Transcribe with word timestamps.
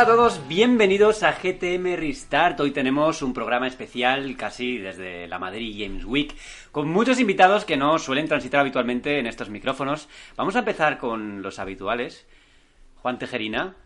Hola 0.00 0.12
a 0.12 0.16
todos, 0.16 0.48
bienvenidos 0.48 1.22
a 1.22 1.32
GTM 1.32 1.94
Restart. 1.94 2.58
Hoy 2.60 2.70
tenemos 2.70 3.20
un 3.20 3.34
programa 3.34 3.66
especial 3.66 4.34
casi 4.34 4.78
desde 4.78 5.28
la 5.28 5.38
Madrid 5.38 5.76
Games 5.78 6.06
Week 6.06 6.34
con 6.72 6.88
muchos 6.88 7.20
invitados 7.20 7.66
que 7.66 7.76
no 7.76 7.98
suelen 7.98 8.26
transitar 8.26 8.60
habitualmente 8.60 9.18
en 9.18 9.26
estos 9.26 9.50
micrófonos. 9.50 10.08
Vamos 10.38 10.56
a 10.56 10.60
empezar 10.60 10.96
con 10.96 11.42
los 11.42 11.58
habituales. 11.58 12.26
Juan 13.02 13.18
Tejerina, 13.18 13.76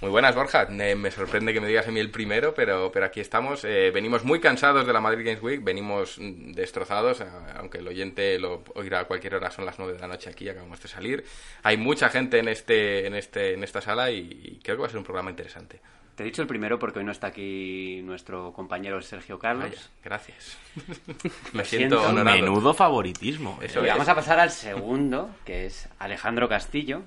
Muy 0.00 0.10
buenas, 0.10 0.34
Borja. 0.34 0.66
Me, 0.66 0.94
me 0.94 1.10
sorprende 1.10 1.54
que 1.54 1.60
me 1.60 1.68
digas 1.68 1.88
a 1.88 1.90
mí 1.90 2.00
el 2.00 2.10
primero, 2.10 2.52
pero, 2.54 2.92
pero 2.92 3.06
aquí 3.06 3.20
estamos. 3.20 3.64
Eh, 3.64 3.90
venimos 3.92 4.24
muy 4.24 4.40
cansados 4.40 4.86
de 4.86 4.92
la 4.92 5.00
Madrid 5.00 5.24
Games 5.24 5.42
Week, 5.42 5.64
venimos 5.64 6.18
mm, 6.18 6.52
destrozados, 6.52 7.22
aunque 7.56 7.78
el 7.78 7.88
oyente 7.88 8.38
lo 8.38 8.62
oirá 8.74 9.00
a 9.00 9.04
cualquier 9.04 9.36
hora, 9.36 9.50
son 9.50 9.64
las 9.64 9.78
9 9.78 9.94
de 9.94 9.98
la 9.98 10.06
noche 10.06 10.28
aquí, 10.28 10.48
acabamos 10.48 10.82
de 10.82 10.88
salir. 10.88 11.24
Hay 11.62 11.78
mucha 11.78 12.10
gente 12.10 12.38
en, 12.38 12.48
este, 12.48 13.06
en, 13.06 13.14
este, 13.14 13.54
en 13.54 13.64
esta 13.64 13.80
sala 13.80 14.10
y, 14.10 14.18
y 14.18 14.60
creo 14.62 14.76
que 14.76 14.82
va 14.82 14.86
a 14.86 14.90
ser 14.90 14.98
un 14.98 15.04
programa 15.04 15.30
interesante. 15.30 15.80
te 16.14 16.22
he 16.22 16.26
dicho 16.26 16.42
el 16.42 16.48
primero 16.48 16.78
porque 16.78 16.98
hoy 16.98 17.04
no 17.06 17.12
está 17.12 17.28
aquí 17.28 18.02
nuestro 18.04 18.52
compañero 18.52 19.00
Sergio 19.00 19.38
Carlos. 19.38 19.70
Vaya, 19.70 19.82
gracias. 20.04 20.58
Me 21.54 21.64
siento. 21.64 22.02
honorado. 22.02 22.36
Menudo 22.36 22.74
favoritismo. 22.74 23.58
Eso 23.62 23.82
Y 23.82 23.88
vamos 23.88 24.08
a 24.08 24.14
pasar 24.14 24.40
al 24.40 24.50
segundo, 24.50 25.30
que 25.46 25.64
es 25.64 25.88
Alejandro 25.98 26.50
Castillo. 26.50 27.02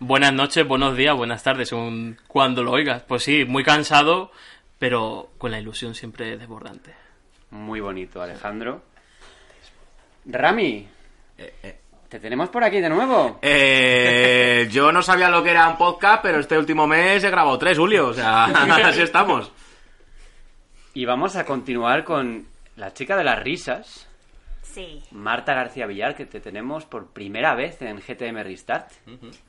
Buenas 0.00 0.32
noches, 0.32 0.66
buenos 0.66 0.96
días, 0.96 1.16
buenas 1.16 1.42
tardes, 1.42 1.68
según 1.68 2.18
cuando 2.26 2.62
lo 2.62 2.72
oigas. 2.72 3.02
Pues 3.02 3.22
sí, 3.22 3.44
muy 3.44 3.62
cansado, 3.64 4.30
pero 4.78 5.30
con 5.38 5.50
la 5.50 5.60
ilusión 5.60 5.94
siempre 5.94 6.36
desbordante. 6.36 6.94
Muy 7.50 7.80
bonito, 7.80 8.20
Alejandro. 8.22 8.82
Rami, 10.26 10.88
Eh, 11.38 11.76
te 12.08 12.20
tenemos 12.20 12.48
por 12.48 12.62
aquí 12.64 12.80
de 12.80 12.88
nuevo. 12.88 13.38
eh, 13.42 14.68
yo 14.70 14.92
no 14.92 15.02
sabía 15.02 15.28
lo 15.30 15.42
que 15.42 15.50
era 15.50 15.68
un 15.68 15.76
podcast, 15.76 16.22
pero 16.22 16.38
este 16.38 16.56
último 16.58 16.86
mes 16.86 17.22
he 17.24 17.30
grabado 17.30 17.58
tres, 17.58 17.76
Julio. 17.78 18.08
O 18.08 18.14
sea, 18.14 18.44
así 18.86 19.02
estamos. 19.02 19.50
Y 20.94 21.04
vamos 21.06 21.34
a 21.36 21.44
continuar 21.44 22.04
con 22.04 22.46
la 22.76 22.92
chica 22.94 23.16
de 23.16 23.24
las 23.24 23.42
risas, 23.42 24.06
Sí, 24.64 25.02
Marta 25.12 25.54
García 25.54 25.86
Villar, 25.86 26.16
que 26.16 26.24
te 26.26 26.40
tenemos 26.40 26.84
por 26.86 27.12
primera 27.12 27.54
vez 27.54 27.80
en 27.82 27.98
GTM 28.00 28.42
Restart. 28.42 28.90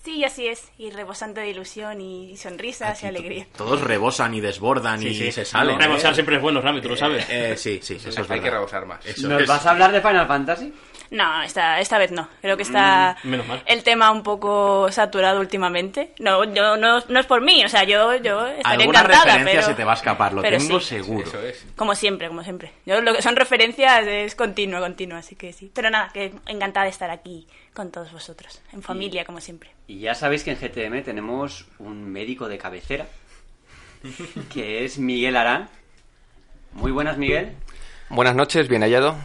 sí, 0.03 0.23
así 0.23 0.47
es. 0.47 0.71
Y 0.77 0.91
rebosante 0.91 1.39
de 1.41 1.49
ilusión 1.49 2.01
y 2.01 2.35
sonrisas 2.37 3.01
y 3.01 3.07
alegría. 3.07 3.47
Todos 3.57 3.81
rebosan 3.81 4.33
y 4.35 4.41
desbordan 4.41 5.01
y 5.01 5.31
se 5.31 5.45
salen. 5.45 5.79
Rebosar 5.79 6.13
siempre 6.13 6.35
es 6.35 6.41
bueno, 6.41 6.61
Rami, 6.61 6.81
tú 6.81 6.89
lo 6.89 6.97
sabes. 6.97 7.25
Eh, 7.29 7.55
sí, 7.57 7.79
sí, 7.81 7.95
eso 7.95 8.09
es 8.09 8.29
Hay 8.29 8.39
que 8.41 8.51
rebosar 8.51 8.85
más. 8.85 9.05
Eso 9.05 9.27
¿Nos 9.29 9.41
es. 9.41 9.47
vas 9.47 9.65
a 9.65 9.71
hablar 9.71 9.91
de 9.91 10.01
Final 10.01 10.27
Fantasy? 10.27 10.73
No, 11.15 11.41
esta, 11.43 11.79
esta 11.79 11.97
vez 11.97 12.11
no. 12.11 12.27
Creo 12.41 12.57
que 12.57 12.63
está 12.63 13.15
Mm, 13.23 13.29
menos 13.29 13.47
mal. 13.47 13.63
el 13.65 13.83
tema 13.83 14.11
un 14.11 14.21
poco 14.21 14.91
saturado 14.91 15.39
últimamente. 15.39 16.13
No, 16.19 16.43
yo, 16.43 16.75
no, 16.75 16.99
no 17.07 17.19
es 17.19 17.25
por 17.25 17.41
mí, 17.41 17.63
o 17.63 17.69
sea, 17.69 17.83
yo, 17.85 18.15
yo 18.15 18.45
estaría 18.47 18.81
Alguna 18.83 18.99
encantada, 18.99 19.23
referencia 19.23 19.51
pero... 19.53 19.65
se 19.67 19.73
te 19.75 19.83
va 19.85 19.91
a 19.93 19.95
escapar, 19.95 20.33
lo 20.33 20.41
pero 20.41 20.57
tengo 20.57 20.79
sí. 20.81 20.87
seguro. 20.97 21.25
Eso 21.25 21.41
es. 21.41 21.65
Como 21.77 21.95
siempre, 21.95 22.27
como 22.27 22.43
siempre. 22.43 22.73
Yo 22.85 23.01
lo 23.01 23.13
que 23.13 23.21
son 23.21 23.35
referencias 23.37 24.05
es 24.05 24.35
continua, 24.35 24.79
continua, 24.81 25.19
así 25.19 25.35
que 25.35 25.53
sí. 25.53 25.71
Pero 25.73 25.89
nada, 25.89 26.09
que 26.13 26.33
encantada 26.47 26.83
de 26.83 26.89
estar 26.91 27.09
aquí 27.09 27.47
con 27.73 27.91
todos 27.91 28.11
vosotros, 28.11 28.61
en 28.73 28.81
familia, 28.81 29.23
como 29.25 29.39
siempre. 29.39 29.71
Y 29.87 29.99
ya 29.99 30.15
sabéis 30.15 30.43
que 30.43 30.51
en 30.51 30.57
GTM 30.57 31.03
tenemos 31.03 31.65
un 31.79 32.11
médico 32.11 32.47
de 32.49 32.57
cabecera, 32.57 33.05
que 34.53 34.83
es 34.85 34.97
Miguel 34.97 35.37
Arán. 35.37 35.69
Muy 36.73 36.91
buenas, 36.91 37.17
Miguel. 37.17 37.53
Buenas 38.09 38.35
noches, 38.35 38.67
bien 38.67 38.81
hallado. 38.81 39.15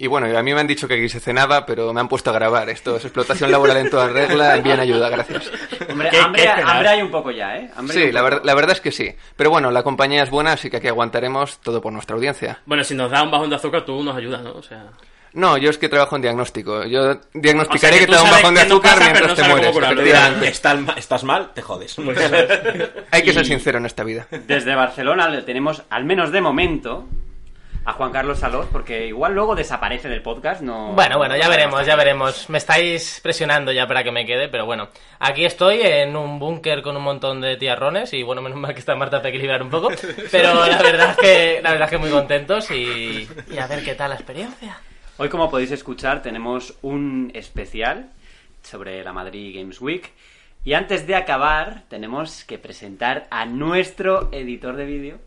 Y 0.00 0.06
bueno, 0.06 0.26
a 0.38 0.42
mí 0.42 0.54
me 0.54 0.60
han 0.60 0.66
dicho 0.66 0.86
que 0.86 0.94
aquí 0.94 1.08
se 1.08 1.18
cenaba, 1.20 1.66
pero 1.66 1.92
me 1.92 2.00
han 2.00 2.08
puesto 2.08 2.30
a 2.30 2.32
grabar. 2.32 2.68
Esto 2.70 2.96
es 2.96 3.04
explotación 3.04 3.50
laboral 3.50 3.76
en 3.78 3.90
toda 3.90 4.08
regla, 4.08 4.56
bien 4.58 4.78
ayuda, 4.78 5.08
gracias. 5.08 5.50
Hombre, 5.90 6.08
¿Qué- 6.10 6.18
hambre, 6.20 6.42
qué 6.42 6.48
hambre 6.62 6.88
hay 6.88 7.02
un 7.02 7.10
poco 7.10 7.30
ya, 7.32 7.56
¿eh? 7.56 7.70
Hambre 7.76 7.94
Sí, 8.06 8.12
la, 8.12 8.22
ver- 8.22 8.40
la 8.44 8.54
verdad 8.54 8.72
es 8.76 8.80
que 8.80 8.92
sí. 8.92 9.12
Pero 9.36 9.50
bueno, 9.50 9.70
la 9.72 9.82
compañía 9.82 10.22
es 10.22 10.30
buena, 10.30 10.52
así 10.52 10.70
que 10.70 10.76
aquí 10.76 10.86
aguantaremos 10.88 11.58
todo 11.58 11.80
por 11.80 11.92
nuestra 11.92 12.14
audiencia. 12.14 12.60
Bueno, 12.66 12.84
si 12.84 12.94
nos 12.94 13.10
da 13.10 13.22
un 13.24 13.30
bajón 13.30 13.50
de 13.50 13.56
azúcar, 13.56 13.84
tú 13.84 14.02
nos 14.04 14.16
ayudas, 14.16 14.40
¿no? 14.42 14.52
O 14.52 14.62
sea, 14.62 14.84
No, 15.32 15.58
yo 15.58 15.68
es 15.68 15.78
que 15.78 15.88
trabajo 15.88 16.14
en 16.16 16.22
diagnóstico. 16.22 16.84
Yo 16.84 17.10
O 17.12 17.20
diagnosticaré 17.34 17.98
sea, 17.98 18.06
que 18.06 18.12
te 18.12 18.16
da 18.16 18.22
un 18.22 18.30
bajón 18.30 18.54
de 18.54 18.60
azúcar 18.62 18.94
pasa, 18.98 19.04
mientras 19.10 19.28
no 19.28 19.34
te 19.34 19.48
mueres. 19.50 19.70
curarlo. 19.72 20.02
Estás, 20.44 20.80
ma- 20.80 20.92
estás 20.94 21.24
mal, 21.24 21.50
te 21.54 21.60
jodes. 21.62 21.96
Hay 23.10 23.22
que 23.22 23.32
ser 23.32 23.44
sincero 23.46 23.78
en 23.78 23.86
esta 23.86 24.04
vida. 24.04 24.26
Desde 24.30 24.74
Barcelona 24.74 25.28
le 25.28 25.42
tenemos, 25.42 25.82
al 25.90 26.04
menos 26.04 26.32
de 26.32 26.40
momento, 26.40 27.04
a 27.88 27.94
Juan 27.94 28.12
Carlos 28.12 28.38
Salós, 28.38 28.66
porque 28.70 29.06
igual 29.06 29.32
luego 29.32 29.54
desaparece 29.54 30.10
del 30.10 30.20
podcast, 30.20 30.60
no... 30.60 30.92
Bueno, 30.92 31.16
bueno, 31.16 31.38
ya 31.38 31.48
veremos, 31.48 31.86
ya 31.86 31.96
veremos. 31.96 32.50
Me 32.50 32.58
estáis 32.58 33.18
presionando 33.22 33.72
ya 33.72 33.86
para 33.86 34.04
que 34.04 34.12
me 34.12 34.26
quede, 34.26 34.50
pero 34.50 34.66
bueno. 34.66 34.90
Aquí 35.20 35.46
estoy 35.46 35.80
en 35.80 36.14
un 36.14 36.38
búnker 36.38 36.82
con 36.82 36.98
un 36.98 37.02
montón 37.02 37.40
de 37.40 37.56
tiarrones 37.56 38.12
y 38.12 38.22
bueno, 38.22 38.42
menos 38.42 38.58
mal 38.58 38.74
que 38.74 38.80
está 38.80 38.94
Marta 38.94 39.20
para 39.20 39.30
equilibrar 39.30 39.62
un 39.62 39.70
poco. 39.70 39.88
Pero 40.30 40.66
la 40.66 40.82
verdad 40.82 41.10
es 41.12 41.16
que, 41.16 41.60
la 41.62 41.70
verdad 41.70 41.86
es 41.86 41.90
que 41.90 41.98
muy 41.98 42.10
contentos 42.10 42.70
y, 42.70 43.26
y 43.50 43.58
a 43.58 43.66
ver 43.66 43.82
qué 43.82 43.94
tal 43.94 44.10
la 44.10 44.16
experiencia. 44.16 44.78
Hoy, 45.16 45.30
como 45.30 45.50
podéis 45.50 45.70
escuchar, 45.70 46.20
tenemos 46.20 46.74
un 46.82 47.30
especial 47.32 48.10
sobre 48.62 49.02
la 49.02 49.14
Madrid 49.14 49.58
Games 49.58 49.80
Week. 49.80 50.12
Y 50.62 50.74
antes 50.74 51.06
de 51.06 51.14
acabar, 51.14 51.84
tenemos 51.88 52.44
que 52.44 52.58
presentar 52.58 53.26
a 53.30 53.46
nuestro 53.46 54.28
editor 54.30 54.76
de 54.76 54.84
vídeo. 54.84 55.18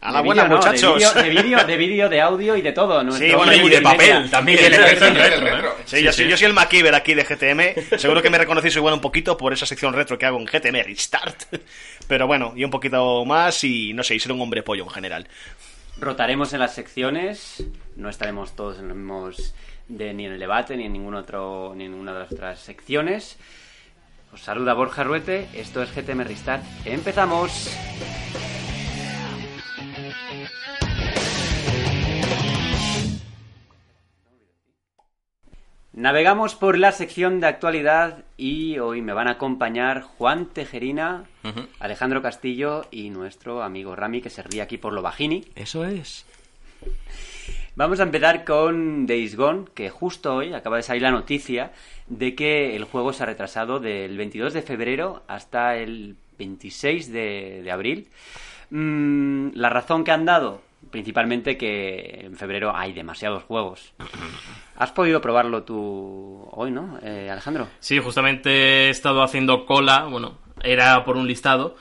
A 0.00 0.12
la 0.12 0.18
De 0.20 0.26
buena, 0.26 0.46
no, 0.46 0.56
muchachos. 0.56 1.14
De 1.14 1.28
vídeo, 1.28 1.64
de 1.64 1.76
vídeo, 1.76 2.08
de, 2.08 2.16
de 2.16 2.20
audio 2.20 2.56
y 2.56 2.62
de 2.62 2.72
todo. 2.72 3.02
nuestro 3.02 3.26
Sí, 3.26 3.34
bueno, 3.34 3.52
y 3.52 3.68
de 3.68 3.80
papel 3.80 4.30
también. 4.30 4.58
Sí, 5.84 6.02
yo, 6.02 6.12
Soy, 6.12 6.28
yo 6.28 6.36
soy 6.36 6.46
el 6.46 6.52
MacGyver 6.52 6.94
aquí 6.94 7.14
de 7.14 7.24
GTM. 7.24 7.98
Seguro 7.98 8.22
que 8.22 8.30
me 8.30 8.38
reconocéis 8.38 8.76
igual 8.76 8.94
un 8.94 9.00
poquito 9.00 9.36
por 9.36 9.52
esa 9.52 9.64
sección 9.64 9.94
retro 9.94 10.18
que 10.18 10.26
hago 10.26 10.38
en 10.38 10.44
GTM 10.44 10.84
Restart. 10.84 11.44
Pero 12.06 12.26
bueno, 12.26 12.52
y 12.54 12.64
un 12.64 12.70
poquito 12.70 13.24
más 13.24 13.64
y 13.64 13.92
no 13.94 14.02
sé, 14.02 14.14
y 14.14 14.20
ser 14.20 14.32
un 14.32 14.40
hombre 14.42 14.62
pollo 14.62 14.84
en 14.84 14.90
general. 14.90 15.28
Rotaremos 15.98 16.52
en 16.52 16.60
las 16.60 16.74
secciones, 16.74 17.64
no 17.96 18.08
estaremos 18.08 18.54
todos 18.54 18.78
en 18.78 18.88
los 18.88 18.96
mismos 18.96 19.54
de, 19.88 20.14
ni 20.14 20.26
en 20.26 20.32
el 20.32 20.38
debate 20.38 20.76
ni 20.76 20.84
en 20.84 20.92
ningún 20.92 21.14
otro 21.14 21.72
ni 21.74 21.86
en 21.86 21.92
ninguna 21.92 22.12
de 22.12 22.20
las 22.20 22.32
otras 22.32 22.60
secciones. 22.60 23.38
Os 24.32 24.42
saluda 24.42 24.74
Borja 24.74 25.04
Ruete, 25.04 25.48
esto 25.54 25.82
es 25.82 25.90
GTM 25.94 26.22
Restart. 26.24 26.62
Empezamos. 26.84 27.70
Navegamos 35.98 36.54
por 36.54 36.78
la 36.78 36.92
sección 36.92 37.40
de 37.40 37.48
actualidad 37.48 38.22
y 38.36 38.78
hoy 38.78 39.02
me 39.02 39.12
van 39.12 39.26
a 39.26 39.32
acompañar 39.32 40.02
Juan 40.02 40.46
Tejerina, 40.46 41.24
Alejandro 41.80 42.22
Castillo 42.22 42.86
y 42.92 43.10
nuestro 43.10 43.64
amigo 43.64 43.96
Rami 43.96 44.20
que 44.20 44.30
se 44.30 44.44
ríe 44.44 44.62
aquí 44.62 44.78
por 44.78 44.92
lo 44.92 45.02
bajini. 45.02 45.44
Eso 45.56 45.84
es. 45.84 46.24
Vamos 47.74 47.98
a 47.98 48.04
empezar 48.04 48.44
con 48.44 49.08
Days 49.08 49.34
Gone, 49.34 49.64
que 49.74 49.90
justo 49.90 50.36
hoy 50.36 50.52
acaba 50.52 50.76
de 50.76 50.84
salir 50.84 51.02
la 51.02 51.10
noticia 51.10 51.72
de 52.06 52.36
que 52.36 52.76
el 52.76 52.84
juego 52.84 53.12
se 53.12 53.24
ha 53.24 53.26
retrasado 53.26 53.80
del 53.80 54.16
22 54.16 54.52
de 54.52 54.62
febrero 54.62 55.24
hasta 55.26 55.76
el 55.76 56.14
26 56.38 57.12
de, 57.12 57.62
de 57.64 57.70
abril. 57.72 58.08
Mm, 58.70 59.50
la 59.54 59.70
razón 59.70 60.04
que 60.04 60.10
han 60.10 60.24
dado, 60.24 60.60
principalmente 60.90 61.56
que 61.56 62.20
en 62.24 62.36
febrero 62.36 62.74
hay 62.74 62.92
demasiados 62.92 63.44
juegos. 63.44 63.92
¿Has 64.76 64.92
podido 64.92 65.20
probarlo 65.20 65.62
tú 65.64 66.46
hoy, 66.52 66.70
no, 66.70 66.98
eh, 67.02 67.28
Alejandro? 67.30 67.68
sí, 67.80 67.98
justamente 67.98 68.86
he 68.86 68.90
estado 68.90 69.22
haciendo 69.22 69.66
cola, 69.66 70.04
bueno, 70.04 70.38
era 70.62 71.04
por 71.04 71.16
un 71.16 71.26
listado, 71.26 71.76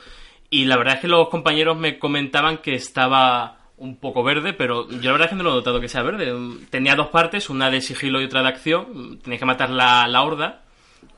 y 0.49 0.65
la 0.65 0.77
verdad 0.77 0.95
es 0.95 1.01
que 1.01 1.07
los 1.07 1.29
compañeros 1.29 1.77
me 1.77 1.99
comentaban 1.99 2.59
que 2.59 2.73
estaba 2.73 3.57
un 3.77 3.97
poco 3.97 4.23
verde, 4.23 4.53
pero 4.53 4.89
yo 4.89 5.03
la 5.03 5.11
verdad 5.11 5.25
es 5.25 5.29
que 5.29 5.35
no 5.35 5.43
lo 5.43 5.51
he 5.51 5.55
notado 5.55 5.79
que 5.79 5.87
sea 5.89 6.01
verde. 6.01 6.33
Tenía 6.71 6.95
dos 6.95 7.07
partes, 7.07 7.49
una 7.49 7.69
de 7.69 7.81
sigilo 7.81 8.19
y 8.21 8.25
otra 8.25 8.41
de 8.41 8.47
acción, 8.47 9.19
tenías 9.19 9.39
que 9.39 9.45
matar 9.45 9.69
la, 9.69 10.07
la 10.07 10.23
horda, 10.23 10.63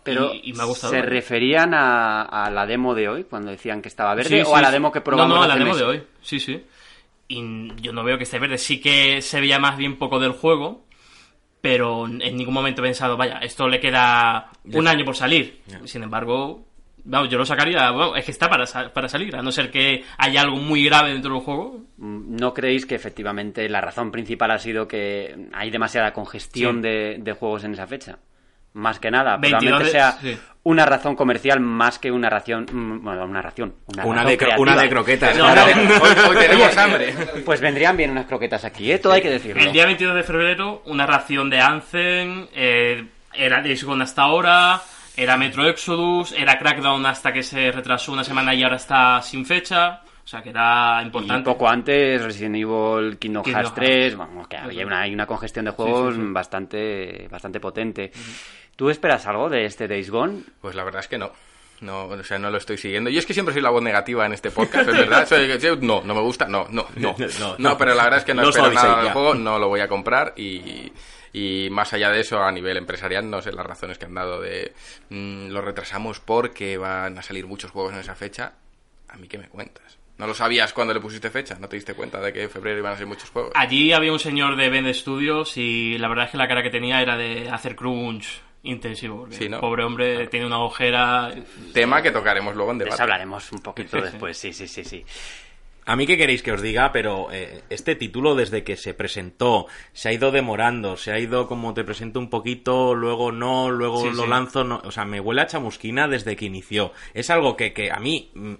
Pero 0.04 0.34
y, 0.34 0.50
y 0.52 0.54
me 0.54 0.64
ha 0.64 0.66
gustado. 0.66 0.94
¿se 0.94 1.02
referían 1.02 1.74
a, 1.74 2.22
a 2.24 2.50
la 2.50 2.66
demo 2.66 2.96
de 2.96 3.10
hoy, 3.10 3.24
cuando 3.26 3.52
decían 3.52 3.82
que 3.82 3.88
estaba 3.90 4.16
verde, 4.16 4.44
Sí, 4.44 4.50
o 4.50 4.56
a 4.56 4.62
la 4.62 4.72
demo 4.72 4.92
que 4.92 5.02
probamos 5.02 5.30
No, 5.30 5.36
no, 5.38 5.44
a 5.44 5.48
la 5.48 5.56
demo 5.56 5.76
de 5.76 5.84
hoy, 5.84 6.04
sí, 6.22 6.40
sí. 6.40 6.64
Y 7.28 7.76
yo 7.82 7.94
no 7.94 8.04
veo 8.04 8.18
que 8.18 8.24
esté 8.24 8.40
verde. 8.40 8.58
Sí 8.58 8.82
que 8.82 9.22
se 9.22 9.40
veía 9.40 9.60
más 9.60 9.78
bien 9.78 9.98
poco 9.98 10.20
del 10.20 10.32
juego, 10.32 10.86
pero 11.62 12.08
en 12.08 12.38
ningún 12.38 12.54
momento 12.54 12.82
he 12.82 12.86
pensado, 12.86 13.18
vaya, 13.18 13.40
esto 13.40 13.68
le 13.68 13.80
queda 13.80 14.50
un 14.64 14.88
año 14.88 15.06
por 15.06 15.16
salir. 15.16 15.62
Sin 15.86 16.02
embargo, 16.04 16.66
vamos, 17.04 17.30
yo 17.30 17.38
lo 17.38 17.46
sacaría, 17.46 17.92
bueno, 17.92 18.16
es 18.16 18.26
que 18.26 18.32
está 18.32 18.50
para, 18.50 18.66
para 18.94 19.10
salir, 19.10 19.36
a 19.36 19.42
no 19.42 19.52
ser 19.52 19.70
que 19.70 20.04
haya 20.18 20.42
algo 20.42 20.56
muy 20.58 20.84
grave 20.86 21.12
dentro 21.12 21.34
del 21.34 21.44
juego. 21.44 21.84
Mm, 21.98 22.38
¿No 22.38 22.54
creéis 22.54 22.86
que 22.86 22.96
efectivamente 22.96 23.68
la 23.70 23.82
razón 23.82 24.10
principal 24.12 24.52
ha 24.52 24.58
sido 24.58 24.88
que 24.88 25.50
hay 25.54 25.70
demasiada 25.70 26.14
congestión 26.14 26.78
Sí. 26.78 26.82
de, 26.84 27.18
de 27.20 27.34
juegos 27.34 27.64
en 27.66 27.74
esa 27.74 27.86
fecha? 27.86 28.18
Más 28.80 29.00
que 29.00 29.12
nada, 29.12 29.38
22 29.38 29.60
probablemente 29.62 29.86
de- 29.86 29.92
sea 29.92 30.12
sí. 30.22 30.40
una 30.64 30.86
razón 30.86 31.16
comercial 31.16 31.60
más 31.60 32.00
que 32.00 32.12
una 32.12 32.30
ración. 32.30 32.66
mm, 32.72 33.04
Bueno, 33.04 33.26
una 33.26 33.42
ración. 33.42 33.76
Una, 33.88 34.06
Una 34.06 34.24
razón 34.24 34.38
de, 34.38 34.56
una 34.58 34.76
de 34.76 34.90
croquetas. 34.90 35.38
No, 35.38 35.52
claro. 35.52 35.76
no, 35.76 35.96
Hoy, 36.04 36.12
hoy 36.30 36.38
tenemos 36.38 36.78
hambre. 36.78 37.14
Pues 37.46 37.62
vendrían 37.62 37.96
bien 37.98 38.12
unas 38.12 38.26
croquetas 38.26 38.64
aquí, 38.66 38.92
¿eh? 38.92 39.00
Todo 39.00 39.14
hay 39.14 39.22
que 39.22 39.30
decirlo. 39.30 39.62
El 39.62 39.72
día 39.72 39.86
22 39.86 40.16
de 40.16 40.24
febrero, 40.24 40.82
una 40.86 41.06
ración 41.06 41.50
de 41.50 41.60
Anthem, 41.60 42.48
eh, 42.54 43.06
era 43.34 43.62
Days 43.62 43.84
Gone 43.84 44.04
hasta 44.04 44.24
ahora, 44.24 44.82
Era 45.18 45.36
Metro 45.36 45.68
Exodus, 45.68 46.32
era 46.32 46.58
Crackdown 46.58 47.06
hasta 47.06 47.34
que 47.34 47.44
se 47.44 47.72
retrasó 47.72 48.14
una 48.14 48.24
semana 48.24 48.54
y 48.56 48.64
ahora 48.64 48.78
está 48.78 49.22
sin 49.22 49.46
fecha. 49.46 50.02
O 50.24 50.28
sea 50.30 50.42
que 50.44 50.50
era 50.52 51.00
Y 51.02 51.06
importante. 51.08 51.44
poco 51.44 51.68
antes 51.68 52.22
Resident 52.24 52.56
Evil, 52.56 53.18
Kingdom, 53.18 53.44
Kingdom 53.44 53.62
Hearts 53.64 53.74
3, 53.76 53.90
Hearts. 54.14 54.18
vamos, 54.18 54.48
que 54.48 54.58
había 54.58 54.86
una, 54.86 55.02
hay 55.02 55.14
una 55.14 55.26
congestión 55.26 55.66
de 55.66 55.72
juegos 55.72 56.14
sí, 56.16 56.22
sí. 56.22 56.28
bastante 56.30 57.28
bastante 57.32 57.60
potente. 57.60 58.12
¿Tú 58.80 58.90
esperas 58.90 59.28
algo 59.28 59.50
de 59.50 59.66
este 59.66 59.90
Days 59.90 60.10
Gone? 60.10 60.40
Pues 60.62 60.74
la 60.74 60.86
verdad 60.86 61.02
es 61.02 61.10
que 61.10 61.18
no. 61.18 61.34
No, 61.82 62.06
o 62.06 62.24
sea, 62.24 62.40
no 62.40 62.50
lo 62.50 62.58
estoy 62.58 62.78
siguiendo. 62.78 63.10
Yo 63.10 63.20
es 63.20 63.26
que 63.26 63.34
siempre 63.34 63.52
soy 63.52 63.62
la 63.62 63.72
voz 63.72 63.84
negativa 63.84 64.26
en 64.26 64.32
este 64.32 64.52
podcast, 64.52 64.88
es 64.88 64.98
verdad. 64.98 65.28
Soy- 65.28 65.60
soy- 65.60 65.80
no, 65.82 66.02
no 66.02 66.16
me 66.16 66.22
gusta, 66.22 66.48
no, 66.48 66.66
no, 66.72 66.88
no. 66.96 67.14
No, 67.58 67.78
pero 67.78 67.94
la 67.94 68.04
verdad 68.06 68.20
es 68.20 68.24
que 68.24 68.34
no, 68.34 68.44
No 68.44 68.50
espero 68.52 68.72
nada 68.72 68.96
del 69.00 69.06
ya. 69.08 69.12
juego, 69.12 69.34
no 69.36 69.60
lo 69.60 69.68
voy 69.68 69.82
a 69.82 69.90
comprar 69.90 70.34
y, 70.38 70.94
y 71.34 71.68
más 71.72 71.92
allá 71.92 72.10
de 72.10 72.22
eso, 72.22 72.42
a 72.42 72.50
nivel 72.54 72.78
empresarial, 72.78 73.30
no 73.30 73.42
sé 73.42 73.52
las 73.52 73.66
razones 73.66 73.98
que 73.98 74.06
han 74.06 74.14
dado 74.14 74.40
de 74.40 74.72
mm, 75.10 75.50
lo 75.50 75.60
retrasamos 75.60 76.22
porque 76.22 76.78
van 76.78 77.18
a 77.18 77.22
salir 77.22 77.46
muchos 77.48 77.72
juegos 77.72 77.92
en 77.92 78.00
esa 78.00 78.16
fecha. 78.16 78.54
A 79.10 79.18
mí, 79.18 79.28
¿qué 79.28 79.38
me 79.38 79.50
cuentas? 79.50 79.98
¿No 80.18 80.26
lo 80.26 80.34
sabías 80.34 80.72
cuando 80.72 80.94
le 80.94 81.02
pusiste 81.02 81.30
fecha? 81.30 81.58
¿No 81.60 81.68
te 81.68 81.76
diste 81.76 81.96
cuenta 81.96 82.22
de 82.22 82.32
que 82.32 82.44
en 82.44 82.50
febrero 82.50 82.78
iban 82.80 82.94
a 82.94 82.96
salir 82.96 83.08
muchos 83.10 83.30
juegos? 83.30 83.52
Allí 83.56 83.92
había 83.92 84.14
un 84.14 84.20
señor 84.20 84.56
de 84.56 84.70
Bend 84.70 84.94
Studios 84.94 85.58
y 85.58 85.98
la 85.98 86.08
verdad 86.08 86.26
es 86.28 86.32
que 86.32 86.38
la 86.38 86.48
cara 86.48 86.64
que 86.64 86.70
tenía 86.70 87.02
era 87.02 87.18
de 87.18 87.50
hacer 87.50 87.76
crunch 87.76 88.42
intensivo. 88.64 89.20
porque 89.20 89.36
Sí, 89.36 89.50
¿no? 89.50 89.58
el 89.58 89.62
Pobre 89.62 89.84
hombre 89.84 90.28
tiene 90.28 90.46
una 90.46 90.60
ojera. 90.60 91.34
Tema 91.74 92.02
que 92.02 92.12
tocaremos 92.12 92.56
luego 92.56 92.72
en 92.72 92.80
debate. 92.80 93.02
hablaremos 93.02 93.52
un 93.52 93.60
poquito 93.60 93.98
Sí, 93.98 94.04
sí. 94.06 94.12
después, 94.12 94.38
sí, 94.38 94.54
sí, 94.54 94.68
sí, 94.68 94.84
sí. 94.84 95.06
A 95.86 95.96
mí 95.96 96.06
qué 96.06 96.18
queréis 96.18 96.44
que 96.44 96.52
os 96.52 96.62
diga, 96.62 96.92
pero 96.92 97.30
eh, 97.32 97.64
este 97.72 97.96
título 97.96 98.36
desde 98.36 98.64
que 98.64 98.76
se 98.78 98.94
presentó 98.94 99.66
se 99.92 100.10
ha 100.10 100.14
ido 100.14 100.30
demorando, 100.32 100.98
se 100.98 101.12
ha 101.12 101.18
ido 101.20 101.48
como 101.48 101.74
te 101.74 101.84
presento 101.84 102.20
un 102.20 102.30
poquito, 102.30 102.94
luego 102.94 103.32
no, 103.32 103.72
luego 103.72 104.02
Sí, 104.04 104.12
lo 104.16 104.24
sí. 104.24 104.30
lanzo, 104.30 104.64
no, 104.64 104.82
o 104.84 104.92
sea, 104.92 105.06
me 105.06 105.20
huele 105.20 105.42
a 105.42 105.48
chamusquina 105.48 106.08
desde 106.08 106.36
que 106.36 106.46
inició. 106.46 106.92
Es 107.16 107.32
algo 107.32 107.58
que, 107.58 107.74
que 107.74 107.92
a 107.92 108.00
mí 108.00 108.30
mm, 108.36 108.52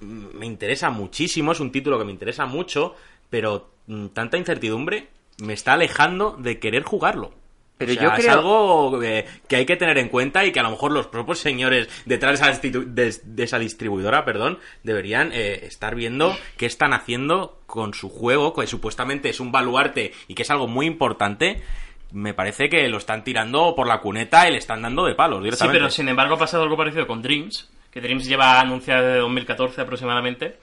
mm, 0.00 0.38
me 0.38 0.46
interesa 0.46 0.88
muchísimo, 0.88 1.52
es 1.52 1.60
un 1.60 1.72
título 1.72 1.98
que 1.98 2.06
me 2.06 2.12
interesa 2.12 2.46
mucho, 2.46 2.94
pero 3.28 3.70
mm, 3.86 4.06
tanta 4.08 4.38
incertidumbre 4.38 5.08
me 5.42 5.52
está 5.52 5.74
alejando 5.74 6.36
de 6.38 6.58
querer 6.58 6.84
jugarlo. 6.84 7.34
Pero 7.78 7.92
O 7.92 7.94
sea, 7.94 8.02
yo 8.02 8.08
es 8.10 8.20
creo- 8.20 8.32
algo 8.32 9.02
eh, 9.02 9.24
que 9.48 9.56
hay 9.56 9.64
que 9.64 9.76
tener 9.76 9.96
en 9.98 10.08
cuenta 10.08 10.44
y 10.44 10.50
que 10.52 10.58
a 10.60 10.64
lo 10.64 10.70
mejor 10.72 10.90
los 10.90 11.06
propios 11.06 11.38
señores 11.38 11.88
detrás 12.06 12.40
de 12.60 13.14
esa, 13.36 13.58
distribuidora 13.60 14.24
perdón, 14.24 14.58
deberían 14.82 15.30
eh, 15.32 15.60
estar 15.64 15.94
viendo 15.94 16.36
qué 16.56 16.66
están 16.66 16.92
haciendo 16.92 17.60
con 17.66 17.94
su 17.94 18.08
juego, 18.10 18.52
que 18.52 18.66
supuestamente 18.66 19.28
es 19.28 19.38
un 19.40 19.52
baluarte 19.52 20.12
y 20.26 20.34
que 20.34 20.42
es 20.42 20.50
algo 20.50 20.66
muy 20.66 20.86
importante. 20.86 21.62
Me 22.10 22.34
parece 22.34 22.68
que 22.68 22.88
lo 22.88 22.98
están 22.98 23.22
tirando 23.22 23.74
por 23.76 23.86
la 23.86 24.00
cuneta 24.00 24.48
y 24.48 24.52
le 24.52 24.58
están 24.58 24.82
dando 24.82 25.04
de 25.04 25.14
palos 25.14 25.38
Sí, 25.38 25.44
directamente. 25.44 25.78
pero 25.78 25.90
sin 25.90 26.08
embargo 26.08 26.34
ha 26.34 26.38
pasado 26.38 26.62
algo 26.64 26.76
parecido 26.76 27.06
con 27.06 27.22
Dreams, 27.22 27.70
que 27.92 28.00
Dreams 28.00 28.26
lleva 28.26 28.60
anunciada 28.60 29.02
desde 29.02 29.18
2014 29.20 29.80
aproximadamente. 29.82 30.58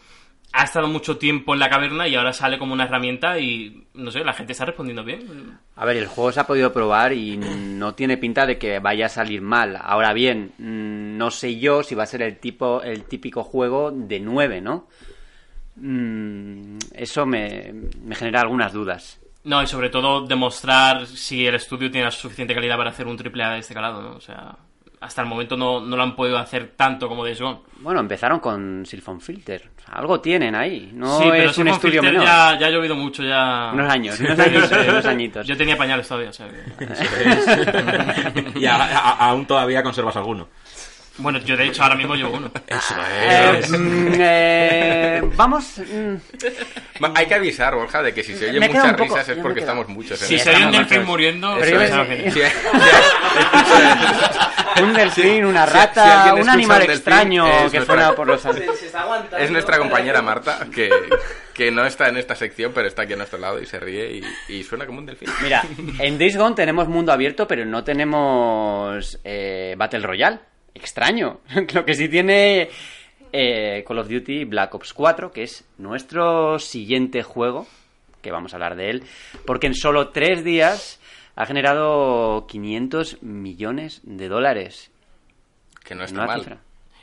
Ha 0.53 0.63
estado 0.63 0.87
mucho 0.87 1.17
tiempo 1.17 1.53
en 1.53 1.59
la 1.59 1.69
caverna 1.69 2.07
y 2.07 2.15
ahora 2.15 2.31
sale 2.31 2.57
como 2.57 2.73
una 2.73 2.85
herramienta 2.85 3.39
y, 3.39 3.87
no 3.93 4.09
sé, 4.09 4.23
la 4.23 4.33
gente 4.33 4.53
está 4.53 4.65
respondiendo 4.65 5.03
bien. 5.03 5.59
A 5.75 5.85
ver, 5.85 5.97
el 5.97 6.07
juego 6.07 6.31
se 6.31 6.39
ha 6.39 6.47
podido 6.47 6.71
probar 6.71 7.11
y 7.11 7.35
no 7.37 7.93
tiene 7.93 8.17
pinta 8.17 8.45
de 8.45 8.57
que 8.57 8.79
vaya 8.79 9.07
a 9.07 9.09
salir 9.09 9.41
mal. 9.41 9.77
Ahora 9.81 10.13
bien, 10.13 10.53
mm, 10.57 11.17
no 11.17 11.29
sé 11.29 11.59
yo 11.59 11.83
si 11.83 11.93
va 11.93 12.03
a 12.03 12.07
ser 12.07 12.21
el 12.21 12.37
tipo, 12.37 12.81
el 12.81 13.03
típico 13.03 13.43
juego 13.43 13.91
de 13.91 14.19
9, 14.21 14.61
¿no? 14.61 14.87
Mm, 15.75 16.77
eso 16.93 17.25
me, 17.25 17.73
me 18.03 18.15
genera 18.15 18.39
algunas 18.41 18.71
dudas. 18.71 19.19
No, 19.45 19.61
y 19.61 19.67
sobre 19.67 19.89
todo 19.89 20.25
demostrar 20.25 21.05
si 21.05 21.45
el 21.45 21.53
estudio 21.55 21.91
tiene 21.91 22.05
la 22.05 22.11
suficiente 22.11 22.55
calidad 22.55 22.77
para 22.77 22.89
hacer 22.89 23.05
un 23.05 23.15
triple 23.15 23.43
A 23.43 23.51
de 23.51 23.59
este 23.59 23.75
calado, 23.75 24.01
¿no? 24.01 24.15
O 24.15 24.21
sea, 24.21 24.57
hasta 25.05 25.21
el 25.21 25.27
momento 25.27 25.55
no, 25.55 25.79
no 25.79 25.95
lo 25.95 26.03
han 26.03 26.15
podido 26.15 26.37
hacer 26.37 26.73
tanto 26.75 27.07
como 27.07 27.23
Days 27.23 27.39
Gone. 27.39 27.59
Bueno, 27.79 27.99
empezaron 27.99 28.39
con 28.39 28.85
Sylphon 28.85 29.21
Filter. 29.21 29.69
O 29.77 29.81
sea, 29.85 29.95
algo 29.95 30.19
tienen 30.19 30.55
ahí. 30.55 30.91
No 30.93 31.19
sí, 31.19 31.25
pero 31.29 31.49
es 31.51 31.57
un 31.57 31.65
Siphon 31.65 31.67
estudio 31.69 32.01
Filter 32.01 32.19
menor. 32.19 32.25
Ya, 32.27 32.59
ya 32.59 32.67
ha 32.67 32.69
llovido 32.69 32.95
mucho, 32.95 33.23
ya... 33.23 33.69
Unos 33.73 33.91
años, 33.91 34.19
unos 34.19 34.39
añitos, 34.39 34.69
Sí. 34.69 34.89
unos 34.89 35.05
añitos. 35.05 35.47
Yo 35.47 35.55
tenía 35.57 35.77
pañales 35.77 36.07
todavía, 36.07 36.29
o 36.29 36.33
sea 36.33 36.47
que- 36.49 36.55
y 38.59 38.65
a- 38.65 38.75
a- 38.75 39.29
aún 39.29 39.45
todavía 39.45 39.83
conservas 39.83 40.15
alguno. 40.15 40.47
Bueno, 41.17 41.39
yo 41.39 41.55
de 41.55 41.65
hecho 41.67 41.81
ahora 41.83 41.95
mismo 41.95 42.13
llevo 42.15 42.35
uno. 42.35 42.51
Eso 42.67 42.95
Eh, 43.21 43.61
mm, 43.69 44.07
eh, 44.19 45.21
vamos. 45.35 45.77
mm, 45.79 46.15
Hay 47.15 47.25
que 47.25 47.35
avisar, 47.35 47.73
Borja, 47.75 48.01
de 48.03 48.13
que 48.13 48.21
si 48.23 48.35
se 48.35 48.49
oyen 48.49 48.61
muchas 48.61 48.91
poco- 48.93 49.03
risas 49.15 49.29
es 49.29 49.37
porque 49.37 49.61
estamos 49.61 49.87
muchos. 49.87 50.21
en 50.21 50.27
Si 50.27 50.37
se 50.39 50.49
oye 50.49 50.65
un 50.65 50.71
delfín 50.73 50.97
muchos. 50.99 51.07
muriendo, 51.07 51.55
Sí, 51.63 51.71
sí, 52.31 52.41
un 54.83 54.93
delfín, 54.93 55.45
una 55.45 55.65
Si- 55.65 55.71
si 55.71 55.77
rata, 55.77 56.33
un 56.35 56.49
animal 56.49 56.83
un 56.83 56.91
extraño 56.91 57.47
es 57.47 57.71
que 57.71 57.77
nuestra- 57.77 57.85
fuera 57.85 58.13
por 58.13 58.27
los. 58.27 58.43
Es 59.39 59.51
nuestra 59.51 59.77
compañera 59.77 60.21
Marta, 60.21 60.67
que, 60.73 60.89
que 61.53 61.71
no 61.71 61.85
está 61.85 62.09
en 62.09 62.17
esta 62.17 62.35
sección, 62.35 62.71
pero 62.73 62.87
está 62.87 63.03
aquí 63.03 63.13
a 63.13 63.17
nuestro 63.17 63.39
lado 63.39 63.61
y 63.61 63.65
se 63.65 63.79
ríe 63.79 64.21
y, 64.49 64.53
y 64.53 64.63
suena 64.63 64.85
como 64.85 64.99
un 64.99 65.05
delfín. 65.05 65.29
Mira, 65.41 65.63
en 65.99 66.17
Days 66.17 66.35
Gone 66.37 66.55
tenemos 66.55 66.87
mundo 66.87 67.11
abierto, 67.11 67.47
pero 67.47 67.65
no 67.65 67.83
tenemos 67.83 69.19
eh, 69.23 69.75
Battle 69.77 69.99
Royale. 70.01 70.39
Extraño. 70.75 71.39
Lo 71.73 71.83
que 71.85 71.95
sí 71.95 72.07
tiene 72.09 72.69
eh, 73.31 73.83
Call 73.87 73.99
of 73.99 74.07
Duty 74.09 74.45
Black 74.45 74.75
Ops 74.75 74.93
4, 74.93 75.31
que 75.31 75.43
es 75.43 75.65
nuestro 75.77 76.59
siguiente 76.59 77.23
juego, 77.23 77.65
que 78.21 78.31
vamos 78.31 78.53
a 78.53 78.57
hablar 78.57 78.75
de 78.75 78.89
él, 78.91 79.03
porque 79.45 79.67
en 79.67 79.73
solo 79.75 80.09
tres 80.09 80.43
días 80.43 80.99
ha 81.35 81.45
generado 81.45 82.45
500 82.47 83.23
millones 83.23 84.01
de 84.03 84.27
dólares. 84.29 84.91
Que 85.83 85.95
no 85.95 86.03
está 86.03 86.19
Una 86.19 86.27
mal. 86.27 86.39
cifra. 86.39 86.57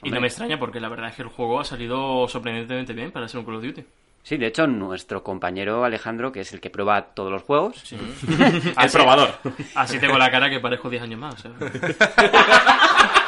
Y 0.05 0.11
no 0.11 0.21
me 0.21 0.27
extraña 0.27 0.59
porque 0.59 0.81
la 0.81 0.89
verdad 0.89 1.11
es 1.11 1.17
que 1.17 1.23
el 1.23 1.29
juego 1.29 1.61
ha 1.61 1.65
salido 1.65 2.27
sorprendentemente 2.29 2.93
bien 2.93 3.13
para 3.13 3.29
ser 3.29 3.39
un 3.41 3.47
Call 3.47 3.57
of 3.57 3.63
Duty. 3.63 3.85
Sí, 4.25 4.37
de 4.37 4.47
hecho, 4.47 4.67
nuestro 4.69 5.23
compañero 5.25 5.85
Alejandro, 5.85 6.31
que 6.33 6.41
es 6.41 6.53
el 6.53 6.61
que 6.61 6.71
prueba 6.71 7.07
todos 7.15 7.31
los 7.31 7.43
juegos, 7.43 7.93
El 7.93 8.91
probador. 8.91 9.31
Así 9.75 9.99
tengo 9.99 10.17
la 10.19 10.31
cara 10.31 10.49
que 10.49 10.61
parezco 10.61 10.89
10 10.89 11.03
años 11.03 11.21
más. 11.21 11.41
sea. 11.41 11.51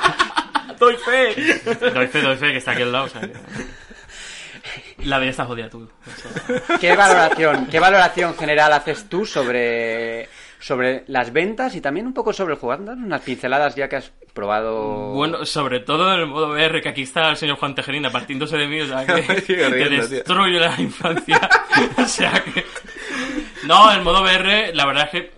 ¡Doy 0.84 0.96
fe! 0.96 1.60
Doy 1.92 2.06
fe, 2.08 2.20
doy 2.22 2.36
fe, 2.36 2.52
que 2.52 2.58
está 2.58 2.72
aquí 2.72 2.82
al 2.82 2.92
lado. 2.92 3.04
o 3.04 3.08
sea, 3.08 3.20
que- 3.22 3.32
La 5.04 5.18
vida 5.18 5.30
está 5.30 5.44
jodida, 5.44 5.68
tú. 5.68 5.88
O 6.06 6.10
sea, 6.66 6.78
¿Qué 6.78 6.94
valoración, 6.96 7.66
¿Qué 7.66 7.78
valoración 7.80 8.36
general 8.36 8.72
haces 8.72 9.08
tú 9.08 9.26
sobre, 9.26 10.28
sobre 10.58 11.04
las 11.08 11.32
ventas 11.32 11.74
y 11.74 11.80
también 11.80 12.06
un 12.06 12.14
poco 12.14 12.32
sobre 12.32 12.54
el 12.54 12.60
juego? 12.60 12.82
Danos 12.84 13.04
unas 13.04 13.20
pinceladas 13.20 13.74
ya 13.74 13.88
que 13.88 13.96
has 13.96 14.10
probado. 14.32 15.12
Bueno, 15.12 15.44
sobre 15.44 15.80
todo 15.80 16.12
en 16.14 16.20
el 16.20 16.26
modo 16.26 16.48
VR, 16.50 16.80
que 16.80 16.88
aquí 16.88 17.02
está 17.02 17.28
el 17.30 17.36
señor 17.36 17.56
Juan 17.58 17.74
Tejerina 17.74 18.10
partiéndose 18.10 18.56
de 18.56 18.66
mí, 18.66 18.80
o 18.80 18.86
sea, 18.86 19.04
que, 19.06 19.42
que 19.46 19.54
destruye 19.98 20.58
la 20.58 20.74
infancia. 20.80 21.48
o 21.98 22.06
sea 22.06 22.32
que... 22.42 22.64
No, 23.64 23.92
el 23.92 24.02
modo 24.02 24.22
VR, 24.22 24.74
la 24.74 24.86
verdad 24.86 25.04
es 25.04 25.10
que, 25.10 25.30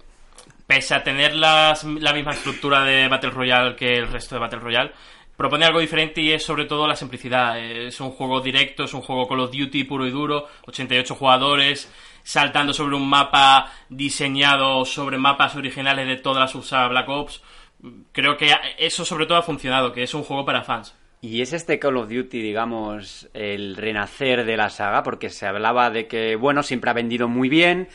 pese 0.67 0.95
a 0.95 1.03
tener 1.03 1.35
las- 1.35 1.85
la 1.85 2.12
misma 2.12 2.33
estructura 2.33 2.83
de 2.85 3.09
Battle 3.09 3.31
Royale 3.31 3.76
que 3.76 3.97
el 3.99 4.09
resto 4.09 4.35
de 4.37 4.41
Battle 4.41 4.61
Royale, 4.61 4.93
propone 5.37 5.64
algo 5.64 5.81
diferente 5.81 6.21
y 6.21 6.33
es 6.33 6.43
sobre 6.43 6.64
todo 6.64 6.87
la 6.87 6.97
simplicidad. 6.97 7.59
Es 7.59 8.00
un 8.00 8.11
juego 8.11 8.40
directo, 8.40 8.85
es 8.85 8.95
un 8.95 9.02
juego 9.02 9.28
Call 9.28 9.40
of 9.40 9.52
Duty 9.52 9.85
puro 9.85 10.07
y 10.07 10.11
duro, 10.11 10.47
88 10.66 11.14
jugadores, 11.14 11.93
saltando 12.23 12.73
sobre 12.73 12.97
un 12.97 13.09
mapa 13.09 13.73
diseñado 13.88 14.85
sobre 14.85 15.19
mapas 15.19 15.55
originales 15.57 16.07
de 16.07 16.16
toda 16.16 16.40
la 16.40 16.49
subsaga 16.49 16.88
Black 16.88 17.09
Ops. 17.09 17.43
Creo 18.12 18.37
que 18.37 18.52
eso 18.78 19.05
sobre 19.05 19.26
todo 19.26 19.38
ha 19.38 19.43
funcionado, 19.43 19.93
que 19.93 20.02
es 20.02 20.14
un 20.14 20.23
juego 20.23 20.45
para 20.45 20.62
fans. 20.62 20.95
¿Y 21.21 21.40
es 21.40 21.52
este 21.52 21.78
Call 21.78 21.97
of 21.97 22.09
Duty, 22.09 22.40
digamos, 22.40 23.28
el 23.33 23.76
renacer 23.76 24.45
de 24.45 24.57
la 24.57 24.71
saga? 24.71 25.02
Porque 25.02 25.31
se 25.31 25.47
hablaba 25.47 25.90
de 25.90 26.07
que, 26.07 26.37
bueno, 26.37 26.62
siempre 26.62 26.90
ha 26.90 26.95
vendido 26.95 27.26
muy 27.26 27.49
bien, 27.49 27.88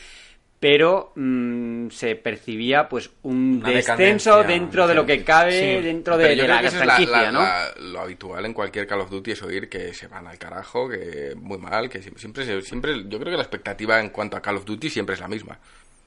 pero 0.62 1.10
mm, 1.16 1.88
se 1.90 2.14
percibía 2.14 2.88
pues 2.88 3.10
un 3.22 3.60
Una 3.64 3.70
descenso 3.70 4.44
dentro 4.44 4.86
de 4.86 4.94
lo 4.94 5.04
que 5.04 5.24
cabe 5.24 5.50
Sí. 5.80 5.82
dentro 5.84 6.16
de, 6.16 6.36
de 6.36 6.46
la 6.46 6.62
franquicia, 6.70 7.22
la- 7.22 7.32
¿no? 7.32 7.40
la- 7.40 7.74
lo 7.80 8.00
habitual 8.02 8.46
en 8.46 8.54
cualquier 8.54 8.86
Call 8.86 9.00
of 9.00 9.10
Duty 9.10 9.32
es 9.32 9.42
oír 9.42 9.68
que 9.68 9.92
se 9.92 10.06
van 10.06 10.28
al 10.28 10.38
carajo, 10.38 10.88
que 10.88 11.34
muy 11.36 11.58
mal, 11.58 11.90
que 11.90 12.00
siempre, 12.00 12.20
siempre, 12.20 12.44
se- 12.46 12.62
siempre, 12.62 12.92
yo 13.08 13.18
creo 13.18 13.32
que 13.32 13.36
la 13.38 13.42
expectativa 13.42 13.98
en 13.98 14.10
cuanto 14.10 14.36
a 14.36 14.40
Call 14.40 14.58
of 14.58 14.64
Duty 14.64 14.88
siempre 14.88 15.16
es 15.16 15.20
la 15.20 15.26
misma. 15.26 15.58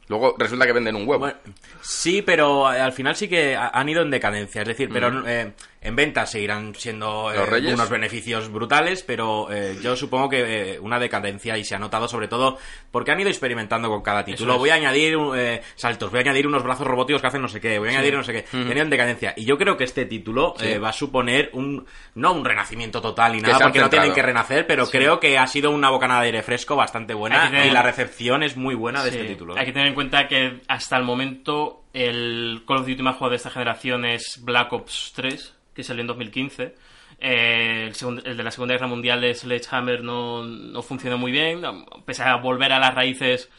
Luego 0.08 0.36
resulta 0.38 0.66
que 0.66 0.72
venden 0.72 0.96
un 0.96 1.02
huevo. 1.06 1.20
Bueno, 1.20 1.38
sí, 1.82 2.22
pero 2.22 2.66
al 2.68 2.94
final 2.94 3.16
sí 3.18 3.28
que 3.28 3.58
ha- 3.58 3.72
han 3.74 3.90
ido 3.90 4.04
en 4.04 4.10
decadencia. 4.12 4.62
Es 4.62 4.68
decir, 4.70 4.88
pero 4.94 5.28
eh, 5.28 5.52
en 5.86 5.96
ventas 5.96 6.32
seguirán 6.32 6.74
siendo 6.75 7.32
eh, 7.34 7.38
unos 7.74 7.89
beneficios 7.89 8.50
brutales, 8.51 9.04
pero 9.04 9.48
eh, 9.51 9.77
yo 9.82 9.96
supongo 9.96 10.30
que 10.30 10.74
eh, 10.74 10.80
una 10.80 11.00
decadencia 11.00 11.58
y 11.58 11.63
se 11.63 11.75
ha 11.75 11.80
notado 11.80 12.08
sobre 12.08 12.27
todo 12.27 12.58
porque 12.92 13.12
han 13.12 13.20
ido 13.20 13.30
experimentando 13.30 13.89
con 13.89 14.01
cada 14.01 14.25
título. 14.25 14.54
es. 14.54 14.60
Voy 14.60 14.70
a 14.70 14.75
añadir 14.75 15.18
eh, 15.36 15.62
saltos, 15.75 16.12
voy 16.12 16.20
a 16.20 16.22
añadir 16.22 16.48
unos 16.48 16.63
brazos 16.63 16.88
robóticos 16.88 17.22
que 17.22 17.27
hacen 17.27 17.42
no 17.42 17.48
sé 17.48 17.60
qué, 17.62 17.80
voy 17.80 17.89
a 17.89 17.92
añadir 17.92 18.13
no 18.15 18.24
sé 18.24 18.34
qué. 18.34 18.46
Ido 18.58 18.82
en 18.82 18.89
decadencia. 18.89 19.34
Y 19.38 19.46
yo 19.46 19.58
creo 19.58 19.77
que 19.77 19.84
este 19.86 20.06
título 20.06 20.54
eh, 20.60 20.77
va 20.80 20.89
a 20.89 20.94
suponer 20.94 21.50
un 21.54 21.86
no 22.15 22.34
un 22.34 22.44
renacimiento 22.44 23.01
total 23.01 23.34
ni 23.34 23.39
Que 23.42 23.48
nada, 23.51 23.60
porque 23.65 23.80
no 23.80 23.89
tienen 23.89 24.13
que 24.13 24.22
renacer, 24.22 24.68
pero 24.68 24.88
creo 24.88 25.20
que 25.20 25.38
ha 25.38 25.48
sido 25.48 25.72
una 25.72 25.89
bocanada 25.89 26.22
de 26.22 26.25
aire 26.27 26.44
fresco 26.44 26.75
bastante 26.75 27.13
buena 27.13 27.50
tener- 27.50 27.68
y 27.68 27.72
la 27.72 27.82
recepción 27.82 28.44
es 28.44 28.58
muy 28.58 28.75
buena 28.75 29.04
de 29.04 29.10
este 29.12 29.24
título. 29.25 29.56
Hay 29.58 29.65
que 29.65 29.72
tener 29.72 29.88
en 29.88 29.94
cuenta 29.94 30.27
que 30.27 30.62
hasta 30.68 30.98
el 30.98 31.04
momento 31.04 31.85
El 31.96 32.64
Call 32.68 32.80
of 32.80 32.88
Duty 32.88 33.02
más 33.02 33.16
jugado 33.16 33.30
de 33.30 33.38
esta 33.38 33.50
generación 33.50 34.04
es 34.04 34.42
Black 34.44 34.74
Ops 34.74 35.14
3, 35.16 35.56
que 35.74 35.82
salió 35.82 36.02
en 36.02 36.08
2015. 36.08 36.75
Eh, 37.20 37.90
el, 38.25 38.38
de 38.38 38.44
la 38.44 38.52
Segunda 38.52 38.74
Guerra 38.74 38.88
Mundial 38.88 39.22
de 39.22 39.34
Sledgehammer 39.34 40.04
no, 40.04 40.44
no 40.44 40.82
funcionó 40.82 41.18
muy 41.18 41.32
bien. 41.32 41.62
Pese 42.06 42.24
a 42.24 42.36
volver 42.36 42.74
a 42.74 42.80
las 42.80 42.94
raíces, 42.94 43.50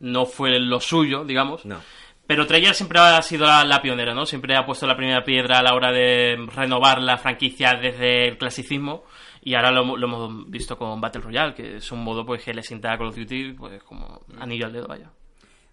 no 0.00 0.26
fue 0.26 0.58
lo 0.58 0.80
suyo, 0.80 1.24
digamos. 1.24 1.64
No. 1.64 1.80
Pero 2.26 2.48
Treyarch 2.48 2.74
siempre 2.74 2.98
ha 2.98 3.22
sido 3.22 3.46
la, 3.46 3.64
la 3.64 3.80
pionera, 3.80 4.12
¿no? 4.12 4.26
Siempre 4.26 4.56
ha 4.56 4.66
puesto 4.66 4.88
la 4.88 4.96
primera 4.96 5.22
piedra 5.22 5.60
a 5.60 5.62
la 5.62 5.74
hora 5.74 5.92
de 5.92 6.36
renovar 6.52 7.00
la 7.00 7.16
franquicia 7.16 7.74
desde 7.74 8.26
el 8.26 8.38
clasicismo. 8.38 9.04
Y 9.40 9.54
ahora 9.54 9.70
lo, 9.70 9.96
lo 9.96 10.06
hemos 10.08 10.50
visto 10.50 10.76
con 10.76 11.00
Battle 11.00 11.22
Royale, 11.22 11.54
que 11.54 11.76
es 11.76 11.92
un 11.92 12.02
modo 12.02 12.26
pues 12.26 12.42
que 12.42 12.54
le 12.54 12.64
sienta 12.64 12.92
a 12.92 12.98
Call 12.98 13.10
of 13.10 13.16
Duty 13.16 13.52
pues 13.52 13.84
como 13.84 14.22
anillo 14.40 14.66
al 14.66 14.72
dedo, 14.72 14.88
vaya. 14.88 15.12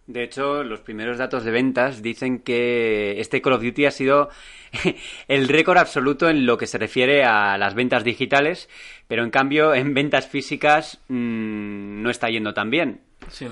De 0.07 0.23
hecho, 0.23 0.63
los 0.63 0.81
primeros 0.81 1.17
datos 1.17 1.43
de 1.43 1.51
ventas 1.51 2.01
dicen 2.01 2.39
que 2.39 3.19
este 3.19 3.41
Call 3.41 3.53
of 3.53 3.63
Duty 3.63 3.85
ha 3.85 3.91
sido 3.91 4.29
el 5.27 5.47
récord 5.47 5.77
absoluto 5.77 6.29
en 6.29 6.45
lo 6.45 6.57
que 6.57 6.67
se 6.67 6.77
refiere 6.77 7.23
a 7.23 7.57
las 7.57 7.75
ventas 7.75 8.03
digitales, 8.03 8.69
pero 9.07 9.23
en 9.23 9.29
cambio 9.29 9.73
en 9.73 9.93
ventas 9.93 10.27
físicas 10.27 10.99
mm, 11.07 12.01
no 12.01 12.09
está 12.09 12.29
yendo 12.29 12.53
tan 12.53 12.69
bien. 12.69 13.01
Sí. 13.29 13.47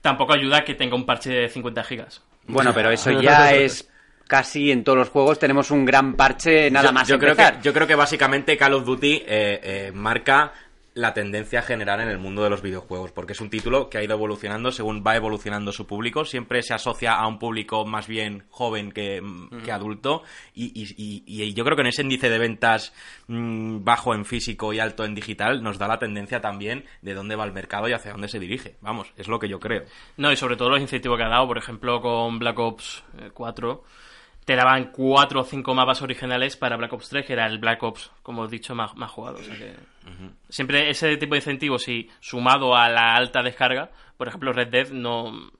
Tampoco 0.00 0.34
ayuda 0.34 0.64
que 0.64 0.74
tenga 0.74 0.96
un 0.96 1.06
parche 1.06 1.30
de 1.30 1.48
50 1.48 1.84
gigas. 1.84 2.22
Bueno, 2.46 2.72
pero 2.74 2.90
eso 2.90 3.10
ya 3.20 3.54
es 3.54 3.88
casi 4.26 4.70
en 4.70 4.84
todos 4.84 4.98
los 4.98 5.10
juegos 5.10 5.38
tenemos 5.38 5.70
un 5.70 5.84
gran 5.84 6.14
parche 6.14 6.70
nada 6.70 6.88
yo, 6.88 6.92
más 6.94 7.06
yo 7.06 7.18
creo 7.18 7.36
que 7.36 7.44
yo 7.62 7.74
creo 7.74 7.86
que 7.86 7.94
básicamente 7.94 8.56
Call 8.56 8.72
of 8.72 8.86
Duty 8.86 9.16
eh, 9.16 9.22
eh, 9.26 9.92
marca 9.94 10.50
la 10.94 11.12
tendencia 11.12 11.60
general 11.60 12.00
en 12.00 12.08
el 12.08 12.18
mundo 12.18 12.44
de 12.44 12.50
los 12.50 12.62
videojuegos, 12.62 13.10
porque 13.10 13.32
es 13.32 13.40
un 13.40 13.50
título 13.50 13.90
que 13.90 13.98
ha 13.98 14.04
ido 14.04 14.14
evolucionando 14.14 14.70
según 14.70 15.02
va 15.04 15.16
evolucionando 15.16 15.72
su 15.72 15.86
público. 15.88 16.24
Siempre 16.24 16.62
se 16.62 16.72
asocia 16.72 17.14
a 17.14 17.26
un 17.26 17.40
público 17.40 17.84
más 17.84 18.06
bien 18.06 18.44
joven 18.48 18.92
que, 18.92 19.20
que 19.64 19.72
adulto, 19.72 20.22
y, 20.54 20.66
y- 20.80 20.94
y- 20.96 21.42
y 21.42 21.52
yo 21.54 21.64
creo 21.64 21.74
que 21.76 21.82
en 21.82 21.88
ese 21.88 22.02
índice 22.02 22.30
de 22.30 22.38
ventas 22.38 22.92
mm, 23.26 23.82
bajo 23.82 24.14
en 24.14 24.24
físico 24.24 24.72
y 24.72 24.78
alto 24.78 25.04
en 25.04 25.14
digital 25.16 25.62
nos 25.62 25.78
da 25.78 25.88
la 25.88 25.98
tendencia 25.98 26.40
también 26.40 26.84
de 27.02 27.14
dónde 27.14 27.34
va 27.36 27.44
el 27.44 27.52
mercado 27.52 27.88
y 27.88 27.92
hacia 27.92 28.12
dónde 28.12 28.28
se 28.28 28.38
dirige. 28.38 28.76
Vamos, 28.80 29.12
es 29.16 29.26
lo 29.26 29.40
que 29.40 29.48
yo 29.48 29.58
creo. 29.58 29.82
No, 30.16 30.30
y 30.30 30.36
sobre 30.36 30.56
todo 30.56 30.70
los 30.70 30.80
incentivos 30.80 31.18
que 31.18 31.24
ha 31.24 31.28
dado, 31.28 31.48
por 31.48 31.58
ejemplo, 31.58 32.00
con 32.00 32.38
Black 32.38 32.58
Ops 32.58 33.02
eh, 33.18 33.30
4, 33.34 33.82
te 34.44 34.56
daban 34.56 34.90
cuatro 34.92 35.40
o 35.40 35.44
cinco 35.44 35.74
mapas 35.74 36.02
originales 36.02 36.56
para 36.56 36.76
Black 36.76 36.92
Ops 36.92 37.08
3, 37.08 37.26
que 37.26 37.32
era 37.32 37.46
el 37.46 37.58
Black 37.58 37.82
Ops, 37.82 38.10
como 38.22 38.44
he 38.44 38.48
dicho, 38.48 38.74
más, 38.74 38.94
más 38.94 39.10
jugado. 39.10 39.38
O 39.38 39.42
sea 39.42 39.56
que 39.56 39.74
siempre 40.48 40.90
ese 40.90 41.16
tipo 41.16 41.34
de 41.34 41.38
incentivos, 41.38 41.88
y 41.88 42.10
sumado 42.20 42.76
a 42.76 42.88
la 42.88 43.14
alta 43.14 43.42
descarga, 43.42 43.90
por 44.16 44.28
ejemplo, 44.28 44.52
Red 44.52 44.68
Dead 44.68 44.88
no 44.90 45.50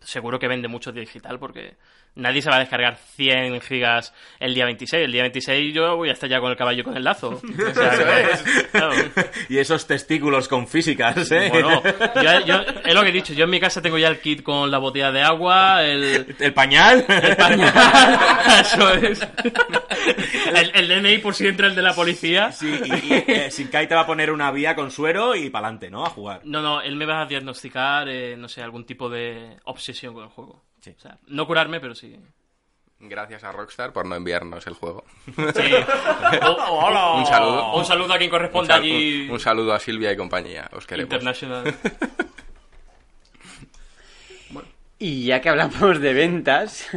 seguro 0.00 0.38
que 0.38 0.48
vende 0.48 0.68
mucho 0.68 0.92
digital 0.92 1.38
porque 1.38 1.76
nadie 2.14 2.42
se 2.42 2.50
va 2.50 2.56
a 2.56 2.60
descargar 2.60 2.96
100 2.96 3.60
gigas 3.60 4.12
el 4.40 4.54
día 4.54 4.64
26. 4.64 5.04
El 5.04 5.12
día 5.12 5.22
26 5.22 5.74
yo 5.74 5.96
voy 5.96 6.08
a 6.08 6.12
estar 6.12 6.28
ya 6.28 6.40
con 6.40 6.50
el 6.50 6.56
caballo 6.56 6.82
con 6.84 6.96
el 6.96 7.04
lazo. 7.04 7.40
O 7.68 7.74
sea, 7.74 7.90
que- 7.90 8.66
claro. 8.72 8.92
y 9.48 9.58
esos 9.58 9.86
testículos 9.86 10.48
con 10.48 10.66
físicas, 10.66 11.30
¿eh? 11.30 11.48
Bueno, 11.50 11.82
yo, 12.22 12.40
yo- 12.46 12.60
es 12.84 12.94
lo 12.94 13.02
que 13.02 13.08
he 13.08 13.12
dicho. 13.12 13.32
Yo 13.34 13.44
en 13.44 13.50
mi 13.50 13.60
casa 13.60 13.80
tengo 13.82 13.98
ya 13.98 14.08
el 14.08 14.20
kit 14.20 14.42
con 14.42 14.70
la 14.70 14.78
botella 14.78 15.12
de 15.12 15.22
agua, 15.22 15.84
el, 15.84 16.34
¿El 16.38 16.52
pañal? 16.54 17.04
el 17.08 17.36
pañal. 17.36 17.72
Eso 18.60 18.94
es. 18.94 19.20
El, 20.54 20.70
el 20.74 20.88
DNI 21.02 21.18
por 21.18 21.34
si 21.34 21.46
entra 21.46 21.66
el 21.66 21.74
de 21.74 21.82
la 21.82 21.94
policía. 21.94 22.50
Sí, 22.52 22.68
y, 22.84 22.92
y, 22.92 23.24
eh, 23.26 23.48
Shinkai 23.50 23.86
te 23.88 23.94
va 23.94 24.02
a 24.02 24.06
poner 24.06 24.30
una 24.30 24.50
vía 24.50 24.74
con 24.74 24.90
suero 24.90 25.34
y 25.36 25.50
pa'lante, 25.50 25.90
¿no? 25.90 26.04
A 26.04 26.10
jugar. 26.10 26.40
No, 26.44 26.62
no, 26.62 26.80
él 26.80 26.96
me 26.96 27.06
va 27.06 27.22
a 27.22 27.26
diagnosticar, 27.26 28.08
eh, 28.08 28.36
no 28.36 28.48
sé, 28.48 28.62
algún 28.62 28.84
tipo 28.84 29.08
de 29.08 29.56
obsesión 29.64 30.14
con 30.14 30.24
el 30.24 30.30
juego. 30.30 30.64
Sí. 30.80 30.94
O 30.96 31.00
sea, 31.00 31.18
no 31.28 31.46
curarme, 31.46 31.80
pero 31.80 31.94
sí. 31.94 32.16
Gracias 33.00 33.44
a 33.44 33.52
Rockstar 33.52 33.92
por 33.92 34.06
no 34.06 34.16
enviarnos 34.16 34.66
el 34.66 34.74
juego. 34.74 35.04
Sí. 35.26 35.32
Oh, 36.42 36.80
hola. 36.86 37.12
Un 37.14 37.26
saludo. 37.26 37.74
Un 37.76 37.84
saludo 37.84 38.12
a 38.12 38.18
quien 38.18 38.28
Un, 38.30 38.36
corresponde 38.36 38.68
sal- 38.72 38.82
allí. 38.82 39.24
un- 39.26 39.30
un 39.32 39.40
saludo 39.40 39.72
a 39.72 39.78
Silvia 39.80 40.12
y 40.12 40.16
compañía. 40.16 40.68
Os 40.72 40.86
queremos. 40.86 41.12
International. 41.12 41.74
Y 45.00 45.26
ya 45.26 45.40
que 45.40 45.48
hablamos 45.48 46.00
de 46.00 46.12
ventas, 46.12 46.88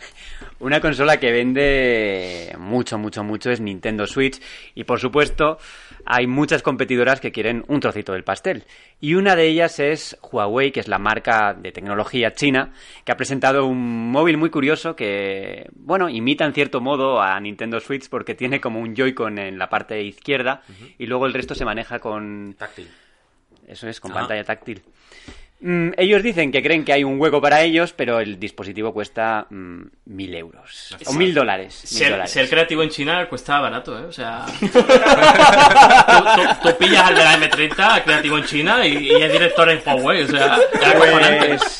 una 0.60 0.80
consola 0.80 1.18
que 1.18 1.32
vende 1.32 2.54
mucho, 2.56 2.98
mucho, 2.98 3.24
mucho 3.24 3.50
es 3.50 3.60
Nintendo 3.60 4.06
Switch. 4.06 4.40
Y 4.76 4.84
por 4.84 5.00
supuesto, 5.00 5.58
hay 6.10 6.26
muchas 6.26 6.62
competidoras 6.62 7.20
que 7.20 7.32
quieren 7.32 7.64
un 7.68 7.80
trocito 7.80 8.14
del 8.14 8.24
pastel. 8.24 8.64
Y 8.98 9.12
una 9.14 9.36
de 9.36 9.46
ellas 9.46 9.78
es 9.78 10.16
Huawei, 10.22 10.72
que 10.72 10.80
es 10.80 10.88
la 10.88 10.98
marca 10.98 11.52
de 11.52 11.70
tecnología 11.70 12.32
china, 12.32 12.72
que 13.04 13.12
ha 13.12 13.16
presentado 13.16 13.66
un 13.66 14.10
móvil 14.10 14.38
muy 14.38 14.48
curioso 14.48 14.96
que, 14.96 15.68
bueno, 15.74 16.08
imita 16.08 16.46
en 16.46 16.54
cierto 16.54 16.80
modo 16.80 17.20
a 17.20 17.38
Nintendo 17.38 17.78
Switch 17.78 18.08
porque 18.08 18.34
tiene 18.34 18.58
como 18.58 18.80
un 18.80 18.94
Joy-Con 18.96 19.38
en 19.38 19.58
la 19.58 19.68
parte 19.68 20.02
izquierda 20.02 20.62
y 20.98 21.04
luego 21.06 21.26
el 21.26 21.34
resto 21.34 21.54
se 21.54 21.66
maneja 21.66 21.98
con 21.98 22.54
Táctil. 22.58 22.88
eso 23.66 23.86
es, 23.86 24.00
con 24.00 24.12
Ah. 24.12 24.14
pantalla 24.14 24.44
táctil. 24.44 24.82
Mm, 25.60 25.90
ellos 25.96 26.22
dicen 26.22 26.52
que 26.52 26.62
creen 26.62 26.84
que 26.84 26.92
hay 26.92 27.02
un 27.02 27.20
hueco 27.20 27.40
para 27.40 27.62
ellos, 27.62 27.92
pero 27.92 28.20
el 28.20 28.38
dispositivo 28.38 28.92
cuesta 28.92 29.46
mm, 29.50 29.82
mil 30.06 30.34
euros. 30.34 30.96
O 31.06 31.12
mil 31.14 31.34
dólares. 31.34 31.74
Ser, 31.74 32.28
ser 32.28 32.48
creativo 32.48 32.82
en 32.84 32.90
China 32.90 33.26
cuesta 33.28 33.58
barato, 33.58 33.98
¿eh? 33.98 34.04
O 34.04 34.12
sea. 34.12 34.46
tú, 34.60 34.68
tú- 34.68 36.68
tú 36.70 36.76
pillas 36.78 37.02
al 37.08 37.14
de 37.16 37.24
la 37.24 37.36
M30, 37.38 38.04
creativo 38.04 38.38
en 38.38 38.44
China, 38.44 38.86
y, 38.86 39.08
y 39.08 39.14
es 39.22 39.32
director 39.32 39.68
en 39.70 39.80
Huawei, 39.84 40.22
o 40.22 40.28
sea. 40.28 40.58
Pues, 40.96 41.78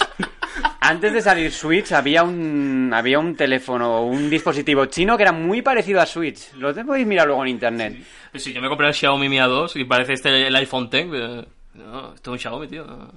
antes 0.80 1.12
de 1.12 1.20
salir 1.22 1.52
Switch 1.52 1.92
había 1.92 2.22
un 2.22 2.90
había 2.94 3.18
un 3.18 3.36
teléfono, 3.36 4.02
un 4.04 4.28
dispositivo 4.30 4.86
chino 4.86 5.16
que 5.16 5.22
era 5.22 5.32
muy 5.32 5.62
parecido 5.62 6.00
a 6.00 6.06
Switch. 6.06 6.52
Lo 6.54 6.74
podéis 6.84 7.06
mirar 7.06 7.26
luego 7.26 7.42
en 7.42 7.48
internet. 7.50 7.96
Pues 8.32 8.42
si 8.42 8.52
yo 8.52 8.60
me 8.60 8.68
compré 8.68 8.88
el 8.88 8.94
Xiaomi 8.94 9.28
Mi 9.28 9.36
A2 9.38 9.76
y 9.76 9.84
parece 9.84 10.14
este 10.14 10.46
el 10.46 10.56
iPhone 10.56 10.88
X, 10.90 11.06
no, 11.74 12.14
esto 12.14 12.20
es 12.22 12.28
un 12.28 12.38
Xiaomi, 12.38 12.68
tío. 12.68 12.84
No, 12.84 13.12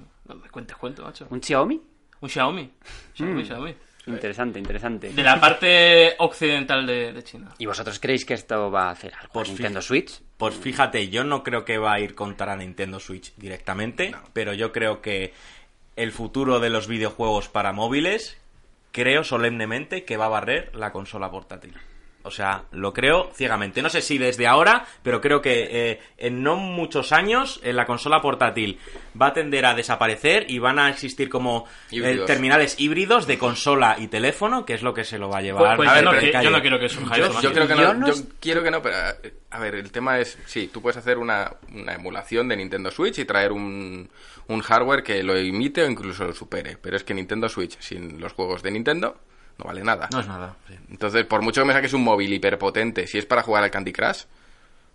cuentes 0.50 0.76
cuento, 0.76 1.02
macho. 1.02 1.26
¿Un 1.30 1.42
Xiaomi? 1.42 1.80
Un 2.20 2.28
Xiaomi. 2.28 2.70
Xiaomi, 3.14 3.42
Mm. 3.42 3.46
Xiaomi. 3.46 3.74
Interesante, 4.06 4.58
interesante. 4.58 5.12
De 5.12 5.22
la 5.22 5.38
parte 5.40 6.16
occidental 6.18 6.84
de, 6.84 7.12
de 7.12 7.22
China. 7.22 7.54
¿Y 7.58 7.66
vosotros 7.66 8.00
creéis 8.00 8.24
que 8.24 8.34
esto 8.34 8.68
va 8.70 8.88
a 8.88 8.90
hacer 8.90 9.14
algo? 9.14 9.32
Pues 9.32 9.48
Nintendo 9.50 9.80
Switch? 9.80 10.20
Pues 10.36 10.56
fíjate, 10.56 11.08
yo 11.08 11.22
no 11.22 11.44
creo 11.44 11.64
que 11.64 11.78
va 11.78 11.92
a 11.92 12.00
ir 12.00 12.16
contra 12.16 12.56
Nintendo 12.56 12.98
Switch 12.98 13.32
directamente, 13.36 14.12
pero 14.32 14.54
yo 14.54 14.72
creo 14.72 15.00
que 15.02 15.32
el 15.94 16.10
futuro 16.10 16.58
de 16.58 16.70
los 16.70 16.88
videojuegos 16.88 17.48
para 17.48 17.72
móviles, 17.72 18.36
creo 18.90 19.22
solemnemente 19.22 20.04
que 20.04 20.16
va 20.16 20.24
a 20.24 20.30
barrer 20.30 20.74
la 20.74 20.90
consola 20.90 21.30
portátil. 21.30 21.74
O 22.24 22.30
sea, 22.30 22.64
lo 22.72 22.92
creo 22.92 23.30
ciegamente. 23.34 23.82
No 23.82 23.88
sé 23.88 24.00
si 24.02 24.18
desde 24.18 24.46
ahora, 24.46 24.86
pero 25.02 25.20
creo 25.20 25.40
que 25.42 25.68
eh, 25.90 26.00
en 26.18 26.42
no 26.42 26.56
muchos 26.56 27.12
años 27.12 27.60
eh, 27.62 27.72
la 27.72 27.84
consola 27.86 28.20
portátil 28.20 28.78
va 29.20 29.28
a 29.28 29.32
tender 29.32 29.66
a 29.66 29.74
desaparecer 29.74 30.50
y 30.50 30.58
van 30.58 30.78
a 30.78 30.88
existir 30.90 31.28
como 31.28 31.66
eh, 31.90 32.22
terminales 32.26 32.76
híbridos 32.78 33.26
de 33.26 33.38
consola 33.38 33.96
y 33.98 34.06
teléfono, 34.08 34.64
que 34.64 34.74
es 34.74 34.82
lo 34.82 34.94
que 34.94 35.04
se 35.04 35.18
lo 35.18 35.28
va 35.28 35.38
a 35.38 35.42
llevar. 35.42 35.76
Pues, 35.76 35.88
pues 35.88 35.90
A 35.90 36.00
yo, 36.00 36.10
no, 36.12 36.18
que- 36.18 36.32
yo 36.32 36.60
quiero 36.60 36.78
que 36.78 36.88
surja 36.88 37.16
Yo, 37.18 37.26
eso. 37.26 37.40
yo 37.40 37.52
creo 37.52 37.66
que 37.66 37.74
Yo 37.74 37.94
no, 37.94 37.94
no 37.94 38.06
yo 38.08 38.14
quiero 38.40 38.62
que 38.62 38.70
no, 38.70 38.80
pero 38.82 38.96
a 39.50 39.58
ver, 39.58 39.74
el 39.74 39.90
tema 39.90 40.18
es, 40.18 40.38
sí, 40.46 40.70
tú 40.72 40.80
puedes 40.80 40.96
hacer 40.96 41.18
una, 41.18 41.52
una 41.74 41.94
emulación 41.94 42.48
de 42.48 42.56
Nintendo 42.56 42.90
Switch 42.90 43.18
y 43.18 43.24
traer 43.24 43.52
un, 43.52 44.08
un 44.48 44.60
hardware 44.60 45.02
que 45.02 45.22
lo 45.22 45.38
imite 45.38 45.82
o 45.82 45.90
incluso 45.90 46.24
lo 46.24 46.32
supere, 46.32 46.78
pero 46.80 46.96
es 46.96 47.04
que 47.04 47.14
Nintendo 47.14 47.48
Switch 47.48 47.76
sin 47.80 48.20
los 48.20 48.32
juegos 48.32 48.62
de 48.62 48.70
Nintendo 48.70 49.18
no 49.58 49.64
vale 49.66 49.82
nada. 49.82 50.08
No 50.12 50.20
es 50.20 50.26
nada. 50.28 50.56
sí. 50.68 50.74
Entonces, 50.90 51.24
por 51.26 51.42
mucho 51.42 51.60
que 51.62 51.66
me 51.66 51.72
saques 51.72 51.92
un 51.92 52.04
móvil 52.04 52.32
hiperpotente, 52.32 53.06
si 53.06 53.18
es 53.18 53.26
para 53.26 53.42
jugar 53.42 53.64
al 53.64 53.70
Candy 53.70 53.92
Crush 53.92 54.24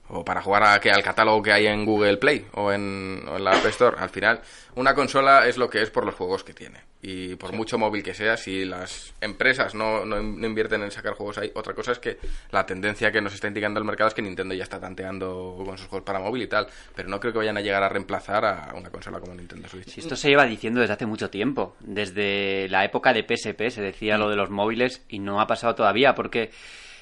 o 0.09 0.23
para 0.23 0.41
jugar 0.41 0.63
a, 0.63 0.79
que, 0.79 0.89
al 0.89 1.03
catálogo 1.03 1.41
que 1.41 1.51
hay 1.51 1.67
en 1.67 1.85
Google 1.85 2.17
Play 2.17 2.45
o 2.53 2.71
en, 2.71 3.23
o 3.27 3.37
en 3.37 3.43
la 3.43 3.51
App 3.51 3.65
Store, 3.65 3.97
al 3.99 4.09
final, 4.09 4.41
una 4.75 4.93
consola 4.93 5.47
es 5.47 5.57
lo 5.57 5.69
que 5.69 5.81
es 5.81 5.89
por 5.89 6.05
los 6.05 6.15
juegos 6.15 6.43
que 6.43 6.53
tiene. 6.53 6.79
Y 7.01 7.35
por 7.35 7.53
mucho 7.53 7.77
móvil 7.77 8.01
que 8.01 8.13
sea, 8.13 8.37
si 8.37 8.65
las 8.65 9.13
empresas 9.21 9.75
no, 9.75 10.03
no, 10.03 10.21
no 10.21 10.47
invierten 10.47 10.81
en 10.81 10.91
sacar 10.91 11.13
juegos 11.13 11.37
ahí, 11.37 11.51
otra 11.53 11.73
cosa 11.73 11.91
es 11.91 11.99
que 11.99 12.17
la 12.51 12.65
tendencia 12.65 13.11
que 13.11 13.21
nos 13.21 13.33
está 13.33 13.47
indicando 13.47 13.79
el 13.79 13.85
mercado 13.85 14.07
es 14.07 14.13
que 14.13 14.21
Nintendo 14.21 14.55
ya 14.55 14.63
está 14.63 14.79
tanteando 14.79 15.61
con 15.63 15.77
sus 15.77 15.87
juegos 15.87 16.05
para 16.05 16.19
móvil 16.19 16.43
y 16.43 16.47
tal. 16.47 16.67
Pero 16.95 17.07
no 17.07 17.19
creo 17.19 17.33
que 17.33 17.39
vayan 17.39 17.57
a 17.57 17.61
llegar 17.61 17.83
a 17.83 17.89
reemplazar 17.89 18.45
a 18.45 18.73
una 18.75 18.89
consola 18.89 19.19
como 19.19 19.35
Nintendo 19.35 19.67
Switch. 19.69 19.97
Esto 19.97 20.15
se 20.15 20.29
lleva 20.29 20.45
diciendo 20.45 20.81
desde 20.81 20.93
hace 20.93 21.05
mucho 21.05 21.29
tiempo, 21.29 21.75
desde 21.79 22.67
la 22.69 22.83
época 22.83 23.13
de 23.13 23.23
PSP 23.23 23.69
se 23.69 23.81
decía 23.81 24.17
lo 24.17 24.29
de 24.29 24.35
los 24.35 24.49
móviles 24.49 25.05
y 25.07 25.19
no 25.19 25.39
ha 25.39 25.47
pasado 25.47 25.75
todavía 25.75 26.15
porque 26.15 26.51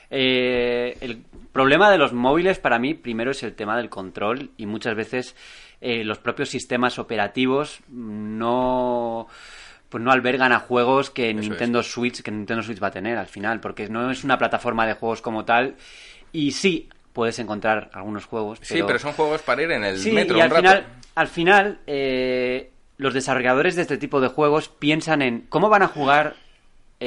eh, 0.09 0.97
el 1.01 1.23
problema 1.51 1.89
de 1.91 1.97
los 1.97 2.13
móviles 2.13 2.59
para 2.59 2.79
mí 2.79 2.93
primero 2.93 3.31
es 3.31 3.43
el 3.43 3.53
tema 3.55 3.77
del 3.77 3.89
control 3.89 4.51
y 4.57 4.65
muchas 4.65 4.95
veces 4.95 5.35
eh, 5.81 6.03
los 6.03 6.19
propios 6.19 6.49
sistemas 6.49 6.99
operativos 6.99 7.79
no 7.89 9.27
pues 9.89 10.03
no 10.03 10.11
albergan 10.11 10.51
a 10.51 10.59
juegos 10.59 11.09
que. 11.09 11.33
Nintendo 11.33 11.81
Switch 11.83 12.21
que 12.21 12.31
Nintendo 12.31 12.63
Switch 12.63 12.81
va 12.81 12.87
a 12.87 12.91
tener 12.91 13.17
al 13.17 13.27
final 13.27 13.59
porque 13.59 13.87
no 13.87 14.09
es 14.11 14.23
una 14.23 14.37
plataforma 14.37 14.85
de 14.85 14.93
juegos 14.93 15.21
como 15.21 15.45
tal 15.45 15.75
y 16.31 16.51
sí 16.51 16.89
puedes 17.13 17.39
encontrar 17.39 17.89
algunos 17.93 18.25
juegos 18.25 18.59
Sí, 18.61 18.81
pero 18.85 18.99
son 18.99 19.13
juegos 19.13 19.41
para 19.41 19.61
ir 19.63 19.71
en 19.71 19.83
el 19.85 19.97
Sí, 19.97 20.11
metro 20.11 20.37
y 20.37 20.41
al 20.41 20.47
un 20.47 20.51
rato. 20.55 20.61
final, 20.67 20.85
al 21.15 21.27
final 21.27 21.79
eh, 21.87 22.71
los 22.97 23.13
desarrolladores 23.13 23.75
de 23.75 23.83
este 23.83 23.97
tipo 23.97 24.19
de 24.19 24.27
juegos 24.27 24.67
piensan 24.67 25.21
en 25.21 25.41
cómo 25.47 25.69
van 25.69 25.83
a 25.83 25.87
jugar 25.87 26.35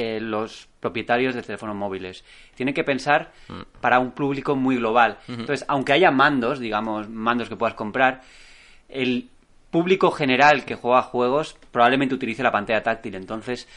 eh, 0.01 0.21
los 0.21 0.69
propietarios 0.79 1.35
de 1.35 1.41
teléfonos 1.41 1.75
móviles. 1.75 2.23
Tienen 2.55 2.73
que 2.73 2.85
pensar 2.85 3.33
para 3.81 3.99
un 3.99 4.11
público 4.11 4.55
muy 4.55 4.77
global. 4.77 5.17
Entonces, 5.27 5.65
aunque 5.67 5.91
haya 5.91 6.09
mandos, 6.09 6.59
digamos, 6.59 7.09
mandos 7.09 7.49
que 7.49 7.57
puedas 7.57 7.75
comprar, 7.75 8.21
el 8.87 9.27
público 9.69 10.09
general 10.11 10.63
que 10.63 10.75
juega 10.75 11.01
juegos 11.01 11.57
probablemente 11.71 12.15
utilice 12.15 12.43
la 12.43 12.51
pantalla 12.53 12.81
táctil. 12.81 13.15
Entonces, 13.15 13.67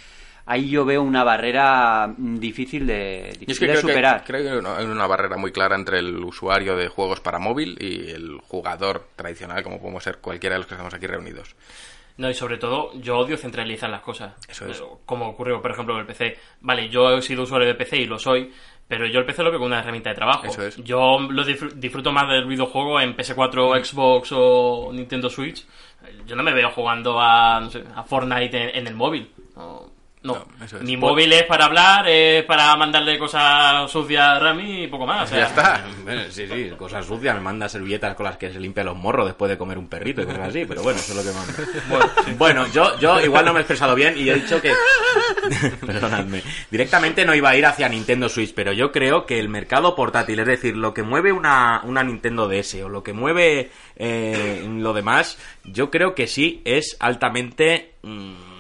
ahí 0.47 0.71
yo 0.71 0.85
veo 0.85 1.03
una 1.03 1.25
barrera 1.25 2.07
mm, 2.17 2.39
difícil 2.39 2.87
de, 2.87 3.31
es 3.31 3.41
difícil 3.41 3.59
que 3.59 3.67
de 3.67 3.73
creo, 3.73 3.83
que 3.83 3.93
superar. 3.93 4.25
creo 4.25 4.63
que 4.63 4.69
hay 4.69 4.87
una 4.87 5.07
barrera 5.09 5.37
muy 5.37 5.51
clara 5.51 5.75
entre 5.75 5.99
el 5.99 6.23
usuario 6.23 6.77
de 6.77 6.87
juegos 6.87 7.19
para 7.19 7.41
móvil 7.41 7.77
y 7.81 8.11
el 8.11 8.39
jugador 8.39 9.09
tradicional, 9.17 9.65
como 9.65 9.81
podemos 9.81 10.05
ser 10.05 10.19
cualquiera 10.19 10.55
de 10.55 10.61
los 10.61 10.69
que 10.69 10.75
estamos 10.75 10.95
aquí 10.95 11.09
reunidos. 11.09 11.57
No, 12.19 12.29
y 12.29 12.35
sobre 12.35 12.59
todo, 12.59 12.93
yo 12.95 13.19
odio 13.19 13.37
centralizar 13.37 13.89
las 13.91 14.03
cosas. 14.03 14.35
Eso 14.49 14.67
es. 14.67 14.83
Como 15.07 15.29
ocurrió, 15.29 15.61
por 15.63 15.71
ejemplo, 15.71 15.95
con 15.95 16.01
el 16.01 16.07
PC. 16.07 16.37
Vale, 16.61 16.89
yo 16.89 17.11
he 17.17 17.23
sido 17.23 17.43
usuario 17.45 17.67
de 17.69 17.75
PC 17.75 17.97
y 17.99 18.07
lo 18.07 18.19
soy, 18.19 18.53
pero 18.87 19.07
yo 19.07 19.19
el 19.21 19.25
PC 19.27 19.43
lo 19.43 19.51
veo 19.51 19.59
como 19.59 19.69
una 19.69 19.81
herramienta 19.81 20.11
de 20.11 20.17
trabajo. 20.17 20.47
Eso 20.47 20.63
es. 20.67 20.77
Yo 20.85 21.19
lo 21.21 21.43
disfr- 21.45 21.73
disfruto 21.73 22.13
más 22.13 22.29
del 22.29 22.47
videojuego 22.47 23.01
en 23.01 23.17
PS4, 23.17 23.85
Xbox 23.85 24.31
o 24.33 24.91
Nintendo 24.93 25.31
Switch. 25.31 25.67
Yo 26.27 26.37
no 26.37 26.43
me 26.43 26.53
veo 26.53 26.71
jugando 26.71 27.19
a, 27.21 27.61
no 27.61 27.71
sé, 27.71 27.83
a 27.95 28.03
Fortnite 28.03 28.57
en, 28.63 28.77
en 28.77 28.87
el 28.89 28.95
móvil. 28.95 29.31
No, 29.57 29.92
no. 30.23 30.35
No, 30.35 30.65
eso 30.65 30.77
es. 30.77 30.83
Mi 30.83 30.97
móvil 30.97 31.33
es 31.33 31.43
para 31.45 31.65
hablar, 31.65 32.09
es 32.09 32.45
para 32.45 32.77
mandarle 32.77 33.19
cosas 33.19 33.91
sucias 33.91 34.23
a 34.23 34.39
Rami 34.39 34.85
y 34.85 34.87
poco 34.87 35.05
más. 35.07 35.25
o 35.25 35.27
sea, 35.27 35.39
ya 35.39 35.47
está. 35.47 35.85
Bueno, 36.05 36.23
sí, 36.31 36.47
sí, 36.47 36.71
cosas 36.77 37.05
sucias, 37.07 37.35
me 37.35 37.41
manda 37.41 37.69
servilletas 37.69 38.15
con 38.15 38.25
las 38.25 38.37
que 38.37 38.53
se 38.53 38.61
limpia 38.61 38.85
los 38.85 38.97
morros 38.97 39.27
después 39.27 39.51
de 39.51 39.59
comer 39.59 39.79
un 39.79 39.89
perrito 39.89 40.23
y 40.23 40.27
cosas 40.27 40.49
así, 40.49 40.65
pero 40.65 40.83
bueno, 40.83 41.01
eso 41.01 41.13
es 41.13 41.25
lo 41.25 41.33
que 41.33 41.37
manda. 41.37 42.13
Bueno, 42.39 42.67
yo, 42.69 42.99
yo 42.99 43.21
igual 43.21 43.45
no 43.45 43.53
me 43.53 43.61
he 43.61 43.63
expresado 43.63 43.95
bien 43.95 44.15
y 44.17 44.29
he 44.31 44.35
dicho 44.35 44.61
que... 44.61 44.73
Perdonadme. 45.87 46.43
Directamente 46.71 47.25
no 47.25 47.35
iba 47.35 47.51
a 47.51 47.57
ir 47.57 47.67
hacia 47.67 47.89
Nintendo 47.89 48.29
Switch, 48.29 48.55
pero 48.55 48.73
yo 48.73 48.93
creo 48.93 49.27
que 49.27 49.39
el 49.39 49.49
mercado 49.49 49.95
portátil, 49.95 50.39
es 50.41 50.47
decir, 50.47 50.77
lo 50.77 50.95
que 50.95 51.03
mueve 51.03 51.33
una, 51.33 51.81
una 51.85 52.03
Nintendo 52.03 52.49
DS 52.49 52.75
o 52.83 52.89
lo 52.89 53.03
que 53.03 53.13
mueve 53.13 53.71
eh, 53.97 54.65
lo 54.69 54.93
demás, 54.93 55.39
yo 55.65 55.91
creo 55.91 56.15
que 56.15 56.27
sí 56.27 56.63
es 56.65 56.97
altamente... 57.01 57.95
mm, 58.03 58.52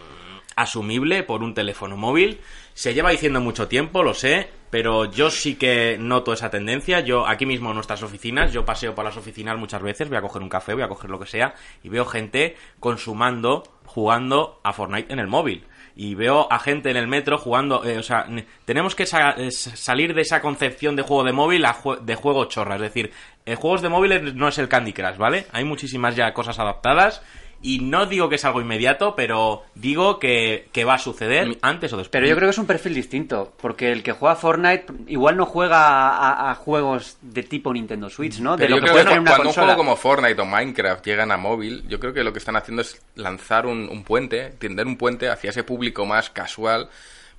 asumible 0.62 1.23
por 1.23 1.42
un 1.42 1.54
teléfono 1.54 1.97
móvil. 1.97 2.40
Se 2.75 2.95
lleva 2.95 3.11
diciendo 3.11 3.40
mucho 3.40 3.69
tiempo, 3.69 4.02
lo 4.02 4.14
sé, 4.14 4.49
pero 4.71 5.04
yo 5.04 5.31
sí 5.31 5.57
que 5.57 5.97
noto 6.00 6.33
esa 6.33 6.50
tendencia. 6.50 7.00
Yo 7.00 7.26
aquí 7.26 7.45
mismo 7.45 7.69
en 7.71 7.75
nuestras 7.75 8.02
oficinas, 8.02 8.52
yo 8.52 8.64
paseo 8.64 8.95
por 8.95 9.04
las 9.04 9.16
oficinas 9.16 9.59
muchas 9.59 9.83
veces, 9.83 10.09
voy 10.09 10.16
a 10.19 10.23
coger 10.23 10.42
un 10.42 10.49
café, 10.49 10.73
voy 10.75 10.83
a 10.83 10.88
coger 10.88 11.11
lo 11.11 11.21
que 11.21 11.26
sea, 11.26 11.54
y 11.83 11.88
veo 11.90 12.07
gente 12.07 12.57
consumando, 12.81 13.64
jugando 13.85 14.61
a 14.64 14.73
Fortnite 14.73 15.12
en 15.12 15.19
el 15.19 15.26
móvil. 15.26 15.64
Y 15.95 16.14
veo 16.14 16.50
a 16.50 16.59
gente 16.59 16.88
en 16.90 16.97
el 16.97 17.07
metro 17.07 17.37
jugando, 17.37 17.85
eh, 17.85 17.99
o 17.99 18.02
sea, 18.02 18.25
ne- 18.26 18.47
tenemos 18.64 18.95
que 18.95 19.02
eh, 19.02 19.50
salir 19.50 20.14
de 20.14 20.23
esa 20.23 20.40
concepción 20.40 20.97
de 20.97 21.02
juego 21.02 21.23
de 21.25 21.33
móvil 21.33 21.66
a 21.66 21.76
de 22.00 22.14
juego 22.14 22.47
chorra. 22.47 22.76
Es 22.76 22.81
decir, 22.81 23.12
eh, 23.45 23.57
juegos 23.57 23.83
de 23.83 23.90
móviles 23.90 24.35
no 24.35 24.49
es 24.49 24.57
el 24.57 24.69
Candy 24.69 24.95
Crush, 24.95 25.19
¿vale? 25.19 25.47
Hay 25.52 25.64
muchísimas 25.64 26.16
ya 26.16 26.33
cosas 26.33 26.59
adaptadas 26.59 27.21
y 27.62 27.78
no 27.78 28.07
digo 28.07 28.28
que 28.28 28.35
es 28.35 28.45
algo 28.45 28.61
inmediato, 28.61 29.14
pero 29.14 29.62
digo 29.75 30.19
que, 30.19 30.69
que 30.73 30.85
va 30.85 30.95
a 30.95 30.99
suceder 30.99 31.59
antes 31.62 31.92
o 31.92 31.97
después. 31.97 32.11
Pero 32.11 32.26
yo 32.26 32.35
creo 32.35 32.49
que 32.49 32.50
es 32.50 32.59
un 32.59 32.66
perfil 32.66 32.95
distinto, 32.95 33.52
porque 33.61 33.92
el 33.92 34.02
que 34.02 34.12
juega 34.12 34.35
Fortnite 34.35 34.87
igual 35.07 35.37
no 35.37 35.47
juega 35.47 36.11
a, 36.11 36.50
a 36.50 36.54
juegos 36.57 37.19
de 37.23 37.45
tipo 37.45 37.73
Nintendo 37.73 38.11
Switch, 38.11 38.40
¿no? 38.40 38.57
De 38.57 38.64
Pero 38.64 38.71
lo 38.71 38.76
yo 38.76 38.81
que 38.81 38.90
creo 38.90 38.92
puede 38.95 39.04
que 39.04 39.09
tener 39.11 39.21
una 39.21 39.31
cuando 39.31 39.49
un 39.49 39.54
juego 39.54 39.76
como 39.76 39.97
Fortnite 39.97 40.40
o 40.40 40.45
Minecraft 40.45 41.07
llegan 41.07 41.31
a 41.31 41.37
móvil, 41.37 41.84
yo 41.89 42.00
creo 42.00 42.13
que 42.13 42.25
lo 42.25 42.32
que 42.32 42.41
están 42.41 42.56
haciendo 42.56 42.82
es 42.82 43.00
lanzar 43.15 43.67
un, 43.67 43.89
un 43.89 44.02
puente, 44.02 44.50
tender 44.58 44.87
un 44.87 44.97
puente 44.97 45.28
hacia 45.28 45.50
ese 45.50 45.63
público 45.63 46.04
más 46.04 46.30
casual 46.30 46.89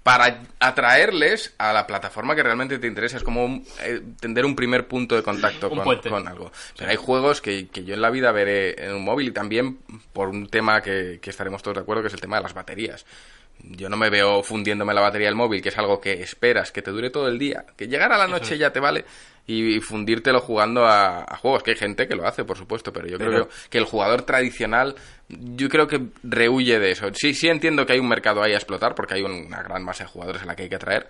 para 0.03 0.41
atraerles 0.59 1.53
a 1.57 1.71
la 1.71 1.87
plataforma 1.87 2.35
que 2.35 2.43
realmente 2.43 2.77
te 2.77 2.87
interesa. 2.87 3.17
Es 3.17 3.23
como 3.23 3.45
un- 3.45 3.65
eh, 3.83 4.01
tender 4.19 4.45
un 4.45 4.55
primer 4.55 4.87
punto 4.87 5.15
de 5.15 5.23
contacto 5.23 5.69
con 5.69 6.27
algo. 6.27 6.51
Pero 6.77 6.89
hay 6.91 6.97
juegos 6.97 7.39
que, 7.41 7.67
que 7.69 7.85
yo 7.85 7.93
en 7.93 8.01
la 8.01 8.09
vida 8.09 8.31
veré 8.33 8.83
en 8.85 8.93
un 8.95 9.03
móvil 9.05 9.29
y 9.29 9.31
también 9.31 9.79
por 10.11 10.27
un 10.29 10.47
tema 10.49 10.81
que, 10.81 11.19
que 11.21 11.29
estaremos 11.29 11.63
todos 11.63 11.75
de 11.75 11.81
acuerdo, 11.81 12.01
que 12.01 12.09
es 12.09 12.13
el 12.13 12.21
tema 12.21 12.35
de 12.37 12.43
las 12.43 12.53
baterías. 12.53 13.05
Yo 13.59 13.87
no 13.87 13.95
me 13.95 14.09
veo 14.09 14.43
fundiéndome 14.43 14.93
la 14.93 14.99
batería 15.01 15.27
del 15.27 15.35
móvil, 15.35 15.61
que 15.61 15.69
es 15.69 15.77
algo 15.77 16.01
que 16.01 16.13
esperas, 16.21 16.71
que 16.71 16.81
te 16.81 16.91
dure 16.91 17.09
todo 17.09 17.27
el 17.29 17.39
día. 17.39 17.65
Que 17.77 17.87
llegar 17.87 18.11
a 18.11 18.17
la 18.17 18.27
noche 18.27 18.57
ya 18.57 18.73
te 18.73 18.79
vale 18.81 19.05
y, 19.45 19.79
fundírtelo 19.81 20.39
jugando 20.39 20.85
a, 20.85 21.23
a 21.23 21.37
juegos. 21.37 21.63
Que 21.63 21.71
hay 21.71 21.77
gente 21.77 22.07
que 22.07 22.15
lo 22.15 22.27
hace, 22.27 22.43
por 22.45 22.57
supuesto, 22.57 22.93
pero 22.93 23.07
yo 23.07 23.17
Pero- 23.17 23.31
creo 23.31 23.49
que 23.69 23.77
el 23.77 23.85
jugador 23.85 24.21
tradicional, 24.23 24.95
yo 25.29 25.69
creo 25.69 25.87
que 25.87 26.01
rehuye 26.23 26.79
de 26.79 26.91
eso. 26.91 27.07
Sí, 27.13 27.33
sí 27.33 27.47
entiendo 27.49 27.85
que 27.85 27.93
hay 27.93 27.99
un 27.99 28.07
mercado 28.07 28.41
ahí 28.41 28.53
a 28.53 28.57
explotar, 28.57 28.95
porque 28.95 29.15
hay 29.15 29.23
una 29.23 29.61
gran 29.63 29.83
masa 29.83 30.03
de 30.05 30.09
jugadores 30.09 30.41
a 30.43 30.45
la 30.45 30.55
que 30.55 30.63
hay 30.63 30.69
que 30.69 30.75
atraer. 30.75 31.07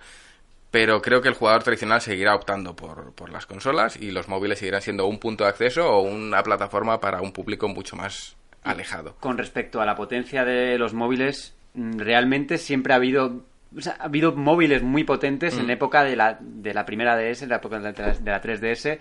Pero 0.70 1.00
creo 1.00 1.20
que 1.22 1.28
el 1.28 1.34
jugador 1.34 1.62
tradicional 1.62 2.00
seguirá 2.00 2.34
optando 2.34 2.74
por, 2.74 3.12
por 3.14 3.30
las 3.30 3.46
consolas 3.46 3.96
y 3.96 4.10
los 4.10 4.26
móviles 4.26 4.58
seguirán 4.58 4.82
siendo 4.82 5.06
un 5.06 5.20
punto 5.20 5.44
de 5.44 5.50
acceso 5.50 5.88
o 5.88 6.00
una 6.02 6.42
plataforma 6.42 6.98
para 6.98 7.20
un 7.20 7.30
público 7.32 7.68
mucho 7.68 7.94
más 7.94 8.34
alejado. 8.64 9.14
Con 9.20 9.38
respecto 9.38 9.80
a 9.80 9.86
la 9.86 9.94
potencia 9.94 10.44
de 10.44 10.76
los 10.76 10.92
móviles, 10.92 11.54
mm, 11.74 11.98
realmente 11.98 12.58
siempre 12.58 12.92
ha 12.92 12.96
habido 12.96 13.44
o 13.76 13.80
sea, 13.80 13.96
ha 14.00 14.04
habido 14.04 14.32
móviles 14.32 14.82
muy 14.82 15.04
potentes 15.04 15.56
Mm. 15.56 15.60
en 15.60 15.66
la 15.68 15.72
época 15.74 16.04
de 16.04 16.16
la, 16.16 16.38
de 16.40 16.74
la 16.74 16.84
primera 16.86 17.16
DS, 17.16 17.42
en 17.42 17.48
la 17.50 17.56
época 17.56 17.78
de 17.78 17.92
la, 17.92 18.12
de 18.12 18.30
la 18.30 18.40
3DS. 18.42 18.98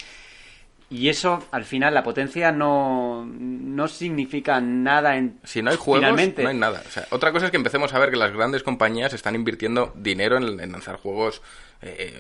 Y 0.89 1.09
eso, 1.09 1.43
al 1.51 1.63
final, 1.65 1.93
la 1.95 2.03
potencia 2.03 2.51
no, 2.51 3.25
no 3.25 3.88
significa 3.88 4.62
nada 4.62 5.17
en. 5.17 5.39
Si 5.43 5.62
no 5.63 5.71
hay 5.71 5.77
juegos, 5.77 6.01
finalmente. 6.01 6.43
no 6.43 6.49
hay 6.49 6.57
nada. 6.57 6.83
O 6.86 6.91
sea, 6.91 7.07
otra 7.09 7.31
cosa 7.31 7.45
es 7.45 7.51
que 7.51 7.57
empecemos 7.57 7.93
a 7.93 7.99
ver 7.99 8.12
que 8.12 8.17
las 8.17 8.31
grandes 8.31 8.62
compañías 8.62 9.12
están 9.13 9.33
invirtiendo 9.33 9.91
dinero 9.95 10.38
en, 10.38 10.59
en 10.59 10.71
lanzar 10.71 10.97
juegos 10.97 11.41
eh, 11.81 12.13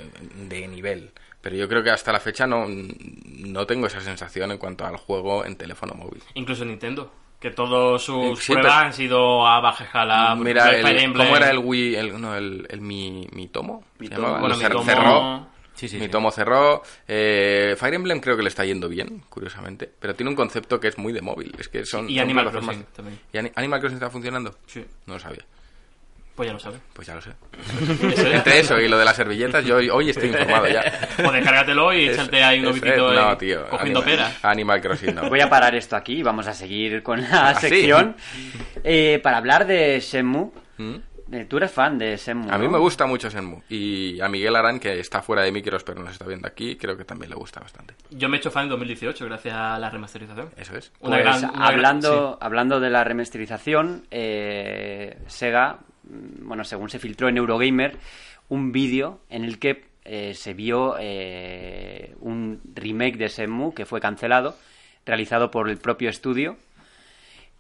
de 0.49 0.67
nivel. 0.67 1.11
Pero 1.41 1.55
yo 1.55 1.67
creo 1.67 1.83
que 1.83 1.91
hasta 1.91 2.11
la 2.13 2.19
fecha 2.19 2.47
no, 2.47 2.65
no 2.67 3.67
tengo 3.67 3.85
esa 3.85 3.99
sensación 4.01 4.51
en 4.51 4.57
cuanto 4.57 4.85
al 4.85 4.95
juego 4.97 5.45
en 5.45 5.55
teléfono 5.55 5.93
móvil. 5.93 6.23
Incluso 6.33 6.65
Nintendo. 6.65 7.11
Que 7.43 7.51
todas 7.51 8.01
sus 8.01 8.39
Sí, 8.39 8.53
pruebas 8.53 8.73
pero- 8.73 8.85
han 8.85 8.93
sido 8.93 9.45
a 9.45 9.59
baja 9.59 9.83
escala. 9.83 10.33
Mira, 10.35 10.71
ejemplo, 10.71 11.23
el-. 11.23 11.27
¿cómo 11.27 11.37
era 11.37 11.49
el 11.51 11.59
Wii? 11.59 11.95
El, 11.95 12.21
no, 12.21 12.35
el, 12.35 12.65
el 12.69 12.79
Mi, 12.81 13.27
Mi 13.33 13.49
Tomo. 13.49 13.83
¿se 13.99 14.07
Tomo. 14.09 14.39
Bueno, 14.39 14.55
Mi 14.55 14.63
Tomo- 14.63 14.83
Cerró. 14.85 15.47
Sí, 15.75 15.89
sí, 15.89 15.97
Mi. 15.99 16.07
Tomo 16.07 16.31
cerró. 16.31 16.83
Eh, 17.07 17.75
Fire 17.77 17.95
Emblem 17.95 18.21
creo 18.21 18.37
que 18.37 18.43
le 18.43 18.47
está 18.49 18.63
yendo 18.63 18.87
bien, 18.87 19.23
curiosamente. 19.27 19.91
Pero 19.99 20.15
tiene 20.15 20.29
un 20.29 20.35
concepto 20.37 20.79
que 20.79 20.87
es 20.87 20.97
muy 20.97 21.11
de 21.11 21.21
móvil. 21.21 21.53
Es 21.59 21.67
que 21.67 21.85
son, 21.85 22.09
Y 22.09 22.13
son 22.15 22.23
Animal 22.23 22.49
Crossing 22.49 22.85
también. 22.95 23.19
¿Y 23.33 23.37
Ani- 23.37 23.51
Animal 23.55 23.79
Crossing 23.81 23.97
está 23.97 24.09
funcionando? 24.09 24.55
Sí, 24.65 24.85
No 25.05 25.15
lo 25.15 25.19
sabía. 25.19 25.43
Pues 26.35 26.47
ya 26.47 26.53
lo 26.53 26.59
sabes. 26.59 26.79
Pues 26.93 27.07
ya 27.07 27.15
lo 27.15 27.21
sé. 27.21 27.31
Eso 28.13 28.27
es. 28.27 28.33
Entre 28.35 28.59
eso 28.59 28.79
y 28.79 28.87
lo 28.87 28.97
de 28.97 29.05
las 29.05 29.15
servilletas, 29.15 29.63
yo 29.65 29.77
hoy, 29.95 30.09
estoy 30.09 30.29
informado 30.29 30.67
ya. 30.67 30.83
O 31.25 31.31
descárgatelo 31.31 31.93
y 31.93 32.09
échate 32.09 32.43
ahí 32.43 32.59
un 32.65 32.75
es- 32.75 32.83
no, 32.97 33.37
tío, 33.37 33.67
cogiendo 33.69 33.99
Animal, 33.99 34.03
peras. 34.03 34.45
Animal 34.45 34.81
Crossing, 34.81 35.15
no. 35.15 35.29
Voy 35.29 35.41
a 35.41 35.49
parar 35.49 35.75
esto 35.75 35.95
aquí 35.95 36.15
y 36.19 36.23
vamos 36.23 36.47
a 36.47 36.53
seguir 36.53 37.03
con 37.03 37.21
la 37.21 37.49
¿Ah, 37.49 37.55
sí? 37.55 37.67
sección. 37.69 38.15
Eh, 38.83 39.19
para 39.21 39.37
hablar 39.37 39.65
de 39.67 39.99
Shenmue. 39.99 40.51
¿Mm? 40.77 40.95
Eh, 41.31 41.45
Tú 41.45 41.57
eres 41.57 41.71
fan 41.71 41.97
de 41.97 42.15
Shenmue. 42.17 42.51
A 42.53 42.57
mí 42.59 42.65
¿no? 42.65 42.71
me 42.73 42.77
gusta 42.77 43.05
mucho 43.07 43.29
Shenmue. 43.29 43.61
Y 43.69 44.19
a 44.21 44.27
Miguel 44.27 44.55
Arán, 44.55 44.79
que 44.79 44.99
está 44.99 45.21
fuera 45.21 45.41
de 45.41 45.51
micros 45.51 45.83
pero 45.83 46.01
nos 46.01 46.11
está 46.11 46.25
viendo 46.25 46.47
aquí, 46.47 46.75
creo 46.75 46.95
que 46.97 47.05
también 47.05 47.29
le 47.31 47.35
gusta 47.35 47.59
bastante. 47.59 47.95
Yo 48.11 48.29
me 48.29 48.37
he 48.37 48.39
hecho 48.39 48.51
fan 48.51 48.63
en 48.63 48.69
2018 48.69 49.25
gracias 49.25 49.55
a 49.55 49.79
la 49.79 49.89
remasterización. 49.89 50.49
Eso 50.57 50.75
es. 50.75 50.91
Una 50.99 51.15
Pues, 51.17 51.23
gran- 51.23 51.43
una 51.45 51.51
gran- 51.53 51.63
hablando, 51.73 52.37
hablando 52.41 52.79
de 52.79 52.89
la 52.91 53.03
remasterización, 53.03 54.05
eh, 54.11 55.17
Sega, 55.27 55.79
bueno, 56.03 56.63
según 56.63 56.89
se 56.89 56.99
filtró 56.99 57.29
en 57.29 57.37
Eurogamer, 57.37 57.97
un 58.49 58.71
vídeo 58.71 59.19
en 59.29 59.43
el 59.43 59.59
que 59.59 59.85
eh, 60.05 60.33
se 60.33 60.53
vio 60.53 60.95
eh, 60.99 62.15
un 62.19 62.61
remake 62.75 63.17
de 63.17 63.29
Shenmue 63.29 63.73
que 63.73 63.85
fue 63.85 64.01
cancelado, 64.01 64.55
realizado 65.05 65.49
por 65.49 65.69
el 65.69 65.77
propio 65.77 66.09
estudio. 66.09 66.57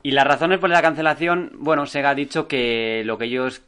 Y 0.01 0.11
las 0.11 0.27
razones 0.27 0.59
por 0.59 0.69
la 0.69 0.81
cancelación, 0.81 1.51
bueno, 1.55 1.85
Sega 1.85 2.09
ha 2.09 2.15
dicho 2.15 2.47
que 2.47 3.03
lo 3.05 3.17
que 3.17 3.25
ellos 3.25 3.61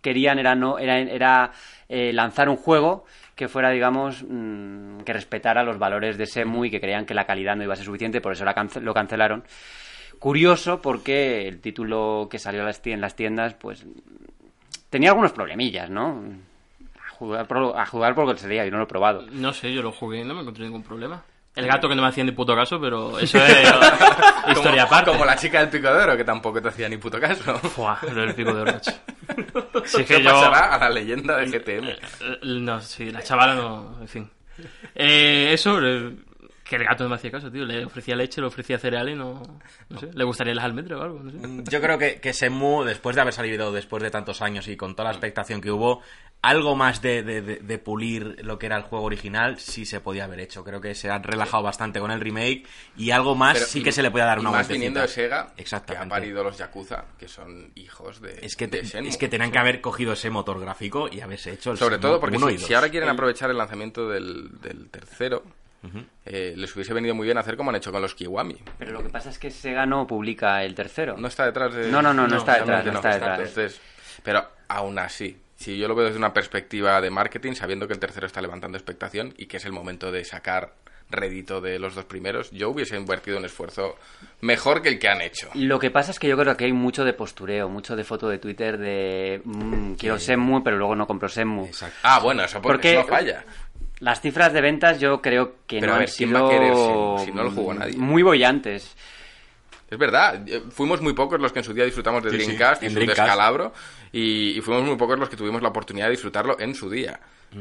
querían 0.00 0.38
era 0.38 0.54
no 0.54 0.78
era, 0.78 1.52
eh, 1.90 2.12
lanzar 2.14 2.48
un 2.48 2.56
juego 2.56 3.04
que 3.34 3.48
fuera, 3.48 3.68
digamos, 3.70 4.24
mm, 4.26 5.00
que 5.00 5.12
respetara 5.12 5.62
los 5.62 5.78
valores 5.78 6.16
de 6.16 6.24
Semu 6.24 6.64
y 6.64 6.70
que 6.70 6.80
creían 6.80 7.04
que 7.04 7.12
la 7.12 7.26
calidad 7.26 7.56
no 7.56 7.64
iba 7.64 7.74
a 7.74 7.76
ser 7.76 7.84
suficiente, 7.84 8.22
por 8.22 8.32
eso 8.32 8.46
lo 8.80 8.94
cancelaron. 8.94 9.44
Curioso 10.24 10.80
porque 10.80 11.46
el 11.46 11.60
título 11.60 12.28
que 12.30 12.38
salió 12.38 12.62
a 12.62 12.64
las 12.64 12.80
ti- 12.80 12.92
en 12.92 13.02
las 13.02 13.14
tiendas, 13.14 13.52
pues 13.52 13.84
tenía 14.88 15.10
algunos 15.10 15.32
problemillas, 15.32 15.90
¿no? 15.90 16.24
A 17.06 17.10
jugar 17.10 17.46
por, 17.46 17.78
a 17.78 17.84
jugar 17.84 18.14
por 18.14 18.26
lo 18.26 18.32
que 18.32 18.40
sería, 18.40 18.64
yo 18.64 18.70
no 18.70 18.78
lo 18.78 18.84
he 18.84 18.86
probado. 18.86 19.26
No 19.32 19.52
sé, 19.52 19.70
yo 19.74 19.82
lo 19.82 19.92
jugué 19.92 20.20
y 20.20 20.24
no 20.24 20.32
me 20.34 20.40
encontré 20.40 20.64
ningún 20.64 20.82
problema. 20.82 21.22
El 21.54 21.66
gato 21.66 21.90
que 21.90 21.94
no 21.94 22.00
me 22.00 22.08
hacía 22.08 22.24
ni 22.24 22.32
puto 22.32 22.54
caso, 22.56 22.80
pero 22.80 23.18
eso 23.20 23.36
es 23.36 23.68
historia 24.48 24.84
aparte. 24.84 25.10
Como 25.10 25.26
la 25.26 25.36
chica 25.36 25.60
del 25.60 25.68
pico 25.68 25.92
de 25.92 26.02
oro, 26.04 26.16
que 26.16 26.24
tampoco 26.24 26.62
te 26.62 26.68
hacía 26.68 26.88
ni 26.88 26.96
puto 26.96 27.20
caso. 27.20 27.58
Fua, 27.58 27.98
lo 28.10 28.22
del 28.22 28.34
pico 28.34 28.54
de 28.54 28.62
oro, 28.62 28.72
macho. 28.72 28.92
Si 29.84 30.00
es 30.00 30.06
¿Qué 30.06 30.16
que 30.16 30.22
yo... 30.22 30.30
pasará 30.30 30.74
a 30.74 30.78
la 30.78 30.88
leyenda 30.88 31.36
de 31.36 31.46
GTM? 31.48 31.88
Eh, 31.88 31.98
No, 32.44 32.80
sí, 32.80 33.10
la 33.10 33.22
chavala 33.22 33.54
no, 33.56 33.98
en 34.00 34.08
fin. 34.08 34.30
Eh, 34.94 35.50
eso, 35.52 35.78
eh, 35.82 36.12
que 36.76 36.82
el 36.84 36.88
gato 36.88 37.04
no 37.04 37.10
me 37.10 37.16
hacía 37.16 37.30
caso, 37.30 37.50
tío. 37.50 37.64
Le 37.64 37.84
ofrecía 37.84 38.16
leche, 38.16 38.40
le 38.40 38.46
ofrecía 38.46 38.78
cereales 38.78 39.14
y 39.14 39.18
no... 39.18 39.42
No 39.88 39.98
sé, 40.00 40.10
le 40.12 40.24
gustaría 40.24 40.54
las 40.54 40.64
almendras 40.64 41.00
o 41.00 41.02
algo, 41.02 41.20
no 41.20 41.30
sé. 41.30 41.70
Yo 41.70 41.80
creo 41.80 41.98
que, 41.98 42.20
que 42.20 42.32
Shenmue, 42.32 42.84
después 42.86 43.14
de 43.16 43.22
haber 43.22 43.34
salido 43.34 43.72
después 43.72 44.02
de 44.02 44.10
tantos 44.10 44.42
años 44.42 44.68
y 44.68 44.76
con 44.76 44.94
toda 44.94 45.08
la 45.08 45.12
expectación 45.12 45.60
que 45.60 45.70
hubo, 45.70 46.02
algo 46.42 46.76
más 46.76 47.00
de, 47.00 47.22
de- 47.22 47.40
de- 47.40 47.56
de 47.56 47.78
pulir 47.78 48.36
lo 48.44 48.58
que 48.58 48.66
era 48.66 48.76
el 48.76 48.82
juego 48.82 49.06
original 49.06 49.58
sí 49.58 49.86
se 49.86 50.00
podía 50.00 50.24
haber 50.24 50.40
hecho. 50.40 50.62
Creo 50.62 50.80
que 50.80 50.94
se 50.94 51.08
han 51.10 51.22
relajado 51.22 51.62
bastante 51.62 52.00
con 52.00 52.10
el 52.10 52.20
remake 52.20 52.66
y 52.98 53.12
algo 53.12 53.34
más 53.34 53.54
Pero- 53.54 53.66
sí 53.66 53.78
y- 53.80 53.82
que 53.82 53.92
se 53.92 54.02
le 54.02 54.10
puede 54.10 54.26
dar 54.26 54.36
y 54.38 54.40
una 54.42 54.50
más 54.50 54.58
vueltecita. 54.68 54.74
viniendo 54.74 55.00
de 55.00 55.08
Sega, 55.08 55.46
que 55.46 55.52
ha 55.52 55.62
Exactamente. 55.62 56.08
parido 56.10 56.44
los 56.44 56.58
Yakuza, 56.58 57.04
que 57.18 57.28
son 57.28 57.72
hijos 57.76 58.20
de 58.20 58.38
Es 58.42 58.56
que, 58.56 58.68
te- 58.68 58.80
es 58.80 59.16
que 59.16 59.28
tenían 59.28 59.50
que 59.52 59.58
haber 59.58 59.80
cogido 59.80 60.12
ese 60.12 60.28
motor 60.28 60.60
gráfico 60.60 61.08
y 61.10 61.20
haberse 61.22 61.52
hecho 61.52 61.70
el 61.72 61.78
Sobre 61.78 61.96
todo 61.98 62.20
porque 62.20 62.38
si, 62.38 62.44
y 62.54 62.58
si 62.58 62.74
ahora 62.74 62.90
quieren 62.90 63.08
aprovechar 63.08 63.50
el 63.50 63.56
lanzamiento 63.56 64.10
del, 64.10 64.60
del 64.60 64.90
tercero, 64.90 65.42
eh, 66.26 66.54
les 66.56 66.74
hubiese 66.74 66.94
venido 66.94 67.14
muy 67.14 67.26
bien 67.26 67.38
hacer 67.38 67.56
como 67.56 67.70
han 67.70 67.76
hecho 67.76 67.92
con 67.92 68.00
los 68.02 68.14
Kiwami. 68.14 68.56
Pero 68.78 68.92
lo 68.92 69.02
que 69.02 69.08
pasa 69.10 69.30
es 69.30 69.38
que 69.38 69.50
Sega 69.50 69.86
no 69.86 70.06
publica 70.06 70.62
el 70.64 70.74
tercero. 70.74 71.16
No 71.16 71.28
está 71.28 71.44
detrás 71.46 71.74
de... 71.74 71.90
No, 71.90 72.00
no, 72.02 72.14
no, 72.14 72.26
no 72.26 72.36
está 72.36 72.52
detrás, 72.58 72.84
realmente 72.84 72.92
no 72.92 72.98
está 72.98 73.14
detrás. 73.14 73.38
Entonces, 73.40 73.80
pero 74.22 74.46
aún 74.68 74.98
así, 74.98 75.38
si 75.56 75.76
yo 75.78 75.88
lo 75.88 75.94
veo 75.94 76.06
desde 76.06 76.18
una 76.18 76.32
perspectiva 76.32 77.00
de 77.00 77.10
marketing, 77.10 77.52
sabiendo 77.54 77.86
que 77.86 77.92
el 77.94 77.98
tercero 78.00 78.26
está 78.26 78.40
levantando 78.40 78.76
expectación 78.78 79.34
y 79.36 79.46
que 79.46 79.58
es 79.58 79.64
el 79.64 79.72
momento 79.72 80.10
de 80.10 80.24
sacar 80.24 80.74
rédito 81.10 81.60
de 81.60 81.78
los 81.78 81.94
dos 81.94 82.06
primeros, 82.06 82.50
yo 82.50 82.70
hubiese 82.70 82.96
invertido 82.96 83.36
un 83.36 83.44
esfuerzo 83.44 83.96
mejor 84.40 84.80
que 84.82 84.88
el 84.88 84.98
que 84.98 85.08
han 85.08 85.20
hecho. 85.20 85.50
Lo 85.54 85.78
que 85.78 85.90
pasa 85.90 86.10
es 86.10 86.18
que 86.18 86.26
yo 86.28 86.36
creo 86.36 86.56
que 86.56 86.64
hay 86.64 86.72
mucho 86.72 87.04
de 87.04 87.12
postureo, 87.12 87.68
mucho 87.68 87.94
de 87.94 88.04
foto 88.04 88.28
de 88.28 88.38
Twitter 88.38 88.78
de 88.78 89.42
mm, 89.44 89.92
quiero 89.94 90.16
Shenmue, 90.18 90.62
pero 90.64 90.78
luego 90.78 90.96
no 90.96 91.06
compro 91.06 91.28
Shenmue. 91.28 91.66
Exacto. 91.66 91.96
Ah, 92.02 92.20
bueno, 92.20 92.42
eso 92.42 92.60
porque, 92.60 92.76
Porque- 92.76 92.92
eso 92.94 93.02
no 93.02 93.06
falla. 93.08 93.44
Las 94.04 94.20
cifras 94.20 94.52
de 94.52 94.60
ventas 94.60 95.00
yo 95.00 95.22
creo 95.22 95.54
que 95.66 95.80
Pero 95.80 95.86
no 95.86 95.92
a 95.92 95.96
han 95.96 96.00
ver, 96.00 96.10
¿quién 96.14 96.34
va 96.34 96.38
a 96.38 96.42
sido 96.42 96.50
querer 96.50 96.72
si 97.24 97.32
no 97.32 97.42
lo 97.42 97.50
jugó 97.50 97.72
nadie? 97.74 97.96
muy 97.96 98.22
bollantes. 98.22 98.94
Es 99.90 99.98
verdad, 99.98 100.46
eh, 100.46 100.62
fuimos 100.70 101.00
muy 101.00 101.12
pocos 101.14 101.40
los 101.40 101.52
que 101.52 101.60
en 101.60 101.64
su 101.64 101.72
día 101.72 101.84
disfrutamos 101.84 102.22
de 102.22 102.30
Sí, 102.30 102.36
sí, 102.38 102.44
Dreamcast 102.44 102.82
y 102.82 102.86
en 102.86 102.92
su 102.92 102.96
Dreamcast. 102.96 103.18
descalabro 103.20 103.72
y, 104.12 104.58
y 104.58 104.60
fuimos 104.60 104.84
muy 104.84 104.96
pocos 104.96 105.18
los 105.18 105.28
que 105.28 105.36
tuvimos 105.36 105.62
la 105.62 105.68
oportunidad 105.68 106.06
de 106.06 106.12
disfrutarlo 106.12 106.58
en 106.60 106.74
su 106.74 106.90
día. 106.90 107.18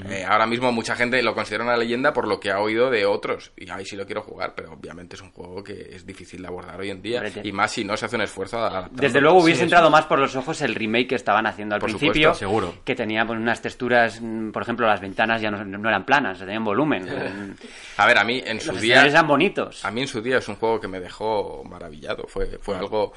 Eh, 0.09 0.25
ahora 0.27 0.45
mismo 0.45 0.71
mucha 0.71 0.95
gente 0.95 1.21
lo 1.21 1.35
considera 1.35 1.63
una 1.63 1.77
leyenda 1.77 2.13
por 2.13 2.27
lo 2.27 2.39
que 2.39 2.51
ha 2.51 2.59
oído 2.59 2.89
de 2.89 3.05
otros 3.05 3.51
y 3.57 3.69
ahí 3.69 3.85
sí 3.85 3.95
lo 3.95 4.05
quiero 4.05 4.21
jugar, 4.21 4.53
pero 4.55 4.73
obviamente 4.73 5.15
es 5.15 5.21
un 5.21 5.31
juego 5.31 5.63
que 5.63 5.95
es 5.95 6.05
difícil 6.05 6.41
de 6.41 6.47
abordar 6.47 6.79
hoy 6.79 6.89
en 6.89 7.01
día 7.01 7.21
Hombre, 7.21 7.41
y 7.43 7.51
más 7.51 7.71
si 7.71 7.83
no 7.83 7.95
se 7.95 8.05
hace 8.05 8.15
un 8.15 8.23
esfuerzo 8.23 8.57
a 8.57 8.67
adaptarlo. 8.67 9.01
Desde 9.01 9.21
luego 9.21 9.39
hubiese 9.39 9.63
entrado 9.63 9.89
más 9.89 10.05
por 10.05 10.19
los 10.19 10.35
ojos 10.35 10.61
el 10.61 10.75
remake 10.75 11.09
que 11.09 11.15
estaban 11.15 11.45
haciendo 11.45 11.75
al 11.75 11.81
Por 11.81 11.89
principio, 11.89 12.33
supuesto, 12.33 12.39
seguro. 12.39 12.73
que 12.83 12.95
tenía 12.95 13.25
pues, 13.25 13.39
unas 13.39 13.61
texturas, 13.61 14.19
mm, 14.21 14.51
por 14.51 14.63
ejemplo, 14.63 14.87
las 14.87 15.01
ventanas 15.01 15.41
ya 15.41 15.51
no, 15.51 15.63
no 15.63 15.89
eran 15.89 16.05
planas, 16.05 16.39
tenían 16.39 16.63
volumen. 16.63 17.07
A 17.97 18.05
ver, 18.07 18.17
a 18.17 18.23
mí 18.23 18.41
en 18.45 18.59
su 18.59 18.71
Los 18.71 18.81
día 18.81 19.05
eran 19.05 19.27
bonitos. 19.27 19.85
A 19.85 19.91
mí 19.91 20.01
en 20.01 20.07
su 20.07 20.21
día 20.21 20.37
es 20.37 20.47
un 20.47 20.55
juego 20.55 20.79
que 20.79 20.87
me 20.87 20.99
dejó 20.99 21.63
maravillado. 21.63 22.25
Fue, 22.27 22.57
fue 22.59 22.75
algo 22.75 23.13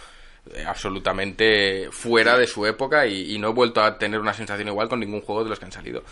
absolutamente 0.67 1.89
fuera 1.91 2.39
de 2.39 2.47
su 2.47 2.67
época 2.67 3.07
y, 3.07 3.35
y 3.35 3.39
no 3.39 3.49
he 3.49 3.53
vuelto 3.53 3.83
a 3.83 3.99
tener 3.99 4.21
una 4.21 4.33
sensación 4.33 4.69
igual 4.69 4.89
con 4.89 5.01
ningún 5.01 5.21
juego 5.21 5.45
de 5.45 5.51
los 5.51 5.59
que 5.59 5.65
han 5.65 5.73
salido. 5.73 6.03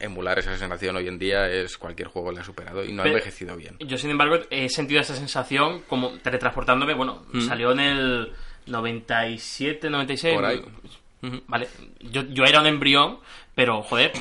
Emular 0.00 0.38
esa 0.38 0.56
sensación 0.56 0.96
hoy 0.96 1.08
en 1.08 1.18
día 1.18 1.48
es 1.48 1.78
cualquier 1.78 2.08
juego 2.08 2.32
le 2.32 2.40
ha 2.40 2.44
superado 2.44 2.84
y 2.84 2.92
no 2.92 3.02
ha 3.02 3.06
envejecido 3.06 3.56
bien. 3.56 3.76
Yo, 3.80 3.96
sin 3.96 4.10
embargo, 4.10 4.38
he 4.50 4.68
sentido 4.68 5.00
esa 5.00 5.14
sensación 5.14 5.82
como 5.88 6.10
teletransportándome. 6.18 6.94
Bueno, 6.94 7.24
salió 7.46 7.72
en 7.72 7.80
el 7.80 8.32
97, 8.66 9.90
96. 9.90 10.34
Por 10.34 10.44
ahí. 10.44 10.62
Vale, 11.46 11.68
yo, 12.00 12.22
yo 12.22 12.44
era 12.44 12.60
un 12.60 12.66
embrión, 12.66 13.18
pero 13.54 13.82
joder. 13.82 14.12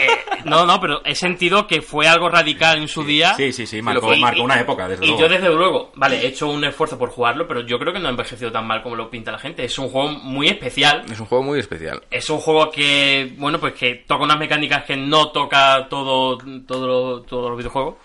eh, 0.00 0.06
no, 0.44 0.64
no, 0.66 0.80
pero 0.80 1.02
he 1.04 1.14
sentido 1.14 1.66
que 1.66 1.82
fue 1.82 2.06
algo 2.06 2.28
radical 2.28 2.78
en 2.78 2.88
su 2.88 3.02
día. 3.04 3.34
Sí, 3.34 3.52
sí, 3.52 3.66
sí, 3.66 3.82
marcó, 3.82 4.14
marcó 4.16 4.42
una 4.42 4.60
época, 4.60 4.88
desde 4.88 5.04
Y 5.04 5.08
luego. 5.08 5.22
yo 5.22 5.28
desde 5.28 5.48
luego, 5.48 5.92
vale, 5.96 6.18
he 6.22 6.26
hecho 6.28 6.48
un 6.48 6.64
esfuerzo 6.64 6.98
por 6.98 7.10
jugarlo, 7.10 7.46
pero 7.48 7.62
yo 7.62 7.78
creo 7.78 7.92
que 7.92 7.98
no 7.98 8.06
ha 8.06 8.10
envejecido 8.10 8.52
tan 8.52 8.66
mal 8.66 8.82
como 8.82 8.96
lo 8.96 9.10
pinta 9.10 9.32
la 9.32 9.38
gente. 9.38 9.64
Es 9.64 9.78
un 9.78 9.88
juego 9.88 10.08
muy 10.10 10.48
especial. 10.48 11.04
Es 11.10 11.18
un 11.20 11.26
juego 11.26 11.44
muy 11.44 11.58
especial. 11.58 12.02
Es 12.10 12.30
un 12.30 12.38
juego 12.38 12.70
que, 12.70 13.32
bueno, 13.36 13.58
pues 13.58 13.74
que 13.74 13.96
toca 14.06 14.24
unas 14.24 14.38
mecánicas 14.38 14.84
que 14.84 14.96
no 14.96 15.28
toca 15.30 15.86
todo, 15.90 16.38
todo, 16.66 17.22
todos 17.22 17.48
los 17.50 17.58
videojuegos. 17.58 17.96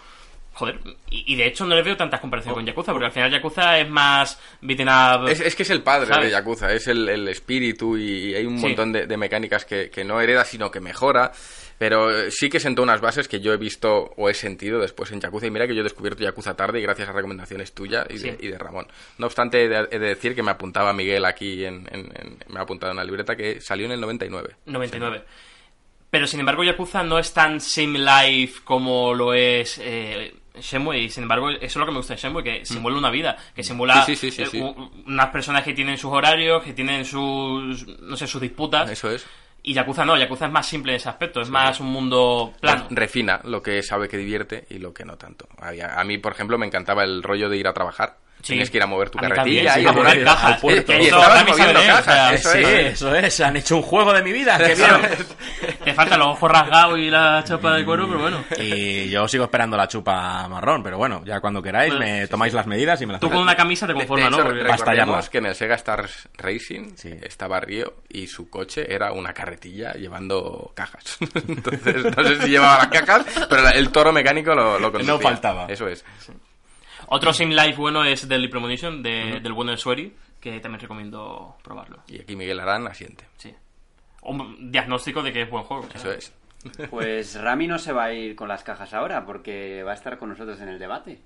Joder, 0.55 0.79
y, 1.09 1.33
y 1.33 1.35
de 1.35 1.47
hecho 1.47 1.65
no 1.65 1.73
le 1.75 1.81
veo 1.81 1.97
tantas 1.97 2.19
comparaciones 2.19 2.55
con 2.55 2.65
Yakuza, 2.65 2.91
porque 2.91 3.07
al 3.07 3.11
final 3.11 3.31
Yakuza 3.31 3.79
es 3.79 3.89
más 3.89 4.39
beaten 4.61 4.87
up. 4.87 5.27
Es, 5.27 5.39
es 5.39 5.55
que 5.55 5.63
es 5.63 5.69
el 5.71 5.81
padre 5.81 6.07
¿Sabes? 6.07 6.25
de 6.25 6.31
Yakuza, 6.31 6.71
es 6.71 6.87
el, 6.87 7.09
el 7.09 7.27
espíritu 7.27 7.97
y 7.97 8.35
hay 8.35 8.45
un 8.45 8.59
Sí. 8.59 8.67
montón 8.67 8.91
de, 8.91 9.07
de 9.07 9.17
mecánicas 9.17 9.65
que, 9.65 9.89
que 9.89 10.03
no 10.03 10.21
hereda, 10.21 10.45
sino 10.45 10.69
que 10.69 10.79
mejora. 10.79 11.31
Pero 11.79 12.15
eh, 12.15 12.29
sí 12.29 12.49
que 12.49 12.59
sentó 12.59 12.83
unas 12.83 13.01
bases 13.01 13.27
que 13.27 13.39
yo 13.41 13.51
he 13.51 13.57
visto 13.57 14.13
o 14.15 14.29
he 14.29 14.35
sentido 14.35 14.79
después 14.79 15.11
en 15.11 15.19
Yakuza. 15.19 15.47
Y 15.47 15.51
mira 15.51 15.65
que 15.67 15.73
yo 15.73 15.81
he 15.81 15.83
descubierto 15.83 16.21
Yakuza 16.23 16.55
tarde 16.55 16.79
y 16.79 16.83
gracias 16.83 17.09
a 17.09 17.13
recomendaciones 17.13 17.73
tuyas 17.73 18.05
y, 18.11 18.19
de, 18.19 18.19
Sí. 18.19 18.37
y 18.41 18.47
de 18.49 18.57
Ramón. 18.59 18.85
No 19.17 19.25
obstante, 19.25 19.63
he 19.63 19.67
de, 19.67 19.87
he 19.89 19.97
de 19.97 20.07
decir 20.09 20.35
que 20.35 20.43
me 20.43 20.51
apuntaba 20.51 20.93
Miguel 20.93 21.25
aquí, 21.25 21.65
en, 21.65 21.87
en- 21.91 22.11
en- 22.15 22.37
me 22.47 22.59
ha 22.59 22.61
apuntado 22.61 22.91
en 22.91 22.97
la 22.97 23.03
libreta, 23.03 23.35
que 23.35 23.59
salió 23.59 23.87
en 23.87 23.93
el 23.93 24.01
99. 24.01 24.55
99. 24.67 25.23
Pero 26.11 26.27
sin 26.27 26.39
embargo, 26.41 26.63
Yakuza 26.63 27.01
no 27.01 27.17
es 27.17 27.33
tan 27.33 27.59
sim 27.59 27.95
life 27.95 28.61
como 28.63 29.15
lo 29.15 29.33
es 29.33 29.79
eh, 29.83 30.31
Shenmue. 30.55 30.99
Y 30.99 31.09
sin 31.09 31.23
embargo, 31.23 31.49
eso 31.49 31.59
es 31.65 31.75
lo 31.75 31.85
que 31.85 31.91
me 31.91 31.97
gusta 31.97 32.15
de 32.15 32.21
Shenmue, 32.21 32.43
que 32.43 32.65
simula 32.65 32.97
una 32.97 33.09
vida. 33.09 33.35
Que 33.55 33.63
simula 33.63 33.95
Mm. 33.95 34.05
Sí, 34.05 34.15
sí, 34.15 34.31
sí, 34.31 34.45
sí, 34.45 34.57
eh, 34.59 34.75
unas 35.07 35.27
personas 35.29 35.63
que 35.63 35.73
tienen 35.73 35.97
sus 35.97 36.11
horarios, 36.11 36.63
que 36.63 36.73
tienen 36.73 37.05
sus, 37.05 37.87
no 37.99 38.15
sé, 38.17 38.27
sus 38.27 38.41
disputas. 38.41 38.89
Eso 38.89 39.09
es. 39.11 39.25
Y 39.65 39.73
Yakuza 39.73 40.03
no, 40.03 40.17
Yakuza 40.17 40.47
es 40.47 40.51
más 40.51 40.65
simple 40.67 40.91
en 40.91 40.97
ese 40.97 41.07
aspecto. 41.09 41.39
Es 41.41 41.49
más 41.49 41.79
un 41.79 41.87
mundo 41.87 42.53
plano. 42.59 42.87
Re- 42.89 42.95
Refina 42.97 43.39
lo 43.45 43.61
que 43.61 43.81
sabe 43.81 44.09
que 44.09 44.17
divierte 44.17 44.65
y 44.69 44.77
lo 44.79 44.93
que 44.93 45.05
no 45.05 45.17
tanto. 45.17 45.47
A 45.57 46.03
mí, 46.03 46.17
por 46.17 46.33
ejemplo, 46.33 46.57
me 46.57 46.65
encantaba 46.65 47.03
el 47.05 47.23
rollo 47.23 47.47
de 47.49 47.57
ir 47.57 47.67
a 47.67 47.73
trabajar. 47.73 48.17
Sí. 48.41 48.47
Tienes 48.53 48.69
que 48.71 48.75
ir 48.77 48.83
a 48.83 48.87
mover 48.87 49.09
tu 49.09 49.19
A 49.19 49.21
carretilla 49.21 49.73
también, 49.73 49.73
sí, 49.73 49.79
y 49.81 49.85
a 49.87 49.91
mover 49.93 50.23
cajas. 50.25 50.43
al 50.55 50.59
puerto. 50.59 50.91
Que 50.91 51.01
Y 51.01 51.05
eso 51.07 51.15
estabas 51.17 51.47
moviendo 51.47 51.79
¿eh? 51.79 51.83
O 51.83 51.87
cajas. 51.87 52.03
sea, 52.05 52.33
eso 52.33 52.51
Sí, 52.51 52.57
es. 52.59 52.93
eso 52.93 53.15
es, 53.15 53.39
han 53.39 53.55
hecho 53.55 53.77
un 53.77 53.81
juego 53.83 54.11
de 54.11 54.21
mi 54.21 54.33
vida, 54.33 54.57
qué 54.57 54.75
bien. 54.75 54.89
Te 55.85 55.93
faltan 55.93 56.19
los 56.19 56.27
ojos 56.27 56.51
rasgados 56.51 56.99
y 56.99 57.09
la 57.09 57.41
chapa 57.47 57.73
de 57.77 57.85
cuero, 57.85 58.05
pero 58.05 58.19
bueno. 58.19 58.43
Y 58.59 59.09
yo 59.09 59.25
sigo 59.29 59.45
esperando 59.45 59.77
la 59.77 59.87
chupa 59.87 60.45
marrón, 60.49 60.83
pero 60.83 60.97
bueno, 60.97 61.21
ya 61.25 61.39
cuando 61.39 61.61
queráis 61.61 61.93
Bueno, 61.95 62.05
me 62.05 62.27
tomáis 62.27 62.51
las 62.53 62.67
medidas 62.67 63.01
y 63.01 63.05
me 63.05 63.13
las 63.13 63.21
Tú 63.21 63.29
con 63.29 63.39
una 63.39 63.55
camisa 63.55 63.87
te 63.87 63.93
conformas, 63.93 64.31
¿no? 64.31 64.43
Recordemos 64.43 65.29
que 65.29 65.37
en 65.37 65.45
el 65.45 65.55
Sega 65.55 65.75
Stars 65.75 66.27
Racing 66.37 66.97
Sí. 66.97 67.11
estaba 67.23 67.61
Río 67.61 67.93
y 68.09 68.27
su 68.27 68.49
coche 68.49 68.93
era 68.93 69.13
una 69.13 69.33
carretilla 69.33 69.93
llevando 69.93 70.73
cajas. 70.75 71.17
Entonces, 71.47 72.03
no 72.17 72.23
sé 72.25 72.41
si 72.41 72.49
llevaba 72.49 72.79
las 72.79 72.87
cajas, 72.87 73.25
pero 73.49 73.69
el 73.69 73.89
toro 73.89 74.11
mecánico 74.11 74.53
lo, 74.53 74.79
lo 74.79 74.91
conducía. 74.91 75.13
No 75.13 75.19
faltaba. 75.21 75.67
Eso 75.69 75.87
es. 75.87 76.03
Otro 77.15 77.31
sim 77.31 77.49
life 77.49 77.75
bueno 77.75 78.03
es 78.03 78.27
Deadly 78.27 78.47
Premonition, 78.47 79.03
de, 79.03 79.39
del 79.39 79.53
bueno 79.53 79.69
de 79.69 79.77
Sueri, 79.77 80.15
que 80.39 80.59
también 80.59 80.79
recomiendo 80.79 81.57
probarlo. 81.63 82.01
Y 82.07 82.19
aquí 82.19 82.35
Miguel 82.35 82.59
Arán 82.59 82.87
asiente. 82.87 83.27
Sí. 83.37 83.53
Un 84.23 84.71
diagnóstico 84.71 85.21
de 85.21 85.31
que 85.31 85.43
es 85.43 85.49
buen 85.49 85.63
juego. 85.63 85.87
Eso 85.93 86.11
es. 86.11 86.33
Pues 86.89 87.39
Rami 87.39 87.67
no 87.67 87.77
se 87.77 87.93
va 87.93 88.05
a 88.05 88.13
ir 88.13 88.35
con 88.35 88.47
las 88.47 88.63
cajas 88.63 88.95
ahora 88.95 89.27
porque 89.27 89.83
va 89.83 89.91
a 89.91 89.95
estar 89.95 90.17
con 90.17 90.29
nosotros 90.29 90.59
en 90.61 90.69
el 90.69 90.79
debate. 90.79 91.19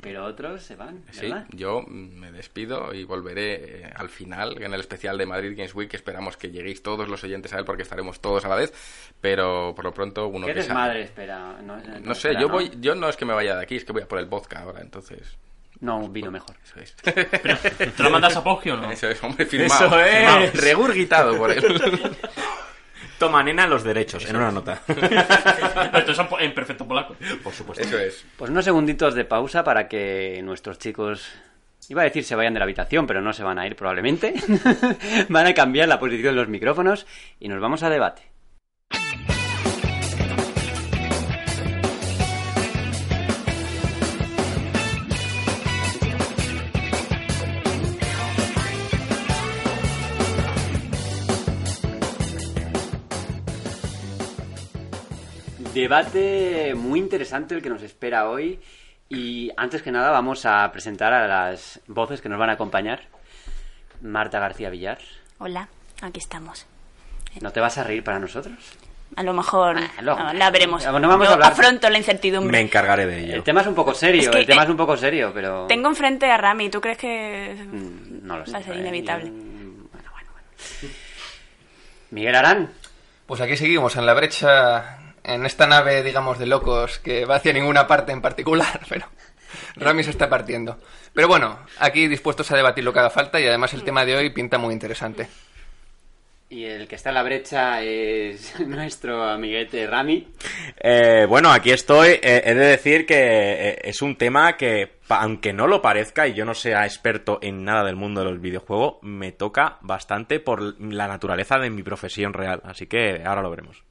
Pero 0.00 0.24
otros 0.24 0.62
se 0.62 0.76
van, 0.76 1.02
Sí, 1.10 1.22
¿verdad? 1.22 1.46
yo 1.50 1.82
mm, 1.82 2.14
me 2.18 2.32
despido 2.32 2.92
y 2.94 3.04
volveré 3.04 3.54
eh, 3.86 3.92
al 3.94 4.08
final, 4.08 4.62
en 4.62 4.72
el 4.74 4.80
especial 4.80 5.16
de 5.18 5.26
Madrid 5.26 5.54
Games 5.56 5.74
Week, 5.74 5.88
que 5.90 5.96
esperamos 5.96 6.36
que 6.36 6.50
lleguéis 6.50 6.82
todos 6.82 7.08
los 7.08 7.22
oyentes 7.24 7.52
a 7.52 7.58
él 7.58 7.64
porque 7.64 7.82
estaremos 7.82 8.20
todos 8.20 8.44
a 8.44 8.48
la 8.48 8.56
vez, 8.56 8.72
pero 9.20 9.74
por 9.74 9.84
lo 9.84 9.92
pronto 9.92 10.26
uno 10.28 10.46
¿Qué 10.46 10.54
que 10.54 10.62
sale. 10.62 11.02
espera? 11.02 11.56
No, 11.62 11.76
No 12.02 12.14
sé, 12.14 12.34
yo 12.40 12.48
voy, 12.48 12.70
yo 12.80 12.94
no 12.94 13.08
es 13.08 13.16
que 13.16 13.24
me 13.24 13.34
vaya 13.34 13.56
de 13.56 13.62
aquí, 13.62 13.76
es 13.76 13.84
que 13.84 13.92
voy 13.92 14.02
a 14.02 14.08
por 14.08 14.18
el 14.18 14.26
vodka 14.26 14.60
ahora, 14.60 14.80
entonces, 14.80 15.36
No, 15.80 15.98
un 15.98 16.12
vino 16.12 16.30
mejor. 16.30 16.56
eso 16.64 16.80
es. 16.80 16.96
¿Te 16.96 18.02
lo 18.02 18.10
mandas 18.10 18.34
a 18.36 18.42
Pogi 18.44 18.70
o 18.70 18.76
no? 18.76 18.90
Eso 18.90 19.08
es, 19.08 19.22
hombre, 19.22 19.44
firmado. 19.46 19.86
Eso 19.86 20.00
es. 20.00 20.16
firmado, 20.16 20.50
regurgitado 20.54 21.36
por 21.36 21.50
él. 21.50 21.62
Toma 23.18 23.42
nena 23.42 23.66
los 23.66 23.82
derechos, 23.82 24.24
en 24.28 24.36
una 24.36 24.50
nota. 24.50 24.80
Pero 24.86 25.98
esto 25.98 26.12
es 26.12 26.18
en 26.18 26.26
po- 26.28 26.38
en 26.40 26.54
perfecto 26.54 26.86
polaco. 26.86 27.16
Por 27.42 27.52
supuesto. 27.52 27.84
Eso 27.84 27.98
es. 27.98 28.24
Pues 28.36 28.50
unos 28.50 28.64
segunditos 28.64 29.14
de 29.14 29.24
pausa 29.24 29.64
para 29.64 29.88
que 29.88 30.40
nuestros 30.42 30.78
chicos... 30.78 31.26
Iba 31.88 32.02
a 32.02 32.04
decir 32.04 32.24
se 32.24 32.34
vayan 32.34 32.52
de 32.52 32.58
la 32.58 32.64
habitación, 32.64 33.06
pero 33.06 33.22
no 33.22 33.32
se 33.32 33.44
van 33.44 33.58
a 33.60 33.66
ir 33.66 33.76
probablemente. 33.76 34.34
van 35.28 35.46
a 35.46 35.54
cambiar 35.54 35.86
la 35.88 36.00
posición 36.00 36.34
de 36.34 36.40
los 36.40 36.48
micrófonos 36.48 37.06
y 37.38 37.48
nos 37.48 37.60
vamos 37.60 37.82
a 37.84 37.90
debate. 37.90 38.22
Debate 55.76 56.74
muy 56.74 56.98
interesante 56.98 57.54
el 57.54 57.60
que 57.60 57.68
nos 57.68 57.82
espera 57.82 58.30
hoy 58.30 58.58
y 59.10 59.50
antes 59.58 59.82
que 59.82 59.92
nada 59.92 60.10
vamos 60.10 60.46
a 60.46 60.72
presentar 60.72 61.12
a 61.12 61.28
las 61.28 61.80
voces 61.86 62.22
que 62.22 62.30
nos 62.30 62.38
van 62.38 62.48
a 62.48 62.54
acompañar. 62.54 63.02
Marta 64.00 64.38
García 64.40 64.70
Villar, 64.70 64.96
Hola, 65.36 65.68
aquí 66.00 66.18
estamos. 66.18 66.64
¿no 67.42 67.52
te 67.52 67.60
vas 67.60 67.76
a 67.76 67.84
reír 67.84 68.02
para 68.02 68.18
nosotros? 68.18 68.54
A 69.16 69.22
lo 69.22 69.34
mejor 69.34 69.76
Ah, 69.76 69.90
luego. 70.00 70.18
no, 70.18 70.32
la 70.32 70.50
veremos. 70.50 70.82
No 70.86 70.92
vamos 71.08 71.28
a 71.28 71.34
hablar- 71.34 71.52
afronto 71.52 71.90
la 71.90 71.98
incertidumbre. 71.98 72.52
Me 72.52 72.62
encargaré 72.64 73.04
de 73.04 73.24
ello. 73.26 73.34
El 73.34 73.42
tema 73.42 73.60
es 73.60 73.66
un 73.66 73.74
poco 73.74 73.92
serio, 73.92 74.22
Es 74.22 74.28
que, 74.30 74.38
el 74.38 74.46
tema 74.46 74.62
eh, 74.62 74.64
es 74.64 74.70
un 74.70 74.78
poco 74.78 74.96
serio, 74.96 75.30
pero... 75.34 75.66
Tengo 75.66 75.88
enfrente 75.90 76.24
a 76.30 76.38
Rami, 76.38 76.70
¿tú 76.70 76.80
crees 76.80 76.96
que 76.96 77.54
Mm, 77.70 78.26
No 78.26 78.38
lo 78.38 78.46
sé. 78.46 78.52
va 78.52 78.58
a 78.60 78.62
ser 78.62 78.76
eh, 78.76 78.78
inevitable? 78.78 79.30
mm, 79.30 79.90
Bueno, 79.92 80.10
bueno, 80.10 80.30
bueno. 80.32 80.94
Miguel 82.12 82.34
Arán, 82.34 82.70
Pues 83.26 83.42
aquí 83.42 83.58
seguimos, 83.58 83.94
en 83.96 84.06
la 84.06 84.14
brecha, 84.14 85.05
en 85.26 85.44
esta 85.44 85.66
nave, 85.66 86.02
digamos, 86.02 86.38
de 86.38 86.46
locos 86.46 86.98
que 87.00 87.24
va 87.24 87.36
hacia 87.36 87.52
ninguna 87.52 87.86
parte 87.86 88.12
en 88.12 88.22
particular, 88.22 88.80
pero 88.88 89.06
Rami 89.74 90.04
se 90.04 90.10
está 90.10 90.28
partiendo. 90.28 90.78
Pero 91.12 91.28
bueno, 91.28 91.58
aquí 91.78 92.08
dispuestos 92.08 92.50
a 92.52 92.56
debatir 92.56 92.84
lo 92.84 92.92
que 92.92 93.00
haga 93.00 93.10
falta 93.10 93.40
y 93.40 93.46
además 93.46 93.74
el 93.74 93.82
tema 93.82 94.04
de 94.04 94.16
hoy 94.16 94.30
pinta 94.30 94.58
muy 94.58 94.72
interesante. 94.72 95.28
y 96.48 96.64
el 96.64 96.86
que 96.86 96.94
está 96.94 97.08
en 97.08 97.16
la 97.16 97.24
brecha 97.24 97.82
es 97.82 98.60
nuestro 98.66 99.24
amiguete 99.24 99.86
Rami. 99.88 100.28
Eh, 100.78 101.26
bueno, 101.28 101.50
aquí 101.50 101.72
estoy. 101.72 102.10
Eh, 102.22 102.42
he 102.44 102.54
de 102.54 102.66
decir 102.66 103.04
que 103.04 103.16
eh, 103.16 103.78
es 103.82 104.02
un 104.02 104.16
tema 104.16 104.56
que, 104.56 104.98
aunque 105.08 105.52
no 105.52 105.66
lo 105.66 105.82
parezca 105.82 106.28
y 106.28 106.34
yo 106.34 106.44
no 106.44 106.54
sea 106.54 106.84
experto 106.84 107.40
en 107.42 107.64
nada 107.64 107.82
del 107.82 107.96
mundo 107.96 108.20
de 108.20 108.30
los 108.30 108.40
videojuegos, 108.40 108.98
me 109.02 109.32
toca 109.32 109.78
bastante 109.80 110.38
por 110.38 110.80
la 110.80 111.08
naturaleza 111.08 111.58
de 111.58 111.70
mi 111.70 111.82
profesión 111.82 112.32
real. 112.32 112.60
Así 112.64 112.86
que 112.86 113.22
ahora 113.24 113.42
lo 113.42 113.50
veremos. 113.50 113.85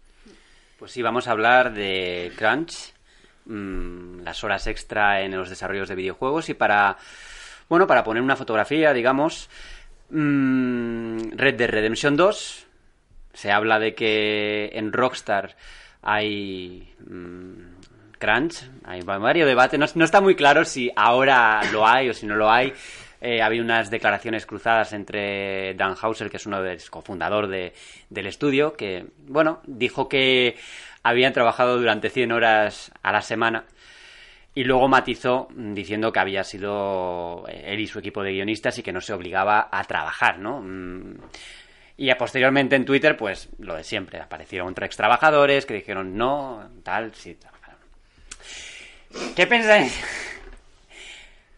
Pues 0.86 0.94
sí, 0.94 1.02
vamos 1.02 1.28
a 1.28 1.32
hablar 1.32 1.74
de 1.74 2.32
crunch, 2.36 2.94
mm, 3.46 4.20
las 4.20 4.44
horas 4.44 4.68
extra 4.68 5.22
en 5.22 5.36
los 5.36 5.50
desarrollos 5.50 5.90
de 5.90 5.96
videojuegos 5.96 6.48
y 6.50 6.54
para, 6.54 6.96
bueno, 7.68 7.88
para 7.88 8.04
poner 8.04 8.22
una 8.22 8.36
fotografía, 8.36 8.94
digamos, 8.94 9.50
mm, 10.12 11.32
Red 11.32 11.56
Dead 11.56 11.72
Redemption 11.72 12.16
2. 12.16 12.68
Se 13.34 13.52
habla 13.52 13.80
de 13.80 13.96
que 13.96 14.70
en 14.74 14.94
Rockstar 14.94 15.56
hay 16.04 16.94
mm, 17.00 18.20
crunch, 18.20 18.70
hay 18.84 19.02
varios 19.02 19.48
debates. 19.48 19.96
No 19.96 20.06
está 20.06 20.22
muy 20.22 20.36
claro 20.36 20.66
si 20.66 20.92
ahora 20.96 21.64
lo 21.72 21.88
hay 21.88 22.10
o 22.10 22.14
si 22.14 22.28
no 22.28 22.36
lo 22.36 22.52
hay. 22.52 22.76
Eh, 23.28 23.42
había 23.42 23.64
unas 23.64 23.90
declaraciones 23.90 24.46
cruzadas 24.46 24.94
entre 24.94 25.74
Dan 25.74 25.96
Hauser, 26.00 26.30
que 26.30 26.38
es 26.38 26.46
uno 26.46 26.62
de 26.62 26.76
los 26.76 26.92
cofundador 26.92 27.48
de, 27.48 27.74
del 28.08 28.28
estudio, 28.28 28.74
que, 28.74 29.08
bueno, 29.26 29.62
dijo 29.66 30.08
que 30.08 30.56
habían 31.02 31.34
trabajado 31.34 31.80
durante 31.80 32.12
100 32.12 32.32
horas 32.32 32.92
a 33.02 33.12
la 33.12 33.24
semana 33.24 33.66
y 34.54 34.64
luego 34.64 34.88
matizó 34.88 35.48
mm, 35.56 35.74
diciendo 35.74 36.12
que 36.12 36.20
había 36.20 36.44
sido 36.44 37.46
él 37.48 37.80
y 37.80 37.88
su 37.88 37.98
equipo 37.98 38.22
de 38.22 38.34
guionistas 38.34 38.78
y 38.78 38.84
que 38.84 38.94
no 38.94 39.02
se 39.02 39.14
obligaba 39.14 39.70
a 39.72 39.84
trabajar, 39.86 40.38
¿no? 40.38 40.62
Mm, 40.62 41.16
Y 41.98 42.12
a 42.12 42.18
posteriormente 42.20 42.76
en 42.76 42.86
Twitter, 42.86 43.18
pues 43.18 43.50
lo 43.58 43.76
de 43.76 43.84
siempre, 43.84 44.20
aparecieron 44.20 44.76
tres 44.76 44.96
trabajadores 44.96 45.66
que 45.66 45.74
dijeron 45.74 46.16
no, 46.16 46.70
tal, 46.84 47.12
sí, 47.16 47.34
trabajaron. 47.34 47.80
¿Qué 49.36 49.48
pensáis? 49.48 50.00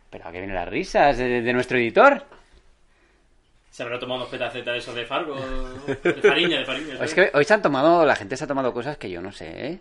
Pero 0.10 0.28
a 0.28 0.32
qué 0.32 0.38
vienen 0.40 0.56
las 0.56 0.68
risas 0.70 1.18
de, 1.18 1.42
de 1.42 1.54
nuestro 1.54 1.78
editor. 1.78 2.24
Se 3.70 3.84
habrá 3.84 4.00
tomado 4.00 4.22
unos 4.22 4.30
petacetas 4.32 4.74
de 4.74 4.78
esos 4.80 4.96
de 4.96 5.06
Fargo. 5.06 5.36
De 6.04 6.14
Fariña, 6.14 6.60
de 6.60 6.66
Fariña. 6.66 6.96
Es 7.04 7.14
que 7.14 7.30
hoy 7.34 7.44
se 7.44 7.54
han 7.54 7.62
tomado, 7.62 8.06
la 8.06 8.16
gente 8.16 8.36
se 8.36 8.44
ha 8.46 8.48
tomado 8.48 8.74
cosas 8.74 8.98
que 8.98 9.10
yo 9.10 9.22
no 9.22 9.32
sé, 9.32 9.46
¿eh? 9.68 9.80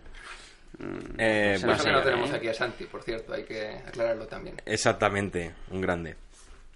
Eh, 1.17 1.57
Pues 1.59 1.61
Por 1.61 1.67
bueno, 1.69 1.73
eso 1.75 1.83
sé, 1.83 1.91
no 1.91 1.99
¿eh? 1.99 2.03
tenemos 2.03 2.31
aquí 2.33 2.47
a 2.49 2.53
Santi, 2.53 2.83
por 2.85 3.01
cierto, 3.01 3.33
hay 3.33 3.43
que 3.43 3.69
aclararlo 3.87 4.27
también. 4.27 4.57
exactamente, 4.65 5.53
un 5.71 5.81
grande. 5.81 6.15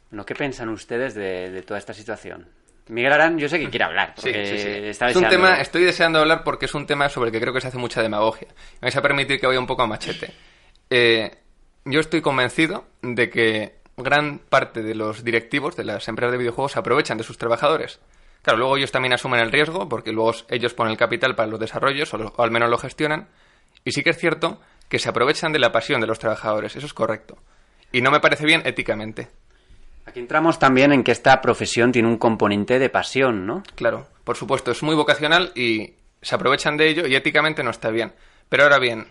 Bueno, 0.10 0.26
¿Qué 0.26 0.34
piensan 0.34 0.70
ustedes 0.70 1.14
de, 1.14 1.52
de 1.52 1.62
toda 1.62 1.78
esta 1.78 1.94
situación? 1.94 2.48
Miguel 2.88 3.14
Arán, 3.14 3.38
yo 3.38 3.48
sé 3.48 3.60
que 3.60 3.70
quiere 3.70 3.86
hablar. 3.86 4.14
Sí, 4.18 4.24
porque 4.24 4.46
sí, 4.48 4.58
sí. 4.58 4.68
está 4.88 5.10
Es 5.10 5.16
un 5.16 5.24
deseando- 5.24 5.30
tema, 5.48 5.62
estoy 5.62 5.84
deseando 5.84 6.20
hablar 6.20 6.44
porque 6.44 6.66
es 6.66 6.74
un 6.74 6.88
tema 6.88 7.08
sobre 7.10 7.28
el 7.28 7.32
que 7.34 7.40
creo 7.40 7.54
que 7.54 7.62
se 7.62 7.68
hace 7.68 7.78
mucha 7.78 8.02
demagogia. 8.02 8.48
Me 8.48 8.88
vais 8.88 8.96
a 8.96 9.02
permitir 9.02 9.40
que 9.40 9.46
vaya 9.48 9.60
un 9.60 9.68
poco 9.68 9.84
a 9.84 9.88
machete. 9.88 10.34
Eh, 10.90 11.32
yo 11.86 12.00
estoy 12.00 12.22
convencido 12.22 12.86
de 13.02 13.30
que 13.30 13.76
gran 13.98 14.40
parte 14.40 14.82
de 14.82 14.96
los 14.96 15.24
directivos 15.24 15.76
de 15.76 15.84
las 15.84 16.08
empresas 16.08 16.32
de 16.32 16.38
videojuegos 16.38 16.72
se 16.74 16.80
aprovechan 16.80 17.18
de 17.18 17.24
sus 17.24 17.38
trabajadores. 17.38 18.00
Claro, 18.42 18.58
luego 18.60 18.78
ellos 18.78 18.92
también 18.92 19.14
asumen 19.14 19.40
el 19.40 19.52
riesgo 19.52 19.88
porque 19.88 20.12
luego 20.12 20.34
ellos 20.50 20.74
ponen 20.74 20.92
el 20.92 20.98
capital 20.98 21.36
para 21.36 21.48
los 21.50 21.60
desarrollos 21.60 22.14
o, 22.14 22.18
lo- 22.18 22.34
o 22.36 22.44
al 22.44 22.52
menos 22.52 22.70
lo 22.70 22.78
gestionan. 22.78 23.28
Y 23.84 23.92
sí 23.92 24.02
que 24.04 24.12
es 24.12 24.18
cierto 24.18 24.60
que 24.90 25.00
se 25.00 25.10
aprovechan 25.10 25.52
de 25.54 25.60
la 25.60 25.72
pasión 25.72 26.02
de 26.02 26.08
los 26.08 26.20
trabajadores, 26.20 26.76
eso 26.76 26.86
es 26.86 26.94
correcto. 26.94 27.38
Y 27.92 28.02
no 28.02 28.10
me 28.12 28.20
parece 28.20 28.46
bien 28.46 28.62
éticamente. 28.66 29.30
Aquí 30.06 30.20
entramos 30.20 30.58
también 30.58 30.92
en 30.92 31.04
que 31.04 31.12
esta 31.12 31.40
profesión 31.42 31.92
tiene 31.92 32.08
un 32.08 32.18
componente 32.18 32.80
de 32.80 32.90
pasión, 32.90 33.46
¿no? 33.46 33.62
Claro, 33.76 34.08
por 34.24 34.36
supuesto, 34.36 34.72
es 34.72 34.82
muy 34.82 34.96
vocacional 34.96 35.52
y 35.56 35.94
se 36.22 36.36
aprovechan 36.36 36.78
de 36.78 36.90
ello 36.90 37.06
y 37.08 37.16
éticamente 37.16 37.64
no 37.64 37.70
está 37.70 37.90
bien. 37.92 38.14
Pero 38.50 38.64
ahora 38.64 38.80
bien, 38.80 39.08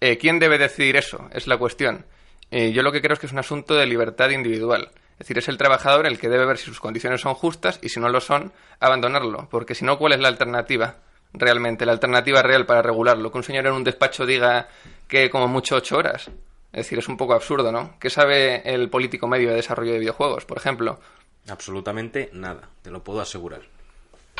eh, 0.00 0.18
¿quién 0.18 0.38
debe 0.40 0.58
decidir 0.58 0.96
eso? 0.96 1.28
Es 1.32 1.46
la 1.46 1.56
cuestión. 1.58 2.04
Eh, 2.52 2.70
yo 2.72 2.82
lo 2.82 2.92
que 2.92 3.00
creo 3.00 3.14
es 3.14 3.18
que 3.18 3.24
es 3.24 3.32
un 3.32 3.38
asunto 3.38 3.74
de 3.74 3.86
libertad 3.86 4.28
individual. 4.28 4.90
Es 5.12 5.20
decir, 5.20 5.38
es 5.38 5.48
el 5.48 5.56
trabajador 5.56 6.06
el 6.06 6.18
que 6.18 6.28
debe 6.28 6.44
ver 6.44 6.58
si 6.58 6.66
sus 6.66 6.80
condiciones 6.80 7.22
son 7.22 7.32
justas 7.32 7.78
y 7.80 7.88
si 7.88 7.98
no 7.98 8.10
lo 8.10 8.20
son, 8.20 8.52
abandonarlo. 8.78 9.48
Porque 9.50 9.74
si 9.74 9.86
no, 9.86 9.96
¿cuál 9.98 10.12
es 10.12 10.20
la 10.20 10.28
alternativa? 10.28 10.96
Realmente, 11.32 11.86
la 11.86 11.92
alternativa 11.92 12.42
real 12.42 12.66
para 12.66 12.82
regularlo. 12.82 13.32
Que 13.32 13.38
un 13.38 13.44
señor 13.44 13.66
en 13.66 13.72
un 13.72 13.84
despacho 13.84 14.26
diga 14.26 14.68
que 15.08 15.30
como 15.30 15.48
mucho 15.48 15.76
ocho 15.76 15.96
horas. 15.96 16.28
Es 16.72 16.84
decir, 16.84 16.98
es 16.98 17.08
un 17.08 17.16
poco 17.16 17.32
absurdo, 17.32 17.72
¿no? 17.72 17.94
¿Qué 17.98 18.10
sabe 18.10 18.60
el 18.70 18.90
político 18.90 19.26
medio 19.26 19.48
de 19.48 19.56
desarrollo 19.56 19.92
de 19.92 20.00
videojuegos, 20.00 20.44
por 20.44 20.58
ejemplo? 20.58 21.00
Absolutamente 21.48 22.28
nada, 22.34 22.68
te 22.82 22.90
lo 22.90 23.02
puedo 23.02 23.22
asegurar. 23.22 23.62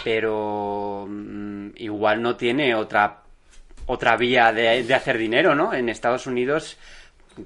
Pero 0.04 1.06
mm, 1.08 1.70
igual 1.76 2.20
no 2.20 2.36
tiene 2.36 2.74
otra 2.74 3.22
otra 3.86 4.16
vía 4.16 4.52
de, 4.52 4.84
de 4.84 4.94
hacer 4.94 5.18
dinero, 5.18 5.54
¿no? 5.54 5.74
En 5.74 5.88
Estados 5.88 6.26
Unidos, 6.26 6.78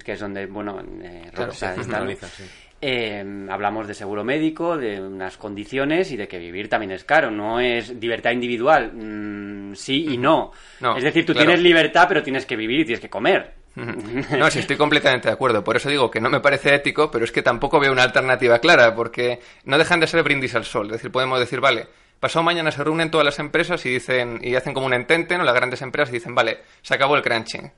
que 0.05 0.13
es 0.13 0.21
donde, 0.21 0.47
bueno, 0.47 0.81
eh, 1.03 1.31
Claro, 1.33 1.53
sí, 1.53 1.65
está, 1.65 2.01
¿no? 2.05 2.11
sí. 2.13 2.45
Eh, 2.81 3.25
hablamos 3.49 3.89
de 3.89 3.95
seguro 3.95 4.23
médico, 4.23 4.77
de 4.77 5.01
unas 5.01 5.39
condiciones 5.39 6.13
y 6.13 6.17
de 6.17 6.29
que 6.29 6.39
vivir 6.39 6.69
también 6.69 6.93
es 6.93 7.05
caro. 7.05 7.31
No 7.31 7.59
es 7.59 7.89
libertad 7.89 8.33
individual, 8.33 8.93
mm, 8.93 9.75
sí 9.75 10.07
y 10.11 10.19
no. 10.19 10.53
No, 10.81 10.97
es 10.97 11.03
decir, 11.03 11.25
tú 11.25 11.33
claro. 11.33 11.47
tienes 11.47 11.63
libertad, 11.65 12.07
pero 12.09 12.23
tienes 12.23 12.45
que 12.45 12.57
vivir 12.57 12.81
y 12.81 12.85
tienes 12.85 13.01
que 13.01 13.09
comer. 13.09 13.55
No, 13.77 14.51
sí, 14.51 14.61
estoy 14.61 14.77
completamente 14.77 15.29
de 15.29 15.35
acuerdo. 15.35 15.63
Por 15.63 15.77
eso 15.77 15.91
digo 15.91 16.11
que 16.11 16.21
no 16.21 16.31
me 16.31 16.41
parece 16.41 16.75
ético, 16.75 17.11
pero 17.11 17.25
es 17.25 17.33
que 17.33 17.43
tampoco 17.43 17.79
veo 17.79 17.93
una 17.93 18.05
alternativa 18.05 18.59
clara, 18.59 18.95
porque 18.95 19.41
no 19.65 19.77
dejan 19.77 20.01
de 20.01 20.07
ser 20.07 20.23
brindis 20.23 20.55
al 20.55 20.65
sol. 20.65 20.87
Es 20.87 20.93
decir, 20.93 21.11
podemos 21.11 21.39
decir, 21.39 21.61
vale, 21.61 21.87
pasado 22.19 22.43
mañana 22.43 22.71
se 22.71 22.83
reúnen 22.83 23.11
todas 23.11 23.25
las 23.25 23.39
empresas 23.39 23.85
y 23.85 23.91
dicen 23.91 24.39
y 24.43 24.55
hacen 24.55 24.73
como 24.73 24.87
un 24.87 24.95
entente, 24.95 25.37
¿no? 25.37 25.45
Las 25.45 25.55
grandes 25.55 25.83
empresas 25.83 26.11
y 26.11 26.19
dicen, 26.19 26.35
vale, 26.35 26.59
se 26.81 26.95
acabó 26.95 27.17
el 27.17 27.23
crunching. 27.23 27.71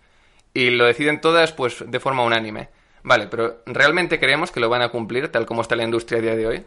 Y 0.58 0.70
lo 0.70 0.86
deciden 0.86 1.20
todas, 1.20 1.52
pues, 1.52 1.84
de 1.86 2.00
forma 2.00 2.24
unánime. 2.24 2.68
Vale, 3.04 3.28
pero 3.28 3.62
¿realmente 3.64 4.18
creemos 4.18 4.50
que 4.50 4.58
lo 4.58 4.68
van 4.68 4.82
a 4.82 4.88
cumplir 4.88 5.28
tal 5.28 5.46
como 5.46 5.62
está 5.62 5.76
la 5.76 5.84
industria 5.84 6.18
a 6.18 6.22
día 6.22 6.34
de 6.34 6.46
hoy? 6.48 6.64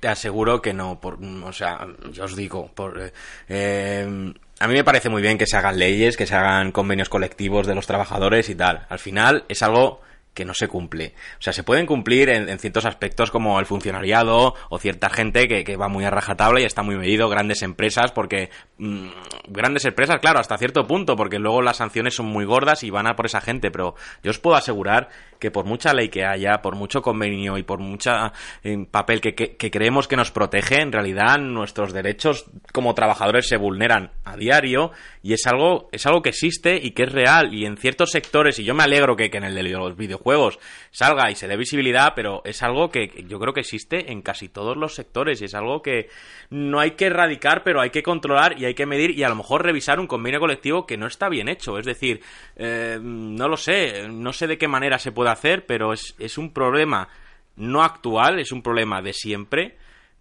Te 0.00 0.08
aseguro 0.08 0.62
que 0.62 0.72
no, 0.72 0.98
por, 0.98 1.18
o 1.22 1.52
sea, 1.52 1.86
yo 2.10 2.24
os 2.24 2.36
digo, 2.36 2.70
por, 2.74 2.98
eh, 2.98 3.12
eh, 3.50 4.32
a 4.60 4.66
mí 4.66 4.72
me 4.72 4.82
parece 4.82 5.10
muy 5.10 5.20
bien 5.20 5.36
que 5.36 5.44
se 5.44 5.58
hagan 5.58 5.78
leyes, 5.78 6.16
que 6.16 6.24
se 6.24 6.34
hagan 6.34 6.72
convenios 6.72 7.10
colectivos 7.10 7.66
de 7.66 7.74
los 7.74 7.86
trabajadores 7.86 8.48
y 8.48 8.54
tal. 8.54 8.86
Al 8.88 8.98
final 8.98 9.44
es 9.50 9.62
algo 9.62 10.00
que 10.34 10.44
no 10.44 10.52
se 10.52 10.68
cumple. 10.68 11.14
O 11.38 11.42
sea, 11.42 11.52
se 11.52 11.62
pueden 11.62 11.86
cumplir 11.86 12.28
en, 12.28 12.48
en 12.48 12.58
ciertos 12.58 12.84
aspectos 12.84 13.30
como 13.30 13.58
el 13.60 13.66
funcionariado 13.66 14.54
o 14.68 14.78
cierta 14.78 15.08
gente 15.08 15.48
que, 15.48 15.64
que 15.64 15.76
va 15.76 15.88
muy 15.88 16.04
a 16.04 16.10
rajatabla 16.10 16.60
y 16.60 16.64
está 16.64 16.82
muy 16.82 16.96
medido, 16.96 17.28
grandes 17.28 17.62
empresas, 17.62 18.12
porque 18.12 18.50
mm, 18.78 19.08
grandes 19.48 19.84
empresas, 19.84 20.18
claro, 20.20 20.40
hasta 20.40 20.58
cierto 20.58 20.86
punto, 20.86 21.16
porque 21.16 21.38
luego 21.38 21.62
las 21.62 21.78
sanciones 21.78 22.14
son 22.14 22.26
muy 22.26 22.44
gordas 22.44 22.82
y 22.82 22.90
van 22.90 23.06
a 23.06 23.14
por 23.14 23.26
esa 23.26 23.40
gente, 23.40 23.70
pero 23.70 23.94
yo 24.22 24.30
os 24.30 24.38
puedo 24.38 24.56
asegurar 24.56 25.08
que 25.44 25.50
por 25.52 25.64
mucha 25.64 25.92
ley 25.92 26.08
que 26.08 26.24
haya, 26.24 26.60
por 26.60 26.74
mucho 26.74 27.02
convenio 27.02 27.58
y 27.58 27.62
por 27.62 27.78
mucha 27.78 28.32
eh, 28.62 28.86
papel 28.90 29.20
que, 29.20 29.34
creemos 29.70 30.08
que 30.08 30.16
nos 30.16 30.30
protege, 30.32 30.80
en 30.80 30.90
realidad 30.90 31.38
nuestros 31.38 31.92
derechos 31.92 32.46
como 32.72 32.94
trabajadores 32.94 33.46
se 33.46 33.56
vulneran 33.56 34.10
a 34.24 34.36
diario 34.36 34.90
y 35.22 35.34
es 35.34 35.46
algo, 35.46 35.88
es 35.92 36.04
algo 36.06 36.22
que 36.22 36.30
existe 36.30 36.80
y 36.82 36.92
que 36.92 37.04
es 37.04 37.12
real 37.12 37.54
y 37.54 37.64
en 37.66 37.76
ciertos 37.76 38.10
sectores, 38.10 38.58
y 38.58 38.64
yo 38.64 38.74
me 38.74 38.82
alegro 38.82 39.16
que, 39.16 39.30
que 39.30 39.38
en 39.38 39.44
el 39.44 39.54
de 39.54 39.62
los 39.62 39.96
videojuegos 39.96 40.58
salga 40.90 41.30
y 41.30 41.34
se 41.34 41.46
dé 41.46 41.56
visibilidad, 41.56 42.14
pero 42.16 42.42
es 42.44 42.62
algo 42.62 42.90
que 42.90 42.94
que 43.08 43.24
yo 43.24 43.38
creo 43.40 43.52
que 43.52 43.60
existe 43.60 44.12
en 44.12 44.22
casi 44.22 44.48
todos 44.48 44.76
los 44.76 44.94
sectores 44.94 45.40
y 45.42 45.46
es 45.46 45.54
algo 45.54 45.82
que 45.82 46.08
no 46.50 46.78
hay 46.78 46.92
que 46.92 47.06
erradicar, 47.06 47.62
pero 47.64 47.80
hay 47.80 47.90
que 47.90 48.02
controlar 48.02 48.58
y 48.58 48.64
hay 48.64 48.74
que 48.74 48.86
medir 48.86 49.10
y 49.10 49.24
a 49.24 49.28
lo 49.28 49.34
mejor 49.34 49.64
revisar 49.64 49.98
un 49.98 50.06
convenio 50.06 50.40
colectivo 50.40 50.86
que 50.86 50.96
no 50.96 51.06
está 51.06 51.28
bien 51.28 51.48
hecho. 51.48 51.78
Es 51.78 51.86
decir, 51.86 52.20
eh, 52.56 52.98
no 53.00 53.48
lo 53.48 53.56
sé, 53.56 54.08
no 54.08 54.32
sé 54.32 54.46
de 54.46 54.58
qué 54.58 54.68
manera 54.68 54.98
se 54.98 55.12
puede 55.12 55.30
hacer, 55.34 55.66
pero 55.66 55.92
es, 55.92 56.14
es 56.18 56.38
un 56.38 56.52
problema 56.52 57.08
no 57.56 57.82
actual, 57.82 58.40
es 58.40 58.52
un 58.52 58.62
problema 58.62 59.02
de 59.02 59.12
siempre, 59.12 59.76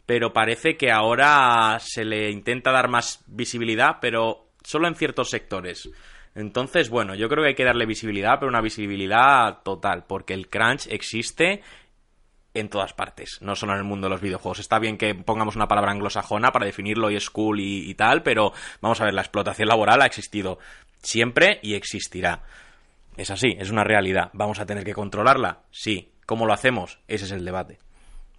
pero 0.05 0.33
parece 0.33 0.77
que 0.77 0.91
ahora 0.91 1.77
se 1.79 2.05
le 2.05 2.29
intenta 2.29 2.71
dar 2.71 2.89
más 2.89 3.23
visibilidad, 3.27 3.97
pero 4.01 4.49
solo 4.63 4.87
en 4.87 4.95
ciertos 4.95 5.29
sectores. 5.29 5.89
Entonces, 6.35 6.89
bueno, 6.89 7.15
yo 7.15 7.29
creo 7.29 7.43
que 7.43 7.49
hay 7.49 7.55
que 7.55 7.63
darle 7.63 7.85
visibilidad, 7.85 8.39
pero 8.39 8.49
una 8.49 8.61
visibilidad 8.61 9.61
total, 9.63 10.05
porque 10.07 10.33
el 10.33 10.49
crunch 10.49 10.87
existe 10.89 11.61
en 12.55 12.69
todas 12.69 12.93
partes, 12.93 13.39
no 13.41 13.55
solo 13.55 13.73
en 13.73 13.79
el 13.79 13.83
mundo 13.83 14.05
de 14.05 14.11
los 14.11 14.21
videojuegos. 14.21 14.59
Está 14.59 14.77
bien 14.77 14.97
que 14.97 15.15
pongamos 15.15 15.55
una 15.55 15.67
palabra 15.67 15.91
anglosajona 15.91 16.51
para 16.51 16.65
definirlo 16.65 17.09
y 17.09 17.19
school 17.19 17.59
y, 17.59 17.89
y 17.89 17.95
tal, 17.95 18.21
pero 18.21 18.53
vamos 18.81 19.01
a 19.01 19.05
ver, 19.05 19.13
la 19.13 19.21
explotación 19.21 19.67
laboral 19.67 20.01
ha 20.01 20.05
existido 20.05 20.59
siempre 21.01 21.59
y 21.63 21.75
existirá. 21.75 22.43
Es 23.17 23.29
así, 23.31 23.55
es 23.59 23.69
una 23.69 23.83
realidad. 23.83 24.29
¿Vamos 24.33 24.59
a 24.59 24.65
tener 24.65 24.83
que 24.83 24.93
controlarla? 24.93 25.59
Sí. 25.71 26.09
¿Cómo 26.25 26.45
lo 26.45 26.53
hacemos? 26.53 26.99
Ese 27.07 27.25
es 27.25 27.31
el 27.31 27.43
debate. 27.45 27.77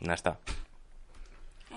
Ya 0.01 0.15
está. 0.15 0.39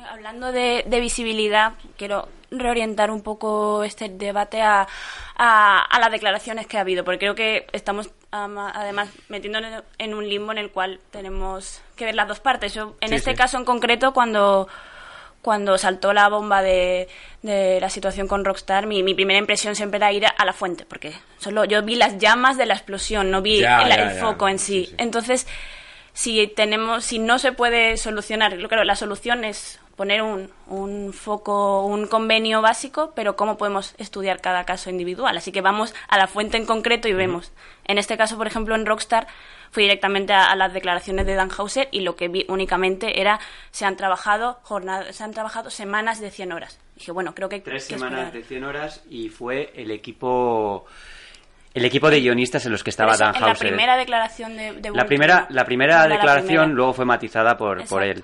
Hablando 0.10 0.52
de, 0.52 0.84
de 0.88 1.00
visibilidad, 1.00 1.74
quiero 1.98 2.30
reorientar 2.52 3.12
un 3.12 3.22
poco 3.24 3.84
este 3.84 4.08
debate 4.10 4.62
a, 4.62 4.88
a- 5.36 5.82
a 5.82 6.00
las 6.00 6.12
declaraciones 6.12 6.66
que 6.68 6.78
ha 6.78 6.82
habido, 6.82 7.04
porque 7.04 7.20
creo 7.20 7.36
que 7.36 7.68
estamos 7.74 8.10
además 8.32 9.10
metiéndonos 9.30 9.84
en 9.98 10.14
un 10.14 10.28
limbo 10.30 10.52
en 10.52 10.60
el 10.60 10.72
cual 10.72 11.00
tenemos 11.12 11.82
que 11.96 12.06
ver 12.06 12.16
las 12.16 12.28
dos 12.28 12.40
partes. 12.40 12.74
Yo, 12.74 12.96
en 13.02 13.10
Sí, 13.10 13.16
este 13.16 13.32
sí. 13.32 13.38
caso 13.38 13.58
en 13.58 13.66
concreto, 13.66 14.14
cuando 14.14 14.68
cuando 15.41 15.78
saltó 15.78 16.13
la 16.13 16.28
bomba 16.30 16.62
de, 16.62 17.08
de 17.41 17.80
la 17.80 17.89
situación 17.89 18.28
con 18.28 18.43
Rockstar, 18.43 18.86
mi, 18.88 19.04
mi 19.04 19.13
primera 19.13 19.39
impresión 19.39 19.76
siempre 19.76 19.97
era 19.97 20.12
ir 20.12 20.26
a, 20.26 20.45
la 20.45 20.54
fuente, 20.54 20.86
porque 20.86 21.13
solo 21.38 21.63
yo 21.65 21.82
vi 21.84 21.95
las 21.95 22.17
llamas 22.17 22.58
de 22.58 22.65
la 22.65 22.73
explosión, 22.73 23.32
no 23.32 23.41
vi 23.41 23.60
Ya, 23.62 23.82
el, 23.84 23.89
ya, 23.89 23.95
el 23.95 24.15
ya. 24.15 24.21
foco 24.21 24.47
en 24.50 24.60
sí. 24.60 24.86
Sí, 24.86 24.86
sí. 24.91 24.95
Entonces, 24.97 25.47
si 26.13 26.47
tenemos, 26.47 27.06
si 27.06 27.19
no 27.19 27.39
se 27.39 27.52
puede 27.52 27.97
solucionar, 27.97 28.58
yo 28.58 28.67
creo 28.67 28.82
que 28.82 28.86
la 28.86 28.95
solución 28.95 29.45
es 29.45 29.80
poner 29.95 30.21
un, 30.21 30.52
un 30.67 31.13
foco, 31.13 31.84
un 31.86 32.08
convenio 32.08 32.62
básico, 32.62 33.13
pero 33.15 33.36
cómo 33.36 33.58
podemos 33.58 33.95
estudiar 33.97 34.41
cada 34.41 34.63
caso 34.63 34.89
individual. 34.89 35.36
Así 35.38 35.52
que 35.52 35.62
vamos 35.62 35.93
a 36.08 36.17
la 36.17 36.28
fuente 36.28 36.58
en 36.58 36.65
concreto 36.65 37.08
y 37.08 37.13
vemos. 37.13 37.52
En 37.86 37.97
este 37.97 38.17
caso, 38.17 38.38
por 38.38 38.47
ejemplo, 38.47 38.76
en 38.76 38.86
Rockstar 38.86 39.28
fui 39.72 39.84
directamente 39.84 40.34
a, 40.34 40.52
a 40.52 40.56
las 40.56 40.74
declaraciones 40.74 41.26
de 41.26 41.36
Dan 41.36 41.50
Hauser 41.58 41.88
y 41.92 42.02
lo 42.02 42.16
que 42.16 42.28
vi 42.28 42.46
únicamente 42.48 43.20
era 43.22 43.40
se 43.72 43.86
han 43.86 43.96
trabajado 43.96 44.60
jornadas, 44.64 45.16
se 45.16 45.24
han 45.24 45.32
trabajado 45.32 45.70
semanas 45.70 46.20
de 46.20 46.32
100 46.32 46.52
horas. 46.52 46.80
Dije, 46.96 47.12
bueno, 47.12 47.34
creo 47.36 47.50
que 47.50 47.60
Tres 47.60 47.88
que 47.88 47.96
semanas 47.96 48.34
de 48.34 48.44
100 48.44 48.64
horas 48.64 49.04
y 49.10 49.30
fue 49.30 49.72
el 49.76 49.92
equipo 49.92 50.86
el 51.74 51.86
equipo 51.86 52.10
de 52.10 52.20
guionistas 52.22 52.66
en 52.66 52.72
los 52.72 52.84
que 52.84 52.90
estaba 52.90 53.16
Dan 53.18 53.36
en 53.36 53.42
la 53.42 53.48
Hauser. 53.50 53.68
primera 53.68 53.98
declaración 53.98 54.58
de, 54.58 54.74
de 54.74 54.92
La 54.92 55.06
primera, 55.06 55.42
¿no? 55.42 55.56
la 55.56 55.64
primera 55.66 55.96
Era 56.00 56.08
la 56.08 56.16
declaración 56.16 56.48
primera. 56.48 56.74
luego 56.74 56.94
fue 56.94 57.06
matizada 57.06 57.56
por, 57.56 57.86
por 57.88 58.04
él. 58.04 58.24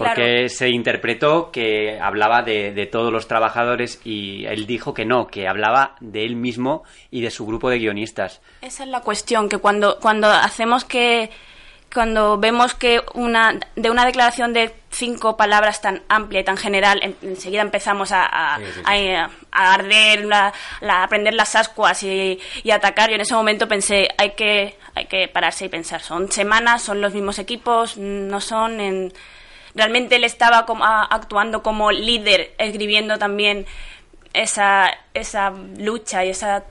Porque 0.00 0.14
Claro. 0.34 0.48
se 0.48 0.68
interpretó 0.70 1.50
que 1.52 1.98
hablaba 2.00 2.42
de, 2.42 2.72
de 2.72 2.86
todos 2.86 3.12
los 3.12 3.28
trabajadores 3.28 4.00
y 4.04 4.44
él 4.46 4.66
dijo 4.66 4.94
que 4.94 5.04
no, 5.04 5.26
que 5.26 5.46
hablaba 5.46 5.94
de 6.00 6.24
él 6.24 6.36
mismo 6.36 6.82
y 7.10 7.20
de 7.20 7.30
su 7.30 7.46
grupo 7.46 7.68
de 7.70 7.78
guionistas. 7.78 8.40
Esa 8.62 8.84
es 8.84 8.88
la 8.88 9.00
cuestión, 9.00 9.48
que 9.48 9.58
cuando, 9.58 9.98
cuando 10.00 10.28
hacemos 10.30 10.84
que, 10.84 11.30
cuando 11.92 12.38
vemos 12.38 12.74
que 12.74 13.02
una, 13.14 13.58
de 13.76 13.90
una 13.90 14.06
declaración 14.06 14.52
de 14.52 14.72
cinco 14.90 15.36
palabras 15.36 15.80
tan 15.82 16.02
amplia 16.08 16.40
y 16.40 16.44
tan 16.44 16.56
general, 16.56 17.00
en- 17.02 17.16
enseguida 17.22 17.62
empezamos 17.62 18.12
a, 18.12 18.24
a, 18.26 18.58
a- 18.84 19.30
a 19.52 19.74
arder, 19.74 20.24
la, 20.24 20.52
la- 20.80 21.02
a 21.02 21.08
prender 21.08 21.34
las 21.34 21.54
ascuas 21.56 22.02
y, 22.04 22.38
y 22.62 22.70
atacar. 22.70 23.08
Yo 23.10 23.16
en 23.16 23.20
ese 23.22 23.34
momento 23.34 23.66
pensé, 23.68 24.08
hay 24.18 24.30
que, 24.30 24.76
hay 24.94 25.06
que 25.06 25.28
pararse 25.28 25.64
y 25.64 25.68
pensar, 25.68 26.00
son 26.00 26.30
semanas, 26.30 26.82
son 26.82 27.00
los 27.00 27.12
mismos 27.12 27.38
equipos, 27.38 27.96
no 27.96 28.40
son 28.40 28.80
en... 28.80 29.12
Realmente 29.74 30.16
él 30.16 30.24
estaba 30.24 30.66
como, 30.66 30.84
a- 30.84 31.04
actuando 31.04 31.62
como 31.62 31.90
líder, 31.92 32.52
escribiendo 32.58 33.18
también 33.18 33.66
esa, 34.32 34.90
esa 35.14 35.50
lucha 35.78 36.24
y 36.24 36.30
ese 36.30 36.62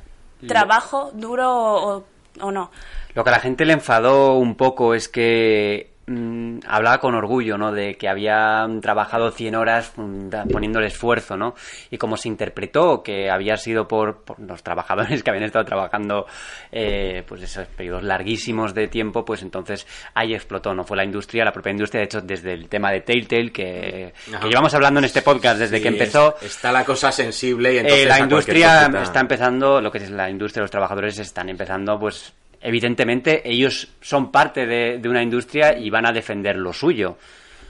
trabajo 0.48 1.12
duro 1.14 1.50
o, 1.52 1.98
o- 1.98 2.06
o 2.42 2.52
no. 2.52 2.72
Lo 3.14 3.24
que 3.24 3.30
a 3.30 3.34
la 3.34 3.40
gente 3.40 3.66
le 3.66 3.74
enfadó 3.74 4.36
un 4.36 4.56
poco 4.56 4.94
es 4.94 5.10
que 5.10 5.90
mm, 6.10 6.60
hablaba 6.68 7.00
con 7.00 7.16
orgullo, 7.16 7.58
¿no? 7.58 7.72
De 7.72 7.96
que 7.96 8.10
habían 8.10 8.82
trabajado 8.82 9.32
100 9.32 9.56
horas 9.56 9.94
mm, 9.96 10.30
poniendo 10.52 10.80
el 10.80 10.86
esfuerzo, 10.86 11.38
¿no? 11.38 11.56
Y 11.92 11.98
como 11.98 12.18
se 12.18 12.28
interpretó 12.28 13.04
que 13.04 13.30
había 13.30 13.58
sido 13.58 13.88
por, 13.88 14.24
por 14.24 14.40
los 14.40 14.64
trabajadores 14.64 15.24
que 15.24 15.30
habían 15.30 15.46
estado 15.46 15.66
trabajando, 15.66 16.26
eh, 16.72 17.24
pues 17.28 17.42
esos 17.44 17.68
periodos 17.68 18.04
larguísimos 18.04 18.74
de 18.74 18.88
tiempo, 18.88 19.24
pues 19.24 19.42
entonces 19.42 19.86
ahí 20.14 20.34
explotó, 20.34 20.74
¿no? 20.74 20.84
Fue 20.84 20.98
la 20.98 21.04
industria, 21.04 21.46
la 21.46 21.52
propia 21.52 21.72
industria, 21.72 22.00
de 22.00 22.06
hecho, 22.06 22.22
desde 22.22 22.54
el 22.54 22.68
tema 22.68 22.92
de 22.92 23.02
Telltale, 23.02 23.52
que, 23.52 24.14
que 24.42 24.48
llevamos 24.50 24.74
hablando 24.74 25.00
en 25.00 25.06
este 25.06 25.22
podcast 25.22 25.60
desde 25.60 25.78
Sí, 25.78 25.84
que 25.84 25.90
empezó. 25.90 26.36
es- 26.42 26.48
está 26.56 26.72
la 26.72 26.84
cosa 26.84 27.12
sensible 27.12 27.74
y 27.74 27.78
Eh, 27.78 27.80
entonces 27.82 28.08
la 28.08 28.20
industria 28.20 28.92
está 29.02 29.20
empezando, 29.20 29.80
lo 29.82 29.92
que 29.92 30.00
es 30.00 30.10
la 30.10 30.30
industria, 30.30 30.62
los 30.64 30.72
trabajadores 30.72 31.18
están 31.20 31.50
empezando, 31.50 32.00
pues 32.00 32.34
evidentemente 32.62 33.42
ellos 33.50 33.90
son 34.02 34.32
parte 34.32 34.66
de, 34.66 34.98
de 35.00 35.10
una 35.10 35.24
industria 35.24 35.78
y 35.78 35.90
van 35.90 36.06
a 36.06 36.12
defender 36.12 36.56
lo 36.58 36.74
suyo. 36.74 37.18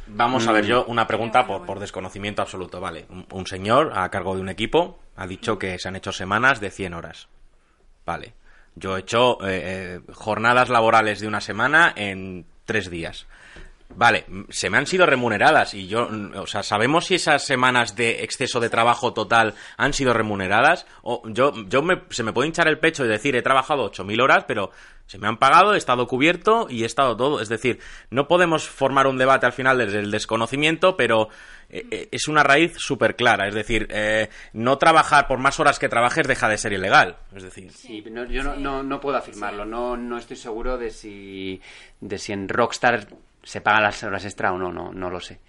Vamos 0.07 0.47
a 0.47 0.51
ver, 0.51 0.63
Mm. 0.63 0.67
yo 0.67 0.85
una 0.85 1.05
pregunta 1.05 1.45
por, 1.45 1.65
por 1.65 1.79
desconocimiento 1.79 2.41
absoluto, 2.41 2.81
vale. 2.81 3.05
Un, 3.09 3.25
un 3.31 3.45
señor 3.45 3.91
a 3.95 4.09
cargo 4.09 4.35
de 4.35 4.41
un 4.41 4.49
equipo 4.49 4.99
ha 5.15 5.27
dicho 5.27 5.59
que 5.59 5.77
se 5.77 5.87
han 5.87 5.95
hecho 5.95 6.11
semanas 6.11 6.59
de 6.59 6.71
100 6.71 6.93
horas. 6.95 7.27
Vale. 8.05 8.33
Yo 8.75 8.97
he 8.97 9.01
hecho 9.01 9.37
eh, 9.47 9.99
eh, 10.07 10.11
jornadas 10.13 10.69
laborales 10.69 11.19
de 11.19 11.27
una 11.27 11.41
semana 11.41 11.93
en 11.95 12.45
tres 12.65 12.89
días. 12.89 13.27
Vale, 13.95 14.25
se 14.49 14.69
me 14.69 14.77
han 14.77 14.85
sido 14.85 15.05
remuneradas 15.07 15.73
y 15.73 15.87
yo, 15.87 16.07
o 16.35 16.45
sea, 16.47 16.61
¿sabemos 16.63 17.05
si 17.07 17.15
esas 17.15 17.43
semanas 17.43 17.95
de 17.95 18.23
exceso 18.23 18.59
de 18.59 18.69
trabajo 18.69 19.13
total 19.13 19.55
han 19.77 19.93
sido 19.93 20.13
remuneradas? 20.13 20.85
O 21.01 21.23
yo, 21.27 21.51
yo 21.67 21.81
me, 21.81 22.03
se 22.11 22.21
me 22.23 22.31
puede 22.31 22.47
hinchar 22.47 22.67
el 22.67 22.77
pecho 22.79 23.03
y 23.03 23.07
decir, 23.07 23.35
he 23.35 23.41
trabajado 23.41 23.91
8.000 23.91 24.21
horas, 24.21 24.45
pero 24.47 24.69
se 25.07 25.17
me 25.17 25.27
han 25.27 25.37
pagado, 25.37 25.73
he 25.73 25.77
estado 25.79 26.05
cubierto 26.07 26.67
y 26.69 26.83
he 26.83 26.85
estado 26.85 27.17
todo. 27.17 27.41
Es 27.41 27.49
decir, 27.49 27.79
no 28.11 28.27
podemos 28.27 28.69
formar 28.69 29.07
un 29.07 29.17
debate 29.17 29.47
al 29.47 29.53
final 29.53 29.79
desde 29.79 29.99
el 29.99 30.11
desconocimiento, 30.11 30.95
pero 30.95 31.29
eh, 31.69 31.87
eh, 31.89 32.09
es 32.11 32.27
una 32.27 32.43
raíz 32.43 32.75
súper 32.77 33.15
clara. 33.15 33.47
Es 33.47 33.55
decir, 33.55 33.87
eh, 33.89 34.29
no 34.53 34.77
trabajar 34.77 35.27
por 35.27 35.39
más 35.39 35.59
horas 35.59 35.79
que 35.79 35.89
trabajes 35.89 36.27
deja 36.27 36.47
de 36.47 36.59
ser 36.59 36.73
ilegal. 36.73 37.17
Es 37.35 37.41
decir, 37.41 37.71
Sí, 37.71 38.03
no- 38.11 38.25
yo 38.25 38.43
no, 38.43 38.55
no, 38.55 38.83
no 38.83 39.01
puedo 39.01 39.17
afirmarlo, 39.17 39.65
no, 39.65 39.97
no 39.97 40.17
estoy 40.19 40.37
seguro 40.37 40.77
de 40.77 40.91
si, 40.91 41.59
de 42.01 42.19
si 42.19 42.31
en 42.33 42.47
Rockstar 42.47 43.07
se 43.49 43.61
pagan 43.61 43.81
las 43.81 44.03
horas 44.03 44.23
extra 44.25 44.53
o 44.53 44.59
no, 44.59 44.71
no, 44.71 44.91
no 44.93 45.09
lo 45.09 45.19
sé. 45.19 45.39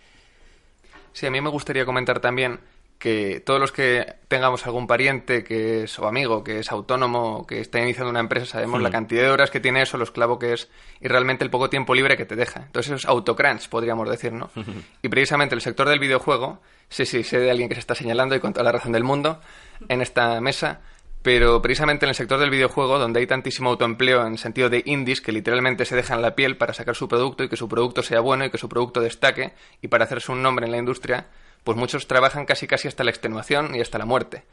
Sí, 1.12 1.26
a 1.26 1.30
mí 1.30 1.38
me 1.42 1.50
gustaría 1.50 1.84
comentar 1.84 2.18
también 2.18 2.58
que 2.98 3.42
todos 3.44 3.60
los 3.60 3.72
que 3.72 4.14
tengamos 4.28 4.64
algún 4.64 4.86
pariente 4.86 5.44
que 5.44 5.82
es 5.82 5.98
o 5.98 6.06
amigo 6.06 6.42
que 6.42 6.60
es 6.60 6.72
autónomo 6.72 7.46
que 7.46 7.60
está 7.60 7.78
iniciando 7.78 8.08
una 8.08 8.20
empresa 8.20 8.46
sabemos 8.46 8.80
la 8.80 8.90
cantidad 8.90 9.22
de 9.24 9.30
horas 9.30 9.50
que 9.50 9.60
tiene 9.60 9.82
eso, 9.82 9.98
lo 9.98 10.04
esclavo 10.04 10.38
que 10.38 10.54
es 10.54 10.70
y 10.98 11.08
realmente 11.08 11.44
el 11.44 11.50
poco 11.50 11.68
tiempo 11.68 11.94
libre 11.94 12.16
que 12.16 12.24
te 12.24 12.36
deja. 12.36 12.62
Entonces 12.62 12.92
eso 12.92 12.96
es 12.96 13.04
autocrunch, 13.04 13.68
podríamos 13.68 14.08
decir, 14.08 14.32
¿no? 14.32 14.48
y 15.02 15.08
precisamente 15.10 15.54
el 15.54 15.60
sector 15.60 15.86
del 15.86 15.98
videojuego, 15.98 16.62
sí, 16.88 17.04
sí, 17.04 17.22
sé 17.22 17.38
de 17.38 17.50
alguien 17.50 17.68
que 17.68 17.74
se 17.74 17.80
está 17.80 17.94
señalando 17.94 18.34
y 18.34 18.40
con 18.40 18.54
toda 18.54 18.64
la 18.64 18.72
razón 18.72 18.92
del 18.92 19.04
mundo 19.04 19.42
en 19.90 20.00
esta 20.00 20.40
mesa, 20.40 20.80
pero 21.22 21.60
precisamente 21.60 22.06
en 22.06 22.10
el 22.10 22.14
sector 22.14 22.38
del 22.38 22.50
videojuego, 22.50 22.98
donde 22.98 23.20
hay 23.20 23.26
tantísimo 23.26 23.70
autoempleo 23.70 24.26
en 24.26 24.38
sentido 24.38 24.70
de 24.70 24.82
indies 24.86 25.20
que 25.20 25.32
literalmente 25.32 25.84
se 25.84 25.96
dejan 25.96 26.22
la 26.22 26.34
piel 26.34 26.56
para 26.56 26.72
sacar 26.72 26.96
su 26.96 27.08
producto 27.08 27.44
y 27.44 27.48
que 27.48 27.56
su 27.56 27.68
producto 27.68 28.02
sea 28.02 28.20
bueno 28.20 28.44
y 28.44 28.50
que 28.50 28.58
su 28.58 28.68
producto 28.68 29.00
destaque 29.00 29.52
y 29.82 29.88
para 29.88 30.04
hacerse 30.04 30.32
un 30.32 30.42
nombre 30.42 30.64
en 30.64 30.72
la 30.72 30.78
industria, 30.78 31.26
pues 31.62 31.76
muchos 31.76 32.06
trabajan 32.06 32.46
casi 32.46 32.66
casi 32.66 32.88
hasta 32.88 33.04
la 33.04 33.10
extenuación 33.10 33.74
y 33.74 33.80
hasta 33.80 33.98
la 33.98 34.06
muerte. 34.06 34.44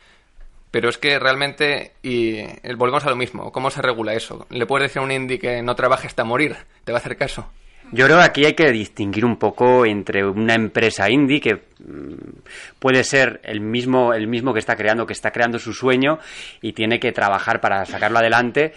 Pero 0.70 0.90
es 0.90 0.98
que 0.98 1.18
realmente, 1.18 1.94
y 2.04 2.40
eh, 2.40 2.60
volvemos 2.76 3.06
a 3.06 3.10
lo 3.10 3.16
mismo, 3.16 3.54
¿cómo 3.54 3.72
se 3.72 3.82
regula 3.82 4.14
eso? 4.14 4.46
¿Le 4.50 4.66
puedes 4.66 4.90
decir 4.90 5.00
a 5.00 5.06
un 5.06 5.12
indie 5.12 5.40
que 5.40 5.62
no 5.62 5.76
trabaje 5.76 6.08
hasta 6.08 6.26
morir? 6.26 6.58
¿Te 6.84 6.92
va 6.92 6.98
a 6.98 7.00
hacer 7.00 7.16
caso? 7.16 7.50
Yo 7.92 8.06
creo 8.06 8.18
que 8.18 8.24
aquí 8.24 8.46
hay 8.46 8.54
que 8.54 8.72
distinguir 8.72 9.24
un 9.24 9.38
poco 9.38 9.86
entre 9.86 10.26
una 10.26 10.56
empresa 10.56 11.10
indie 11.10 11.40
que 11.40 11.56
mm, 11.56 12.42
puede 12.80 13.04
ser 13.04 13.40
el 13.44 13.62
mismo, 13.62 14.14
el 14.14 14.28
mismo 14.28 14.54
que 14.54 14.60
está 14.60 14.76
creando, 14.76 15.06
que 15.06 15.14
está 15.14 15.32
creando 15.32 15.58
su 15.58 15.74
sueño 15.74 16.20
y 16.62 16.74
tiene 16.74 17.00
que 17.00 17.14
trabajar 17.14 17.62
para 17.62 17.86
sacarlo 17.86 18.20
adelante, 18.20 18.74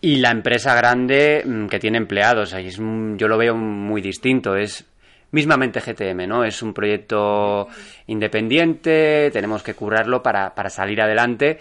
y 0.00 0.16
la 0.16 0.30
empresa 0.30 0.74
grande 0.74 1.42
mm, 1.44 1.66
que 1.66 1.78
tiene 1.78 1.98
empleados. 1.98 2.54
Ahí 2.54 2.68
es, 2.68 2.78
yo 2.78 3.28
lo 3.28 3.36
veo 3.36 3.54
muy 3.54 4.00
distinto. 4.00 4.56
Es 4.56 4.86
mismamente 5.30 5.80
GTM, 5.80 6.26
¿no? 6.26 6.44
Es 6.44 6.62
un 6.62 6.72
proyecto 6.72 7.68
independiente, 8.06 9.30
tenemos 9.30 9.62
que 9.62 9.74
currarlo 9.74 10.22
para, 10.22 10.54
para 10.54 10.70
salir 10.70 11.02
adelante, 11.02 11.58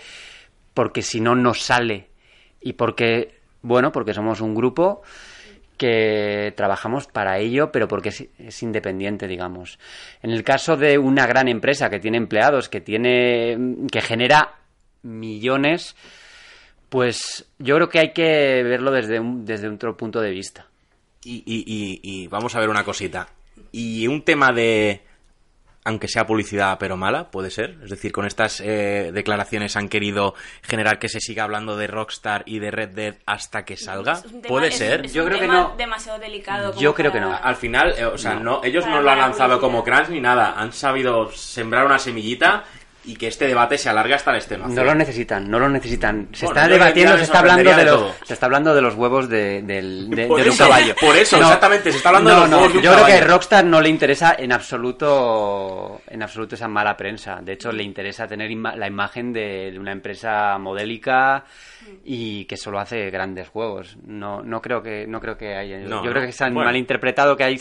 porque 0.73 1.01
si 1.01 1.19
no, 1.19 1.35
no 1.35 1.53
sale. 1.53 2.07
Y 2.61 2.73
porque, 2.73 3.39
bueno, 3.61 3.91
porque 3.91 4.13
somos 4.13 4.39
un 4.39 4.55
grupo 4.55 5.01
que 5.77 6.53
trabajamos 6.57 7.07
para 7.07 7.37
ello, 7.39 7.71
pero 7.71 7.87
porque 7.87 8.09
es, 8.09 8.63
independiente, 8.63 9.27
digamos. 9.27 9.79
En 10.21 10.31
el 10.31 10.43
caso 10.43 10.75
de 10.75 10.97
una 10.97 11.25
gran 11.27 11.47
empresa 11.47 11.89
que 11.89 11.99
tiene 11.99 12.17
empleados, 12.17 12.67
que 12.69 12.81
tiene, 12.81 13.57
que 13.91 14.01
genera 14.01 14.55
millones, 15.03 15.95
pues 16.89 17.45
yo 17.59 17.75
creo 17.75 17.89
que 17.89 17.99
hay 17.99 18.13
que 18.13 18.63
verlo 18.63 18.91
desde 18.91 19.19
un, 19.19 19.45
desde 19.45 19.67
otro 19.69 19.95
punto 19.95 20.19
de 20.21 20.31
vista. 20.31 20.67
Y- 21.23 21.43
y- 21.45 21.99
y 22.03 22.27
vamos 22.27 22.55
a 22.55 22.59
ver 22.59 22.69
una 22.69 22.83
cosita. 22.83 23.27
Y 23.71 24.07
un 24.07 24.21
tema 24.23 24.51
de 24.53 25.01
aunque 25.87 26.07
sea 26.07 26.25
publicidad 26.27 26.77
pero 26.79 26.97
mala, 26.97 27.31
puede 27.31 27.49
ser. 27.49 27.77
Es 27.83 27.89
decir, 27.89 28.11
con 28.11 28.25
estas 28.25 28.59
eh, 28.61 29.11
declaraciones 29.13 29.75
han 29.77 29.87
querido 29.89 30.33
generar 30.61 30.99
que 30.99 31.09
se 31.09 31.19
siga 31.19 31.43
hablando 31.45 31.77
de 31.77 31.87
Rockstar 31.87 32.43
y 32.45 32.59
de 32.59 32.71
Red 32.71 32.89
Dead 32.89 33.15
hasta 33.25 33.63
que 33.65 33.77
salga. 33.77 34.13
Es 34.13 34.25
un 34.25 34.41
tema- 34.41 34.47
Puede 34.47 34.67
es- 34.67 34.77
ser. 34.77 35.05
es 35.05 35.13
Yo 35.13 35.23
un 35.23 35.29
creo 35.29 35.39
que 35.41 35.47
no. 35.47 35.75
demasiado 35.77 36.19
delicado. 36.19 36.69
como 36.71 36.81
Yo 36.81 36.93
creo 36.93 37.11
que 37.11 37.19
no. 37.19 37.33
Al 37.35 37.55
final, 37.55 37.93
eh, 37.97 38.05
o 38.05 38.17
sea, 38.17 38.35
no, 38.35 38.61
ellos 38.63 38.85
no 38.85 39.01
lo 39.01 39.09
han 39.09 39.17
la 39.17 39.27
lanzado 39.27 39.59
publicidad. 39.59 39.59
como 39.61 39.83
crunch 39.83 40.09
ni 40.09 40.21
nada. 40.21 40.53
Han 40.59 40.73
sabido 40.73 41.31
sembrar 41.31 41.85
una 41.85 41.99
semillita 41.99 42.65
y 43.07 43.15
que 43.15 43.27
este 43.27 43.47
debate 43.47 43.77
se 43.77 43.89
alargue 43.89 44.13
hasta 44.13 44.29
el 44.31 44.37
extenuación. 44.37 44.75
No 44.75 44.83
lo 44.83 44.93
necesitan, 44.93 45.49
no 45.49 45.57
lo 45.59 45.69
necesitan. 45.69 46.27
Se 46.33 46.45
Bueno, 46.45 46.61
está 46.61 46.71
debatiendo, 46.73 47.17
se 47.17 47.23
está 47.23 47.39
hablando 47.39 47.75
de 47.75 47.85
los, 47.85 47.95
todo. 47.97 48.13
se 48.25 48.33
está 48.33 48.45
hablando 48.45 48.75
de 48.75 48.81
los 48.81 48.93
huevos 48.95 49.29
de, 49.29 49.61
del, 49.63 50.09
de, 50.09 50.27
Por 50.27 50.37
de 50.41 50.43
un 50.49 50.53
eso, 50.53 50.63
caballo. 50.65 50.93
por 50.99 51.15
eso, 51.15 51.37
exactamente, 51.37 51.91
se 51.91 51.97
está 51.97 52.09
hablando 52.09 52.29
de 52.31 52.35
los 52.35 52.49
no, 52.49 52.57
huevos 52.57 52.71
de 52.73 52.77
un 52.79 52.83
Yo 52.83 52.93
creo 52.93 53.05
que 53.05 53.13
a. 53.13 53.21
Rockstar 53.25 53.65
no 53.65 53.81
le 53.81 53.89
interesa 53.89 54.35
en 54.37 54.51
absoluto, 54.51 56.01
en 56.07 56.21
absoluto 56.23 56.55
esa 56.55 56.67
mala 56.67 56.95
prensa. 56.97 57.39
De 57.41 57.53
hecho, 57.53 57.71
le 57.71 57.83
interesa 57.83 58.27
tener 58.27 58.49
ima- 58.51 58.75
la 58.75 58.87
imagen 58.87 59.31
de, 59.33 59.71
de 59.71 59.79
una 59.79 59.91
empresa 59.91 60.57
modélica 60.57 61.45
y 62.03 62.45
que 62.45 62.57
solo 62.57 62.79
hace 62.79 63.09
grandes 63.09 63.47
juegos. 63.49 63.97
No, 64.05 64.41
no 64.41 64.61
creo 64.61 64.81
que, 64.83 65.05
no 65.07 65.19
creo 65.21 65.37
que 65.37 65.55
haya. 65.55 65.77
No, 65.79 66.03
yo 66.03 66.11
creo 66.11 66.25
que 66.25 66.31
se 66.31 66.43
han 66.43 66.53
bueno. 66.53 66.67
malinterpretado 66.69 67.37
que 67.37 67.43
hay, 67.43 67.59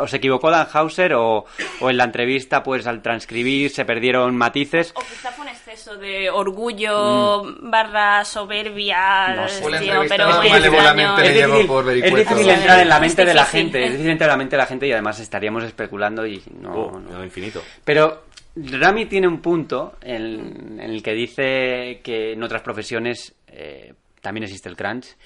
o 0.00 0.06
se 0.06 0.16
equivocó 0.16 0.50
Dan 0.50 0.66
Hauser 0.72 1.14
o, 1.14 1.44
o 1.80 1.90
en 1.90 1.96
la 1.96 2.04
entrevista, 2.04 2.62
pues 2.62 2.86
al 2.86 3.02
transcribir 3.02 3.70
se 3.70 3.84
perdieron 3.84 4.36
matices. 4.36 4.79
O 4.94 5.00
quizá 5.00 5.30
fue 5.32 5.44
un 5.44 5.50
exceso 5.50 5.96
de 5.96 6.30
orgullo 6.30 7.42
barra 7.62 8.24
soberbia. 8.24 9.34
No 9.34 9.48
sé. 9.48 9.60
Tío, 9.80 10.02
pero 10.08 10.42
le 10.42 10.48
Es 10.48 11.34
llevo 11.34 11.56
difícil, 11.56 11.66
por 11.66 11.88
es 11.92 12.14
difícil 12.14 12.48
entrar 12.50 12.80
en 12.80 12.88
la 12.88 12.94
Es 12.96 13.00
mente 13.00 13.24
de 13.24 13.34
la 13.34 13.42
difícil. 13.42 13.60
gente, 13.62 13.84
es 13.84 13.90
difícil 13.92 14.10
entrar 14.10 14.28
en 14.28 14.32
la 14.32 14.36
mente 14.38 14.56
de 14.56 14.62
la 14.62 14.66
gente 14.66 14.86
y 14.88 14.92
además 14.92 15.20
estaríamos 15.20 15.64
especulando 15.64 16.26
y 16.26 16.42
no, 16.60 16.72
Oh, 16.72 16.98
no. 17.00 17.24
infinito. 17.24 17.62
Pero 17.84 18.24
Rami 18.56 19.06
tiene 19.06 19.28
un 19.28 19.40
punto 19.40 19.94
en, 20.02 20.78
en 20.80 20.90
el 20.90 21.02
que 21.02 21.12
dice 21.12 22.00
que 22.02 22.32
en 22.32 22.42
otras 22.42 22.62
profesiones 22.62 23.34
eh, 23.46 23.94
también 24.20 24.44
existe 24.44 24.68
el 24.68 24.76
crunch. 24.76 25.16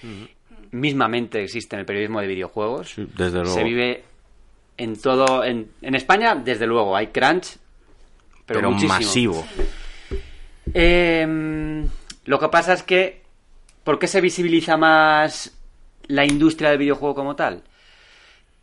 Mismamente 0.71 1.43
existe 1.43 1.77
en 1.77 1.81
el 1.81 1.87
periodismo 1.87 2.21
de 2.21 2.27
videojuegos. 2.27 2.91
Sí, 2.91 3.07
desde 3.17 3.39
luego. 3.39 3.55
Se 3.55 3.63
vive 3.63 4.05
en 4.77 5.01
todo. 5.01 5.45
En, 5.45 5.71
en 5.83 5.95
España, 5.95 6.35
desde 6.35 6.67
luego, 6.67 6.97
hay 6.97 7.09
crunch, 7.09 7.57
pero, 8.47 8.71
masivo. 8.71 9.47
Eh, 10.73 11.85
lo 12.25 12.39
que 12.39 12.49
pasa 12.49 12.73
es 12.73 12.83
que, 12.83 13.23
¿por 13.83 13.99
qué 13.99 14.07
se 14.07 14.21
visibiliza 14.21 14.77
más 14.77 15.57
la 16.07 16.25
industria 16.25 16.71
del 16.71 16.79
videojuego 16.79 17.15
como 17.15 17.37
tal? 17.37 17.63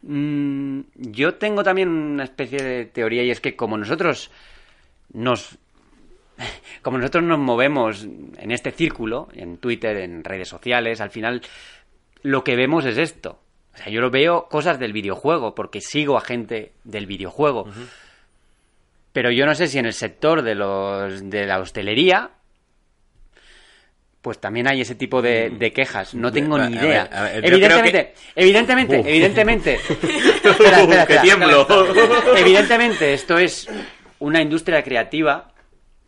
Mm, 0.03 0.81
yo 0.95 1.35
tengo 1.35 1.63
también 1.63 1.89
una 1.89 2.23
especie 2.23 2.61
de 2.61 2.85
teoría 2.85 3.23
y 3.23 3.29
es 3.29 3.39
que 3.39 3.55
como 3.55 3.77
nosotros 3.77 4.31
nos 5.13 5.57
como 6.81 6.97
nosotros 6.97 7.23
nos 7.23 7.39
movemos 7.39 8.03
en 8.03 8.51
este 8.51 8.71
círculo, 8.71 9.29
en 9.33 9.57
Twitter, 9.57 9.97
en 9.97 10.23
redes 10.23 10.47
sociales, 10.47 11.01
al 11.01 11.11
final 11.11 11.41
lo 12.23 12.43
que 12.43 12.55
vemos 12.55 12.85
es 12.85 12.97
esto. 12.97 13.39
O 13.73 13.77
sea, 13.77 13.89
yo 13.89 14.01
lo 14.01 14.09
veo 14.09 14.47
cosas 14.49 14.79
del 14.79 14.91
videojuego, 14.91 15.55
porque 15.55 15.81
sigo 15.81 16.17
a 16.17 16.21
gente 16.21 16.73
del 16.83 17.05
videojuego. 17.05 17.67
Pero 19.13 19.31
yo 19.31 19.45
no 19.45 19.55
sé 19.55 19.67
si 19.67 19.77
en 19.79 19.85
el 19.85 19.93
sector 19.93 20.41
de 20.41 20.55
los 20.55 21.29
de 21.29 21.45
la 21.45 21.59
hostelería 21.59 22.31
pues 24.21 24.39
también 24.39 24.67
hay 24.67 24.81
ese 24.81 24.95
tipo 24.95 25.21
de, 25.21 25.49
de 25.49 25.73
quejas. 25.73 26.13
No 26.13 26.31
tengo 26.31 26.57
ni 26.59 26.75
idea. 26.75 27.09
a 27.11 27.23
ver, 27.23 27.41
yo 27.41 27.47
evidentemente, 27.55 28.13
evidentemente, 28.35 28.99
evidentemente. 28.99 29.73
Espera, 30.43 30.81
espera, 30.81 31.05
¡Que 31.07 31.13
espera. 31.13 31.21
tiemblo! 31.21 31.67
Evidentemente, 32.37 33.13
esto 33.13 33.37
es 33.37 33.67
una 34.19 34.41
industria 34.41 34.83
creativa 34.83 35.53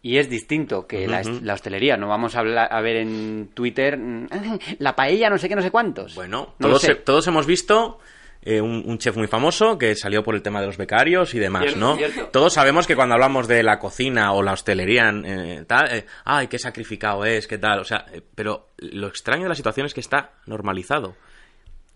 y 0.01 0.17
es 0.17 0.29
distinto 0.29 0.85
que 0.85 1.07
la, 1.07 1.21
hostelería. 1.53 1.97
No 1.97 2.07
vamos 2.07 2.35
a, 2.35 2.39
hablar, 2.39 2.67
a 2.71 2.81
ver 2.81 2.97
en 2.97 3.49
Twitter 3.53 3.97
mm, 3.97 4.27
la 4.79 4.95
paella, 4.95 5.29
no 5.29 5.37
sé 5.37 5.49
qué, 5.49 5.55
no 5.55 5.61
sé 5.61 5.71
cuántos. 5.71 6.13
Bueno, 6.13 6.53
No 6.59 6.67
todos, 6.67 6.81
sé. 6.81 6.95
todos 6.95 7.25
hemos 7.27 7.47
visto 7.47 7.99
eh, 8.45 8.61
un, 8.61 8.83
un 8.85 8.97
chef 8.97 9.15
muy 9.17 9.27
famoso 9.27 9.77
que 9.77 9.95
salió 9.95 10.23
por 10.23 10.35
el 10.35 10.41
tema 10.41 10.59
de 10.61 10.67
los 10.67 10.77
becarios 10.77 11.33
y 11.33 11.39
demás, 11.39 11.63
Cierto, 11.63 11.79
¿no? 11.79 11.95
cierto. 11.95 12.27
Todos 12.27 12.53
sabemos 12.53 12.87
que 12.87 12.95
cuando 12.95 13.15
hablamos 13.15 13.47
de 13.47 13.63
la 13.63 13.79
cocina 13.79 14.33
o 14.33 14.41
la 14.43 14.53
hostelería, 14.53 15.11
eh, 15.25 15.63
tal, 15.67 15.91
eh, 15.95 16.05
ay, 16.25 16.47
qué 16.47 16.59
sacrificado 16.59 17.25
es, 17.25 17.47
qué 17.47 17.57
tal, 17.57 17.79
o 17.79 17.83
sea, 17.85 18.05
pero 18.35 18.69
lo 18.77 19.07
extraño 19.07 19.43
de 19.43 19.49
la 19.49 19.55
situación 19.55 19.85
es 19.85 19.93
que 19.93 20.01
está 20.01 20.31
normalizado. 20.45 21.15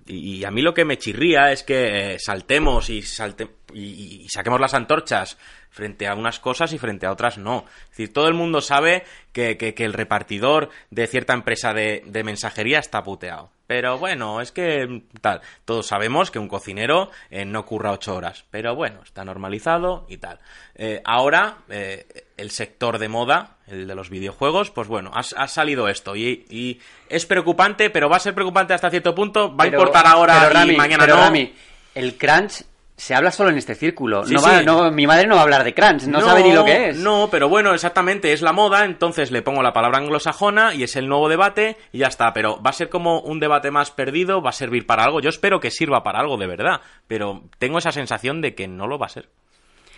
Y, 0.10 0.38
y 0.38 0.46
a 0.46 0.52
mí 0.52 0.62
lo 0.62 0.74
que 0.74 0.86
me 0.86 0.98
chirría 0.98 1.52
es 1.52 1.64
que 1.64 2.16
saltemos 2.20 2.90
y, 2.90 3.02
salte, 3.02 3.50
y, 3.74 4.22
y 4.24 4.30
saquemos 4.30 4.62
las 4.62 4.74
antorchas 4.74 5.38
frente 5.70 6.08
a 6.08 6.16
unas 6.16 6.40
cosas 6.40 6.72
y 6.72 6.78
frente 6.78 7.06
a 7.06 7.12
otras 7.12 7.38
no. 7.38 7.66
Es 7.84 7.90
decir, 7.90 8.14
todo 8.14 8.30
el 8.30 8.34
mundo 8.34 8.62
sabe 8.62 9.04
que, 9.34 9.58
que- 9.58 9.74
que 9.74 9.84
el 9.84 9.92
repartidor 9.92 10.70
de 10.92 11.08
cierta 11.08 11.34
empresa 11.34 11.74
de, 11.74 12.04
de 12.06 12.24
mensajería 12.24 12.80
está 12.80 13.04
puteado. 13.04 13.52
Pero 13.68 13.98
bueno, 13.98 14.40
es 14.42 14.52
que 14.52 14.88
mm, 14.88 15.20
tal. 15.22 15.42
Todos 15.66 15.86
sabemos 15.86 16.32
que 16.32 16.40
un 16.40 16.48
cocinero 16.48 17.12
eh, 17.30 17.46
no 17.46 17.66
curra 17.66 17.92
ocho 17.92 18.16
horas. 18.16 18.46
Pero 18.50 18.76
bueno, 18.76 19.02
está 19.04 19.24
normalizado 19.26 20.06
y 20.10 20.18
tal. 20.18 20.40
Eh, 20.76 21.02
ahora, 21.04 21.58
eh, 21.70 22.08
el 22.38 22.50
sector 22.52 22.98
de 22.98 23.10
moda, 23.10 23.58
el 23.68 23.88
de 23.88 23.96
los 23.96 24.10
videojuegos, 24.10 24.72
pues 24.72 24.88
bueno, 24.88 25.12
ha, 25.14 25.20
ha 25.20 25.48
salido 25.48 25.90
esto. 25.90 26.16
Y, 26.16 26.46
y 26.50 26.80
es 27.10 27.26
preocupante, 27.26 27.90
pero 27.90 28.10
va 28.10 28.16
a 28.16 28.22
ser 28.22 28.34
preocupante 28.34 28.74
hasta 28.74 28.90
cierto 28.90 29.14
punto. 29.14 29.56
Va 29.56 29.66
a 29.66 29.68
importar 29.68 30.08
ahora 30.08 30.40
pero, 30.40 30.52
y 30.52 30.54
Rami, 30.54 30.76
mañana 30.78 31.04
pero, 31.04 31.18
no. 31.18 31.24
Rami, 31.24 31.54
el 31.94 32.18
crunch 32.18 32.64
se 33.00 33.14
habla 33.14 33.32
solo 33.32 33.52
en 33.52 33.60
este 33.60 33.76
círculo. 33.76 34.26
Sí, 34.26 34.34
no 34.34 34.42
va- 34.42 34.60
sí. 34.60 34.66
no- 34.66 34.92
mi 34.92 35.06
madre 35.06 35.28
no 35.28 35.36
va 35.36 35.42
a 35.42 35.44
hablar 35.44 35.64
de 35.64 35.74
crunch, 35.76 36.04
no, 36.06 36.20
sabe 36.20 36.42
ni 36.42 36.52
lo 36.52 36.66
que 36.66 36.90
es. 36.90 36.98
No, 36.98 37.30
pero 37.32 37.48
bueno, 37.48 37.74
exactamente, 37.76 38.34
es 38.34 38.42
la 38.42 38.54
moda, 38.54 38.86
entonces 38.86 39.30
le 39.30 39.44
pongo 39.44 39.62
la 39.62 39.72
palabra 39.72 40.00
anglosajona 40.00 40.74
y 40.74 40.82
es 40.82 40.96
el 40.96 41.08
nuevo 41.08 41.30
debate 41.30 41.78
y 41.94 42.00
ya 42.00 42.08
está. 42.08 42.34
Pero 42.34 42.60
va 42.62 42.72
a 42.72 42.74
ser 42.74 42.90
como 42.90 43.20
un 43.20 43.40
debate 43.40 43.70
más 43.70 43.92
perdido, 43.92 44.42
va 44.42 44.50
a 44.50 44.54
servir 44.54 44.88
para 44.88 45.04
algo. 45.04 45.20
Yo 45.22 45.30
espero 45.30 45.60
que 45.60 45.70
sirva 45.70 46.02
para 46.02 46.20
algo 46.20 46.38
de 46.38 46.48
verdad, 46.48 46.82
pero 47.08 47.44
tengo 47.60 47.78
esa 47.78 47.92
sensación 47.92 48.42
de 48.42 48.56
que 48.56 48.68
no 48.68 48.88
lo 48.88 48.98
va 48.98 49.06
a 49.06 49.10
ser. 49.10 49.30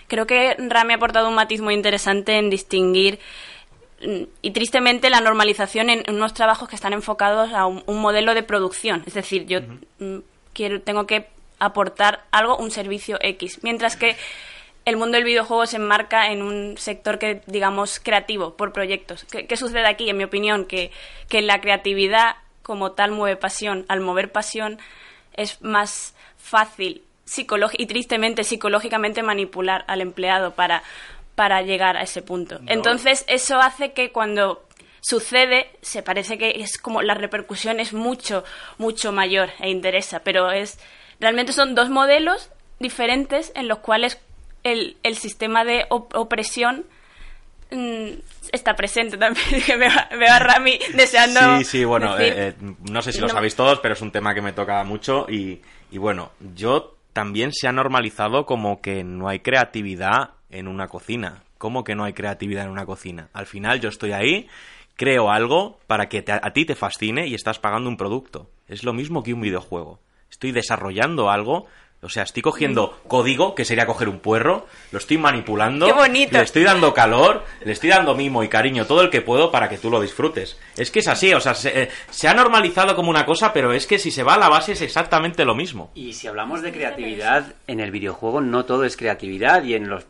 Creo 0.07 0.27
que 0.27 0.55
Rami 0.57 0.91
ha 0.93 0.97
aportado 0.97 1.29
un 1.29 1.35
matiz 1.35 1.61
muy 1.61 1.75
interesante 1.75 2.37
en 2.37 2.49
distinguir 2.49 3.19
mm, 4.05 4.23
y 4.41 4.51
tristemente 4.51 5.09
la 5.09 5.21
normalización 5.21 5.89
en, 5.89 6.03
unos 6.13 6.33
trabajos 6.33 6.67
que 6.67 6.75
están 6.75 6.91
enfocados 6.93 7.53
a 7.53 7.65
un, 7.65 7.81
un 7.85 8.01
modelo 8.01 8.33
de 8.33 8.43
producción. 8.43 9.03
Es 9.05 9.13
decir, 9.13 9.45
yo 9.45 9.59
mm, 9.99 10.17
quiero, 10.53 10.81
tengo 10.81 11.05
que 11.07 11.27
aportar 11.59 12.25
algo, 12.31 12.57
un 12.57 12.71
servicio 12.71 13.17
X. 13.21 13.59
Mientras 13.63 13.95
que 13.95 14.15
el 14.85 14.97
mundo 14.97 15.17
del 15.17 15.25
videojuego 15.25 15.65
se 15.65 15.77
enmarca 15.77 16.31
en 16.31 16.41
un 16.41 16.77
sector 16.77 17.19
que, 17.19 17.41
digamos, 17.45 17.99
creativo, 17.99 18.55
por 18.55 18.73
proyectos. 18.73 19.25
¿Qué, 19.25 19.45
qué 19.45 19.57
sucede 19.57 19.87
aquí, 19.87 20.09
en 20.09 20.17
mi 20.17 20.23
opinión? 20.23 20.65
Que, 20.65 20.91
que 21.27 21.41
la 21.41 21.61
creatividad 21.61 22.37
como 22.63 22.93
tal 22.93 23.11
mueve 23.11 23.35
pasión. 23.35 23.85
Al 23.87 23.99
mover 23.99 24.31
pasión 24.31 24.79
es 25.33 25.61
más 25.61 26.15
fácil 26.37 27.03
y 27.77 27.85
tristemente 27.85 28.43
psicológicamente 28.43 29.21
manipular 29.21 29.85
al 29.87 30.01
empleado 30.01 30.55
para, 30.55 30.83
para 31.35 31.61
llegar 31.61 31.95
a 31.95 32.01
ese 32.01 32.21
punto. 32.21 32.59
Entonces, 32.67 33.23
eso 33.27 33.59
hace 33.59 33.93
que 33.93 34.11
cuando 34.11 34.63
sucede, 35.01 35.69
se 35.81 36.01
parece 36.01 36.37
que 36.37 36.61
es 36.61 36.77
como 36.77 37.01
la 37.01 37.13
repercusión 37.13 37.79
es 37.79 37.93
mucho, 37.93 38.43
mucho 38.77 39.11
mayor 39.11 39.49
e 39.59 39.69
interesa, 39.69 40.21
pero 40.21 40.51
es 40.51 40.79
realmente 41.19 41.53
son 41.53 41.75
dos 41.75 41.89
modelos 41.89 42.49
diferentes 42.79 43.51
en 43.55 43.67
los 43.67 43.79
cuales 43.79 44.19
el, 44.63 44.97
el 45.03 45.15
sistema 45.15 45.63
de 45.65 45.85
op- 45.89 46.13
opresión 46.15 46.85
mm, 47.71 48.09
está 48.51 48.75
presente 48.75 49.17
también. 49.17 49.45
Que 49.65 49.75
veo, 49.75 49.91
veo 50.17 50.33
a 50.33 50.39
Rami 50.39 50.79
deseando. 50.95 51.39
Sí, 51.59 51.65
sí, 51.65 51.85
bueno, 51.85 52.15
decir- 52.17 52.33
eh, 52.33 52.47
eh, 52.59 52.73
no 52.89 53.01
sé 53.01 53.11
si 53.11 53.19
lo 53.21 53.27
No. 53.27 53.33
sabéis 53.33 53.55
todos, 53.55 53.79
pero 53.79 53.93
es 53.93 54.01
un 54.01 54.11
tema 54.11 54.33
que 54.33 54.41
me 54.41 54.53
toca 54.53 54.83
mucho 54.83 55.25
y, 55.29 55.61
y 55.91 55.97
bueno, 55.97 56.31
yo 56.55 56.95
también 57.13 57.51
se 57.53 57.67
ha 57.67 57.71
normalizado 57.71 58.45
como 58.45 58.81
que 58.81 59.03
no 59.03 59.27
hay 59.27 59.39
creatividad 59.39 60.31
en 60.49 60.67
una 60.67 60.87
cocina. 60.87 61.43
¿Cómo 61.57 61.83
que 61.83 61.95
no 61.95 62.05
hay 62.05 62.13
creatividad 62.13 62.63
en 62.63 62.71
una 62.71 62.85
cocina? 62.85 63.27
Al 63.33 63.45
final 63.45 63.81
yo 63.81 63.89
estoy 63.89 64.13
ahí, 64.13 64.47
creo 64.95 65.29
algo 65.29 65.77
para 65.87 66.07
que 66.07 66.21
te- 66.21 66.31
a 66.31 66.53
ti 66.53 66.65
te 66.65 66.75
fascine 66.75 67.27
y 67.27 67.33
estás 67.35 67.59
pagando 67.59 67.89
un 67.89 67.97
producto. 67.97 68.49
Es 68.69 68.83
lo 68.83 68.93
mismo 68.93 69.23
que 69.23 69.33
un 69.33 69.41
videojuego. 69.41 69.99
Estoy 70.29 70.51
desarrollando 70.51 71.29
algo, 71.29 71.67
o 72.01 72.07
sea, 72.07 72.23
estoy 72.23 72.41
cogiendo 72.41 72.97
código, 73.07 73.55
que 73.55 73.65
sería 73.65 73.85
coger 73.85 74.07
un 74.07 74.19
puerro, 74.19 74.67
lo 74.91 74.99
estoy 74.99 75.17
manipulando, 75.17 75.85
Qué 75.85 75.91
bonito. 75.91 76.37
le 76.37 76.43
estoy 76.43 76.63
dando 76.63 76.93
calor, 76.93 77.43
le 77.65 77.73
estoy 77.73 77.89
dando 77.89 78.15
mimo 78.15 78.41
y 78.41 78.47
cariño, 78.47 78.85
todo 78.85 79.01
el 79.01 79.09
que 79.09 79.21
puedo 79.21 79.51
para 79.51 79.67
que 79.67 79.77
tú 79.77 79.89
lo 79.89 79.99
disfrutes. 79.99 80.57
Es 80.77 80.91
que 80.91 80.99
es 80.99 81.07
así, 81.09 81.33
o 81.33 81.41
sea, 81.41 81.55
se, 81.55 81.83
eh, 81.83 81.89
se 82.09 82.29
ha 82.29 82.33
normalizado 82.33 82.95
como 82.95 83.09
una 83.09 83.25
cosa, 83.25 83.51
pero 83.51 83.73
es 83.73 83.85
que 83.85 83.99
si 83.99 84.11
se 84.11 84.23
va 84.23 84.35
a 84.35 84.39
la 84.39 84.47
base 84.47 84.71
es 84.71 84.81
exactamente 84.81 85.43
lo 85.43 85.55
mismo. 85.55 85.91
Y 85.93 86.13
si 86.13 86.27
hablamos 86.27 86.61
de 86.61 86.71
creatividad, 86.71 87.53
en 87.67 87.81
el 87.81 87.91
videojuego 87.91 88.39
no 88.39 88.63
todo 88.63 88.85
es 88.85 88.95
creatividad 88.95 89.63
y 89.63 89.73
en 89.73 89.89
los 89.89 90.05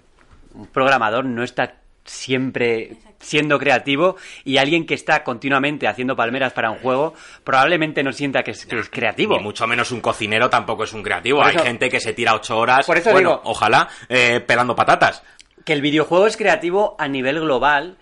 un 0.53 0.67
programador 0.67 1.25
no 1.25 1.43
está 1.43 1.75
siempre 2.05 2.97
siendo 3.19 3.59
creativo 3.59 4.15
y 4.45 4.57
alguien 4.57 4.85
que 4.85 4.93
está 4.93 5.23
continuamente 5.23 5.87
haciendo 5.87 6.15
palmeras 6.15 6.53
para 6.53 6.71
un 6.71 6.77
juego 6.79 7.13
probablemente 7.43 8.03
no 8.03 8.11
sienta 8.11 8.43
que 8.43 8.51
es, 8.51 8.65
que 8.65 8.79
es 8.79 8.89
creativo. 8.89 9.37
Ni 9.37 9.43
mucho 9.43 9.67
menos 9.67 9.91
un 9.91 10.01
cocinero 10.01 10.49
tampoco 10.49 10.83
es 10.85 10.93
un 10.93 11.03
creativo. 11.03 11.39
Por 11.39 11.47
Hay 11.47 11.55
eso- 11.55 11.65
gente 11.65 11.89
que 11.89 11.99
se 11.99 12.13
tira 12.13 12.33
ocho 12.35 12.57
horas, 12.57 12.85
Por 12.85 12.97
eso 12.97 13.11
bueno, 13.11 13.29
digo- 13.29 13.41
ojalá, 13.45 13.87
eh, 14.07 14.39
pelando 14.39 14.75
patatas. 14.75 15.21
que 15.65 15.73
el 15.73 15.81
videojuego 15.81 16.25
es 16.25 16.35
creativo 16.37 16.95
a 16.97 17.07
nivel 17.07 17.41
global, 17.41 17.97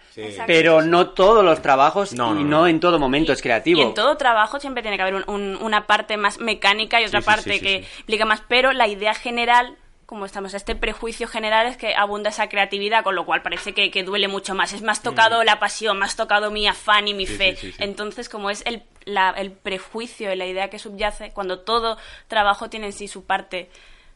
pero 0.45 0.81
no 0.81 1.09
todos 1.09 1.43
los 1.43 1.61
trabajos 1.61 2.13
No, 2.13 2.33
no, 2.33 2.39
y 2.39 2.43
no. 2.43 2.49
no 2.61 2.67
en 2.67 2.79
todo 2.79 2.97
momento 2.97 3.33
es 3.33 3.41
creativo. 3.41 3.79
Y 3.81 3.83
en 3.83 3.93
todo 3.93 4.15
trabajo 4.15 4.59
siempre 4.59 4.81
tiene 4.83 4.95
que 4.95 5.01
haber 5.03 5.15
un- 5.15 5.25
un- 5.27 5.57
una 5.61 5.85
parte 5.85 6.15
más 6.15 6.39
mecánica 6.39 7.01
y 7.01 7.05
otra 7.05 7.19
Sí, 7.19 7.23
sí, 7.25 7.29
parte 7.29 7.51
sí, 7.53 7.59
sí, 7.59 7.65
que 7.65 7.83
sí. 7.83 7.99
implica 8.01 8.25
más, 8.25 8.41
pero 8.47 8.71
la 8.71 8.87
idea 8.87 9.13
general, 9.15 9.75
como 10.07 10.25
estamos, 10.25 10.53
este 10.55 10.73
prejuicio 10.75 11.27
general 11.27 11.67
es 11.67 11.77
que 11.77 11.93
abunda 11.93 12.29
esa 12.31 12.49
creatividad, 12.49 13.03
con 13.03 13.13
lo 13.13 13.25
cual 13.25 13.41
parece 13.43 13.73
que, 13.73 13.91
que 13.91 14.03
duele 14.03 14.27
mucho 14.27 14.55
más. 14.55 14.73
Es 14.73 14.81
más 14.81 15.03
tocado 15.03 15.43
la 15.43 15.59
pasión, 15.59 15.99
más 15.99 16.15
tocado 16.15 16.49
mi 16.49 16.65
afán 16.65 17.07
y 17.09 17.13
mi 17.13 17.27
fe. 17.27 17.51
Mm. 17.51 17.55
sí, 17.57 17.61
sí, 17.67 17.71
sí. 17.73 17.83
Entonces, 17.83 18.29
como 18.29 18.49
es 18.49 18.63
el, 18.65 18.83
la- 19.05 19.31
el 19.37 19.51
prejuicio 19.51 20.31
y 20.33 20.35
la 20.37 20.45
idea 20.45 20.69
que 20.69 20.79
subyace, 20.79 21.31
cuando 21.33 21.59
todo 21.59 21.97
trabajo 22.29 22.69
tiene 22.69 22.87
en 22.87 22.93
sí 22.93 23.07
su 23.07 23.25
parte 23.25 23.69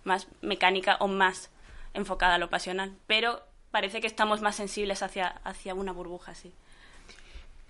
más 0.05 0.27
mecánica 0.41 0.95
o 1.01 1.07
más 1.07 1.51
enfocada 1.93 2.35
a 2.35 2.37
lo 2.39 2.49
pasional. 2.49 2.93
Pero 3.05 3.41
parece 3.69 3.99
que 3.99 4.07
estamos 4.07 4.41
más 4.41 4.55
sensibles 4.55 5.03
hacia, 5.03 5.27
hacia 5.43 5.73
una 5.75 5.91
burbuja, 5.91 6.33
sí. 6.35 6.53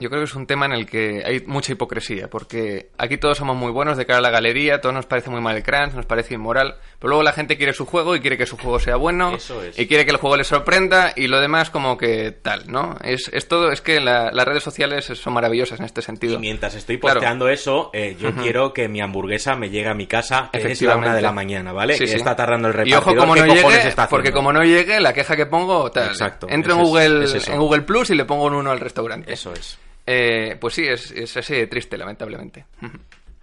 Yo 0.01 0.09
creo 0.09 0.21
que 0.21 0.25
es 0.25 0.35
un 0.35 0.47
tema 0.47 0.65
en 0.65 0.71
el 0.73 0.85
que 0.87 1.21
hay 1.25 1.43
mucha 1.45 1.71
hipocresía, 1.73 2.27
porque 2.27 2.89
aquí 2.97 3.17
todos 3.17 3.37
somos 3.37 3.55
muy 3.55 3.71
buenos 3.71 3.97
de 3.97 4.05
cara 4.07 4.17
a 4.17 4.21
la 4.21 4.31
galería, 4.31 4.81
todos 4.81 4.95
nos 4.95 5.05
parece 5.05 5.29
muy 5.29 5.39
mal 5.41 5.55
el 5.55 5.61
crunch, 5.63 5.93
nos 5.93 6.05
parece 6.07 6.33
inmoral, 6.33 6.77
pero 6.99 7.09
luego 7.09 7.23
la 7.23 7.33
gente 7.33 7.55
quiere 7.55 7.71
su 7.73 7.85
juego 7.85 8.15
y 8.15 8.19
quiere 8.19 8.35
que 8.37 8.45
su 8.47 8.57
juego 8.57 8.79
sea 8.79 8.95
bueno, 8.95 9.35
Eso 9.35 9.63
es. 9.63 9.77
y 9.77 9.87
quiere 9.87 10.03
que 10.05 10.11
el 10.11 10.17
juego 10.17 10.37
le 10.37 10.43
sorprenda, 10.43 11.13
y 11.15 11.27
lo 11.27 11.39
demás 11.39 11.69
como 11.69 11.97
que 11.97 12.31
tal, 12.31 12.63
¿no? 12.71 12.97
Es, 13.03 13.29
es 13.31 13.47
todo, 13.47 13.71
es 13.71 13.81
que 13.81 13.99
la- 14.01 14.31
las 14.31 14.45
redes 14.45 14.63
sociales 14.63 15.05
son 15.05 15.33
maravillosas 15.33 15.79
en 15.79 15.85
este 15.85 16.01
sentido. 16.01 16.33
Y 16.33 16.39
mientras 16.39 16.73
estoy 16.73 16.97
Claro. 16.99 17.19
posteando 17.19 17.47
eso, 17.47 17.91
eh, 17.93 18.17
yo 18.19 18.33
quiero 18.33 18.73
que 18.73 18.87
mi 18.87 19.01
hamburguesa 19.01 19.55
me 19.55 19.69
llegue 19.69 19.87
a 19.89 19.93
mi 19.93 20.07
casa, 20.07 20.49
es 20.51 20.81
la 20.81 20.95
una 20.97 21.13
de 21.13 21.21
la 21.21 21.31
mañana, 21.31 21.73
¿vale? 21.73 21.93
Sí, 21.93 22.05
que 22.05 22.07
sí. 22.07 22.15
está 22.17 22.35
tardando 22.35 22.69
el 22.69 22.73
Y 22.73 22.77
repartidor. 22.77 23.01
ojo 23.03 23.15
como 23.15 23.33
¿qué 23.35 23.39
no 23.41 23.53
llegue, 23.53 23.93
porque 24.09 24.31
como 24.31 24.51
no 24.51 24.63
llegue, 24.63 24.99
la 24.99 25.13
queja 25.13 25.35
que 25.35 25.45
pongo, 25.45 25.91
tal. 25.91 26.07
Exacto, 26.07 26.47
Entro 26.49 26.73
en 26.73 26.79
Google, 26.81 27.23
es 27.25 27.47
en 27.47 27.59
Google 27.59 27.83
Plus 27.83 28.09
y 28.09 28.15
le 28.15 28.25
pongo 28.25 28.45
un 28.45 28.55
uno 28.55 28.71
al 28.71 28.79
restaurante. 28.79 29.31
Eso 29.31 29.53
es. 29.53 29.77
Eh, 30.13 30.57
pues 30.59 30.73
sí, 30.73 30.85
es, 30.85 31.11
es 31.11 31.37
así 31.37 31.55
de 31.55 31.67
triste, 31.67 31.97
lamentablemente. 31.97 32.65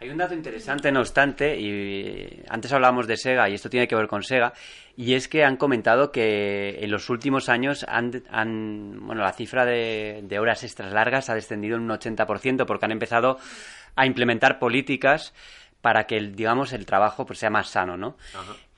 Hay 0.00 0.10
un 0.10 0.18
dato 0.18 0.34
interesante, 0.34 0.92
no 0.92 1.00
obstante, 1.00 1.58
y 1.58 2.42
antes 2.48 2.72
hablábamos 2.72 3.06
de 3.08 3.16
Sega, 3.16 3.48
y 3.48 3.54
esto 3.54 3.68
tiene 3.68 3.88
que 3.88 3.96
ver 3.96 4.06
con 4.06 4.22
Sega, 4.22 4.52
y 4.96 5.14
es 5.14 5.26
que 5.28 5.44
han 5.44 5.56
comentado 5.56 6.12
que 6.12 6.78
en 6.80 6.90
los 6.90 7.10
últimos 7.10 7.48
años 7.48 7.84
han, 7.88 8.22
han- 8.30 8.98
bueno, 9.00 9.22
la 9.22 9.32
cifra 9.32 9.64
de, 9.64 10.20
de 10.22 10.38
horas 10.38 10.62
extras 10.62 10.92
largas 10.92 11.30
ha 11.30 11.34
descendido 11.34 11.76
en 11.76 11.82
un 11.82 11.90
80%, 11.90 12.64
porque 12.64 12.84
han 12.84 12.92
empezado 12.92 13.38
a 13.96 14.06
implementar 14.06 14.58
políticas 14.60 15.34
para 15.80 16.04
que, 16.06 16.16
el, 16.16 16.36
digamos, 16.36 16.72
el 16.72 16.86
trabajo 16.86 17.26
pues, 17.26 17.40
sea 17.40 17.50
más 17.50 17.68
sano, 17.68 17.96
¿no? 17.96 18.16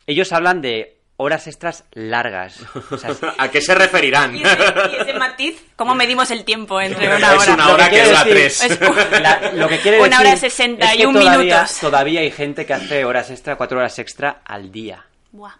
Ellos 0.06 0.32
hablan 0.32 0.62
de 0.62 0.96
horas 1.22 1.46
extras 1.46 1.84
largas. 1.92 2.60
O 2.90 2.96
sea, 2.96 3.10
¿A 3.38 3.48
qué 3.50 3.60
se 3.60 3.74
referirán? 3.74 4.34
Y 4.36 4.42
ese, 4.42 4.56
y 4.92 4.96
ese 5.02 5.12
matiz, 5.18 5.62
¿cómo 5.76 5.94
medimos 5.96 6.30
el 6.30 6.44
tiempo 6.44 6.80
entre 6.80 7.06
una 7.14 7.34
Es 7.34 7.42
hora? 7.42 7.54
una 7.54 7.68
hora 7.72 7.90
que 7.90 8.02
tres. 8.28 8.62
Es- 8.64 8.80
La- 9.20 9.52
lo 9.54 9.68
que 9.68 9.78
quiere 9.78 9.98
Una 10.00 10.08
decir 10.18 10.26
hora 10.26 10.36
sesenta 10.36 10.86
es 10.88 10.94
y 10.94 10.98
que 10.98 11.06
un 11.06 11.14
todavía, 11.14 11.38
minutos. 11.58 11.78
Todavía 11.80 12.20
hay 12.20 12.30
gente 12.30 12.64
que 12.66 12.74
hace 12.74 13.04
horas 13.04 13.30
extra, 13.30 13.56
cuatro 13.56 13.78
horas 13.78 13.98
extra 13.98 14.40
al 14.44 14.72
día. 14.72 15.04
Buah. 15.32 15.52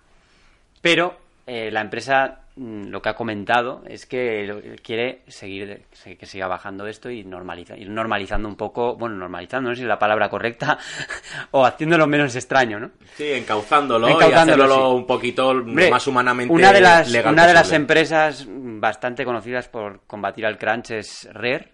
Pero 0.80 1.18
eh, 1.46 1.70
la 1.70 1.80
empresa 1.82 2.39
lo 2.56 3.00
que 3.00 3.08
ha 3.08 3.14
comentado 3.14 3.82
es 3.86 4.06
que 4.06 4.76
quiere 4.82 5.22
seguir 5.28 5.82
se- 5.92 6.16
que 6.16 6.26
siga 6.26 6.46
bajando 6.48 6.86
esto 6.86 7.08
y 7.10 7.24
normaliza, 7.24 7.76
ir 7.76 7.88
normalizando 7.88 8.48
un 8.48 8.56
poco, 8.56 8.96
bueno, 8.96 9.16
normalizando, 9.16 9.70
no 9.70 9.74
sé 9.74 9.78
si 9.80 9.82
es 9.84 9.88
la 9.88 9.98
palabra 9.98 10.28
correcta, 10.28 10.76
o 11.52 11.64
haciéndolo 11.64 12.06
menos 12.06 12.34
extraño, 12.36 12.78
¿no? 12.80 12.90
Sí, 13.16 13.30
encauzándolo, 13.32 14.08
Encauzándolo, 14.08 14.64
y 14.74 14.78
sí. 14.78 14.94
un 14.96 15.06
poquito 15.06 15.48
Hombre, 15.50 15.90
más 15.90 16.06
humanamente 16.06 16.52
una 16.52 16.72
de 16.72 16.80
las 16.80 17.10
legal 17.10 17.32
una 17.32 17.46
de 17.46 17.54
las 17.54 17.72
empresas 17.72 18.46
bastante 18.48 19.24
conocidas 19.24 19.68
por 19.68 20.00
combatir 20.06 20.44
al 20.44 20.58
crunch 20.58 20.90
es 20.90 21.28
Rare 21.32 21.68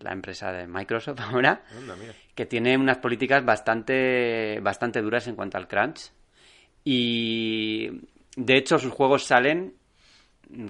la 0.00 0.12
empresa 0.12 0.52
de 0.52 0.66
Microsoft 0.66 1.20
ahora 1.32 1.62
que 2.34 2.44
tiene 2.46 2.76
unas 2.76 2.98
políticas 2.98 3.44
bastante 3.44 4.60
bastante 4.62 5.00
duras 5.00 5.26
en 5.26 5.34
cuanto 5.36 5.56
al 5.56 5.66
crunch 5.68 6.10
y 6.84 7.88
de 8.36 8.56
hecho 8.56 8.78
sus 8.78 8.92
juegos 8.92 9.24
salen 9.24 9.74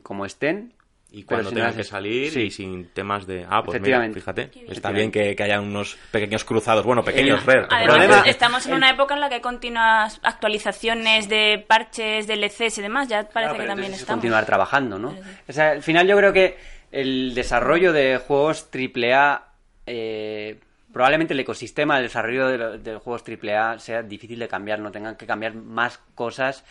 como 0.03 0.25
estén 0.27 0.73
Y 1.11 1.23
cuando 1.23 1.51
tengan 1.53 1.75
que 1.77 1.85
salir 1.85 2.33
Sí. 2.33 2.41
y 2.43 2.51
sin 2.51 2.89
temas 2.89 3.25
de... 3.27 3.47
Ah, 3.49 3.63
pues 3.63 3.81
mira, 3.81 3.99
Efectivamente. 4.05 4.21
fíjate. 4.21 4.73
Está 4.73 4.91
bien 4.91 5.13
que, 5.13 5.37
que 5.37 5.43
haya 5.45 5.61
unos 5.61 5.97
pequeños 6.11 6.45
cruzados. 6.45 6.85
Bueno, 6.85 7.05
pequeños, 7.05 7.41
El- 7.41 7.47
Rare. 7.47 7.67
Además, 7.71 7.95
problema- 8.09 8.23
estamos 8.29 8.67
en 8.67 8.75
una 8.75 8.91
época 8.91 9.15
en 9.15 9.21
la 9.21 9.29
que 9.29 9.37
hay 9.37 9.41
continuas 9.41 10.19
actualizaciones 10.25 11.29
de 11.29 11.65
parches, 11.69 12.27
DLCs 12.27 12.79
y 12.79 12.83
demás. 12.83 13.07
Ya 13.09 13.29
parece 13.29 13.51
Claro, 13.55 13.59
que 13.59 13.67
también 13.69 13.93
es 13.93 14.01
estamos. 14.01 14.19
continuar 14.19 14.45
trabajando, 14.47 14.99
¿no? 14.99 15.15
O 15.49 15.53
sea, 15.53 15.71
al 15.71 15.83
final 15.83 16.07
yo 16.09 16.17
creo 16.17 16.33
que 16.33 16.57
el 16.91 17.33
desarrollo 17.35 17.93
de 17.93 18.19
juegos 18.19 18.69
AAA, 18.73 19.53
eh, 19.87 20.59
probablemente 20.93 21.35
el 21.35 21.41
ecosistema 21.41 21.95
del 21.97 22.05
desarrollo 22.07 22.49
de, 22.49 22.79
de 22.79 22.97
juegos 22.99 23.23
AAA 23.29 23.79
sea 23.79 24.03
difícil 24.03 24.39
de 24.39 24.49
cambiar, 24.49 24.79
no 24.81 24.91
tengan 24.91 25.17
que 25.17 25.27
cambiar 25.27 25.55
más 25.55 25.99
cosas 26.15 26.65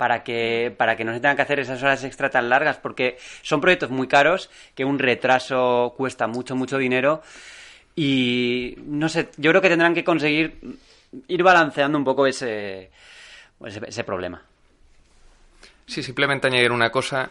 para 0.00 0.24
que 0.24 0.72
para 0.74 0.96
que 0.96 1.04
no 1.04 1.12
se 1.12 1.20
tengan 1.20 1.36
que 1.36 1.42
hacer 1.42 1.60
esas 1.60 1.82
horas 1.82 2.02
extra 2.04 2.30
tan 2.30 2.48
largas, 2.48 2.78
porque 2.78 3.18
son 3.42 3.60
proyectos 3.60 3.90
muy 3.90 4.08
caros, 4.08 4.48
que 4.74 4.86
un 4.86 4.98
retraso 4.98 5.92
cuesta 5.94 6.26
mucho, 6.26 6.56
mucho 6.56 6.78
dinero 6.78 7.20
y 7.94 8.76
no 8.86 9.10
sé, 9.10 9.28
yo 9.36 9.50
creo 9.50 9.60
que 9.60 9.68
tendrán 9.68 9.92
que 9.92 10.02
conseguir 10.02 10.58
ir 11.28 11.42
balanceando 11.42 11.98
un 11.98 12.04
poco 12.04 12.26
ese, 12.26 12.90
ese, 13.62 13.80
ese 13.86 14.02
problema. 14.04 14.40
Sí, 15.84 16.02
simplemente 16.02 16.46
añadir 16.46 16.72
una 16.72 16.88
cosa. 16.88 17.28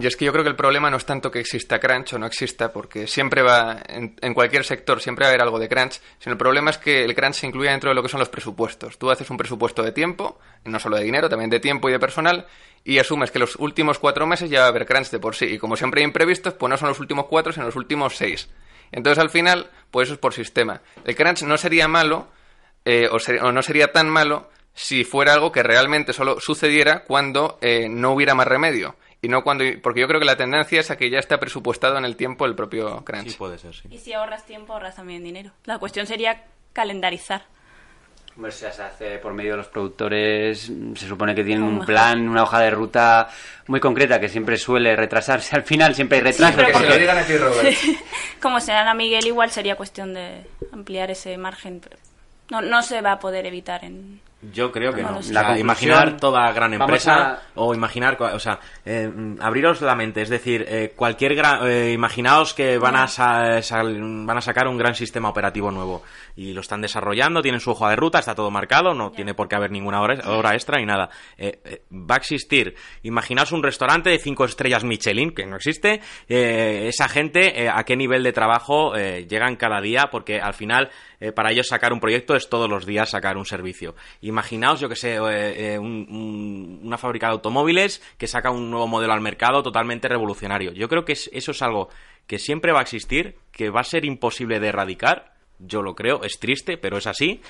Y 0.00 0.06
es 0.06 0.16
que 0.16 0.24
yo 0.24 0.32
creo 0.32 0.42
que 0.42 0.48
el 0.48 0.56
problema 0.56 0.88
no 0.88 0.96
es 0.96 1.04
tanto 1.04 1.30
que 1.30 1.38
exista 1.40 1.78
crunch 1.78 2.14
o 2.14 2.18
no 2.18 2.24
exista, 2.24 2.72
porque 2.72 3.06
siempre 3.06 3.42
va, 3.42 3.78
en, 3.88 4.16
en 4.22 4.32
cualquier 4.32 4.64
sector, 4.64 5.02
siempre 5.02 5.24
va 5.24 5.28
a 5.28 5.30
haber 5.32 5.42
algo 5.42 5.58
de 5.58 5.68
crunch, 5.68 6.00
sino 6.18 6.32
el 6.32 6.38
problema 6.38 6.70
es 6.70 6.78
que 6.78 7.04
el 7.04 7.14
crunch 7.14 7.34
se 7.34 7.46
incluye 7.46 7.68
dentro 7.68 7.90
de 7.90 7.94
lo 7.94 8.02
que 8.02 8.08
son 8.08 8.18
los 8.20 8.30
presupuestos. 8.30 8.96
Tú 8.96 9.10
haces 9.10 9.28
un 9.28 9.36
presupuesto 9.36 9.82
de 9.82 9.92
tiempo, 9.92 10.38
no 10.64 10.78
solo 10.78 10.96
de 10.96 11.04
dinero, 11.04 11.28
también 11.28 11.50
de 11.50 11.60
tiempo 11.60 11.90
y 11.90 11.92
de 11.92 11.98
personal, 11.98 12.46
y 12.84 12.98
asumes 12.98 13.30
que 13.30 13.38
los 13.38 13.56
últimos 13.56 13.98
cuatro 13.98 14.26
meses 14.26 14.48
ya 14.48 14.60
va 14.60 14.66
a 14.66 14.68
haber 14.68 14.86
crunch 14.86 15.10
de 15.10 15.18
por 15.18 15.34
sí. 15.34 15.44
Y 15.46 15.58
como 15.58 15.76
siempre 15.76 16.00
hay 16.00 16.06
imprevistos, 16.06 16.54
pues 16.54 16.70
no 16.70 16.78
son 16.78 16.88
los 16.88 16.98
últimos 17.00 17.26
cuatro, 17.26 17.52
sino 17.52 17.66
los 17.66 17.76
últimos 17.76 18.16
seis. 18.16 18.48
Entonces 18.92 19.18
al 19.22 19.28
final, 19.30 19.68
pues 19.90 20.06
eso 20.08 20.14
es 20.14 20.20
por 20.20 20.32
sistema. 20.32 20.80
El 21.04 21.14
crunch 21.16 21.42
no 21.42 21.58
sería 21.58 21.86
malo, 21.86 22.28
eh, 22.86 23.08
o, 23.10 23.18
ser- 23.18 23.42
o 23.42 23.52
no 23.52 23.62
sería 23.62 23.92
tan 23.92 24.08
malo 24.08 24.48
si 24.74 25.04
fuera 25.04 25.34
algo 25.34 25.52
que 25.52 25.62
realmente 25.62 26.14
solo 26.14 26.40
sucediera 26.40 27.04
cuando 27.04 27.58
eh, 27.60 27.88
no 27.90 28.12
hubiera 28.12 28.34
más 28.34 28.46
remedio. 28.46 28.96
Y 29.24 29.28
no 29.28 29.42
cuando. 29.44 29.64
Porque 29.82 30.00
yo 30.00 30.08
creo 30.08 30.18
que 30.20 30.26
la 30.26 30.36
tendencia 30.36 30.80
es 30.80 30.90
a 30.90 30.96
que 30.96 31.08
ya 31.08 31.20
está 31.20 31.38
presupuestado 31.38 31.96
en 31.96 32.04
el 32.04 32.16
tiempo 32.16 32.44
el 32.44 32.54
propio 32.56 33.04
crunch. 33.04 33.28
Sí, 33.28 33.36
puede 33.38 33.56
ser, 33.56 33.72
sí. 33.74 33.88
Y 33.90 33.98
si 33.98 34.12
ahorras 34.12 34.44
tiempo, 34.44 34.72
ahorras 34.72 34.96
también 34.96 35.22
dinero. 35.22 35.52
La 35.64 35.78
cuestión 35.78 36.06
sería 36.06 36.42
calendarizar. 36.72 37.44
Hombre, 38.34 38.50
se 38.50 38.66
hace 38.66 39.18
por 39.18 39.34
medio 39.34 39.50
de 39.52 39.56
los 39.58 39.68
productores, 39.68 40.70
mm, 40.70 40.94
se 40.96 41.06
supone 41.06 41.34
que 41.34 41.44
tienen 41.44 41.62
un 41.64 41.84
plan, 41.84 42.26
una 42.28 42.42
hoja 42.44 42.60
de 42.60 42.70
ruta 42.70 43.28
muy 43.66 43.78
concreta 43.78 44.18
que 44.18 44.28
siempre 44.30 44.56
suele 44.56 44.96
retrasarse. 44.96 45.54
Al 45.54 45.62
final 45.64 45.94
siempre 45.94 46.16
hay 46.18 46.24
retrasos. 46.24 46.56
pero 46.56 46.66
que 46.68 46.72
porque- 46.72 46.86
se 46.88 46.94
lo 46.94 46.98
digan 47.00 47.18
aquí, 47.18 47.36
Robert. 47.36 47.76
Como 48.40 48.58
será 48.58 48.90
a 48.90 48.94
Miguel, 48.94 49.26
igual 49.26 49.50
sería 49.50 49.76
cuestión 49.76 50.14
de 50.14 50.46
ampliar 50.72 51.10
ese 51.10 51.36
margen. 51.36 51.80
Pero 51.80 51.98
no, 52.50 52.62
no 52.62 52.82
se 52.82 53.02
va 53.02 53.12
a 53.12 53.18
poder 53.20 53.44
evitar 53.46 53.84
en. 53.84 54.20
Yo 54.50 54.72
creo 54.72 54.92
que 54.92 55.02
No. 55.02 55.20
La 55.30 55.56
imaginar 55.60 56.16
toda 56.18 56.50
gran 56.52 56.74
empresa 56.74 57.12
a- 57.34 57.42
o 57.54 57.74
imaginar, 57.74 58.20
o 58.20 58.38
sea, 58.40 58.58
eh, 58.84 59.08
abriros 59.40 59.80
la 59.82 59.94
mente, 59.94 60.20
es 60.22 60.28
decir, 60.28 60.64
eh, 60.68 60.92
cualquier 60.96 61.36
gran, 61.36 61.64
eh, 61.68 61.92
imaginaos 61.92 62.52
que 62.52 62.76
van 62.78 62.96
a, 62.96 63.06
sa- 63.06 63.62
sal- 63.62 64.00
van 64.26 64.36
a 64.36 64.40
sacar 64.40 64.66
un 64.66 64.76
gran 64.76 64.96
sistema 64.96 65.28
operativo 65.28 65.70
nuevo 65.70 66.02
y 66.34 66.52
lo 66.54 66.60
están 66.60 66.80
desarrollando, 66.80 67.40
tienen 67.40 67.60
su 67.60 67.70
hoja 67.70 67.90
de 67.90 67.96
ruta, 67.96 68.18
está 68.18 68.34
todo 68.34 68.50
marcado, 68.50 68.94
no 68.94 69.12
tiene 69.12 69.32
por 69.34 69.46
qué 69.48 69.54
haber 69.54 69.70
ninguna 69.70 70.00
hora, 70.00 70.28
hora 70.28 70.54
extra 70.54 70.78
ni 70.78 70.86
nada. 70.86 71.08
Eh, 71.38 71.60
eh, 71.64 71.82
va 71.92 72.16
a 72.16 72.18
existir, 72.18 72.74
imaginaos 73.04 73.52
un 73.52 73.62
restaurante 73.62 74.10
de 74.10 74.18
cinco 74.18 74.44
estrellas 74.44 74.82
Michelin, 74.82 75.34
que 75.34 75.46
no 75.46 75.54
existe, 75.54 76.00
eh, 76.28 76.86
esa 76.88 77.08
gente, 77.08 77.62
eh, 77.62 77.68
a 77.72 77.84
qué 77.84 77.96
nivel 77.96 78.24
de 78.24 78.32
trabajo 78.32 78.96
eh, 78.96 79.24
llegan 79.28 79.54
cada 79.54 79.80
día, 79.80 80.08
porque 80.10 80.40
al 80.40 80.54
final 80.54 80.90
eh, 81.22 81.32
para 81.32 81.52
ellos 81.52 81.68
sacar 81.68 81.92
un 81.92 82.00
proyecto 82.00 82.34
es 82.34 82.48
todos 82.48 82.68
los 82.68 82.84
días 82.84 83.10
sacar 83.10 83.36
un 83.36 83.44
servicio. 83.46 83.94
Imaginaos, 84.22 84.80
yo 84.80 84.88
que 84.88 84.96
sé, 84.96 85.14
eh, 85.16 85.74
eh, 85.74 85.78
un- 85.78 86.06
un- 86.10 86.80
una 86.82 86.98
fábrica 86.98 87.28
de 87.28 87.32
automóviles 87.34 88.02
que 88.18 88.26
saca 88.26 88.50
un 88.50 88.70
nuevo 88.70 88.88
modelo 88.88 89.12
al 89.12 89.20
mercado 89.20 89.62
totalmente 89.62 90.08
revolucionario. 90.08 90.72
Yo 90.72 90.88
creo 90.88 91.04
que 91.04 91.12
es- 91.12 91.30
eso 91.32 91.52
es 91.52 91.62
algo 91.62 91.88
que 92.26 92.38
siempre 92.38 92.72
va 92.72 92.80
a 92.80 92.82
existir, 92.82 93.36
que 93.52 93.70
va 93.70 93.80
a 93.80 93.84
ser 93.84 94.04
imposible 94.04 94.58
de 94.60 94.68
erradicar. 94.68 95.34
Yo 95.60 95.80
lo 95.82 95.94
creo, 95.94 96.24
es 96.24 96.38
triste, 96.40 96.76
pero 96.76 96.98
es 96.98 97.06
así. 97.06 97.40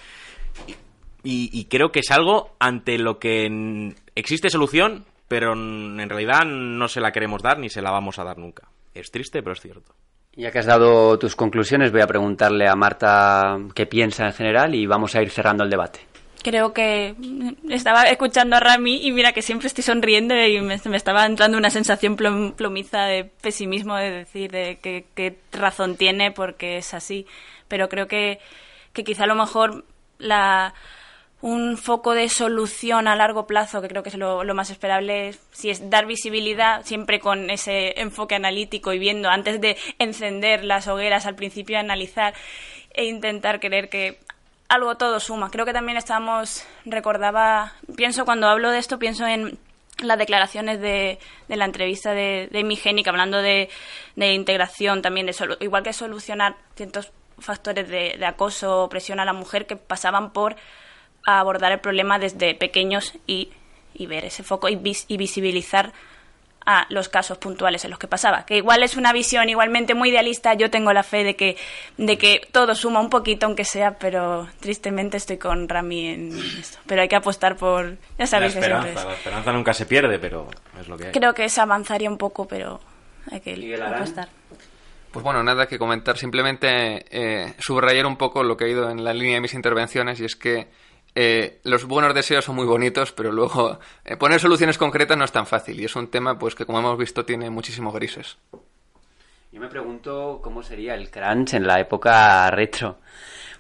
Y, 1.25 1.65
creo 1.67 1.93
que 1.93 2.01
es 2.01 2.11
algo 2.11 2.55
ante 2.59 2.99
lo 2.99 3.19
que 3.19 3.95
existe 4.17 4.51
solución, 4.51 5.05
pero 5.29 5.53
en 5.53 6.09
realidad 6.09 6.45
no 6.45 6.89
se 6.89 7.01
la 7.01 7.13
queremos 7.13 7.43
dar 7.43 7.59
ni 7.59 7.71
se 7.71 7.81
la 7.81 7.91
vamos 7.93 8.19
a 8.19 8.25
dar 8.25 8.39
nunca. 8.39 8.69
Es 8.93 9.11
triste, 9.11 9.41
pero 9.43 9.53
es 9.53 9.61
cierto. 9.61 9.95
Ya 10.35 10.51
que 10.51 10.59
has 10.61 10.67
dado 10.67 11.19
tus 11.19 11.37
conclusiones, 11.37 11.93
voy 11.93 12.01
a 12.01 12.07
preguntarle 12.07 12.67
a 12.67 12.75
Marta 12.75 13.59
qué 13.75 13.87
piensa 13.87 14.27
en 14.27 14.33
general 14.33 14.75
y 14.75 14.87
vamos 14.87 15.15
a 15.15 15.23
ir 15.23 15.31
cerrando 15.31 15.63
el 15.65 15.71
debate. 15.71 16.01
creo 16.43 16.73
que 16.73 17.15
estaba 17.69 18.05
escuchando 18.05 18.57
a 18.57 18.61
Rami 18.61 19.07
y 19.07 19.13
mira 19.13 19.33
que 19.33 19.43
siempre 19.43 19.69
estoy 19.69 19.85
sonriendo 19.85 20.35
y 20.35 20.61
me, 20.61 20.75
estaba 20.75 21.25
entrando 21.27 21.57
una 21.59 21.71
sensación 21.71 22.17
plom- 22.17 22.55
plomiza 22.55 23.05
de 23.05 23.25
pesimismo 23.25 23.95
de 23.97 24.11
decir 24.11 24.51
de 24.51 24.79
qué 24.83 25.37
razón 25.53 25.97
tiene 25.97 26.31
porque 26.33 26.79
es 26.79 26.95
así. 26.95 27.27
Pero 27.69 27.89
creo 27.89 28.07
que, 28.09 28.41
que 28.93 29.05
quizá 29.05 29.25
a 29.25 29.29
lo 29.29 29.35
mejor 29.37 29.85
la 30.19 30.75
un 31.43 31.77
foco 31.77 32.15
de 32.15 32.29
solución 32.29 33.07
a 33.09 33.17
largo 33.17 33.47
plazo, 33.47 33.83
que 33.83 33.89
creo 33.89 34.03
que 34.03 34.09
es 34.09 34.17
lo, 34.17 34.45
lo 34.45 34.55
más 34.55 34.71
esperable, 34.71 35.29
es- 35.29 35.41
si 35.53 35.69
es 35.71 35.91
dar 35.91 36.07
visibilidad, 36.07 36.85
siempre 36.85 37.21
con 37.21 37.51
ese 37.51 38.01
enfoque 38.01 38.35
analítico 38.37 38.93
y 38.93 38.99
viendo, 38.99 39.29
antes 39.29 39.61
de 39.61 39.77
encender 39.99 40.65
las 40.65 40.89
hogueras 40.89 41.27
al 41.27 41.35
principio, 41.35 41.79
analizar 41.79 42.33
e 42.95 43.05
intentar 43.05 43.59
creer 43.61 43.89
que 43.89 44.19
algo 44.69 44.97
todo 44.97 45.21
suma. 45.21 45.51
Creo 45.51 45.67
que 45.67 45.73
también 45.73 45.99
estamos, 45.99 46.65
recordaba, 46.87 47.73
pienso 47.97 48.25
cuando 48.25 48.47
hablo 48.49 48.71
de 48.71 48.79
esto, 48.79 48.99
pienso 48.99 49.27
en 49.27 49.59
las 50.03 50.19
declaraciones 50.19 50.81
de, 50.81 51.19
de 51.49 51.57
la 51.57 51.65
entrevista 51.67 52.13
de, 52.15 52.49
de 52.51 52.65
Migénica, 52.65 53.11
hablando 53.11 53.43
de, 53.43 53.69
de 54.17 54.33
integración 54.33 55.03
también, 55.03 55.27
de 55.27 55.33
solu- 55.33 55.59
igual 55.61 55.83
que 55.83 55.93
solucionar 55.93 56.57
ciertos 56.77 57.13
factores 57.39 57.89
de, 57.89 58.17
de 58.19 58.27
acoso 58.27 58.85
o 58.85 58.89
presión 58.89 59.21
a 59.21 59.25
la 59.25 59.33
mujer 59.33 59.67
que 59.67 59.77
pasaban 59.77 60.33
por 60.33 60.57
abordar 61.25 61.73
el 61.73 61.81
problema 61.81 62.19
desde 62.19 62.55
pequeños 62.55 63.15
y, 63.27 63.51
y 63.95 64.07
ver 64.07 64.25
ese 64.25 64.43
foco 64.43 64.69
y, 64.69 64.77
vis- 64.77 65.05
y 65.09 65.17
visibilizar 65.17 65.93
a 66.65 66.87
los 66.91 67.09
casos 67.09 67.39
puntuales 67.39 67.85
en 67.85 67.91
los 67.91 67.99
que 67.99 68.07
pasaba. 68.07 68.47
Que 68.47 68.57
igual 68.57 68.85
es 68.85 68.97
una 68.97 69.13
visión 69.13 69.49
igualmente 69.49 69.95
muy 69.95 70.11
idealista, 70.11 70.55
yo 70.55 70.71
tengo 70.71 70.93
la 70.93 71.03
fe 71.03 71.25
de 71.25 71.35
que, 71.35 71.57
de 71.97 72.17
que 72.17 72.41
todo 72.53 72.77
suma 72.77 73.01
un 73.01 73.11
poquito, 73.11 73.47
aunque 73.47 73.65
sea, 73.65 73.99
pero 73.99 74.49
tristemente 74.61 75.17
estoy 75.17 75.39
con 75.39 75.69
Rami 75.69 76.07
en 76.07 76.39
esto. 76.61 76.79
Pero 76.87 77.03
hay 77.03 77.09
que 77.09 77.17
apostar 77.17 77.57
por... 77.57 77.91
Ya 77.91 77.97
La 78.19 78.27
sabéis 78.29 78.55
que 78.55 78.61
siempre 78.63 78.79
esperanza, 78.79 79.01
es. 79.01 79.07
la 79.09 79.15
esperanza 79.15 79.53
nunca 79.53 79.75
se 79.75 79.87
pierde, 79.87 80.21
pero 80.21 80.49
es 80.81 80.87
lo 80.87 80.97
que 80.97 81.07
hay. 81.07 81.13
Creo 81.13 81.35
que 81.35 81.49
se 81.49 81.61
avanzaría 81.61 82.09
un 82.09 82.19
poco, 82.19 82.47
pero 82.47 82.79
hay 83.33 83.41
que 83.41 83.75
apostar. 83.83 84.29
Pues 85.11 85.23
bueno, 85.25 85.43
nada 85.43 85.67
que 85.67 85.79
comentar, 85.81 86.17
simplemente 86.17 87.05
eh, 87.11 87.55
subrayar 87.59 88.07
un 88.07 88.17
poco 88.17 88.45
lo 88.45 88.57
que 88.57 88.67
ha 88.67 88.69
ido 88.69 88.89
en 88.89 89.03
la 89.03 89.13
línea 89.13 89.35
de 89.35 89.41
mis 89.41 89.53
intervenciones 89.55 90.21
y 90.21 90.25
es 90.27 90.37
que 90.37 90.69
eh, 91.15 91.61
los 91.65 91.85
buenos 91.85 92.15
deseos 92.15 92.45
son 92.45 92.57
muy 92.57 92.67
bonitos, 92.67 93.13
pero 93.13 93.33
luego 93.33 93.79
eh, 94.05 94.17
poner 94.17 94.41
soluciones 94.41 94.79
concretas 94.79 95.17
no 95.17 95.25
es 95.25 95.33
tan 95.33 95.47
fácil 95.47 95.81
y 95.81 95.85
es 95.85 95.97
un 95.97 96.09
tema 96.09 96.39
pues 96.39 96.55
que 96.55 96.65
como 96.65 96.79
hemos 96.79 96.99
visto 96.99 97.25
tiene 97.25 97.51
muchísimos 97.51 97.95
grises. 97.95 98.39
Yo 99.53 99.61
me 99.61 99.69
pregunto 99.69 100.41
cómo 100.43 100.63
sería 100.63 100.95
el 100.95 101.11
crunch 101.11 101.55
en 101.55 101.67
la 101.67 101.79
época 101.79 102.51
retro. 102.51 102.99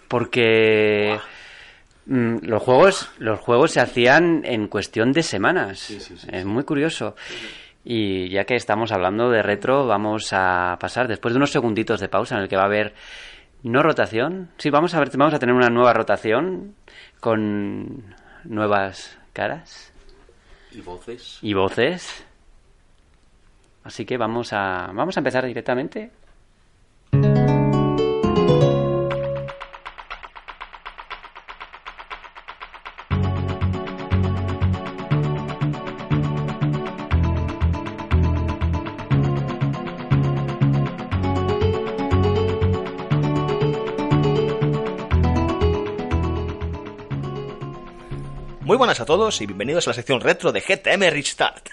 Porque 0.08 1.18
mm, 2.06 2.36
los 2.42 2.62
juegos 2.62 3.10
los 3.18 3.38
juegos 3.40 3.72
se 3.72 3.80
hacían 3.80 4.42
en 4.44 4.68
cuestión 4.68 5.12
de 5.12 5.22
semanas. 5.22 5.90
es 5.90 6.44
muy 6.46 6.64
curioso. 6.64 7.14
Y 7.84 8.30
ya 8.30 8.44
que 8.44 8.54
estamos 8.54 8.92
hablando 8.92 9.28
de 9.28 9.42
retro, 9.42 9.86
vamos 9.86 10.32
a 10.32 10.78
pasar 10.80 11.08
después 11.08 11.34
de 11.34 11.38
unos 11.38 11.50
segunditos 11.50 12.00
de 12.00 12.08
pausa 12.08 12.36
en 12.36 12.42
el 12.42 12.48
que 12.48 12.56
va 12.56 12.62
a 12.62 12.66
haber 12.66 12.94
no 13.62 13.82
rotación. 13.82 14.50
Sí, 14.56 14.70
vamos 14.70 14.94
a 14.94 14.98
ver, 14.98 15.10
vamos 15.16 15.34
a 15.34 15.38
tener 15.38 15.54
una 15.54 15.68
nueva 15.68 15.92
rotación 15.92 16.74
con 17.22 18.02
nuevas 18.42 19.16
caras 19.32 19.92
Y 20.72 20.80
voces. 20.80 21.38
y 21.40 21.54
voces. 21.54 22.26
Así 23.84 24.04
que 24.04 24.16
vamos 24.16 24.52
a 24.52 24.90
vamos 24.92 25.16
a 25.16 25.20
empezar 25.20 25.46
directamente. 25.46 26.10
A 49.02 49.04
todos 49.04 49.40
y 49.40 49.46
bienvenidos 49.46 49.88
a 49.88 49.90
la 49.90 49.94
sección 49.94 50.20
retro 50.20 50.52
de 50.52 50.60
GTM 50.60 51.10
Restart. 51.10 51.68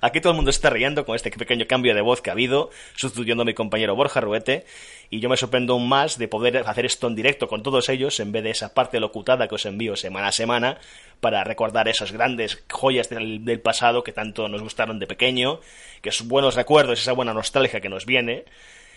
Aquí 0.00 0.20
todo 0.20 0.32
el 0.32 0.36
mundo 0.36 0.50
está 0.50 0.70
riendo 0.70 1.06
con 1.06 1.14
este 1.14 1.30
pequeño 1.30 1.68
cambio 1.68 1.94
de 1.94 2.00
voz 2.00 2.20
que 2.20 2.30
ha 2.30 2.32
habido, 2.32 2.70
sustituyendo 2.96 3.42
a 3.42 3.46
mi 3.46 3.54
compañero 3.54 3.94
Borja 3.94 4.20
Ruete, 4.20 4.66
y 5.08 5.20
yo 5.20 5.28
me 5.28 5.36
sorprendo 5.36 5.74
aún 5.74 5.88
más 5.88 6.18
de 6.18 6.26
poder 6.26 6.56
hacer 6.66 6.84
esto 6.84 7.06
en 7.06 7.14
directo 7.14 7.46
con 7.46 7.62
todos 7.62 7.88
ellos 7.88 8.18
en 8.18 8.32
vez 8.32 8.42
de 8.42 8.50
esa 8.50 8.74
parte 8.74 8.98
locutada 8.98 9.46
que 9.46 9.54
os 9.54 9.66
envío 9.66 9.94
semana 9.94 10.28
a 10.28 10.32
semana 10.32 10.78
para 11.20 11.44
recordar 11.44 11.86
esas 11.86 12.10
grandes 12.10 12.64
joyas 12.68 13.08
del, 13.08 13.60
pasado 13.60 14.02
que 14.02 14.10
tanto 14.10 14.48
nos 14.48 14.60
gustaron 14.60 14.98
de 14.98 15.06
pequeño, 15.06 15.60
que 16.02 16.08
esos 16.08 16.26
buenos 16.26 16.56
recuerdos, 16.56 17.00
esa 17.00 17.12
buena 17.12 17.34
nostalgia 17.34 17.80
que 17.80 17.88
nos 17.88 18.04
viene. 18.04 18.46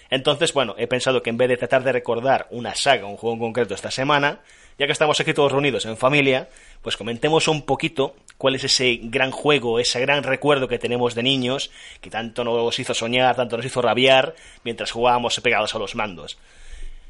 Entonces, 0.10 0.52
bueno, 0.52 0.74
he 0.80 0.88
pensado 0.88 1.22
que 1.22 1.30
en 1.30 1.38
vez 1.38 1.48
de 1.48 1.58
tratar 1.58 1.84
de 1.84 1.92
recordar 1.92 2.48
una 2.50 2.74
saga, 2.74 3.06
un 3.06 3.18
juego 3.18 3.36
en 3.36 3.40
concreto 3.40 3.76
esta 3.76 3.92
semana, 3.92 4.40
ya 4.78 4.88
que 4.88 4.94
estamos 4.94 5.20
aquí 5.20 5.34
todos 5.34 5.52
reunidos 5.52 5.86
en 5.86 5.96
familia, 5.96 6.50
pues 6.82 6.98
comentemos 6.98 7.48
un 7.48 7.64
poquito 7.64 8.16
cuál 8.38 8.56
es 8.56 8.64
ese 8.64 9.00
gran 9.04 9.32
juego, 9.32 9.80
ese 9.80 10.00
gran 10.00 10.24
recuerdo 10.24 10.68
que 10.68 10.80
tenemos 10.80 11.14
de 11.14 11.24
niños, 11.24 11.72
que 12.02 12.10
tanto 12.10 12.44
nos 12.44 12.80
hizo 12.80 12.94
soñar, 12.94 13.36
tanto 13.36 13.58
nos 13.58 13.66
hizo 13.66 13.82
rabiar, 13.82 14.36
mientras 14.64 14.92
jugábamos 14.92 15.40
pegados 15.42 15.76
a 15.76 15.80
los 15.80 15.96
mandos. 15.96 16.40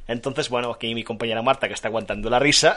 Entonces, 0.07 0.49
bueno, 0.49 0.71
aquí 0.71 0.93
mi 0.93 1.03
compañera 1.03 1.41
Marta, 1.41 1.67
que 1.67 1.73
está 1.73 1.87
aguantando 1.87 2.29
la 2.29 2.39
risa, 2.39 2.75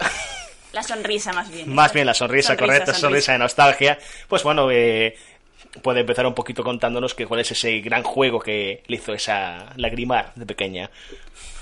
La 0.73 0.83
sonrisa 0.83 1.33
más 1.33 1.51
bien. 1.51 1.73
más 1.73 1.93
bien 1.93 2.07
la 2.07 2.15
sonrisa, 2.15 2.57
correcta, 2.57 2.95
sonrisa. 2.95 3.33
de 3.33 3.39
nostalgia, 3.39 3.99
pues 4.29 4.43
bueno, 4.43 4.71
eh, 4.71 5.17
puede 5.83 6.01
empezar 6.01 6.27
un 6.27 6.35
poquito 6.35 6.63
contándonos 6.63 7.15
que 7.15 7.27
cuál 7.27 7.41
es 7.41 7.51
ese 7.51 7.81
gran 7.81 8.03
juego 8.03 8.41
que 8.41 8.83
le 8.87 8.97
hizo 8.97 9.13
esa 9.13 9.73
lagrimar 9.77 10.33
de 10.35 10.47
pequeña. 10.47 10.91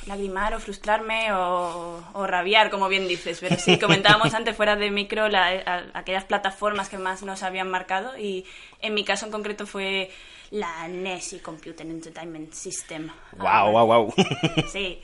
Lagrimar 0.07 0.55
o 0.55 0.61
frustrarme 0.61 1.33
o, 1.33 2.03
o 2.13 2.27
rabiar, 2.27 2.71
como 2.71 2.89
bien 2.89 3.07
dices. 3.09 3.39
Pero 3.41 3.57
sí, 3.57 3.79
comentábamos 3.79 4.35
antes 4.35 4.57
fuera 4.57 4.77
de 4.77 4.91
micro 4.91 5.29
la- 5.29 5.49
a- 5.65 5.85
aquellas 5.99 6.25
plataformas 6.25 6.89
que 6.89 6.99
más 6.99 7.23
nos 7.23 7.43
habían 7.43 7.71
marcado 7.71 8.17
y 8.19 8.45
en 8.81 8.95
mi 8.95 9.05
caso 9.05 9.27
en 9.27 9.33
concreto 9.33 9.67
fue 9.67 10.11
la 10.51 10.87
NES 10.89 11.35
y 11.35 11.39
Computer 11.39 11.87
Entertainment 11.87 12.53
System. 12.53 13.09
Wow, 13.39 13.71
wow, 13.73 13.87
wow. 13.87 14.15
Sí, 14.71 15.01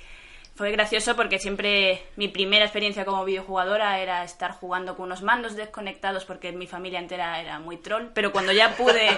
fue 0.56 0.72
gracioso 0.72 1.14
porque 1.16 1.38
siempre 1.38 2.02
mi 2.16 2.26
primera 2.28 2.64
experiencia 2.64 3.04
como 3.04 3.24
videojugadora 3.24 4.00
era 4.00 4.24
estar 4.24 4.50
jugando 4.52 4.96
con 4.96 5.06
unos 5.06 5.22
mandos 5.22 5.54
desconectados 5.54 6.24
porque 6.24 6.50
mi 6.52 6.66
familia 6.66 6.98
entera 6.98 7.40
era 7.40 7.60
muy 7.60 7.76
troll, 7.76 8.08
pero 8.12 8.32
cuando 8.32 8.52
ya 8.52 8.76
pude 8.76 9.08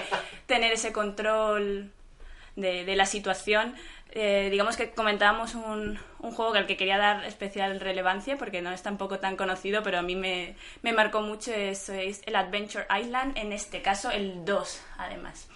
tener 0.45 0.71
ese 0.71 0.93
control 0.93 1.91
de, 2.55 2.85
de 2.85 2.95
la 2.95 3.05
situación, 3.05 3.75
eh, 4.11 4.49
digamos 4.51 4.77
que 4.77 4.91
comentábamos 4.91 5.55
un, 5.55 5.99
un 6.19 6.31
juego 6.31 6.53
al 6.53 6.67
que 6.67 6.77
quería 6.77 6.97
dar 6.97 7.23
especial 7.25 7.79
relevancia 7.79 8.37
porque 8.37 8.61
no 8.61 8.71
es 8.71 8.81
tampoco 8.83 9.19
tan 9.19 9.35
conocido, 9.37 9.83
pero 9.83 9.99
a 9.99 10.01
mí 10.01 10.15
me, 10.15 10.55
me 10.81 10.93
marcó 10.93 11.21
mucho, 11.21 11.53
es, 11.53 11.89
es 11.89 12.21
el 12.25 12.35
Adventure 12.35 12.85
Island, 12.99 13.37
en 13.37 13.53
este 13.53 13.81
caso 13.81 14.11
el 14.11 14.45
2 14.45 14.81
además 14.97 15.47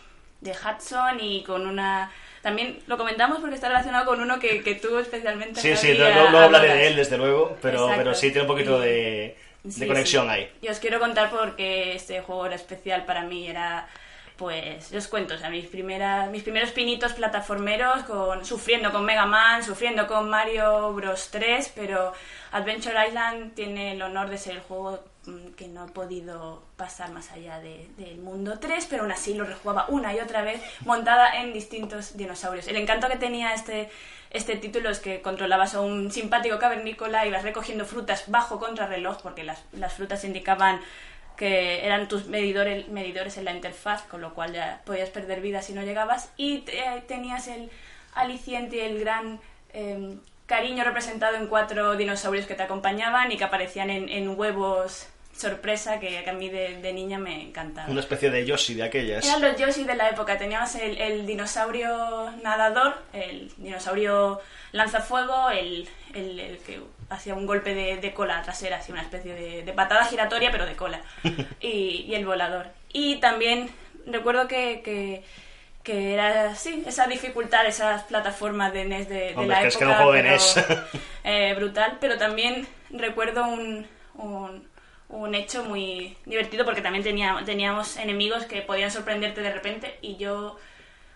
de 0.42 0.52
Hudson 0.52 1.20
y 1.20 1.44
con 1.44 1.66
una... 1.66 2.12
También 2.44 2.80
lo 2.86 2.98
comentamos 2.98 3.40
porque 3.40 3.56
está 3.56 3.68
relacionado 3.70 4.06
con 4.06 4.22
uno 4.22 4.38
que, 4.40 4.62
que 4.62 4.76
tuvo 4.76 5.00
especialmente... 5.00 5.60
Sí, 5.60 5.76
sí, 5.76 5.94
luego 5.96 6.30
luego 6.30 6.46
hablaré 6.46 6.76
de 6.76 6.88
él, 6.88 6.96
desde 6.96 7.18
luego, 7.18 7.58
pero, 7.62 7.80
Exacto. 7.80 7.98
pero 7.98 8.14
sí 8.14 8.28
tiene 8.28 8.42
un 8.42 8.48
poquito 8.48 8.80
de, 8.80 9.36
de 9.64 9.72
Sí, 9.72 9.88
conexión 9.88 10.26
sí. 10.28 10.32
ahí. 10.32 10.52
Y 10.62 10.68
os 10.68 10.78
quiero 10.80 11.00
contar 11.00 11.32
porque 11.32 11.96
este 11.96 12.22
juego 12.22 12.46
era 12.46 12.54
especial 12.56 13.06
para 13.06 13.24
mí, 13.24 13.48
era 13.48 13.88
pues 14.38 14.90
yo 14.92 14.98
os 14.98 15.08
cuento, 15.08 15.36
o 15.36 15.38
sea, 15.38 15.50
mis 15.50 15.66
primeras 15.68 16.30
mis 16.30 16.44
primeros 16.44 16.72
pinitos 16.72 17.14
plataformeros 17.14 18.04
con 18.04 18.44
sufriendo 18.46 18.92
con 18.92 19.06
Mega 19.06 19.26
Man, 19.26 19.64
sufriendo 19.64 20.08
con 20.08 20.30
Mario 20.30 20.92
Bros 20.94 21.30
3, 21.32 21.72
pero 21.76 22.12
Adventure 22.52 23.08
Island 23.08 23.54
tiene 23.56 23.94
el 23.94 24.02
honor 24.02 24.30
de 24.30 24.38
ser 24.38 24.56
el 24.56 24.62
juego 24.62 25.04
mm, 25.26 25.48
que 25.56 25.68
no 25.68 25.86
he 25.86 25.92
podido 25.92 26.64
pasar 26.76 27.12
más 27.12 27.32
allá 27.32 27.60
de- 27.60 27.88
del 27.98 28.18
mundo 28.18 28.60
3, 28.60 28.86
pero 28.90 29.04
aún 29.04 29.12
así 29.12 29.34
lo 29.34 29.46
rejugaba 29.46 29.86
una 29.88 30.14
y 30.14 30.20
otra 30.20 30.42
vez 30.42 30.62
montada 30.86 31.40
en 31.42 31.54
distintos 31.54 32.18
dinosaurios. 32.18 32.68
El 32.68 32.76
encanto 32.76 33.08
que 33.08 33.18
tenía 33.18 33.54
este 33.54 33.90
este 34.32 34.58
título 34.58 34.90
es 34.90 35.00
que 35.00 35.22
controlabas 35.22 35.76
a 35.76 35.80
un 35.80 36.12
simpático 36.12 36.60
cavernícola, 36.60 37.26
ibas 37.26 37.44
recogiendo 37.44 37.86
frutas 37.86 38.26
bajo 38.28 38.60
contrarreloj, 38.60 39.22
porque 39.22 39.46
las, 39.46 39.64
las 39.72 39.94
frutas 39.94 40.26
indicaban 40.26 40.82
que 41.36 41.86
eran 41.86 42.08
tus 42.08 42.26
medidores, 42.28 43.38
en 43.38 43.46
la 43.46 43.52
interfaz, 43.52 44.04
con 44.04 44.22
lo 44.22 44.34
cual 44.34 44.54
ya 44.54 44.82
podías 44.86 45.10
perder 45.10 45.42
vida 45.42 45.62
si 45.62 45.74
no 45.74 45.82
llegabas, 45.84 46.32
y 46.38 46.60
te- 46.60 47.04
tenías 47.08 47.48
el 47.48 47.70
aliciente, 48.14 48.86
el 48.86 49.00
gran 49.00 49.40
eh, 49.74 50.16
cariño 50.46 50.84
representado 50.84 51.36
en 51.38 51.48
cuatro 51.48 51.96
dinosaurios 51.98 52.46
que 52.46 52.56
te 52.56 52.64
acompañaban 52.64 53.32
y 53.32 53.38
que 53.38 53.44
aparecían 53.44 53.90
en, 53.90 54.10
en 54.10 54.38
huevos 54.40 55.08
sorpresa 55.36 56.00
que, 56.00 56.24
que 56.24 56.30
a 56.30 56.34
mí 56.34 56.50
de, 56.50 56.78
de 56.82 56.94
niña 56.94 57.18
me 57.20 57.42
encantaba. 57.42 57.90
Una 57.90 58.00
especie 58.00 58.30
de 58.30 58.46
Yoshi 58.46 58.74
de 58.76 58.84
aquellas. 58.84 59.26
Eran 59.26 59.42
los 59.42 59.58
Yoshi 59.58 59.84
de 59.84 59.96
la 59.96 60.10
época. 60.10 60.38
Teníamos 60.38 60.74
el, 60.76 60.98
el 60.98 61.26
dinosaurio 61.26 62.32
nadador, 62.44 62.96
el 63.14 63.52
dinosaurio 63.58 64.40
lanzafuego, 64.72 65.50
el, 65.50 65.88
el, 66.14 66.40
el 66.40 66.58
que 66.60 66.80
hacía 67.10 67.34
un 67.36 67.46
golpe 67.46 67.74
de, 67.76 67.98
de 67.98 68.14
cola 68.14 68.42
trasera, 68.44 68.78
así 68.78 68.92
una 68.92 69.02
especie 69.02 69.34
de, 69.34 69.64
de 69.64 69.74
patada 69.74 70.06
giratoria, 70.06 70.52
pero 70.52 70.66
de 70.66 70.76
cola. 70.76 71.02
y, 71.62 72.06
y 72.08 72.16
el 72.16 72.26
volador. 72.26 72.68
Y 72.94 73.18
también 73.18 73.70
recuerdo 74.08 74.48
que, 74.48 74.82
que, 74.84 75.24
que 75.84 76.14
era 76.14 76.52
así, 76.52 76.84
esa 76.88 77.08
dificultad, 77.08 77.66
esas 77.66 78.04
plataformas 78.04 78.72
de 78.74 78.86
NES 78.86 79.10
de, 79.10 79.16
de 79.16 79.36
Hombre, 79.36 79.48
la 79.48 79.62
que 79.62 79.68
es 79.68 79.78
que 79.78 79.84
época. 79.84 79.98
juego 79.98 80.14
de 80.14 80.22
pero, 80.22 80.34
NES. 80.34 80.66
eh, 81.26 81.54
brutal, 81.58 81.98
pero 82.00 82.18
también 82.18 82.66
recuerdo 82.90 83.46
un, 83.48 83.86
un, 84.16 84.68
un 85.10 85.36
hecho 85.36 85.64
muy 85.64 86.18
divertido 86.26 86.66
porque 86.66 86.82
también 86.82 87.04
tenía, 87.04 87.42
teníamos 87.46 87.98
enemigos 87.98 88.46
que 88.46 88.62
podían 88.62 88.92
sorprenderte 88.92 89.42
de 89.42 89.54
repente 89.54 89.98
y 90.02 90.18
yo 90.18 90.58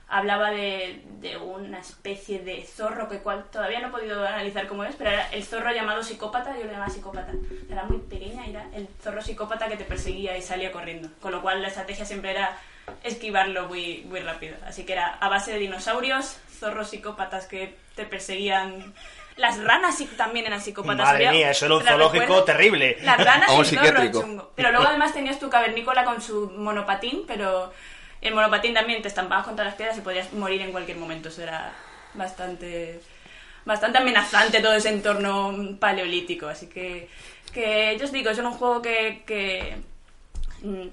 hablaba 0.10 0.52
de, 0.52 1.04
de 1.20 1.38
una 1.38 1.80
especie 1.80 2.40
de 2.40 2.64
zorro 2.66 3.08
que 3.08 3.20
cual 3.20 3.46
todavía 3.52 3.80
no 3.80 3.88
he 3.88 3.92
podido 3.92 4.26
analizar 4.26 4.68
cómo 4.68 4.84
es, 4.84 4.96
pero 4.96 5.12
era 5.12 5.30
el 5.30 5.44
zorro 5.44 5.72
llamado 5.72 6.04
psicópata, 6.04 6.58
yo 6.58 6.66
le 6.66 6.72
llamaba 6.72 6.90
psicópata. 6.90 7.32
Era 7.70 7.84
muy 7.84 8.00
pequeña 8.00 8.48
y 8.48 8.50
era 8.50 8.68
el 8.74 8.88
zorro 9.02 9.22
psicópata 9.22 9.68
que 9.68 9.78
te 9.78 9.86
perseguía 9.86 10.36
y 10.36 10.42
salía 10.42 10.72
corriendo. 10.72 11.10
Con 11.22 11.32
lo 11.32 11.42
cual 11.42 11.62
la 11.62 11.68
estrategia 11.68 12.06
siempre 12.06 12.32
era 12.32 12.58
esquivarlo 13.04 13.68
muy, 13.68 14.04
muy 14.10 14.20
rápido. 14.22 14.56
Así 14.66 14.84
que 14.84 14.94
era 14.94 15.14
a 15.14 15.30
base 15.30 15.52
de 15.52 15.60
dinosaurios, 15.60 16.38
zorros 16.60 16.90
psicópatas 16.90 17.46
que 17.46 17.76
te 17.96 18.06
perseguían. 18.06 18.94
Las 19.40 19.58
ranas 19.64 19.98
sí 19.98 20.06
también 20.18 20.46
eran 20.46 20.62
psicópatas. 20.62 21.06
Madre 21.06 21.28
Había- 21.28 21.32
mía, 21.40 21.52
eso 21.52 21.66
era 21.66 21.76
un 21.76 21.80
¿te 21.80 21.86
la 21.86 21.92
zoológico 21.92 22.22
recuerdas? 22.22 22.46
terrible. 22.46 22.98
Las 23.02 23.24
ranas 23.24 23.50
O 23.52 23.64
psiquiátrico. 23.64 24.22
chungo. 24.22 24.52
Pero 24.56 24.72
luego 24.72 24.86
además 24.88 25.14
tenías 25.14 25.40
tu 25.40 25.50
cavernícola 25.50 26.04
con 26.04 26.22
su 26.22 26.52
monopatín, 26.58 27.24
pero 27.26 27.72
el 28.22 28.36
monopatín 28.36 28.74
también 28.74 29.02
te 29.02 29.08
estampabas 29.08 29.46
contra 29.46 29.64
las 29.66 29.76
piedras 29.76 29.98
y 29.98 30.02
podías 30.02 30.34
morir 30.34 30.62
en 30.62 30.72
cualquier 30.72 30.98
momento. 30.98 31.30
Eso 31.30 31.42
era 31.42 31.72
bastante 32.14 33.00
bastante 33.66 33.98
amenazante 34.00 34.62
todo 34.62 34.74
ese 34.74 34.90
entorno 34.90 35.78
paleolítico. 35.80 36.48
Así 36.48 36.68
que, 36.68 37.08
que 37.54 37.96
yo 38.00 38.06
os 38.06 38.12
digo, 38.12 38.30
es 38.32 38.40
un 38.40 38.52
juego 38.52 38.82
que, 38.82 39.24
que 39.26 39.78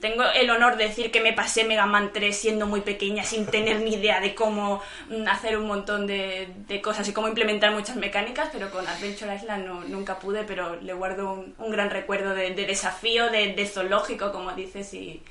tengo 0.01 0.23
el 0.35 0.49
honor 0.51 0.77
de 0.77 0.85
decir 0.89 1.11
que 1.11 1.21
me 1.21 1.33
pasé 1.33 1.65
Mega 1.65 1.87
Man 1.87 2.11
3 2.13 2.37
siendo 2.37 2.67
muy 2.67 2.83
pequeña, 2.83 3.25
sin 3.25 3.47
tener 3.47 3.81
ni 3.81 3.95
idea 3.95 4.21
de 4.21 4.35
cómo 4.35 4.81
mm, 5.09 5.27
hacer 5.29 5.59
un 5.59 5.67
montón 5.67 6.07
de, 6.07 6.49
cosas 6.83 7.09
y 7.09 7.13
cómo 7.13 7.27
implementar 7.29 7.73
muchas 7.73 7.97
mecánicas, 7.97 8.51
pero 8.53 8.71
con 8.71 8.87
Adventure 8.87 9.35
Island 9.35 9.67
no- 9.67 9.81
nunca 9.85 10.19
pude, 10.19 10.45
pero 10.45 10.77
le 10.77 10.93
guardo 10.93 11.33
un, 11.33 11.55
un 11.59 11.71
gran 11.71 11.91
recuerdo 11.91 12.35
de, 12.35 12.51
de 12.55 12.67
desafío, 12.67 13.29
de, 13.31 13.67
zoológico, 13.67 14.31
como 14.33 14.53
dices, 14.53 14.95
y, 14.95 15.23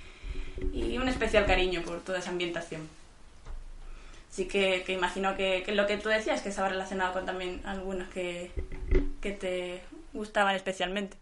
un 0.98 1.08
especial 1.08 1.46
cariño 1.46 1.82
por 1.84 2.02
toda 2.02 2.20
esa 2.20 2.30
ambientación. 2.30 2.88
Así 4.32 4.48
que, 4.48 4.84
imagino 4.90 5.36
que, 5.38 5.64
que 5.66 5.74
lo 5.74 5.88
que 5.88 5.98
tú 5.98 6.10
decías 6.10 6.42
que 6.42 6.50
estaba 6.50 6.68
relacionado 6.70 7.14
con 7.14 7.26
también 7.26 7.62
algunos 7.66 8.10
que, 8.10 8.52
que 9.22 9.32
te 9.32 9.82
gustaban 10.14 10.56
especialmente. 10.56 11.16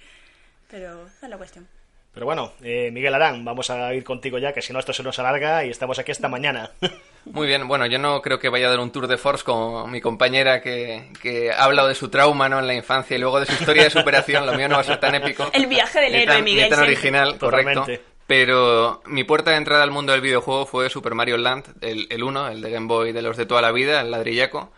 Pero 0.70 1.06
esa 1.06 1.26
es 1.28 1.30
la 1.30 1.38
cuestión. 1.38 1.68
Pero 2.14 2.28
bueno, 2.28 2.54
eh, 2.62 2.92
Miguel 2.92 3.16
Arán, 3.16 3.44
vamos 3.44 3.72
a 3.72 3.92
ir 3.96 4.04
contigo 4.04 4.38
ya, 4.38 4.54
que 4.54 4.62
si 4.62 4.72
no 4.72 4.78
esto 4.78 4.94
se 4.94 5.02
nos 5.02 5.18
alarga 5.18 5.66
y 5.66 5.72
estamos 5.72 5.98
aquí 5.98 6.12
esta 6.12 6.30
mañana. 6.30 6.70
Muy 7.26 7.48
bien, 7.48 7.68
bueno, 7.68 7.88
yo 7.88 7.98
no 7.98 8.22
creo 8.22 8.38
que 8.38 8.50
vaya 8.50 8.68
a 8.68 8.70
dar 8.70 8.80
un 8.80 8.92
tour 8.92 9.08
de 9.08 9.18
force 9.18 9.44
como 9.44 9.88
mi 9.88 10.00
compañera 10.00 10.62
que, 10.62 11.10
que 11.22 11.52
ha 11.52 11.64
hablado 11.64 11.88
de 11.88 11.96
su 11.96 12.10
trauma 12.10 12.50
¿no? 12.50 12.60
en 12.60 12.68
la 12.68 12.76
infancia 12.76 13.18
y 13.18 13.20
luego 13.20 13.40
de 13.40 13.48
su 13.48 13.54
historia 13.54 13.84
de 13.84 13.90
superación. 13.90 14.46
Lo 14.46 14.54
mío 14.54 14.70
no 14.70 14.76
va 14.76 14.82
a 14.82 14.84
ser 14.84 15.00
tan 15.00 15.16
épico. 15.16 15.50
El 15.54 15.66
viaje 15.66 16.02
del 16.02 16.14
héroe, 16.14 16.36
tan, 16.36 16.44
Miguel, 16.44 16.66
Ni 16.66 16.70
tan 16.70 16.82
original, 16.82 17.38
correcto. 17.40 17.80
Totalmente. 17.82 18.06
Pero 18.28 19.02
mi 19.06 19.24
puerta 19.24 19.52
de 19.52 19.58
entrada 19.58 19.84
al 19.84 19.92
mundo 19.92 20.12
del 20.12 20.22
videojuego 20.22 20.66
fue 20.68 20.90
Super 20.90 21.16
Mario 21.16 21.38
Land, 21.38 21.66
el, 21.82 22.08
el 22.12 22.24
1, 22.24 22.50
el 22.50 22.62
de 22.62 22.70
Game 22.70 22.88
Boy 22.88 23.12
de 23.12 23.22
los 23.22 23.38
de 23.38 23.46
toda 23.48 23.62
la 23.62 23.72
vida, 23.72 24.02
el 24.02 24.12
ladrillaco. 24.12 24.72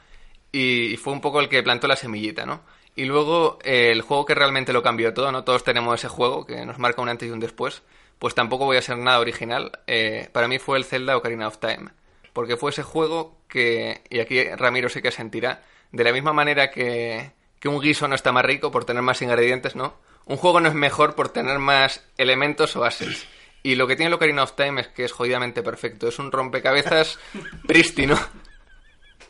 Y, 0.52 0.94
y 0.94 0.98
fue 0.98 1.12
un 1.12 1.20
poco 1.20 1.42
el 1.42 1.50
que 1.50 1.62
plantó 1.64 1.88
la 1.88 1.98
semillita, 1.98 2.46
¿no? 2.46 2.62
Y 2.96 3.06
luego 3.06 3.60
eh, 3.64 3.92
el 3.92 4.02
juego 4.02 4.26
que 4.26 4.36
realmente 4.36 4.74
lo 4.74 4.82
cambió 4.82 5.14
todo, 5.14 5.32
¿no? 5.32 5.44
Todos 5.44 5.64
tenemos 5.64 6.00
ese 6.00 6.08
juego 6.08 6.46
que 6.46 6.66
nos 6.66 6.80
marca 6.80 7.02
un 7.02 7.10
antes 7.10 7.28
y 7.28 7.32
un 7.32 7.40
después. 7.40 7.84
Pues 8.20 8.34
tampoco 8.34 8.66
voy 8.66 8.78
a 8.78 8.82
ser 8.82 8.98
nada 8.98 9.20
original. 9.20 9.80
Eh, 9.88 10.30
para 10.32 10.48
mí 10.48 10.60
fue 10.60 10.78
el 10.78 10.86
Zelda 10.86 11.18
Ocarina 11.18 11.48
of 11.48 11.58
Time. 11.58 11.90
Porque 12.32 12.56
fue 12.56 12.72
ese 12.72 12.84
juego 12.84 13.38
que, 13.48 14.02
y 14.10 14.20
aquí 14.20 14.44
Ramiro 14.44 14.90
sé 14.90 15.02
que 15.02 15.12
sentirá, 15.12 15.64
de 15.92 16.04
la 16.04 16.14
misma 16.14 16.34
manera 16.34 16.72
que, 16.72 17.32
que 17.60 17.68
un 17.70 17.82
guiso 17.82 18.08
no 18.08 18.16
está 18.16 18.32
más 18.32 18.46
rico 18.46 18.72
por 18.72 18.86
tener 18.86 19.02
más 19.02 19.22
ingredientes, 19.22 19.76
¿no? 19.76 19.96
Un 20.26 20.38
juego 20.38 20.60
no 20.60 20.70
es 20.70 20.74
mejor 20.74 21.16
por 21.16 21.30
tener 21.30 21.60
más 21.60 22.04
elementos 22.18 22.76
o 22.76 22.84
assets. 22.84 23.28
Y 23.62 23.76
lo 23.76 23.88
que 23.88 23.96
tiene 23.96 24.08
el 24.08 24.14
Ocarina 24.14 24.44
of 24.44 24.54
Time 24.54 24.82
es 24.82 24.88
que 24.90 25.06
es 25.06 25.12
jodidamente 25.12 25.64
perfecto. 25.64 26.08
Es 26.08 26.20
un 26.20 26.32
rompecabezas 26.32 27.20
prístino. 27.68 28.18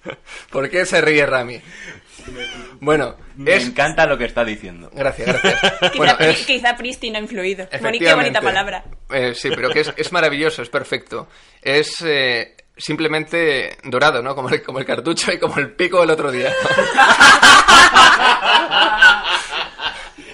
¿Por 0.51 0.69
qué 0.69 0.85
se 0.85 1.01
ríe 1.01 1.25
Rami? 1.25 1.61
Bueno, 2.79 3.15
Me 3.35 3.55
es... 3.55 3.65
encanta 3.65 4.05
lo 4.05 4.17
que 4.17 4.25
está 4.25 4.43
diciendo. 4.43 4.89
Gracias, 4.93 5.27
gracias. 5.27 5.91
Quizá, 5.93 6.15
es... 6.19 6.45
quizá 6.45 6.75
prístino 6.75 7.17
ha 7.17 7.21
influido. 7.21 7.67
Qué 7.69 8.13
bonita 8.13 8.41
palabra. 8.41 8.83
Eh, 9.11 9.33
sí, 9.35 9.49
pero 9.49 9.69
que 9.69 9.81
es, 9.81 9.93
es 9.95 10.11
maravilloso, 10.11 10.61
es 10.61 10.69
perfecto. 10.69 11.27
Es 11.61 12.01
eh, 12.01 12.55
simplemente 12.75 13.77
dorado, 13.83 14.21
¿no? 14.21 14.35
Como 14.35 14.49
el, 14.49 14.61
como 14.63 14.79
el 14.79 14.85
cartucho 14.85 15.31
y 15.31 15.39
como 15.39 15.57
el 15.57 15.71
pico 15.73 16.01
del 16.01 16.11
otro 16.11 16.31
día. 16.31 16.51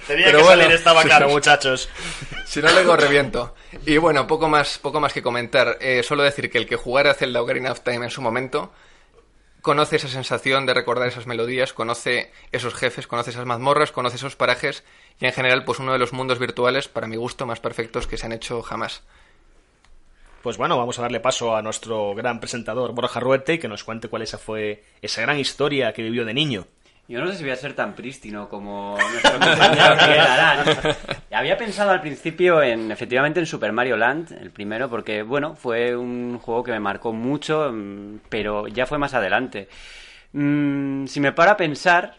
Tenía 0.06 0.26
Pero 0.26 0.38
que 0.38 0.44
bueno, 0.44 0.62
salir 0.62 0.76
esta 0.76 0.92
bacana, 0.92 1.26
sí. 1.26 1.32
muchachos. 1.32 1.88
Si 2.44 2.60
no, 2.60 2.70
luego 2.72 2.96
reviento. 2.96 3.54
Y 3.86 3.96
bueno, 3.98 4.26
poco 4.26 4.48
más, 4.48 4.78
poco 4.78 5.00
más 5.00 5.12
que 5.12 5.22
comentar. 5.22 5.78
Eh, 5.80 6.02
solo 6.02 6.22
decir 6.22 6.50
que 6.50 6.58
el 6.58 6.66
que 6.66 6.76
jugara 6.76 7.14
Zelda 7.14 7.40
Ocarina 7.40 7.72
of 7.72 7.80
Time 7.80 8.04
en 8.04 8.10
su 8.10 8.20
momento 8.20 8.72
conoce 9.62 9.96
esa 9.96 10.08
sensación 10.08 10.66
de 10.66 10.74
recordar 10.74 11.08
esas 11.08 11.26
melodías, 11.26 11.72
conoce 11.72 12.32
esos 12.50 12.74
jefes, 12.74 13.06
conoce 13.06 13.30
esas 13.30 13.46
mazmorras, 13.46 13.92
conoce 13.92 14.16
esos 14.16 14.36
parajes 14.36 14.84
y 15.20 15.26
en 15.26 15.32
general 15.32 15.64
pues 15.64 15.78
uno 15.78 15.92
de 15.92 15.98
los 15.98 16.12
mundos 16.12 16.40
virtuales, 16.40 16.88
para 16.88 17.06
mi 17.06 17.16
gusto, 17.16 17.46
más 17.46 17.60
perfectos 17.60 18.06
que 18.06 18.18
se 18.18 18.26
han 18.26 18.32
hecho 18.32 18.60
jamás. 18.62 19.02
Pues 20.42 20.56
bueno, 20.56 20.76
vamos 20.76 20.98
a 20.98 21.02
darle 21.02 21.20
paso 21.20 21.54
a 21.54 21.62
nuestro 21.62 22.14
gran 22.16 22.40
presentador, 22.40 22.92
Borja 22.92 23.20
Ruete, 23.20 23.60
que 23.60 23.68
nos 23.68 23.84
cuente 23.84 24.08
cuál 24.08 24.22
esa 24.22 24.38
fue 24.38 24.84
esa 25.00 25.22
gran 25.22 25.38
historia 25.38 25.92
que 25.92 26.02
vivió 26.02 26.24
de 26.24 26.34
niño. 26.34 26.66
Yo 27.08 27.20
no 27.20 27.26
sé 27.30 27.36
si 27.36 27.42
voy 27.42 27.52
a 27.52 27.56
ser 27.56 27.74
tan 27.74 27.94
prístino 27.94 28.48
como 28.48 28.96
nuestro 28.96 29.32
compañero 29.32 29.96
Miguel 30.00 30.20
Arán. 30.20 30.64
Había 31.32 31.58
pensado 31.58 31.90
al 31.90 32.00
principio 32.00 32.62
en, 32.62 32.90
efectivamente, 32.90 33.40
en 33.40 33.46
Super 33.46 33.72
Mario 33.72 33.96
Land, 33.96 34.32
el 34.40 34.50
primero, 34.50 34.88
porque, 34.88 35.22
bueno, 35.22 35.54
fue 35.54 35.94
un 35.96 36.38
juego 36.38 36.62
que 36.62 36.70
me 36.72 36.80
marcó 36.80 37.12
mucho, 37.12 37.70
mm, 37.72 38.20
pero 38.28 38.68
ya 38.68 38.86
fue 38.86 38.98
más 38.98 39.14
adelante. 39.14 39.68
Mm, 40.32 41.06
si 41.06 41.20
me 41.20 41.32
para 41.32 41.52
a 41.52 41.56
pensar, 41.56 42.14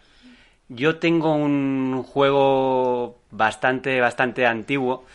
yo 0.70 0.98
tengo 0.98 1.34
un 1.34 2.04
juego 2.04 3.20
bastante, 3.32 4.00
bastante 4.02 4.46
antiguo 4.46 5.06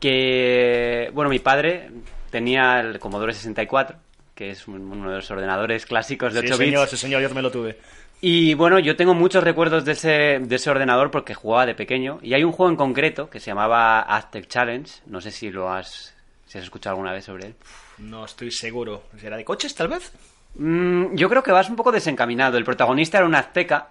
que, 0.00 1.10
bueno, 1.12 1.28
mi 1.28 1.40
padre 1.40 1.90
tenía 2.30 2.80
el 2.80 2.98
Commodore 2.98 3.34
64, 3.34 3.96
que 4.34 4.50
es 4.52 4.68
un- 4.68 4.90
uno 4.92 5.10
de 5.10 5.16
los 5.16 5.30
ordenadores 5.30 5.84
clásicos 5.86 6.32
de 6.32 6.40
Sí, 6.40 6.46
8 6.46 6.56
bits. 6.58 6.70
señor, 6.70 6.88
sí, 6.88 6.96
señor, 6.96 7.20
yo 7.22 7.34
me 7.34 7.42
lo 7.42 7.50
tuve. 7.50 7.76
Y 8.20 8.54
bueno, 8.54 8.78
yo 8.80 8.96
tengo 8.96 9.14
muchos 9.14 9.44
recuerdos 9.44 9.84
de 9.84 9.92
ese, 9.92 10.40
de 10.40 10.56
ese 10.56 10.70
ordenador 10.70 11.10
porque 11.10 11.34
jugaba 11.34 11.66
de 11.66 11.74
pequeño. 11.74 12.18
Y 12.22 12.34
hay 12.34 12.42
un 12.42 12.52
juego 12.52 12.70
en 12.70 12.76
concreto 12.76 13.30
que 13.30 13.38
se 13.38 13.46
llamaba 13.46 14.00
Aztec 14.00 14.48
Challenge. 14.48 14.90
No 15.06 15.20
sé 15.20 15.30
si 15.30 15.50
lo 15.50 15.70
has, 15.70 16.16
si 16.46 16.58
has 16.58 16.64
escuchado 16.64 16.94
alguna 16.94 17.12
vez 17.12 17.24
sobre 17.24 17.46
él. 17.46 17.54
No 17.98 18.24
estoy 18.24 18.50
seguro. 18.50 19.04
¿Será 19.20 19.36
de 19.36 19.44
coches, 19.44 19.74
tal 19.74 19.88
vez? 19.88 20.12
Mm, 20.56 21.14
yo 21.14 21.28
creo 21.28 21.42
que 21.44 21.52
vas 21.52 21.70
un 21.70 21.76
poco 21.76 21.92
desencaminado. 21.92 22.58
El 22.58 22.64
protagonista 22.64 23.18
era 23.18 23.26
un 23.26 23.36
azteca 23.36 23.90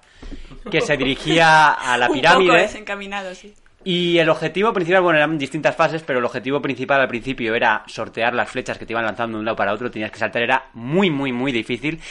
que 0.69 0.81
se 0.81 0.97
dirigía 0.97 1.71
a 1.71 1.97
la 1.97 2.05
Un 2.09 2.09
poco 2.09 2.19
pirámide. 2.19 2.61
desencaminado, 2.63 3.33
sí. 3.33 3.53
Y 3.85 4.17
el 4.17 4.27
objetivo 4.29 4.73
principal, 4.73 5.01
bueno, 5.03 5.19
eran 5.19 5.37
distintas 5.37 5.73
fases, 5.73 6.03
pero 6.03 6.19
el 6.19 6.25
objetivo 6.25 6.61
principal 6.61 6.99
al 6.99 7.07
principio 7.07 7.55
era 7.55 7.83
sortear 7.87 8.33
las 8.33 8.49
flechas 8.49 8.77
que 8.77 8.85
te 8.85 8.91
iban 8.91 9.05
lanzando 9.05 9.37
de 9.37 9.39
un 9.39 9.45
lado 9.45 9.55
para 9.55 9.71
otro, 9.71 9.89
tenías 9.89 10.11
que 10.11 10.19
saltar, 10.19 10.41
era 10.41 10.65
muy, 10.73 11.09
muy, 11.09 11.31
muy 11.31 11.53
difícil. 11.53 12.01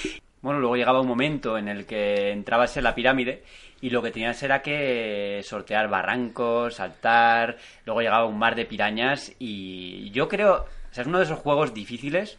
Bueno, 0.47 0.61
luego 0.61 0.76
llegaba 0.76 1.01
un 1.01 1.09
momento 1.09 1.59
en 1.59 1.66
el 1.66 1.86
que 1.86 2.30
entrabas 2.30 2.76
en 2.76 2.84
la 2.84 2.94
pirámide 2.94 3.42
y 3.80 3.90
lo 3.90 4.01
que 4.01 4.12
tenías 4.12 4.40
era 4.44 4.62
que 4.62 5.40
sortear 5.42 5.88
barrancos, 5.88 6.76
saltar, 6.76 7.57
luego 7.84 8.01
llegaba 8.01 8.26
un 8.26 8.38
mar 8.38 8.55
de 8.55 8.64
pirañas 8.64 9.34
y 9.40 10.09
yo 10.12 10.28
creo, 10.28 10.55
o 10.55 10.94
sea, 10.94 11.03
es 11.03 11.09
uno 11.09 11.18
de 11.18 11.24
esos 11.24 11.40
juegos 11.40 11.74
difíciles 11.74 12.38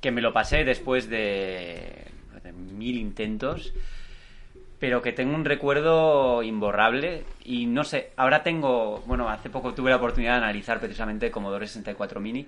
que 0.00 0.10
me 0.10 0.22
lo 0.22 0.32
pasé 0.32 0.64
después 0.64 1.08
de, 1.08 2.08
de 2.42 2.52
mil 2.52 2.96
intentos 2.98 3.74
pero 4.80 5.02
que 5.02 5.12
tengo 5.12 5.34
un 5.36 5.44
recuerdo 5.44 6.42
imborrable 6.42 7.22
y 7.44 7.66
no 7.66 7.84
sé, 7.84 8.10
ahora 8.16 8.42
tengo, 8.42 9.04
bueno, 9.06 9.28
hace 9.28 9.50
poco 9.50 9.72
tuve 9.74 9.90
la 9.90 9.98
oportunidad 9.98 10.32
de 10.32 10.38
analizar 10.38 10.80
precisamente 10.80 11.30
Commodore 11.30 11.68
64 11.68 12.18
Mini 12.18 12.46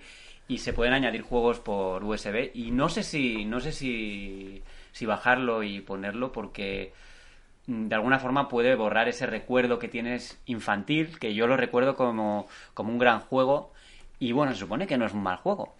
y 0.54 0.58
se 0.58 0.72
pueden 0.72 0.92
añadir 0.94 1.22
juegos 1.22 1.60
por 1.60 2.04
USB 2.04 2.50
y 2.54 2.70
no 2.70 2.88
sé 2.88 3.02
si 3.02 3.44
no 3.44 3.60
sé 3.60 3.72
si 3.72 4.62
si 4.92 5.06
bajarlo 5.06 5.62
y 5.62 5.80
ponerlo 5.80 6.32
porque 6.32 6.92
mm, 7.66 7.88
de 7.88 7.94
alguna 7.94 8.18
forma 8.18 8.48
puede 8.48 8.74
borrar 8.74 9.08
ese 9.08 9.26
recuerdo 9.26 9.78
que 9.78 9.88
tienes 9.88 10.38
infantil, 10.46 11.18
que 11.18 11.32
yo 11.34 11.46
lo 11.46 11.56
recuerdo 11.56 11.96
como, 11.96 12.46
como 12.74 12.92
un 12.92 12.98
gran 12.98 13.20
juego, 13.20 13.72
y 14.18 14.32
bueno, 14.32 14.52
se 14.52 14.58
supone 14.60 14.86
que 14.86 14.98
no 14.98 15.06
es 15.06 15.12
un 15.14 15.22
mal 15.22 15.36
juego. 15.38 15.74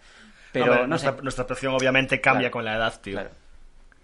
Pero 0.51 0.75
no 0.81 0.87
nuestra, 0.87 1.15
sé. 1.15 1.21
nuestra 1.21 1.45
percepción 1.47 1.73
obviamente 1.75 2.19
cambia 2.21 2.49
Claro. 2.49 2.51
con 2.53 2.65
la 2.65 2.75
edad, 2.75 2.99
tío. 3.01 3.13
Claro. 3.13 3.29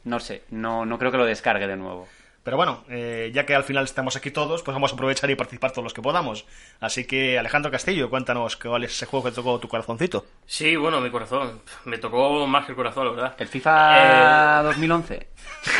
No 0.05 0.19
sé, 0.19 0.43
no, 0.51 0.85
no 0.85 0.97
creo 0.97 1.11
que 1.11 1.17
lo 1.17 1.25
descargue 1.25 1.67
de 1.67 1.75
nuevo. 1.75 2.07
Pero 2.43 2.57
bueno, 2.57 2.83
eh, 2.89 3.31
ya 3.33 3.45
que 3.45 3.53
al 3.53 3.63
final 3.63 3.83
estamos 3.83 4.15
aquí 4.15 4.31
todos, 4.31 4.63
pues 4.63 4.73
vamos 4.73 4.91
a 4.91 4.95
aprovechar 4.95 5.29
y 5.29 5.35
participar 5.35 5.71
todos 5.71 5.83
los 5.83 5.93
que 5.93 6.01
podamos. 6.01 6.45
Así 6.79 7.05
que, 7.05 7.37
Alejandro 7.37 7.69
Castillo, 7.71 8.09
cuéntanos 8.09 8.55
cuál 8.55 8.83
es 8.85 8.91
ese 8.93 9.05
juego 9.05 9.25
que 9.25 9.31
tocó 9.35 9.59
tu 9.59 9.67
corazoncito. 9.67 10.25
Sí, 10.47 10.75
bueno, 10.75 10.99
mi 11.01 11.11
corazón. 11.11 11.61
Me 11.85 11.97
tocó 11.97 12.47
más 12.47 12.65
que 12.65 12.71
el 12.71 12.75
corazón, 12.77 13.05
la 13.07 13.11
verdad. 13.11 13.35
¿El 13.37 13.47
FIFA 13.47 14.61
Eh, 14.61 14.63
2011? 14.63 15.27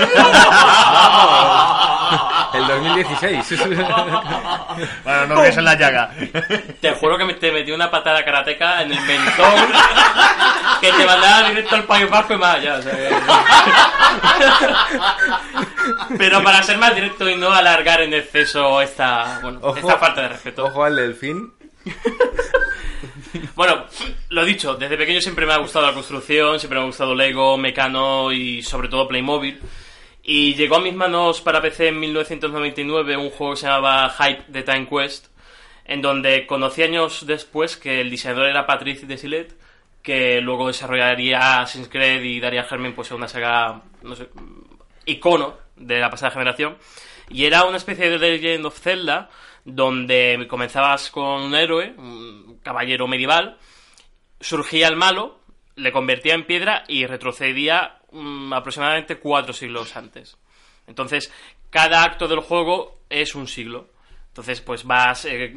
El 2.53 2.68
2016. 2.68 3.60
Bueno, 5.03 5.26
no 5.28 5.41
ves 5.41 5.57
en 5.57 5.66
la 5.66 5.76
llaga. 5.76 6.12
Te 6.82 6.91
juro 6.93 7.18
que 7.18 7.26
me 7.26 7.34
te 7.36 7.51
metí 7.51 7.72
una 7.72 7.89
patada 7.91 8.24
karateca 8.26 8.82
en 8.82 8.91
el 8.91 8.99
mentón 9.01 9.53
que 10.82 10.91
te 10.91 11.05
mandaba 11.05 11.49
directo 11.49 11.76
al 11.76 11.84
País 11.84 12.10
Vasco 12.10 12.34
y 12.34 12.38
más 12.38 12.55
allá. 12.55 12.76
o 12.78 12.82
sea 12.82 12.93
que- 12.95 13.10
Pero 16.18 16.41
para 16.49 16.63
ser 16.63 16.79
más 16.79 16.95
directo 16.95 17.29
y 17.29 17.35
no 17.35 17.51
alargar 17.51 18.01
en 18.01 18.11
exceso 18.11 18.81
esta, 18.81 19.39
bueno, 19.43 19.59
Ojo. 19.61 19.77
esta 19.77 19.97
falta 19.99 20.21
de 20.23 20.29
respeto. 20.29 20.65
Ojo 20.65 20.83
al 20.83 20.95
delfín. 20.95 21.53
Bueno, 23.55 23.85
lo 24.29 24.43
dicho, 24.43 24.75
desde 24.75 24.97
pequeño 24.97 25.21
siempre 25.21 25.45
me 25.45 25.53
ha 25.53 25.57
gustado 25.57 25.85
la 25.85 25.93
construcción, 25.93 26.59
siempre 26.59 26.79
me 26.79 26.83
ha 26.83 26.87
gustado 26.87 27.13
Lego, 27.13 27.57
Mecano 27.57 28.31
y 28.31 28.63
sobre 28.63 28.87
todo 28.87 29.07
Playmobil. 29.07 29.59
Y 30.23 30.55
llegó 30.55 30.77
a 30.77 30.81
mis 30.81 30.95
manos 30.95 31.39
para 31.41 31.61
PC 31.61 31.89
en 31.89 31.99
1999 31.99 33.17
un 33.17 33.29
juego 33.29 33.53
que 33.53 33.59
se 33.59 33.67
llamaba 33.67 34.09
Hype 34.09 34.45
de 34.47 34.63
Time 34.63 34.87
Quest, 34.89 35.27
en 35.85 36.01
donde 36.01 36.47
conocí 36.47 36.81
años 36.81 37.25
después 37.27 37.77
que 37.77 38.01
el 38.01 38.09
diseñador 38.09 38.47
era 38.47 38.65
Patrice 38.65 39.05
Desilet, 39.05 39.55
que 40.01 40.41
luego 40.41 40.67
desarrollaría 40.67 41.61
Assassin's 41.61 41.89
Creed 41.89 42.23
y 42.23 42.39
daría 42.39 42.63
germen 42.63 42.95
pues 42.95 43.11
a 43.11 43.15
una 43.15 43.27
saga, 43.27 43.83
no 44.01 44.15
sé, 44.15 44.29
icono 45.05 45.68
de 45.80 45.99
la 45.99 46.09
pasada 46.09 46.32
generación. 46.32 46.77
Y 47.30 47.45
era 47.45 47.63
una 47.65 47.77
especie 47.77 48.09
de 48.09 48.17
Legend 48.17 48.65
of 48.65 48.80
Zelda, 48.80 49.30
donde 49.65 50.45
comenzabas 50.49 51.09
con 51.09 51.41
un 51.41 51.55
héroe, 51.55 51.93
un 51.97 52.59
caballero 52.63 53.07
medieval, 53.07 53.57
surgía 54.39 54.88
el 54.88 54.95
malo, 54.95 55.39
le 55.75 55.91
convertía 55.91 56.34
en 56.34 56.45
piedra 56.45 56.84
y 56.88 57.05
retrocedía 57.05 57.99
mm, 58.11 58.53
aproximadamente 58.53 59.17
cuatro 59.17 59.53
siglos 59.53 59.95
antes. 59.95 60.38
Entonces, 60.88 61.32
cada 61.69 62.03
acto 62.03 62.27
del 62.27 62.39
juego 62.39 62.99
es 63.09 63.36
un 63.36 63.47
siglo. 63.47 63.89
Entonces, 64.30 64.61
pues 64.61 64.84
vas 64.84 65.25
eh, 65.25 65.53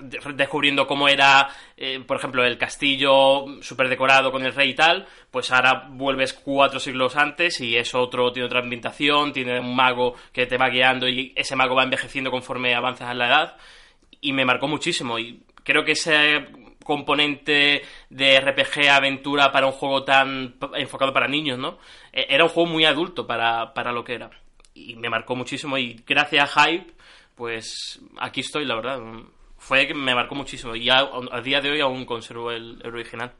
descubriendo 0.00 0.86
cómo 0.86 1.08
era, 1.08 1.48
eh, 1.76 2.00
por 2.06 2.16
ejemplo, 2.16 2.44
el 2.44 2.58
castillo 2.58 3.44
súper 3.62 3.88
decorado 3.88 4.30
con 4.32 4.44
el 4.44 4.54
rey 4.54 4.70
y 4.70 4.74
tal. 4.74 5.06
Pues 5.30 5.50
ahora 5.52 5.86
vuelves 5.90 6.32
cuatro 6.32 6.80
siglos 6.80 7.16
antes 7.16 7.60
y 7.60 7.76
es 7.76 7.94
otro, 7.94 8.32
tiene 8.32 8.46
otra 8.46 8.60
ambientación, 8.60 9.32
tiene 9.32 9.58
un 9.60 9.74
mago 9.74 10.14
que 10.32 10.46
te 10.46 10.56
va 10.58 10.68
guiando 10.68 11.08
y 11.08 11.32
ese 11.36 11.56
mago 11.56 11.74
va 11.74 11.84
envejeciendo 11.84 12.30
conforme 12.30 12.74
avanzas 12.74 13.10
en 13.10 13.18
la 13.18 13.26
edad. 13.28 13.56
Y 14.20 14.32
me 14.32 14.44
marcó 14.44 14.68
muchísimo. 14.68 15.18
Y 15.18 15.42
creo 15.62 15.84
que 15.84 15.92
ese 15.92 16.46
componente 16.84 17.82
de 18.10 18.40
RPG 18.40 18.88
aventura 18.90 19.50
para 19.52 19.66
un 19.66 19.72
juego 19.72 20.04
tan 20.04 20.54
enfocado 20.76 21.12
para 21.12 21.28
niños, 21.28 21.58
¿no? 21.58 21.78
E- 22.12 22.26
Era 22.30 22.44
un 22.44 22.50
juego 22.50 22.68
muy 22.70 22.84
adulto 22.84 23.26
para, 23.26 23.74
para 23.74 23.92
lo 23.92 24.04
que 24.04 24.14
era. 24.14 24.30
Y 24.74 24.94
me 24.96 25.10
marcó 25.10 25.34
muchísimo 25.36 25.78
y 25.78 26.00
gracias 26.06 26.56
a 26.56 26.62
Hype, 26.64 26.92
pues 27.34 28.00
aquí 28.18 28.40
estoy, 28.40 28.64
la 28.64 28.76
verdad. 28.76 29.00
Fue 29.66 29.88
que 29.88 29.94
me 29.94 30.14
marcó 30.14 30.36
muchísimo 30.36 30.76
y 30.76 30.88
a, 30.90 31.00
a 31.32 31.40
día 31.40 31.60
de 31.60 31.72
hoy 31.72 31.80
aún 31.80 32.06
conservo 32.06 32.52
el, 32.52 32.80
el 32.84 32.94
original. 32.94 33.32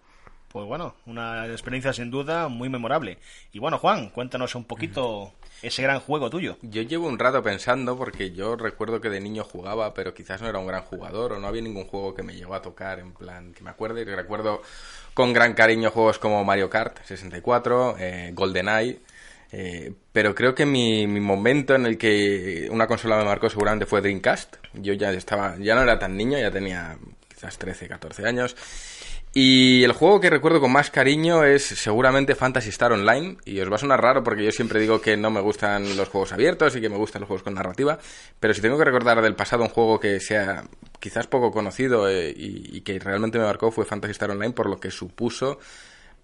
Pues 0.48 0.66
bueno, 0.66 0.96
una 1.06 1.46
experiencia 1.46 1.92
sin 1.92 2.10
duda 2.10 2.48
muy 2.48 2.68
memorable. 2.68 3.18
Y 3.52 3.60
bueno, 3.60 3.78
Juan, 3.78 4.10
cuéntanos 4.10 4.56
un 4.56 4.64
poquito 4.64 5.34
ese 5.62 5.82
gran 5.82 6.00
juego 6.00 6.28
tuyo. 6.28 6.56
Yo 6.62 6.82
llevo 6.82 7.06
un 7.06 7.20
rato 7.20 7.44
pensando 7.44 7.96
porque 7.96 8.32
yo 8.32 8.56
recuerdo 8.56 9.00
que 9.00 9.08
de 9.08 9.20
niño 9.20 9.44
jugaba, 9.44 9.94
pero 9.94 10.14
quizás 10.14 10.42
no 10.42 10.48
era 10.48 10.58
un 10.58 10.66
gran 10.66 10.82
jugador 10.82 11.34
o 11.34 11.38
no 11.38 11.46
había 11.46 11.62
ningún 11.62 11.84
juego 11.84 12.12
que 12.12 12.24
me 12.24 12.34
llegó 12.34 12.54
a 12.54 12.62
tocar 12.62 12.98
en 12.98 13.12
plan 13.12 13.52
que 13.52 13.62
me 13.62 13.70
acuerde. 13.70 14.02
Y 14.02 14.04
recuerdo 14.06 14.62
con 15.14 15.32
gran 15.32 15.54
cariño 15.54 15.92
juegos 15.92 16.18
como 16.18 16.42
Mario 16.42 16.68
Kart 16.68 17.04
64, 17.04 17.96
eh, 18.00 18.30
GoldenEye. 18.34 18.98
Eh, 19.58 19.90
pero 20.12 20.34
creo 20.34 20.54
que 20.54 20.66
mi, 20.66 21.06
momento 21.06 21.74
en 21.74 21.86
el 21.86 21.96
que 21.96 22.68
una 22.70 22.86
consola 22.86 23.16
me 23.16 23.24
marcó 23.24 23.48
seguramente 23.48 23.86
fue 23.86 24.02
Dreamcast. 24.02 24.56
Yo 24.74 24.92
ya 24.92 25.10
estaba, 25.12 25.56
ya 25.58 25.74
no 25.74 25.80
era 25.80 25.98
tan 25.98 26.14
niño, 26.14 26.38
ya 26.38 26.50
tenía 26.50 26.98
quizás 27.26 27.56
13, 27.56 27.88
14 27.88 28.26
años. 28.26 28.54
Y 29.32 29.82
el 29.82 29.92
juego 29.92 30.20
que 30.20 30.28
recuerdo 30.28 30.60
con 30.60 30.72
más 30.72 30.90
cariño 30.90 31.42
es 31.42 31.64
seguramente 31.64 32.34
Fantasy 32.34 32.68
Star 32.68 32.92
Online. 32.92 33.38
Y 33.46 33.58
os 33.60 33.70
va 33.70 33.76
a 33.76 33.78
sonar 33.78 34.02
raro 34.02 34.22
porque 34.22 34.44
yo 34.44 34.52
siempre 34.52 34.78
digo 34.78 35.00
que 35.00 35.16
no 35.16 35.30
me 35.30 35.40
gustan 35.40 35.96
los 35.96 36.10
juegos 36.10 36.34
abiertos 36.34 36.76
y 36.76 36.82
que 36.82 36.90
me 36.90 36.98
gustan 36.98 37.20
los 37.20 37.28
juegos 37.28 37.42
con 37.42 37.54
narrativa. 37.54 37.98
Pero 38.38 38.52
si 38.52 38.60
tengo 38.60 38.76
que 38.76 38.84
recordar 38.84 39.22
del 39.22 39.36
pasado 39.36 39.62
un 39.62 39.70
juego 39.70 39.98
que 39.98 40.20
sea 40.20 40.64
quizás 41.00 41.28
poco 41.28 41.50
conocido 41.50 42.10
eh, 42.10 42.28
y, 42.28 42.76
y 42.76 42.80
que 42.82 42.98
realmente 42.98 43.38
me 43.38 43.44
marcó 43.44 43.70
fue 43.70 43.86
Fantasy 43.86 44.12
Star 44.12 44.32
Online 44.32 44.52
por 44.52 44.68
lo 44.68 44.78
que 44.78 44.90
supuso 44.90 45.58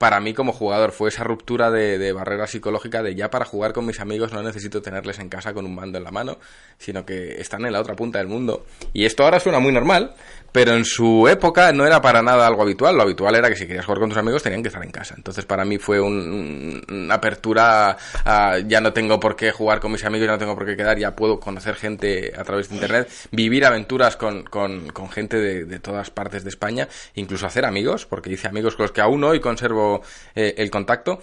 para 0.02 0.18
mí 0.18 0.34
como 0.34 0.52
jugador 0.52 0.90
fue 0.90 1.10
esa 1.10 1.22
ruptura 1.22 1.70
de, 1.70 1.96
de 1.96 2.12
barrera 2.12 2.48
psicológica 2.48 3.04
de 3.04 3.14
ya 3.14 3.30
para 3.30 3.44
jugar 3.44 3.72
con 3.72 3.86
mis 3.86 4.00
amigos 4.00 4.32
no 4.32 4.42
necesito 4.42 4.82
tenerles 4.82 5.20
en 5.20 5.28
casa 5.28 5.54
con 5.54 5.64
un 5.64 5.76
mando 5.76 5.96
en 5.96 6.02
la 6.02 6.10
mano, 6.10 6.38
sino 6.76 7.06
que 7.06 7.40
están 7.40 7.64
en 7.66 7.72
la 7.72 7.80
otra 7.80 7.94
punta 7.94 8.18
del 8.18 8.26
mundo. 8.26 8.66
Y 8.92 9.04
esto 9.04 9.22
ahora 9.22 9.38
suena 9.38 9.60
muy 9.60 9.70
normal, 9.70 10.16
pero 10.52 10.72
en 10.72 10.84
su 10.84 11.26
época 11.28 11.72
no 11.72 11.86
era 11.86 12.00
para 12.02 12.22
nada 12.22 12.46
algo 12.46 12.62
habitual. 12.62 12.94
Lo 12.94 13.02
habitual 13.02 13.34
era 13.34 13.48
que 13.48 13.56
si 13.56 13.66
querías 13.66 13.84
jugar 13.86 14.00
con 14.00 14.10
tus 14.10 14.18
amigos 14.18 14.42
tenían 14.42 14.62
que 14.62 14.68
estar 14.68 14.84
en 14.84 14.90
casa. 14.90 15.14
Entonces 15.16 15.44
para 15.46 15.64
mí 15.64 15.78
fue 15.78 16.00
un- 16.00 16.82
una 16.88 17.14
apertura 17.14 17.96
a 18.24 18.58
ya 18.66 18.80
no 18.80 18.92
tengo 18.92 19.18
por 19.18 19.34
qué 19.34 19.50
jugar 19.50 19.80
con 19.80 19.90
mis 19.92 20.04
amigos, 20.04 20.26
ya 20.26 20.32
no 20.32 20.38
tengo 20.38 20.54
por 20.54 20.66
qué 20.66 20.76
quedar, 20.76 20.98
ya 20.98 21.16
puedo 21.16 21.40
conocer 21.40 21.74
gente 21.74 22.32
a 22.36 22.44
través 22.44 22.68
de 22.68 22.74
internet, 22.76 23.08
vivir 23.30 23.64
aventuras 23.64 24.16
con, 24.16 24.44
con- 24.44 24.90
con 24.90 25.08
gente 25.10 25.38
de, 25.38 25.64
de 25.64 25.78
todas 25.80 26.10
partes 26.10 26.44
de 26.44 26.50
España, 26.50 26.86
incluso 27.14 27.46
hacer 27.46 27.64
amigos, 27.64 28.04
porque 28.06 28.30
hice 28.30 28.46
amigos 28.48 28.76
con 28.76 28.84
los 28.84 28.92
que 28.92 29.00
aún 29.00 29.24
hoy 29.24 29.40
conservo 29.40 30.02
eh, 30.34 30.54
el 30.58 30.70
contacto. 30.70 31.20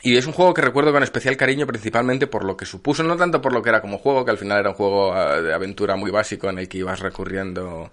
Y 0.00 0.16
es 0.16 0.26
un 0.26 0.32
juego 0.32 0.54
que 0.54 0.62
recuerdo 0.62 0.92
con 0.92 1.02
especial 1.02 1.36
cariño 1.36 1.66
principalmente 1.66 2.28
por 2.28 2.44
lo 2.44 2.56
que 2.56 2.64
supuso, 2.66 3.02
no 3.02 3.16
tanto 3.16 3.40
por 3.40 3.52
lo 3.52 3.60
que 3.62 3.70
era 3.70 3.80
como 3.80 3.98
juego, 3.98 4.24
que 4.24 4.30
al 4.30 4.38
final 4.38 4.60
era 4.60 4.70
un 4.70 4.76
juego 4.76 5.12
ah, 5.12 5.40
de 5.40 5.52
aventura 5.52 5.96
muy 5.96 6.12
básico 6.12 6.48
en 6.48 6.58
el 6.60 6.68
que 6.68 6.78
ibas 6.78 7.00
recurriendo 7.00 7.90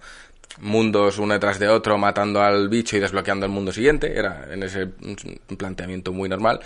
mundos 0.60 1.18
uno 1.18 1.34
detrás 1.34 1.58
de 1.58 1.68
otro, 1.68 1.98
matando 1.98 2.40
al 2.42 2.68
bicho 2.68 2.96
y 2.96 3.00
desbloqueando 3.00 3.46
el 3.46 3.52
mundo 3.52 3.72
siguiente, 3.72 4.18
era 4.18 4.46
en 4.50 4.62
ese 4.62 4.84
un 4.84 5.56
planteamiento 5.56 6.12
muy 6.12 6.28
normal. 6.28 6.60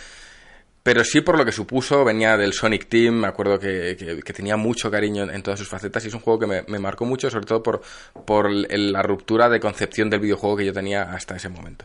Pero 0.83 1.05
sí 1.05 1.21
por 1.21 1.37
lo 1.37 1.45
que 1.45 1.53
supuso, 1.53 2.05
venía 2.07 2.39
del 2.39 2.55
Sonic 2.55 2.89
Team, 2.89 3.15
me 3.21 3.27
acuerdo 3.27 3.59
que, 3.59 3.97
que- 3.99 4.23
que 4.23 4.33
tenía 4.33 4.57
mucho 4.57 4.91
cariño 4.91 5.25
en, 5.25 5.31
en 5.31 5.43
todas 5.43 5.59
sus 5.59 5.69
facetas 5.69 6.03
y 6.05 6.09
es 6.09 6.15
un 6.15 6.21
juego 6.21 6.39
que 6.39 6.47
me, 6.47 6.63
me 6.69 6.79
marcó 6.79 7.05
mucho, 7.05 7.31
sobre 7.31 7.45
todo 7.45 7.63
por, 7.63 7.83
por 8.25 8.47
el- 8.47 8.93
la 8.93 9.03
ruptura 9.03 9.51
de 9.51 9.61
concepción 9.61 10.09
del 10.09 10.21
videojuego 10.21 10.57
que 10.57 10.65
yo 10.65 10.73
tenía 10.73 11.03
hasta 11.03 11.37
ese 11.37 11.51
momento. 11.51 11.85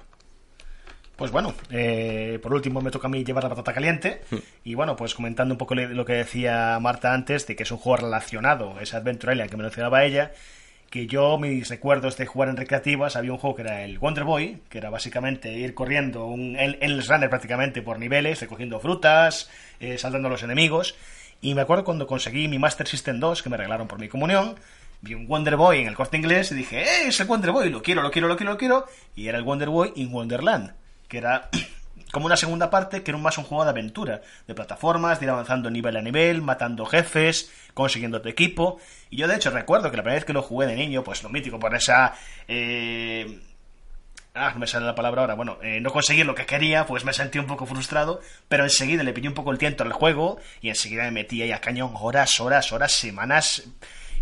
Pues 1.18 1.32
bueno, 1.32 1.54
eh, 1.72 2.39
por 2.41 2.54
último 2.54 2.82
me 2.82 2.91
toca 2.91 3.08
a 3.08 3.10
mí 3.10 3.24
llevar 3.24 3.43
la 3.43 3.50
patata 3.50 3.74
caliente. 3.74 4.22
Y 4.66 4.76
bueno, 4.76 4.96
pues 4.98 5.14
comentando 5.16 5.54
un 5.54 5.58
poco 5.58 5.74
lo 5.76 6.06
que 6.06 6.14
decía 6.14 6.78
Marta 6.82 7.14
antes, 7.14 7.48
de 7.48 7.56
que 7.56 7.64
es 7.64 7.72
un 7.72 7.78
juego 7.78 7.98
relacionado, 8.04 8.80
esa 8.82 8.98
Adventure 8.98 9.34
Island 9.34 9.50
que 9.52 9.58
mencionaba 9.58 10.04
ella, 10.04 10.32
que 10.90 11.08
yo, 11.08 11.38
mis 11.38 11.70
recuerdos 11.70 12.18
de 12.18 12.26
jugar 12.26 12.50
en 12.50 12.58
recreativas, 12.58 13.16
había 13.16 13.32
un 13.32 13.38
juego 13.38 13.56
que 13.56 13.64
era 13.64 13.84
el 13.84 14.00
Wonder 14.00 14.24
Boy, 14.24 14.62
que 14.70 14.78
era 14.78 14.90
básicamente 14.90 15.52
ir 15.52 15.74
corriendo, 15.74 16.26
un 16.26 16.56
endless 16.58 17.08
runner 17.08 17.30
prácticamente 17.30 17.82
por 17.82 18.00
niveles, 18.00 18.42
recogiendo 18.42 18.80
frutas, 18.80 19.50
eh, 19.80 19.98
saltando 19.98 20.28
a 20.28 20.32
los 20.32 20.44
enemigos. 20.44 20.96
Y 21.42 21.54
me 21.54 21.62
acuerdo 21.62 21.84
cuando 21.84 22.08
conseguí 22.08 22.48
mi 22.48 22.60
Master 22.60 22.88
System 22.88 23.20
2, 23.20 23.44
que 23.44 23.50
me 23.50 23.58
regalaron 23.58 23.88
por 23.88 24.00
mi 24.00 24.08
comunión, 24.08 24.56
vi 25.02 25.14
un 25.14 25.28
Wonder 25.28 25.58
Boy 25.58 25.80
en 25.80 25.88
el 25.88 25.96
corte 25.96 26.18
inglés 26.18 26.52
y 26.52 26.56
dije, 26.56 26.82
¡eh, 26.82 27.08
ese 27.08 27.26
Wonder 27.26 27.52
Boy! 27.52 27.70
Lo 27.70 27.82
quiero, 27.82 28.02
lo 28.02 28.12
quiero, 28.12 28.28
lo 28.28 28.38
quiero, 28.38 28.54
lo 28.54 28.58
quiero. 28.58 28.86
Y 29.16 29.28
era 29.28 29.38
el 29.38 29.44
Wonder 29.44 29.70
Boy 29.70 29.94
in 29.96 30.14
Wonderland, 30.14 30.74
que 31.08 31.18
era 31.18 31.50
como 32.16 32.28
una 32.28 32.38
segunda 32.38 32.70
parte 32.70 33.03
que 33.03 33.11
era 33.11 33.18
más 33.18 33.38
un 33.38 33.43
juego 33.43 33.66
de 33.66 33.72
aventura, 33.72 34.22
de 34.47 34.55
plataformas, 34.55 35.20
de 35.20 35.26
ir 35.26 35.30
avanzando 35.32 35.70
nivel 35.70 35.97
a 35.97 36.01
nivel, 36.01 36.41
matando 36.41 36.86
jefes, 36.86 37.51
consiguiendo 37.74 38.22
tu 38.22 38.30
equipo. 38.30 38.80
Y 39.09 39.18
yo 39.18 39.28
de 39.28 39.36
hecho 39.36 39.51
recuerdo 39.51 39.91
que 39.91 39.97
la 39.97 40.03
primera 40.03 40.16
vez 40.16 40.24
que 40.24 40.32
lo 40.32 40.41
jugué 40.41 40.66
de 40.66 40.78
niño, 40.78 41.03
pues 41.03 41.24
lo 41.24 41.30
mítico, 41.30 41.59
por 41.59 41.76
esa... 41.76 42.13
eh, 42.47 43.41
Ah, 44.34 44.51
no 44.53 44.59
me 44.59 44.68
sale 44.68 44.86
la 44.86 44.95
palabra 44.95 45.24
ahora. 45.24 45.34
Bueno, 45.34 45.57
eh, 45.61 45.82
no 45.82 45.89
conseguir 45.91 46.26
lo 46.26 46.36
que 46.36 46.45
quería, 46.45 46.86
pues 46.86 47.03
me 47.03 47.11
sentí 47.11 47.38
un 47.38 47.47
poco 47.47 47.66
frustrado, 47.66 48.22
pero 48.47 48.63
enseguida 48.63 49.03
le 49.03 49.11
pillé 49.11 49.28
un 49.28 49.34
poco 49.34 49.51
el 49.51 49.57
tiento 49.57 49.84
al 49.84 49.91
juego 49.91 50.39
y 50.61 50.70
enseguida 50.70 51.03
me 51.03 51.11
metí 51.11 51.41
ahí 51.41 51.51
a 51.51 51.59
cañón 51.59 51.91
horas, 51.99 52.39
horas, 52.39 52.72
horas, 52.72 52.93
semanas 52.93 53.63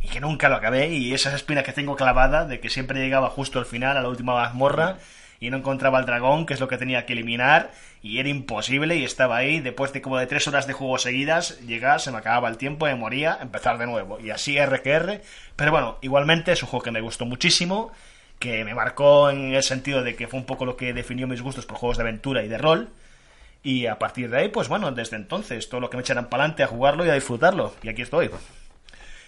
y 0.02 0.08
que 0.08 0.20
nunca 0.20 0.50
lo 0.50 0.56
acabé 0.56 0.88
y 0.90 1.14
esa 1.14 1.36
espina 1.36 1.62
que 1.62 1.74
tengo 1.74 1.96
clavada 1.96 2.46
de 2.46 2.60
que 2.60 2.70
siempre 2.72 3.00
llegaba 3.00 3.30
justo 3.30 3.60
al 3.60 3.68
final, 3.68 3.98
a 3.98 4.02
la 4.02 4.10
última 4.10 4.34
mazmorra 4.34 4.98
y 5.44 5.50
no 5.50 5.58
encontraba 5.58 6.00
al 6.00 6.06
dragón, 6.06 6.46
que 6.46 6.54
es 6.54 6.62
lo 6.62 6.70
que 6.70 6.78
tenía 6.78 7.06
que 7.06 7.12
eliminar, 7.12 7.72
y 8.02 8.20
era 8.20 8.30
imposible 8.30 8.96
y 8.96 9.04
estaba 9.04 9.36
ahí, 9.36 9.60
después 9.60 9.92
de 9.92 10.02
como 10.02 10.18
de 10.18 10.26
tres 10.26 10.48
horas 10.48 10.68
de 10.68 10.74
juego 10.74 10.98
seguidas, 10.98 11.60
llegaba, 11.68 12.00
se 12.00 12.12
me 12.12 12.20
acababa 12.20 12.48
el 12.48 12.56
tiempo, 12.56 12.86
me 12.86 12.96
moría, 12.96 13.38
empezar 13.42 13.78
de 13.78 13.86
nuevo, 13.86 14.22
y 14.22 14.30
así 14.30 14.58
R 14.58 14.82
que 14.82 14.92
R, 14.92 15.22
pero 15.58 15.72
bueno, 15.72 15.98
igualmente 16.02 16.54
es 16.54 16.64
un 16.64 16.70
juego 16.70 16.84
que 16.86 16.92
me 16.92 17.02
gustó 17.02 17.26
muchísimo, 17.26 17.92
que 18.40 18.64
me 18.64 18.74
marcó 18.74 19.30
en 19.30 19.54
el 19.54 19.64
sentido 19.64 20.02
de 20.02 20.16
que 20.16 20.30
fue 20.30 20.40
un 20.40 20.46
poco 20.46 20.66
lo 20.66 20.78
que 20.78 20.94
definió 20.94 21.28
mis 21.28 21.42
gustos 21.42 21.66
por 21.66 21.78
juegos 21.78 21.98
de 21.98 22.04
aventura 22.04 22.42
y 22.46 22.48
de 22.48 22.58
rol, 22.58 22.88
y 23.64 23.88
a 23.88 24.00
partir 24.00 24.30
de 24.30 24.38
ahí, 24.38 24.48
pues 24.48 24.70
bueno, 24.70 24.94
desde 24.94 25.18
entonces, 25.18 25.68
todo 25.68 25.82
lo 25.82 25.90
que 25.90 25.98
me 25.98 26.02
echaran 26.04 26.30
para 26.30 26.44
adelante 26.44 26.64
a 26.64 26.68
jugarlo 26.68 27.06
y 27.06 27.10
a 27.10 27.16
disfrutarlo, 27.16 27.76
y 27.84 27.90
aquí 27.90 28.02
estoy. 28.02 28.30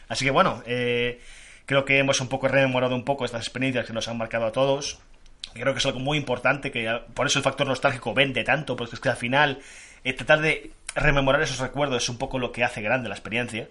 Así 0.07 0.24
que 0.24 0.32
bueno, 0.32 0.63
eh, 0.66 1.20
creo 1.66 1.84
que 1.84 1.99
hemos 1.99 2.22
un 2.22 2.30
poco 2.30 2.47
rememorado 2.47 2.95
un 2.95 3.03
poco 3.03 3.26
estas 3.26 3.41
experiencias 3.41 3.86
que 3.86 3.91
nos 3.91 4.07
han 4.07 4.18
marcado 4.18 4.45
a 4.45 4.53
todos, 4.53 5.01
creo 5.62 5.74
que 5.74 5.80
es 5.80 5.86
algo 5.86 5.99
muy 5.99 6.18
importante, 6.18 6.72
que 6.72 7.01
por 7.14 7.28
eso 7.28 7.39
el 7.39 7.43
factor 7.43 7.68
nostálgico 7.68 8.14
vende 8.14 8.43
tanto, 8.43 8.76
porque 8.76 8.95
es 8.95 9.01
que 9.01 9.10
al 9.10 9.16
final 9.16 9.60
eh, 10.03 10.14
tratar 10.14 10.41
de 10.41 10.72
rememorar 10.95 11.41
esos 11.41 11.60
recuerdos 11.60 12.03
es 12.03 12.10
un 12.10 12.18
poco 12.18 12.39
lo 12.39 12.51
que 12.51 12.64
hace 12.64 12.82
grande 12.82 13.10
la 13.10 13.16
experiencia. 13.16 13.70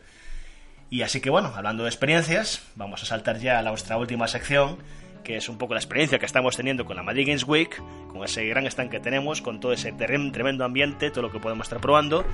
Y 0.91 1.03
así 1.03 1.21
que 1.21 1.31
bueno, 1.31 1.53
hablando 1.55 1.85
de 1.85 1.89
experiencias, 1.89 2.63
vamos 2.75 3.03
a 3.03 3.07
saltar 3.07 3.39
ya 3.39 3.59
a 3.59 3.63
nuestra 3.63 3.97
última 3.97 4.29
sección, 4.29 4.79
que 5.25 5.37
es 5.37 5.49
un 5.49 5.59
poco 5.59 5.75
la 5.75 5.81
experiencia 5.81 6.19
que 6.19 6.27
estamos 6.27 6.57
teniendo 6.57 6.85
con 6.85 6.97
la 6.97 7.03
Madrid 7.03 7.27
Games 7.27 7.45
Week, 7.45 7.83
con 8.09 8.23
ese 8.25 8.45
gran 8.47 8.67
stand 8.67 8.91
que 8.91 9.01
tenemos, 9.01 9.41
con 9.41 9.61
todo 9.61 9.73
ese 9.73 9.93
tremendo 9.93 10.65
ambiente, 10.65 11.11
todo 11.11 11.23
lo 11.23 11.33
que 11.33 11.41
podemos 11.41 11.67
estar 11.67 11.81
probando 11.81 12.25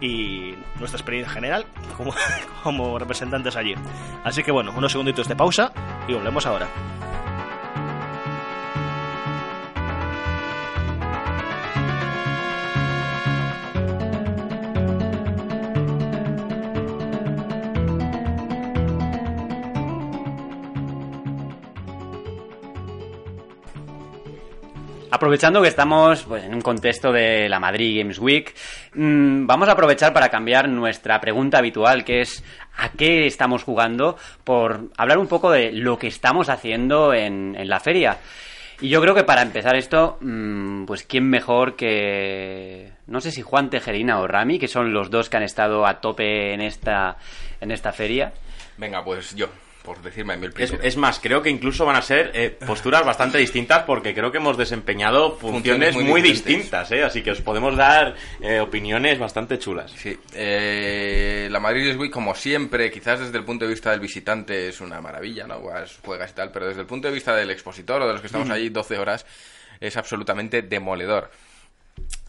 y 0.00 0.54
nuestra 0.78 0.98
experiencia 0.98 1.32
general 1.32 1.66
como, 1.96 2.14
como 2.62 2.98
representantes 2.98 3.56
allí. 3.56 3.74
Así 4.24 4.42
que 4.42 4.52
bueno, 4.52 4.72
unos 4.76 4.92
segunditos 4.92 5.28
de 5.28 5.36
pausa 5.36 5.72
y 6.08 6.14
volvemos 6.14 6.46
ahora. 6.46 6.68
Aprovechando 25.14 25.60
que 25.60 25.68
estamos 25.68 26.22
pues, 26.22 26.42
en 26.42 26.54
un 26.54 26.62
contexto 26.62 27.12
de 27.12 27.46
la 27.46 27.60
Madrid 27.60 27.98
Games 27.98 28.18
Week, 28.18 28.54
mmm, 28.94 29.44
vamos 29.44 29.68
a 29.68 29.72
aprovechar 29.72 30.14
para 30.14 30.30
cambiar 30.30 30.70
nuestra 30.70 31.20
pregunta 31.20 31.58
habitual, 31.58 32.02
que 32.02 32.22
es 32.22 32.42
¿a 32.78 32.88
qué 32.92 33.26
estamos 33.26 33.62
jugando? 33.62 34.16
Por 34.42 34.88
hablar 34.96 35.18
un 35.18 35.26
poco 35.26 35.50
de 35.50 35.70
lo 35.70 35.98
que 35.98 36.06
estamos 36.06 36.48
haciendo 36.48 37.12
en, 37.12 37.54
la 37.68 37.78
feria. 37.78 38.16
Y 38.80 38.88
yo 38.88 39.02
creo 39.02 39.14
que 39.14 39.22
para 39.22 39.42
empezar 39.42 39.76
esto, 39.76 40.16
mmm, 40.22 40.86
pues 40.86 41.02
quién 41.02 41.28
mejor 41.28 41.76
que 41.76 42.92
no 43.06 43.20
sé 43.20 43.32
si 43.32 43.42
Juan 43.42 43.68
Tejerina 43.68 44.18
o 44.18 44.26
Rami, 44.26 44.58
que 44.58 44.66
son 44.66 44.94
los 44.94 45.10
dos 45.10 45.28
que 45.28 45.36
han 45.36 45.42
estado 45.42 45.86
a 45.86 46.00
tope 46.00 46.54
en 46.54 46.62
esta 46.62 47.18
en 47.60 47.70
esta 47.70 47.92
feria. 47.92 48.32
Venga, 48.78 49.04
pues 49.04 49.34
yo 49.34 49.50
por 49.82 50.00
decirme 50.02 50.34
el 50.34 50.52
es, 50.58 50.72
es, 50.82 50.96
más, 50.96 51.18
creo 51.20 51.42
que 51.42 51.50
incluso 51.50 51.84
van 51.84 51.96
a 51.96 52.02
ser 52.02 52.30
eh, 52.34 52.50
posturas 52.50 53.04
bastante 53.04 53.38
distintas 53.38 53.82
porque 53.84 54.14
creo 54.14 54.30
que 54.30 54.38
hemos 54.38 54.56
desempeñado 54.56 55.36
funciones, 55.36 55.92
funciones 55.92 55.94
muy, 55.94 56.04
muy 56.04 56.22
distintas, 56.22 56.90
¿eh? 56.92 57.02
así 57.02 57.22
que 57.22 57.32
os 57.32 57.40
podemos 57.40 57.76
dar 57.76 58.14
eh, 58.40 58.60
opiniones 58.60 59.18
bastante 59.18 59.58
chulas. 59.58 59.90
Sí, 59.92 60.16
eh, 60.34 61.48
la 61.50 61.60
Madrid 61.60 61.96
Week, 61.96 62.12
como 62.12 62.34
siempre, 62.34 62.90
quizás 62.90 63.20
desde 63.20 63.38
el 63.38 63.44
punto 63.44 63.64
de 63.64 63.72
vista 63.72 63.90
del 63.90 64.00
visitante 64.00 64.68
es 64.68 64.80
una 64.80 65.00
maravilla, 65.00 65.46
¿no? 65.46 65.60
Juegas 66.04 66.30
y 66.30 66.34
tal, 66.34 66.50
pero 66.52 66.68
desde 66.68 66.80
el 66.80 66.86
punto 66.86 67.08
de 67.08 67.14
vista 67.14 67.34
del 67.34 67.50
expositor 67.50 68.02
o 68.02 68.06
de 68.06 68.12
los 68.12 68.20
que 68.20 68.28
estamos 68.28 68.50
allí 68.50 68.68
12 68.68 68.98
horas 68.98 69.26
es 69.80 69.96
absolutamente 69.96 70.62
demoledor. 70.62 71.30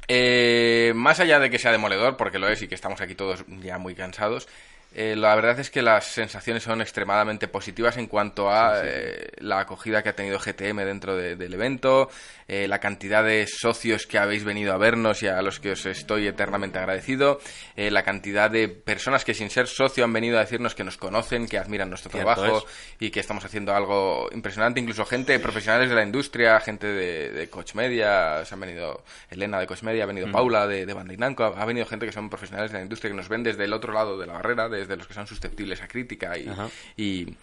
Eh, 0.08 0.91
más 0.95 1.20
allá 1.20 1.39
de 1.39 1.49
que 1.49 1.60
sea 1.60 1.72
demoledor, 1.72 2.18
porque 2.18 2.39
lo 2.39 2.47
es 2.49 2.62
y 2.62 2.68
que 2.68 2.76
estamos 2.76 2.99
aquí 3.01 3.16
todos 3.16 3.45
ya 3.47 3.78
muy 3.78 3.95
cansados, 3.95 4.47
eh, 4.96 5.16
la 5.16 5.34
verdad 5.36 5.60
es 5.60 5.72
que 5.72 5.82
las 5.82 6.06
sensaciones 6.06 6.64
son 6.64 6.82
extremadamente 6.82 7.48
positivas 7.48 7.98
en 7.98 8.08
cuanto 8.08 8.50
a 8.50 8.76
sí, 8.76 8.82
sí. 8.84 8.88
Eh, 8.91 9.28
la 9.39 9.60
acogida 9.60 10.04
que 10.04 10.10
ha 10.10 10.16
tenido 10.16 10.39
GTM 10.39 10.78
dentro 10.86 11.16
de, 11.16 11.36
del 11.36 11.54
evento, 11.54 12.10
eh, 12.48 12.68
la 12.68 12.80
cantidad 12.80 13.24
de 13.24 13.48
socios 13.48 14.08
que 14.08 14.18
habéis 14.18 14.44
venido 14.44 14.74
a 14.74 14.78
vernos 14.78 15.24
y 15.24 15.28
a 15.28 15.41
los 15.41 15.60
que 15.60 15.72
os 15.72 15.86
estoy 15.86 16.28
eternamente 16.28 16.80
agradecido, 16.80 17.39
eh, 17.76 17.91
la 17.91 18.04
cantidad 18.04 18.50
de 18.50 18.70
personas 18.70 19.26
que 19.26 19.34
sin 19.34 19.50
ser 19.50 19.68
socio 19.68 20.04
han 20.04 20.14
venido 20.14 20.38
a 20.38 20.41
decirnos 20.41 20.76
que 20.76 20.84
nos 20.84 20.98
conocen, 20.98 21.48
que 21.48 21.58
admiran 21.58 21.89
nuestro 21.89 22.12
Cierto 22.12 22.34
trabajo 22.34 22.60
es. 22.60 22.98
y 23.00 23.12
que 23.12 23.20
estamos 23.20 23.44
haciendo 23.44 23.74
algo 23.74 24.30
impresionante, 24.32 24.80
incluso 24.80 25.06
gente, 25.06 25.39
profesionales 25.39 25.89
de 25.89 25.96
la 25.96 26.04
industria, 26.04 26.60
gente 26.60 26.88
de, 26.88 27.32
de 27.32 27.50
Coach 27.50 27.76
Media, 27.76 28.46
se 28.46 28.54
han 28.54 28.60
venido 28.60 29.04
Elena 29.30 29.60
de 29.60 29.68
Coach 29.68 29.84
Media, 29.84 30.04
ha 30.04 30.08
venido 30.08 30.28
mm. 30.28 30.32
Paula 30.32 30.68
de, 30.68 30.86
de 30.86 30.94
Bandinanco, 30.94 31.44
ha, 31.44 31.62
ha 31.62 31.66
venido 31.66 31.86
gente 31.86 32.06
que 32.06 32.12
son 32.12 32.30
profesionales 32.30 32.72
de 32.72 32.78
la 32.78 32.84
industria 32.84 33.10
que 33.12 33.18
nos 33.18 33.30
ven 33.30 33.44
desde 33.44 33.64
el 33.64 33.74
otro 33.74 33.91
lado 33.91 34.18
de 34.18 34.28
la 34.28 34.34
barrera, 34.34 34.70
de 34.70 34.84
de 34.86 34.98
los 34.98 35.08
que 35.08 35.14
son 35.14 35.28
susceptibles 35.28 35.82
a 35.82 35.88
crítica 35.88 36.38
y, 36.38 36.50
y, 36.98 37.36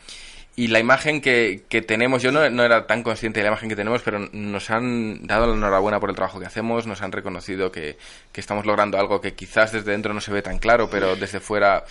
y, 0.63 0.69
la 0.69 0.79
imagen 0.79 1.21
que, 1.21 1.63
que 1.69 1.83
tenemos, 1.83 2.23
yo 2.23 2.33
no, 2.33 2.49
no, 2.51 2.65
era 2.65 2.87
tan 2.87 3.03
consciente 3.03 3.41
de 3.41 3.45
la 3.45 3.51
imagen 3.51 3.69
que 3.69 3.77
tenemos, 3.77 4.03
pero 4.03 4.19
nos 4.19 4.71
han 4.71 5.27
dado 5.27 5.47
la 5.47 5.55
enhorabuena 5.55 6.01
por 6.01 6.11
el 6.11 6.17
trabajo 6.17 6.39
que 6.39 6.47
hacemos, 6.47 6.87
nos 6.87 7.03
han 7.03 7.13
reconocido 7.13 7.71
que, 7.71 7.97
que 8.33 8.41
estamos 8.41 8.67
logrando 8.67 8.99
algo 8.99 9.21
que 9.21 9.35
quizás 9.35 9.73
desde 9.73 9.93
dentro 9.93 10.15
no 10.15 10.21
se 10.21 10.33
ve 10.33 10.43
tan 10.43 10.59
claro, 10.59 10.89
pero 10.91 11.17
desde 11.17 11.41
fuera 11.41 11.85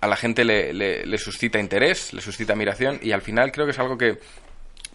a 0.00 0.06
la 0.06 0.16
gente 0.16 0.44
le, 0.44 0.72
le, 0.72 1.06
le 1.06 1.18
suscita 1.18 1.58
interés, 1.58 2.12
le 2.12 2.20
suscita 2.20 2.52
admiración 2.52 2.98
y 3.02 3.12
al 3.12 3.22
final 3.22 3.50
creo 3.52 3.66
que 3.66 3.72
es 3.72 3.78
algo 3.78 3.96
que 3.96 4.18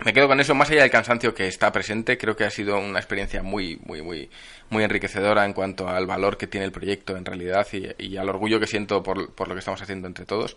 me 0.06 0.14
quedo 0.14 0.28
con 0.28 0.40
eso, 0.40 0.56
más 0.56 0.70
allá 0.70 0.84
del 0.84 0.92
cansancio 0.92 1.34
que 1.34 1.48
está 1.48 1.72
presente, 1.74 2.18
creo 2.18 2.36
que 2.36 2.46
ha 2.46 2.50
sido 2.50 2.80
una 2.80 3.00
experiencia 3.00 3.44
muy, 3.44 3.78
muy, 3.84 4.02
muy, 4.02 4.30
muy 4.70 4.84
enriquecedora 4.84 5.46
en 5.46 5.52
cuanto 5.52 5.90
al 5.90 6.08
valor 6.08 6.38
que 6.38 6.48
tiene 6.48 6.66
el 6.66 6.72
proyecto 6.72 7.18
en 7.18 7.26
realidad 7.26 7.68
y, 7.74 7.90
y 7.98 8.16
al 8.16 8.30
orgullo 8.30 8.62
que 8.62 8.68
siento 8.68 9.04
por, 9.04 9.34
por, 9.34 9.50
lo 9.50 9.56
que 9.56 9.60
estamos 9.60 9.82
haciendo 9.82 10.08
entre 10.08 10.26
todos 10.26 10.56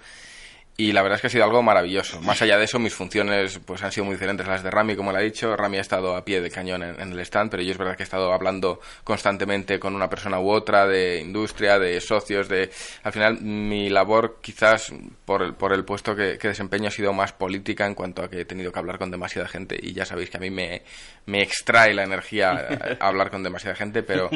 y 0.76 0.92
la 0.92 1.02
verdad 1.02 1.16
es 1.16 1.20
que 1.20 1.26
ha 1.26 1.30
sido 1.30 1.44
algo 1.44 1.62
maravilloso. 1.62 2.20
Más 2.22 2.40
allá 2.40 2.56
de 2.56 2.64
eso, 2.64 2.78
mis 2.78 2.94
funciones 2.94 3.60
pues 3.64 3.82
han 3.82 3.92
sido 3.92 4.06
muy 4.06 4.14
diferentes 4.14 4.46
a 4.46 4.50
las 4.50 4.62
de 4.62 4.70
Rami, 4.70 4.96
como 4.96 5.12
le 5.12 5.18
ha 5.18 5.20
dicho. 5.20 5.54
Rami 5.54 5.76
ha 5.76 5.82
estado 5.82 6.16
a 6.16 6.24
pie 6.24 6.40
de 6.40 6.50
cañón 6.50 6.82
en, 6.82 6.98
en, 6.98 7.12
el 7.12 7.20
stand, 7.20 7.50
pero 7.50 7.62
yo 7.62 7.72
es 7.72 7.78
verdad 7.78 7.94
que 7.94 8.02
he 8.02 8.04
estado 8.04 8.32
hablando 8.32 8.80
constantemente 9.04 9.78
con 9.78 9.94
una 9.94 10.08
persona 10.08 10.40
u 10.40 10.50
otra 10.50 10.86
de 10.86 11.20
industria, 11.20 11.78
de 11.78 12.00
socios, 12.00 12.48
de... 12.48 12.70
Al 13.02 13.12
final, 13.12 13.42
mi 13.42 13.90
labor 13.90 14.38
quizás 14.40 14.92
por 15.26 15.42
el, 15.42 15.54
por 15.54 15.74
el 15.74 15.84
puesto 15.84 16.16
que, 16.16 16.38
que 16.38 16.48
desempeño 16.48 16.88
ha 16.88 16.90
sido 16.90 17.12
más 17.12 17.32
política 17.32 17.86
en 17.86 17.94
cuanto 17.94 18.22
a 18.22 18.30
que 18.30 18.40
he 18.40 18.44
tenido 18.46 18.72
que 18.72 18.78
hablar 18.78 18.98
con 18.98 19.10
demasiada 19.10 19.48
gente 19.48 19.78
y 19.80 19.92
ya 19.92 20.06
sabéis 20.06 20.30
que 20.30 20.38
a 20.38 20.40
mí 20.40 20.50
me, 20.50 20.82
me 21.26 21.42
extrae 21.42 21.92
la 21.94 22.04
energía 22.04 22.96
hablar 23.00 23.30
con 23.30 23.42
demasiada 23.42 23.76
gente, 23.76 24.02
pero 24.02 24.30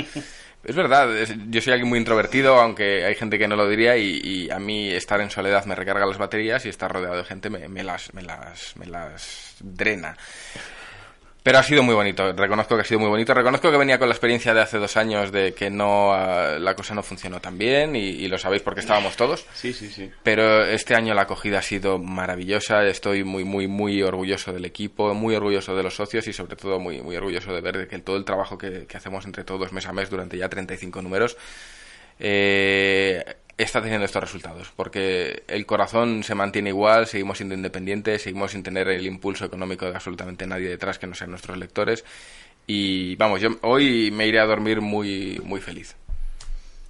es 0.67 0.75
verdad, 0.75 1.17
es, 1.17 1.33
yo 1.49 1.61
soy 1.61 1.73
alguien 1.73 1.89
muy 1.89 1.99
introvertido, 1.99 2.61
aunque 2.61 3.05
hay 3.05 3.15
gente 3.15 3.39
que 3.39 3.47
no 3.47 3.55
lo 3.55 3.69
diría, 3.69 3.97
y, 3.97 4.21
y, 4.23 4.51
a 4.51 4.59
mí 4.59 4.91
estar 4.91 5.21
en 5.21 5.31
soledad 5.31 5.65
me 5.65 5.77
recarga 5.77 6.07
las 6.07 6.19
baterías 6.19 6.67
y 6.67 6.69
estar 6.69 6.93
rodeado 6.93 7.17
de 7.17 7.25
gente 7.25 7.51
me, 7.51 7.69
me, 7.69 7.85
las, 7.85 8.13
me, 8.15 8.23
las, 8.23 8.77
me 8.77 8.87
las 8.87 9.55
drena. 9.61 10.17
Pero 11.47 11.61
ha 11.61 11.63
sido 11.63 11.85
muy 11.85 11.95
bonito, 11.95 12.33
reconozco 12.33 12.75
que 12.75 12.81
ha 12.81 12.85
sido 12.85 12.99
muy 12.99 13.09
bonito. 13.09 13.33
Reconozco 13.33 13.71
que 13.71 13.77
venía 13.77 14.01
con 14.01 14.09
la 14.09 14.15
experiencia 14.17 14.53
de 14.53 14.63
hace 14.63 14.79
dos 14.79 14.97
años 14.97 15.31
de 15.31 15.55
que 15.55 15.71
no 15.71 16.09
uh, 16.09 16.59
la 16.59 16.75
cosa 16.75 16.93
no 16.93 17.05
funcionó 17.05 17.41
tan 17.41 17.57
bien 17.57 17.95
y, 17.95 18.01
y, 18.01 18.27
lo 18.27 18.37
sabéis 18.37 18.63
porque 18.63 18.81
estábamos 18.81 19.15
todos. 19.15 19.47
Sí, 19.55 19.73
sí, 19.73 19.89
sí. 19.89 20.11
Pero 20.25 20.65
este 20.65 20.97
año 20.97 21.15
la 21.15 21.23
acogida 21.23 21.61
ha 21.61 21.63
sido 21.63 22.01
maravillosa. 22.01 22.85
Estoy 22.85 23.23
muy, 23.23 23.45
muy, 23.45 23.69
muy 23.69 24.03
orgulloso 24.03 24.53
del 24.53 24.65
equipo, 24.65 25.15
muy 25.15 25.37
orgulloso 25.37 25.77
de 25.77 25.85
los 25.85 25.95
socios 25.95 26.27
y 26.27 26.33
sobre 26.33 26.57
todo 26.57 26.81
muy, 26.81 27.01
muy 27.01 27.15
orgulloso 27.15 27.53
de 27.53 27.61
ver 27.61 27.87
que 27.87 27.97
todo 28.01 28.17
el 28.17 28.25
trabajo 28.25 28.59
que, 28.59 28.87
que 28.89 28.97
hacemos 28.97 29.25
entre 29.25 29.45
todos 29.45 29.73
mes 29.73 29.87
a 29.87 29.93
mes 29.93 30.11
durante 30.11 30.37
ya 30.37 30.49
35 30.49 31.01
números 31.01 31.37
eh, 32.19 33.23
está 33.59 33.81
teniendo 33.81 34.05
estos 34.05 34.23
resultados, 34.23 34.71
porque 34.77 35.45
el 35.49 35.65
corazón 35.65 36.23
se 36.23 36.35
mantiene 36.35 36.71
igual, 36.71 37.07
seguimos 37.07 37.39
siendo 37.39 37.55
independientes, 37.55 38.23
seguimos 38.23 38.53
sin 38.53 38.63
tener 38.63 38.89
el 38.89 39.07
impulso 39.07 39.45
económico 39.45 39.87
de 39.87 39.95
absolutamente 39.95 40.47
nadie 40.47 40.69
detrás 40.69 40.99
que 40.99 41.07
no 41.07 41.15
sean 41.15 41.31
nuestros 41.31 41.57
lectores. 41.57 42.05
Y 42.67 43.17
vamos, 43.17 43.41
yo 43.41 43.51
hoy 43.63 44.11
me 44.11 44.27
iré 44.27 44.41
a 44.41 44.47
dormir 44.47 44.81
muy, 44.81 45.41
muy 45.45 45.61
feliz. 45.61 45.97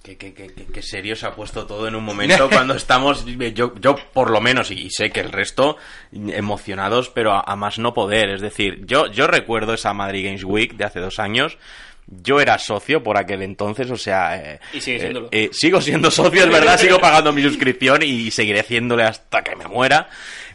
Qué, 0.03 0.15
qué, 0.17 0.33
qué, 0.33 0.49
qué, 0.49 0.81
serio 0.81 1.17
se 1.17 1.25
ha 1.25 1.35
puesto 1.35 1.67
todo 1.67 1.85
en 1.87 1.95
un 1.95 2.03
momento 2.03 2.49
cuando 2.51 2.75
estamos, 2.75 3.25
yo, 3.25 3.75
yo 3.75 3.95
por 4.13 4.31
lo 4.31 4.39
menos, 4.39 4.71
y 4.71 4.89
sé 4.89 5.09
que 5.09 5.19
el 5.19 5.33
resto, 5.33 5.75
emocionados, 6.11 7.09
pero 7.09 7.33
a, 7.33 7.41
a 7.41 7.55
más 7.57 7.77
no 7.77 7.93
poder. 7.93 8.29
Es 8.29 8.41
decir, 8.41 8.85
yo, 8.85 9.07
yo 9.07 9.27
recuerdo 9.27 9.73
esa 9.73 9.93
Madrid 9.93 10.25
Games 10.25 10.45
Week 10.45 10.75
de 10.75 10.85
hace 10.85 11.01
dos 11.01 11.19
años, 11.19 11.57
yo 12.07 12.39
era 12.39 12.57
socio 12.57 13.03
por 13.03 13.17
aquel 13.17 13.41
entonces, 13.41 13.91
o 13.91 13.97
sea... 13.97 14.37
Eh, 14.37 14.59
y 14.73 14.81
sigue 14.81 14.99
siéndolo. 14.99 15.27
Eh, 15.27 15.43
eh, 15.43 15.49
sigo 15.51 15.81
siendo 15.81 16.09
socio, 16.09 16.43
es 16.43 16.49
verdad, 16.49 16.77
sigo 16.79 16.99
pagando 16.99 17.33
mi 17.33 17.43
suscripción 17.43 18.01
y 18.03 18.31
seguiré 18.31 18.61
haciéndole 18.61 19.03
hasta 19.03 19.43
que 19.43 19.55
me 19.55 19.67
muera. 19.67 20.09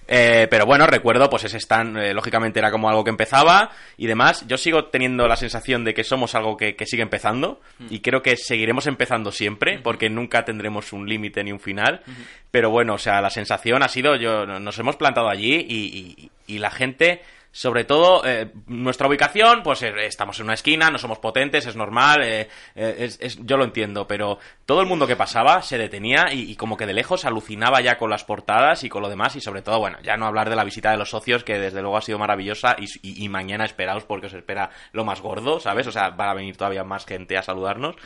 Eh, 0.09 0.47
pero 0.51 0.67
bueno, 0.67 0.87
recuerdo, 0.87 1.31
pues 1.31 1.45
ese 1.45 1.59
stand, 1.59 1.97
eh, 1.97 2.13
lógicamente 2.13 2.59
era 2.59 2.71
como 2.71 2.89
algo 2.89 3.05
que 3.05 3.11
empezaba 3.11 3.71
y 3.97 4.07
demás. 4.07 4.45
Yo 4.47 4.59
sigo 4.59 4.87
teniendo 4.87 5.29
la 5.29 5.37
sensación 5.37 5.85
de 5.85 5.95
que 5.95 6.05
somos 6.05 6.35
algo 6.35 6.57
que, 6.57 6.75
que 6.75 6.87
sigue 6.87 7.03
empezando 7.03 7.61
mm. 7.79 7.87
y 7.89 8.01
creo 8.01 8.21
que 8.21 8.37
seguiremos 8.37 8.87
empezando 8.87 9.33
siempre 9.33 9.79
mm. 9.79 9.83
porque 9.83 10.11
nunca 10.11 10.45
tendremos 10.45 10.93
un 10.93 11.09
límite 11.09 11.45
ni 11.45 11.53
un 11.53 11.61
final. 11.61 12.03
Mm. 12.05 12.13
Pero 12.51 12.71
bueno, 12.71 12.95
o 12.95 12.99
sea, 12.99 13.21
la 13.21 13.31
sensación 13.31 13.83
ha 13.83 13.89
sido, 13.89 14.17
yo 14.17 14.45
nos 14.45 14.79
hemos 14.79 14.97
plantado 14.97 15.29
allí 15.29 15.55
y, 15.55 16.31
y, 16.47 16.55
y 16.55 16.59
la 16.59 16.71
gente 16.71 17.23
sobre 17.55 17.85
todo, 17.85 18.25
eh, 18.25 18.51
nuestra 18.67 19.07
ubicación, 19.07 19.63
pues 19.63 19.83
eh, 19.83 19.93
estamos 20.07 20.41
en 20.41 20.47
una 20.47 20.55
esquina, 20.55 20.91
no 20.91 20.97
somos 20.97 21.19
potentes, 21.19 21.67
es 21.67 21.77
normal, 21.77 22.23
eh, 22.25 22.49
eh, 22.75 23.11
yo 23.41 23.59
lo 23.59 23.65
entiendo, 23.65 24.07
pero 24.07 24.39
todo 24.65 24.81
el 24.81 24.87
mundo 24.87 25.07
que 25.07 25.17
pasaba 25.17 25.61
se 25.61 25.77
detenía 25.77 26.33
y, 26.33 26.57
como 26.57 26.79
que 26.79 26.87
de 26.87 26.95
lejos 26.95 27.27
alucinaba 27.27 27.83
ya 27.83 27.99
con 27.99 28.09
las 28.09 28.25
portadas 28.25 28.85
y 28.85 28.89
con 28.89 29.03
lo 29.03 29.11
demás, 29.11 29.37
y 29.37 29.43
sobre 29.43 29.61
todo, 29.61 29.79
bueno, 29.79 29.99
ya 30.03 30.17
no 30.17 30.27
hablar 30.27 30.49
de 30.49 30.57
la 30.57 30.65
visita 30.65 30.93
de 30.93 30.97
los 30.97 31.11
socios, 31.11 31.45
que 31.45 31.59
desde 31.59 31.83
luego 31.83 31.99
ha 31.99 32.01
sido 32.01 32.19
maravillosa, 32.19 32.75
y, 32.79 33.29
mañana 33.29 33.67
esperaos 33.67 34.05
porque 34.05 34.27
os 34.27 34.35
espera 34.35 34.71
lo 34.93 35.05
más 35.05 35.21
gordo, 35.21 35.61
¿sabes? 35.61 35.87
O 35.87 35.93
sea, 35.93 36.11
van 36.11 36.31
a 36.31 36.35
venir 36.35 36.57
todavía 36.57 36.85
más 36.85 37.05
gente 37.05 37.37
a 37.37 37.43
saludarnos, 37.43 37.97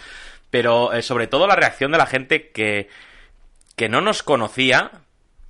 pero 0.51 0.91
sobre 1.03 1.29
todo 1.29 1.47
la 1.47 1.57
reacción 1.57 1.93
de 1.93 1.99
la 1.99 2.07
gente 2.07 2.51
que, 2.51 2.89
que 3.77 3.89
no 3.89 4.01
nos 4.01 4.23
conocía 4.23 4.91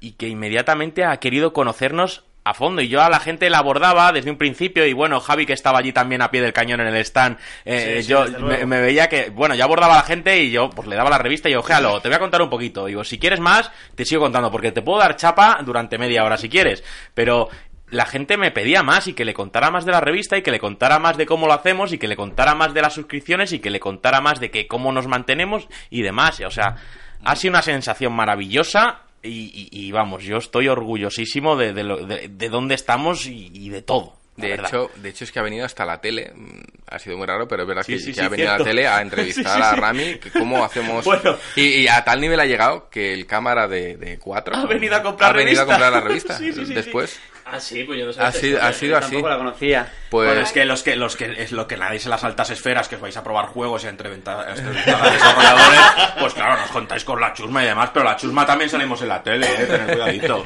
y 0.01 0.13
que 0.13 0.29
inmediatamente 0.29 1.05
ha 1.05 1.17
querido 1.19 1.53
conocernos 1.53 2.26
a 2.47 2.55
fondo. 2.55 2.81
Y 2.81 2.87
yo 2.87 3.03
a 3.03 3.11
la 3.11 3.19
gente 3.19 3.51
la 3.51 3.59
abordaba 3.59 4.13
desde 4.13 4.31
un 4.31 4.39
principio 4.39 4.87
y 4.87 4.93
bueno, 4.93 5.19
Javi 5.19 5.47
que 5.47 5.53
estaba 5.53 5.81
allí 5.81 5.93
también 5.93 6.23
a 6.23 6.31
pie 6.31 6.41
del 6.41 6.53
cañón 6.53 6.81
en 6.81 6.87
el 6.87 6.97
stand, 6.99 7.39
eh, 7.65 7.97
Sí, 7.97 8.03
sí, 8.05 8.09
yo 8.09 8.25
me, 8.41 8.81
veía 8.81 9.09
que, 9.09 9.31
bueno, 9.31 9.57
yo 9.57 9.65
abordaba 9.65 9.95
a 9.95 9.97
la 9.97 10.03
gente 10.05 10.41
y 10.41 10.53
yo 10.53 10.71
pues 10.71 10.87
le 10.87 10.95
daba 10.95 11.11
la 11.11 11.19
revista 11.19 11.49
y 11.49 11.53
yo, 11.53 11.61
ojealo, 11.61 12.01
te 12.01 12.09
voy 12.09 12.15
a 12.15 12.21
contar 12.21 12.41
un 12.41 12.49
poquito. 12.49 12.87
Digo, 12.87 13.03
si 13.03 13.19
quieres 13.19 13.41
más, 13.41 13.73
te 13.97 14.05
sigo 14.05 14.23
contando 14.23 14.53
porque 14.53 14.71
te 14.71 14.81
puedo 14.81 15.01
dar 15.01 15.17
chapa 15.17 15.59
durante 15.65 15.99
media 15.99 16.25
hora 16.25 16.39
si 16.39 16.49
quieres. 16.49 16.85
Pero 17.15 17.49
la 17.91 18.07
gente 18.07 18.37
me 18.37 18.53
pedía 18.53 18.85
más 18.85 19.09
y 19.09 19.13
que 19.15 19.25
le 19.25 19.35
contara 19.35 19.73
más 19.73 19.85
de 19.85 19.91
la 19.91 20.01
revista 20.01 20.37
y 20.39 20.43
que 20.43 20.53
le 20.53 20.61
contara 20.61 21.01
más 21.01 21.17
de 21.17 21.27
cómo 21.27 21.49
lo 21.49 21.53
hacemos 21.53 21.93
y 21.93 21.99
que 21.99 22.07
le 22.07 22.15
contara 22.15 22.55
más 22.55 22.75
de 22.75 22.83
las 22.83 22.95
suscripciones 22.95 23.53
y 23.53 23.59
que 23.59 23.71
le 23.71 23.81
contara 23.81 24.21
más 24.21 24.39
de 24.39 24.53
que 24.53 24.69
cómo 24.69 24.93
nos 24.93 25.09
mantenemos 25.09 25.67
y 25.91 26.03
demás. 26.03 26.41
O 26.47 26.51
sea, 26.51 26.77
ha 27.25 27.35
sido 27.35 27.51
una 27.51 27.63
sensación 27.63 28.13
maravillosa 28.13 29.06
y, 29.27 29.51
y- 29.55 29.68
y, 29.87 29.93
vamos, 29.93 30.22
yo 30.24 30.37
estoy 30.39 30.68
orgullosísimo 30.68 31.57
de, 31.57 31.72
de, 31.72 31.83
lo- 31.85 32.05
de- 32.07 32.29
de 32.29 32.49
dónde 32.49 32.74
estamos 32.74 33.27
y, 33.27 33.51
y 33.53 33.68
de 33.70 33.83
todo. 33.83 34.14
De 34.37 34.49
verdad. 34.49 34.66
hecho, 34.68 34.91
de 34.97 35.09
hecho, 35.09 35.24
es 35.24 35.33
que 35.33 35.39
ha 35.39 35.43
venido 35.43 35.64
hasta 35.64 35.87
la 35.87 35.99
tele. 36.01 36.31
Mm, 36.35 36.61
Ha 36.89 36.99
sido 36.99 37.16
muy 37.16 37.27
raro, 37.27 37.49
pero 37.49 37.62
es 37.62 37.68
verdad 37.68 37.83
Sí, 37.85 37.95
que, 37.95 37.99
sí, 37.99 38.07
que 38.09 38.14
sí, 38.14 38.20
ha 38.20 38.29
venido 38.29 38.51
a 38.53 38.59
la 38.59 38.64
tele 38.64 38.87
a 38.87 39.01
entrevistar 39.03 39.62
a. 39.62 39.74
Rami. 39.77 40.16
que 40.18 40.31
¿Cómo 40.31 40.62
hacemos? 40.62 41.05
Bueno. 41.07 41.37
Y, 41.57 41.87
a 41.89 42.05
tal 42.05 42.20
nivel 42.20 42.39
ha 42.41 42.45
llegado 42.45 42.91
que 42.91 43.14
el 43.14 43.27
cámara 43.27 43.66
de, 43.66 44.18
cuatro 44.22 44.55
Ha 44.57 44.66
venido 44.66 44.95
a 44.95 45.03
comprar 45.03 45.31
ha 45.31 45.37
venido 45.37 45.62
a 45.62 45.66
comprar 45.66 45.91
la 45.91 46.01
revista. 46.03 46.39
Después 46.39 47.18
Ah, 47.49 47.61
sí, 47.61 47.85
pues 47.85 47.99
yo 48.01 48.07
no 48.07 48.13
sé. 48.13 48.21
ha 48.21 48.33
sido, 48.33 48.61
ha 48.61 48.73
sido 48.73 48.97
así. 48.97 49.11
Tampoco 49.13 49.29
la 49.29 49.39
conocía. 49.39 49.93
Pues 50.11 50.27
Bueno, 50.29 50.41
es 50.43 50.53
que 50.53 50.65
los 50.65 50.83
que 50.83 50.97
los 50.97 51.15
que 51.17 51.33
es 51.43 51.53
lo 51.53 51.67
que 51.69 51.77
nadie 51.77 52.01
en 52.03 52.11
las 52.11 52.25
altas 52.25 52.51
esferas 52.51 52.89
que 52.89 52.97
os 52.97 53.01
vais 53.01 53.17
a 53.17 53.23
probar 53.23 53.47
juegos 53.47 53.85
entrevistar 53.85 54.49
a 54.49 54.53
desarrolladores, 54.53 55.81
pues 56.21 56.35
claro, 56.35 56.61
nos 56.61 56.71
contáis 56.71 57.05
con 57.05 57.21
la 57.21 57.33
chusma 57.33 57.63
y 57.63 57.67
demás, 57.67 57.91
pero 57.93 58.05
la 58.05 58.17
chusma 58.17 58.45
también 58.47 58.69
salimos 58.71 59.01
en 59.03 59.09
la 59.09 59.23
tele, 59.23 59.47
eh, 59.47 59.67
tened 59.67 59.87
cuidadito. 59.93 60.45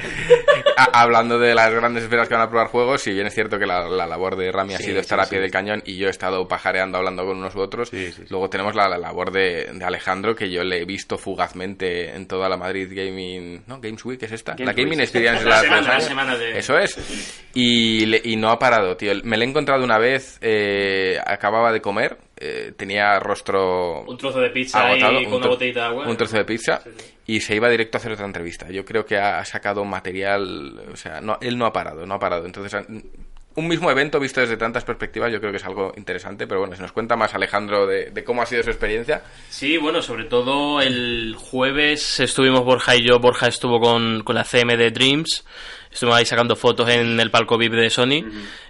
a- 0.76 1.00
hablando 1.02 1.38
de 1.38 1.54
las 1.54 1.72
grandes 1.72 2.04
esferas 2.04 2.28
que 2.28 2.34
van 2.34 2.44
a 2.44 2.50
probar 2.50 2.68
juegos, 2.68 3.02
si 3.02 3.12
bien 3.12 3.26
es 3.26 3.34
cierto 3.34 3.58
que 3.58 3.66
la, 3.66 3.88
la 3.88 4.06
labor 4.06 4.36
de 4.36 4.50
Rami 4.52 4.74
ha 4.74 4.78
Sí, 4.78 4.84
sido 4.84 5.00
estar 5.00 5.18
sí, 5.20 5.26
a 5.26 5.28
pie 5.28 5.38
sí. 5.38 5.42
del 5.42 5.50
cañón 5.50 5.82
y 5.86 5.96
yo 5.96 6.06
he 6.08 6.10
estado 6.10 6.46
pajareando 6.48 6.98
hablando 6.98 7.24
con 7.24 7.38
unos 7.38 7.54
u 7.54 7.60
otros, 7.60 7.90
luego 8.28 8.48
tenemos 8.50 8.74
la, 8.74 8.88
la 8.88 8.98
labor 8.98 9.30
de, 9.32 9.70
de 9.72 9.84
Alejandro 9.84 10.34
que 10.34 10.50
yo 10.50 10.64
le 10.64 10.82
he 10.82 10.84
visto 10.84 11.16
fugazmente 11.18 12.14
en 12.14 12.26
toda 12.26 12.48
la 12.48 12.56
Madrid 12.56 12.88
Gaming, 12.90 13.64
¿no? 13.66 13.80
Games 13.80 14.04
Week 14.04 14.22
es 14.22 14.32
esta, 14.32 14.52
Games 14.52 14.66
la 14.66 14.72
Gaming. 14.82 15.00
Experience 15.00 15.44
La 15.44 15.60
semana, 15.60 15.88
la 15.94 16.00
semana 16.00 16.36
de- 16.36 16.58
Eso 16.58 16.76
es. 16.78 16.89
Y, 17.52 18.06
le- 18.06 18.20
y 18.22 18.36
no 18.36 18.50
ha 18.50 18.60
parado, 18.60 18.96
tío. 18.96 19.12
Me 19.24 19.36
lo 19.36 19.42
he 19.42 19.46
encontrado 19.48 19.82
una 19.82 19.98
vez, 19.98 20.38
eh, 20.40 21.18
acababa 21.26 21.72
de 21.72 21.80
comer, 21.80 22.16
eh, 22.36 22.72
tenía 22.76 23.18
rostro 23.18 24.02
Un 24.02 24.16
trozo 24.16 24.38
de 24.40 24.50
pizza 24.50 24.86
agotado, 24.86 25.20
y 25.20 25.24
con 25.24 25.32
un 25.34 25.38
una 25.40 25.48
botellita 25.48 25.80
de 25.80 25.86
agua. 25.86 26.06
Un 26.08 26.16
trozo 26.16 26.36
de 26.36 26.44
pizza 26.44 26.80
y 27.26 27.40
se 27.40 27.56
iba 27.56 27.68
directo 27.68 27.96
a 27.96 27.98
hacer 27.98 28.12
otra 28.12 28.24
entrevista. 28.26 28.70
Yo 28.70 28.84
creo 28.84 29.04
que 29.04 29.18
ha 29.18 29.44
sacado 29.44 29.84
material, 29.84 30.80
o 30.92 30.96
sea, 30.96 31.20
no, 31.20 31.38
él 31.40 31.58
no 31.58 31.66
ha 31.66 31.72
parado, 31.72 32.06
no 32.06 32.14
ha 32.14 32.18
parado. 32.20 32.46
Entonces, 32.46 32.86
un 33.56 33.66
mismo 33.66 33.90
evento 33.90 34.20
visto 34.20 34.40
desde 34.40 34.56
tantas 34.56 34.84
perspectivas, 34.84 35.32
yo 35.32 35.40
creo 35.40 35.50
que 35.50 35.56
es 35.58 35.64
algo 35.64 35.92
interesante. 35.96 36.46
Pero 36.46 36.60
bueno, 36.60 36.76
si 36.76 36.82
nos 36.82 36.92
cuenta 36.92 37.16
más 37.16 37.34
Alejandro 37.34 37.84
de, 37.84 38.12
de 38.12 38.22
cómo 38.22 38.42
ha 38.42 38.46
sido 38.46 38.62
su 38.62 38.70
experiencia. 38.70 39.22
Sí, 39.48 39.76
bueno, 39.76 40.02
sobre 40.02 40.24
todo 40.26 40.80
el 40.80 41.34
jueves 41.36 42.20
estuvimos 42.20 42.64
Borja 42.64 42.94
y 42.94 43.04
yo. 43.04 43.18
Borja 43.18 43.48
estuvo 43.48 43.80
con, 43.80 44.22
con 44.22 44.36
la 44.36 44.44
CM 44.44 44.76
de 44.76 44.92
Dreams. 44.92 45.44
Estuvimos 45.92 46.18
ahí 46.18 46.24
sacando 46.24 46.54
fotos 46.54 46.88
en 46.88 47.18
el 47.18 47.30
palco 47.30 47.58
VIP 47.58 47.72
de 47.72 47.90
Sony. 47.90 48.22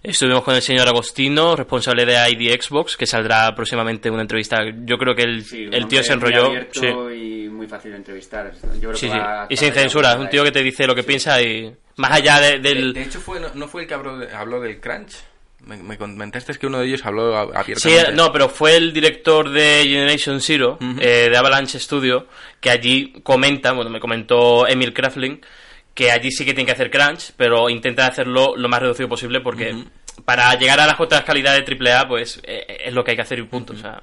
Estuvimos 0.02 0.42
con 0.42 0.54
el 0.54 0.62
señor 0.62 0.88
Agostino, 0.88 1.54
responsable 1.54 2.06
de 2.06 2.14
ID 2.30 2.58
Xbox, 2.60 2.96
que 2.96 3.06
saldrá 3.06 3.54
próximamente 3.54 4.10
una 4.10 4.22
entrevista. 4.22 4.58
Yo 4.84 4.96
creo 4.96 5.14
que 5.14 5.22
el, 5.22 5.44
Sí, 5.44 5.68
el 5.70 5.86
tío 5.86 6.02
se 6.02 6.16
muy 6.16 6.28
enrolló. 6.28 6.46
abierto 6.46 6.80
Sí, 7.10 7.14
y 7.44 7.48
muy 7.50 7.66
fácil 7.66 7.90
de 7.92 7.98
entrevistar. 7.98 8.50
Yo 8.80 8.88
creo 8.88 8.94
sí, 8.94 9.08
que 9.08 9.18
va 9.18 9.46
Y 9.50 9.56
sin 9.56 9.72
censura. 9.74 10.12
Es 10.12 10.18
un 10.18 10.30
tío 10.30 10.42
que 10.44 10.50
te 10.52 10.62
dice 10.62 10.86
lo 10.86 10.94
que 10.94 11.02
piensa 11.02 11.40
y 11.42 11.74
más 11.96 12.12
allá 12.12 12.40
de- 12.40 12.58
del... 12.58 12.94
De 12.94 13.02
hecho, 13.02 13.20
fue, 13.20 13.38
no, 13.38 13.48
no 13.54 13.68
fue 13.68 13.82
el 13.82 13.88
que 13.88 13.94
habló, 13.94 14.16
de- 14.18 14.34
habló 14.34 14.60
del 14.60 14.80
crunch. 14.80 15.16
Me, 15.66 15.76
me 15.76 15.98
comentaste 15.98 16.54
que 16.54 16.66
uno 16.66 16.78
de 16.78 16.86
ellos 16.86 17.04
habló 17.04 17.36
a- 17.36 17.44
Sí, 17.44 17.52
abiertamente. 17.54 18.12
no, 18.12 18.32
pero 18.32 18.48
fue 18.48 18.76
el 18.76 18.94
director 18.94 19.50
de 19.50 19.82
Generation 19.84 20.40
Zero, 20.40 20.78
eh, 20.98 21.28
de 21.30 21.36
Avalanche 21.36 21.78
Studio, 21.78 22.26
que 22.60 22.70
allí 22.70 23.12
comenta, 23.22 23.72
bueno, 23.72 23.90
me 23.90 24.00
comentó 24.00 24.66
Emil 24.66 24.94
Krafling, 24.94 25.42
que 25.95 26.11
allí 26.11 26.30
sí 26.30 26.45
que 26.45 26.55
tiene 26.55 26.66
que 26.66 26.72
hacer 26.72 26.91
crunch, 26.91 27.32
pero 27.36 27.68
intenta 27.68 28.07
hacerlo 28.07 28.55
lo 28.57 28.68
más 28.68 28.80
reducido 28.80 29.09
posible 29.09 29.41
porque 29.41 29.84
para 30.24 30.55
llegar 30.55 30.80
a 30.80 30.86
las 30.86 31.01
otras 31.01 31.22
calidades 31.24 31.64
de 31.64 31.91
AAA, 31.91 32.09
pues 32.09 32.41
eh, 32.45 32.78
es 32.84 32.93
lo 32.93 33.05
que 33.05 33.12
hay 33.12 33.16
que 33.16 33.22
hacer 33.22 33.38
y 33.38 33.43
punto. 33.45 33.72
O 33.72 33.76
sea, 33.76 34.03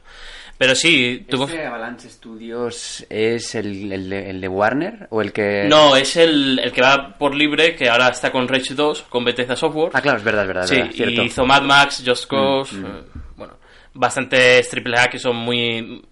pero 0.57 0.73
sí, 0.73 1.25
tuvo... 1.29 1.45
¿Este 1.45 1.65
Avalanche 1.65 2.09
Studios 2.09 3.05
es 3.09 3.53
el, 3.55 3.91
el 3.91 4.09
de, 4.09 4.29
el 4.31 4.41
de 4.41 4.47
Warner 4.47 5.07
o 5.11 5.21
el 5.21 5.31
que...? 5.31 5.65
No, 5.69 5.95
es 5.95 6.17
el, 6.17 6.59
el 6.59 6.71
que 6.71 6.81
va 6.81 7.15
por 7.17 7.35
libre, 7.35 7.75
que 7.75 7.87
ahora 7.89 8.09
está 8.09 8.31
con 8.31 8.47
Rage 8.47 8.73
2, 8.73 9.03
con 9.03 9.23
Bethesda 9.23 9.55
Software. 9.55 9.91
Ah, 9.93 10.01
claro, 10.01 10.17
es 10.17 10.23
verdad, 10.23 10.43
es 10.43 10.47
verdad. 10.47 10.67
Sí, 10.67 10.75
verdad, 10.77 10.91
cierto. 10.91 11.21
y 11.21 11.25
hizo 11.25 11.45
Mad 11.45 11.61
Max, 11.61 12.03
Just 12.05 12.27
Cause, 12.27 12.75
eh, 12.75 13.19
bueno, 13.35 13.57
bastantes 13.93 14.67
triple 14.69 14.99
A 14.99 15.07
que 15.07 15.19
son 15.19 15.35
muy... 15.35 16.03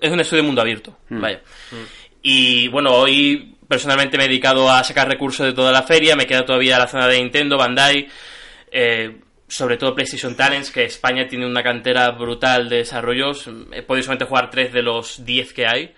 Es 0.00 0.10
un 0.10 0.20
estudio 0.20 0.42
de 0.42 0.46
mundo 0.46 0.62
abierto, 0.62 0.98
vaya. 1.08 1.40
Y 2.22 2.68
bueno, 2.68 2.92
hoy 2.92 3.56
personalmente 3.72 4.18
me 4.18 4.24
he 4.24 4.28
dedicado 4.28 4.70
a 4.70 4.84
sacar 4.84 5.08
recursos 5.08 5.46
de 5.46 5.54
toda 5.54 5.72
la 5.72 5.82
feria, 5.82 6.14
me 6.14 6.26
queda 6.26 6.44
todavía 6.44 6.78
la 6.78 6.86
zona 6.86 7.08
de 7.08 7.16
Nintendo, 7.16 7.56
Bandai, 7.56 8.06
eh, 8.70 9.18
sobre 9.48 9.78
todo 9.78 9.94
PlayStation 9.94 10.36
Talents, 10.36 10.70
que 10.70 10.84
España 10.84 11.26
tiene 11.26 11.46
una 11.46 11.62
cantera 11.62 12.10
brutal 12.10 12.68
de 12.68 12.76
desarrollos. 12.76 13.48
He 13.72 13.80
podido 13.80 14.02
solamente 14.02 14.26
jugar 14.26 14.50
tres 14.50 14.74
de 14.74 14.82
los 14.82 15.24
10 15.24 15.54
que 15.54 15.66
hay, 15.66 15.94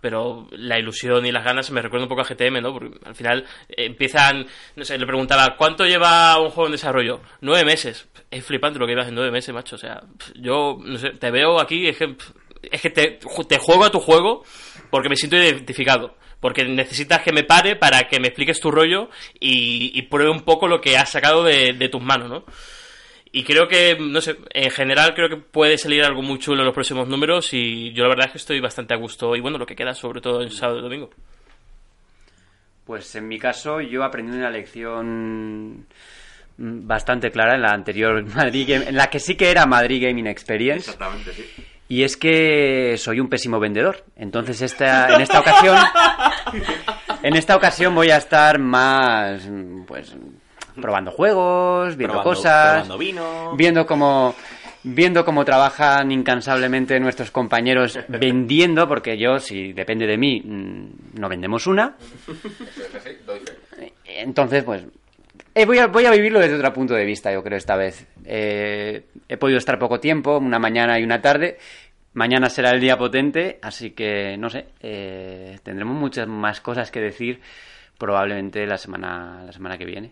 pero 0.00 0.48
la 0.52 0.78
ilusión 0.78 1.26
y 1.26 1.30
las 1.30 1.44
ganas 1.44 1.70
me 1.70 1.82
recuerda 1.82 2.06
un 2.06 2.08
poco 2.08 2.22
a 2.22 2.24
GTM, 2.24 2.62
¿no? 2.62 2.72
Porque 2.72 2.98
al 3.04 3.14
final 3.14 3.44
eh, 3.68 3.84
empiezan, 3.84 4.46
no 4.76 4.84
sé, 4.86 4.96
le 4.96 5.04
preguntaba, 5.04 5.54
¿cuánto 5.58 5.84
lleva 5.84 6.40
un 6.40 6.48
juego 6.48 6.68
en 6.68 6.72
desarrollo? 6.72 7.20
Nueve 7.42 7.66
meses. 7.66 8.08
Es 8.30 8.42
flipante 8.42 8.78
lo 8.78 8.86
que 8.86 8.92
llevas 8.92 9.08
en 9.08 9.16
nueve 9.16 9.30
meses, 9.30 9.54
macho. 9.54 9.76
O 9.76 9.78
sea, 9.78 10.00
yo, 10.34 10.78
no 10.82 10.96
sé, 10.96 11.10
te 11.10 11.30
veo 11.30 11.60
aquí, 11.60 11.88
es 11.88 11.98
que, 11.98 12.16
es 12.62 12.80
que 12.80 12.88
te 12.88 13.58
juego 13.58 13.84
a 13.84 13.90
tu 13.90 14.00
juego 14.00 14.44
porque 14.88 15.10
me 15.10 15.16
siento 15.16 15.36
identificado. 15.36 16.16
Porque 16.40 16.64
necesitas 16.64 17.22
que 17.22 17.32
me 17.32 17.42
pare 17.44 17.74
para 17.76 18.06
que 18.08 18.20
me 18.20 18.28
expliques 18.28 18.60
tu 18.60 18.70
rollo 18.70 19.10
y, 19.40 19.90
y 19.98 20.02
pruebe 20.02 20.30
un 20.30 20.42
poco 20.42 20.68
lo 20.68 20.80
que 20.80 20.96
has 20.96 21.10
sacado 21.10 21.42
de, 21.44 21.72
de 21.72 21.88
tus 21.88 22.00
manos, 22.02 22.28
¿no? 22.30 22.44
Y 23.32 23.42
creo 23.44 23.68
que, 23.68 23.96
no 24.00 24.20
sé, 24.20 24.36
en 24.54 24.70
general 24.70 25.14
creo 25.14 25.28
que 25.28 25.36
puede 25.36 25.76
salir 25.76 26.02
algo 26.04 26.22
muy 26.22 26.38
chulo 26.38 26.60
en 26.60 26.66
los 26.66 26.74
próximos 26.74 27.08
números 27.08 27.52
y 27.52 27.92
yo 27.92 28.04
la 28.04 28.08
verdad 28.10 28.26
es 28.26 28.32
que 28.32 28.38
estoy 28.38 28.60
bastante 28.60 28.94
a 28.94 28.96
gusto 28.96 29.36
y 29.36 29.40
bueno, 29.40 29.58
lo 29.58 29.66
que 29.66 29.76
queda 29.76 29.94
sobre 29.94 30.20
todo 30.20 30.40
el 30.40 30.50
sábado 30.52 30.78
y 30.78 30.82
domingo. 30.82 31.10
Pues 32.86 33.14
en 33.16 33.28
mi 33.28 33.38
caso 33.38 33.80
yo 33.80 34.02
aprendí 34.02 34.36
una 34.36 34.50
lección 34.50 35.86
bastante 36.56 37.30
clara 37.30 37.54
en 37.56 37.62
la 37.62 37.72
anterior 37.72 38.24
Madrid 38.34 38.66
Game- 38.68 38.88
en 38.88 38.96
la 38.96 39.08
que 39.10 39.20
sí 39.20 39.34
que 39.36 39.50
era 39.50 39.66
Madrid 39.66 40.02
Gaming 40.04 40.26
Experience. 40.26 40.90
Exactamente, 40.90 41.32
sí. 41.34 41.44
Y 41.88 42.02
es 42.02 42.16
que 42.16 42.96
soy 42.98 43.18
un 43.20 43.28
pésimo 43.28 43.58
vendedor. 43.58 44.04
Entonces 44.16 44.60
esta, 44.62 45.14
en 45.14 45.20
esta 45.22 45.40
ocasión 45.40 45.76
en 47.22 47.34
esta 47.36 47.56
ocasión 47.56 47.94
voy 47.94 48.10
a 48.10 48.18
estar 48.18 48.58
más 48.58 49.48
pues 49.86 50.14
probando 50.80 51.10
juegos, 51.10 51.96
viendo 51.96 52.14
Probando- 52.16 52.22
cosas, 52.24 52.72
probando 52.86 52.98
vino. 52.98 53.56
viendo 53.56 53.86
cómo 53.86 54.34
viendo 54.84 55.24
cómo 55.24 55.44
trabajan 55.44 56.12
incansablemente 56.12 57.00
nuestros 57.00 57.30
compañeros 57.30 57.98
vendiendo, 58.08 58.86
porque 58.86 59.18
yo 59.18 59.38
si 59.38 59.72
depende 59.72 60.06
de 60.06 60.16
mí 60.16 60.40
mm, 60.44 61.18
no 61.20 61.28
vendemos 61.28 61.66
una. 61.66 61.96
Entonces, 64.06 64.64
pues, 64.64 64.84
eh, 65.54 65.66
voy, 65.66 65.78
a, 65.78 65.86
voy 65.88 66.06
a 66.06 66.10
vivirlo 66.10 66.38
desde 66.40 66.54
otro 66.56 66.72
punto 66.72 66.94
de 66.94 67.04
vista, 67.04 67.32
yo 67.32 67.42
creo, 67.42 67.58
esta 67.58 67.76
vez. 67.76 68.06
Eh, 68.24 69.04
he 69.28 69.36
podido 69.36 69.58
estar 69.58 69.78
poco 69.78 70.00
tiempo, 70.00 70.38
una 70.38 70.58
mañana 70.58 70.98
y 70.98 71.04
una 71.04 71.20
tarde. 71.20 71.58
Mañana 72.18 72.50
será 72.50 72.70
el 72.70 72.80
día 72.80 72.98
potente, 72.98 73.60
así 73.62 73.92
que, 73.92 74.36
no 74.36 74.50
sé, 74.50 74.66
eh, 74.80 75.56
tendremos 75.62 75.94
muchas 75.96 76.26
más 76.26 76.60
cosas 76.60 76.90
que 76.90 76.98
decir 77.00 77.40
probablemente 77.96 78.66
la 78.66 78.76
semana, 78.76 79.44
la 79.46 79.52
semana 79.52 79.78
que 79.78 79.84
viene. 79.84 80.10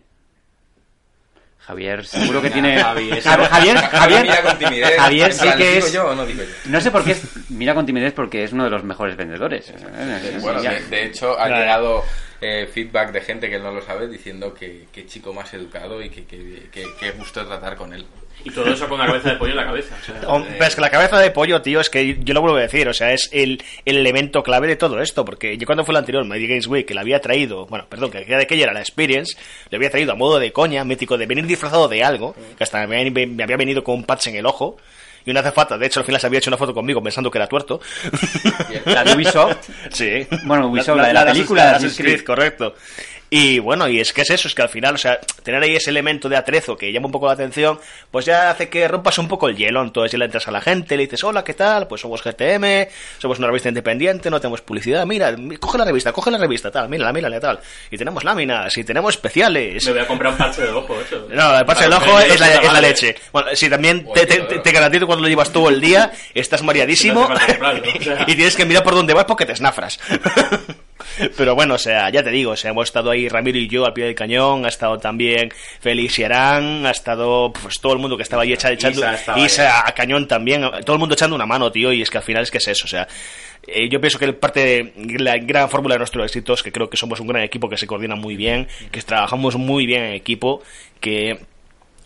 Javier, 1.59 2.07
seguro 2.07 2.41
que 2.41 2.51
tiene... 2.51 2.79
Javier, 2.81 3.21
Javier, 3.91 4.23
Mira 4.23 4.41
con 4.43 4.57
timidez. 4.57 4.97
Javier 4.97 5.27
En 5.31 5.33
sí 5.37 5.43
plan, 5.43 5.59
que 5.59 5.71
¿digo 5.75 5.87
es... 5.89 5.93
yo 5.93 6.07
o 6.07 6.15
no 6.15 6.25
digo 6.25 6.43
yo? 6.45 6.71
No 6.71 6.81
sé 6.81 6.91
por 6.93 7.03
qué 7.05 7.11
es- 7.11 7.51
mira 7.51 7.75
con 7.75 7.85
timidez 7.85 8.13
porque 8.13 8.45
es 8.45 8.53
uno 8.53 8.63
de 8.63 8.71
los 8.71 8.85
mejores 8.85 9.17
vendedores. 9.17 9.73
Bueno, 10.43 10.63
Ya. 10.63 10.75
de, 10.75 10.87
de 10.87 11.05
hecho, 11.07 11.37
ha 11.37 11.49
llegado 11.49 12.05
eh, 12.41 12.69
feedback 12.73 13.11
de 13.11 13.21
gente 13.21 13.51
que 13.51 13.59
no 13.59 13.73
lo 13.73 13.83
sabe 13.83 14.07
diciendo 14.07 14.55
que, 14.55 14.87
que 14.93 15.07
chico 15.07 15.33
más 15.33 15.53
educado 15.55 16.01
y 16.01 16.09
que, 16.09 16.25
que, 16.25 16.69
que, 16.71 16.85
que 17.01 17.11
gusto 17.19 17.45
tratar 17.45 17.75
con 17.75 17.93
él. 17.93 18.07
Y 18.45 18.51
todo 18.51 18.67
eso 18.73 18.89
con 18.89 19.01
una 19.01 19.07
cabeza 19.09 19.31
de 19.31 19.37
pollo 19.37 19.51
en 19.51 19.57
la 19.57 19.65
cabeza. 19.67 19.97
o 20.01 20.05
sea, 20.05 20.21
Pero 20.53 20.65
es 20.65 20.75
que 20.77 20.81
la 20.81 20.91
cabeza 20.91 21.19
de 21.19 21.31
pollo, 21.33 21.63
tío, 21.63 21.81
es 21.81 21.91
que 21.91 22.17
yo 22.23 22.33
lo 22.33 22.41
vuelvo 22.41 22.59
a 22.59 22.61
decir, 22.61 22.89
o 22.89 22.95
sea, 22.95 23.13
es 23.13 23.29
el, 23.33 23.61
el 23.85 23.97
elemento 23.97 24.43
clave 24.45 24.69
de 24.69 24.77
todo 24.77 25.01
esto, 25.01 25.25
porque 25.25 25.59
yo 25.59 25.67
cuando 25.67 25.85
fue 25.85 25.93
la 25.95 25.99
anterior 25.99 26.25
Madrid 26.25 26.49
Games 26.51 26.69
Week, 26.69 26.87
que 26.87 26.95
le 26.95 27.01
había 27.01 27.21
traído, 27.21 27.67
bueno, 27.67 27.87
perdón, 27.89 28.13
que 28.13 28.25
de 28.25 28.37
aquella 28.43 28.65
era 28.65 28.73
la 28.73 28.81
Experience, 28.81 29.37
le 29.71 29.77
había 29.77 29.91
traído 29.91 30.13
a 30.13 30.15
modo 30.15 30.39
de 30.39 30.53
coña, 30.53 30.85
mítico, 30.85 31.19
de 31.19 31.27
venir 31.27 31.47
disfrazado 31.47 31.89
de 31.89 32.05
algo, 32.05 32.37
que 32.57 32.63
hasta 32.63 32.87
me, 32.87 33.01
había- 33.01 33.27
me 33.27 33.43
había 33.43 33.57
venido 33.57 33.83
con 33.83 33.97
un 33.97 34.05
patch 34.05 34.29
en 34.29 34.37
el 34.37 34.47
ojo, 34.47 34.77
y 35.25 35.31
una 35.33 35.41
azafata, 35.41 35.77
de 35.77 35.87
hecho, 35.87 35.99
al 35.99 36.07
final 36.07 36.21
se 36.21 36.29
había 36.29 36.39
hecho 36.39 36.51
una 36.51 36.57
foto 36.57 36.73
conmigo 36.73 37.03
pensando 37.03 37.29
que 37.33 37.39
era 37.39 37.49
tuerto. 37.49 37.81
La 38.85 39.03
de 39.03 39.13
Ubisoft. 39.15 39.57
Sí. 39.91 40.25
Bueno, 40.45 40.69
Ubisoft, 40.69 40.99
la 40.99 41.09
de 41.09 41.13
la 41.15 41.27
película 41.27 41.63
de 41.65 41.69
Assassin's 41.71 41.93
Assassin's 41.93 41.97
Creed, 41.97 42.15
Creed. 42.15 42.27
correcto. 42.27 42.75
Y 43.29 43.59
bueno, 43.59 43.89
y 43.89 43.99
es 43.99 44.13
que 44.13 44.23
es 44.23 44.31
eso, 44.31 44.47
es 44.47 44.55
que 44.55 44.63
al 44.63 44.69
final, 44.69 44.95
o 44.95 44.99
sea, 44.99 45.19
tener 45.43 45.61
ahí 45.61 45.75
ese 45.75 45.91
elemento 45.91 46.29
de 46.29 46.37
atrezo 46.37 46.77
que 46.77 46.93
llama 46.93 47.07
un 47.07 47.13
poco 47.13 47.27
la 47.27 47.33
atención, 47.33 47.81
pues 48.11 48.25
ya 48.25 48.51
hace 48.51 48.69
que 48.69 48.87
rompas 48.87 49.19
un 49.19 49.27
poco 49.27 49.49
el 49.49 49.57
hielo. 49.57 49.83
Entonces 49.83 50.13
ya 50.13 50.19
le 50.19 50.27
entras 50.27 50.47
a 50.47 50.53
la 50.53 50.61
gente, 50.61 50.97
le 50.97 51.03
dices, 51.05 51.25
hola, 51.25 51.43
¿qué 51.43 51.53
tal? 51.55 51.89
Pues 51.89 52.01
somos 52.03 52.23
GTM, 52.23 52.87
somos 53.19 53.39
una 53.39 53.49
revista 53.49 53.69
independiente, 53.69 54.31
no 54.31 54.41
tenemos 54.41 54.61
publicidad. 54.61 55.05
Mira, 55.07 55.33
mi- 55.33 55.57
coge 55.57 55.77
la 55.77 55.85
revista, 55.85 56.13
coge 56.13 56.31
la 56.31 56.39
revista, 56.39 56.71
tal, 56.71 56.89
mírala, 56.89 57.13
mírala, 57.13 57.41
tal. 57.41 57.59
Y 57.91 57.99
tenemos 57.99 58.23
láminas, 58.23 58.77
y 58.79 58.85
tenemos 58.85 59.15
especiales. 59.15 59.85
Me 59.87 59.93
voy 59.93 60.01
a 60.03 60.07
comprar 60.07 60.31
un 60.33 60.39
parche 60.39 60.63
de 60.63 60.71
ojo, 60.71 60.97
eso. 61.01 61.27
No, 61.29 61.59
el 61.59 61.67
parche 61.67 61.83
del 61.85 61.93
ojo 61.95 62.21
es 62.21 62.39
la, 62.39 62.55
es 62.55 62.81
leche. 62.81 63.17
Bueno, 63.33 63.49
si 63.55 63.69
también 63.69 64.05
te, 64.15 64.21
Oye, 64.21 64.27
te, 64.27 64.39
te- 64.43 64.59
te 64.61 64.71
garantizo 64.73 65.07
cuando 65.07 65.23
lo 65.25 65.29
llevas 65.29 65.51
todo 65.53 65.69
el 65.69 65.81
día, 65.81 66.13
estás 66.33 66.63
mareadísimo 66.63 67.29
y 68.29 68.35
tienes 68.37 68.55
que 68.55 68.65
mirar 68.65 68.85
por 68.85 68.95
dónde 68.95 69.15
vas 69.15 69.25
porque 69.25 69.47
te 69.47 69.53
esnafras. 69.53 69.99
Pero 71.37 71.55
bueno, 71.55 71.75
o 71.75 71.79
sea, 71.79 72.11
ya 72.11 72.23
te 72.23 72.31
digo, 72.31 72.53
o 72.53 72.57
sea, 72.57 72.71
hemos 72.71 72.85
estado 72.89 73.11
ahí 73.11 73.29
Ramiro 73.29 73.59
y 73.59 73.69
yo 73.69 73.85
al 73.87 73.93
pie 73.93 74.05
del 74.07 74.15
cañón, 74.15 74.65
ha 74.65 74.69
estado 74.69 74.99
también 74.99 75.51
Félix 75.81 76.19
y 76.19 76.25
Arán, 76.25 76.85
ha 76.87 76.91
estado 76.91 77.53
pues 77.53 77.81
todo 77.81 77.93
el 77.95 77.99
mundo 77.99 78.17
que 78.17 78.23
estaba 78.23 78.43
ahí 78.43 78.53
echa- 78.53 78.71
echando 78.73 79.01
Isa 79.15 79.39
Isa 79.45 79.87
a 79.89 79.93
cañón 79.93 80.29
también, 80.29 80.63
todo 80.85 80.95
el 80.95 80.99
mundo 81.01 81.15
echando 81.15 81.37
una 81.37 81.47
mano, 81.47 81.71
tío, 81.73 81.93
y 81.93 82.03
es 82.03 82.11
que 82.11 82.19
al 82.19 82.25
final 82.25 82.43
es 82.43 82.51
que 82.51 82.59
es 82.59 82.69
eso, 82.69 82.85
o 82.85 82.89
sea, 82.89 83.07
eh, 83.67 83.89
yo 83.89 84.01
pienso 84.01 84.19
que 84.19 84.33
parte 84.33 84.61
de 84.61 85.19
la 85.19 85.39
gran 85.39 85.69
fórmula 85.69 85.95
de 85.95 85.99
nuestros 86.01 86.25
éxitos, 86.25 86.63
que 86.63 86.71
creo 86.71 86.89
que 86.89 86.97
somos 86.97 87.19
un 87.21 87.27
gran 87.27 87.43
equipo 87.43 87.69
que 87.69 87.77
se 87.77 87.87
coordina 87.87 88.15
muy 88.15 88.37
bien, 88.37 88.69
que 88.93 89.01
trabajamos 89.03 89.57
muy 89.57 89.87
bien 89.87 90.05
en 90.05 90.15
equipo, 90.15 90.63
que 91.01 91.39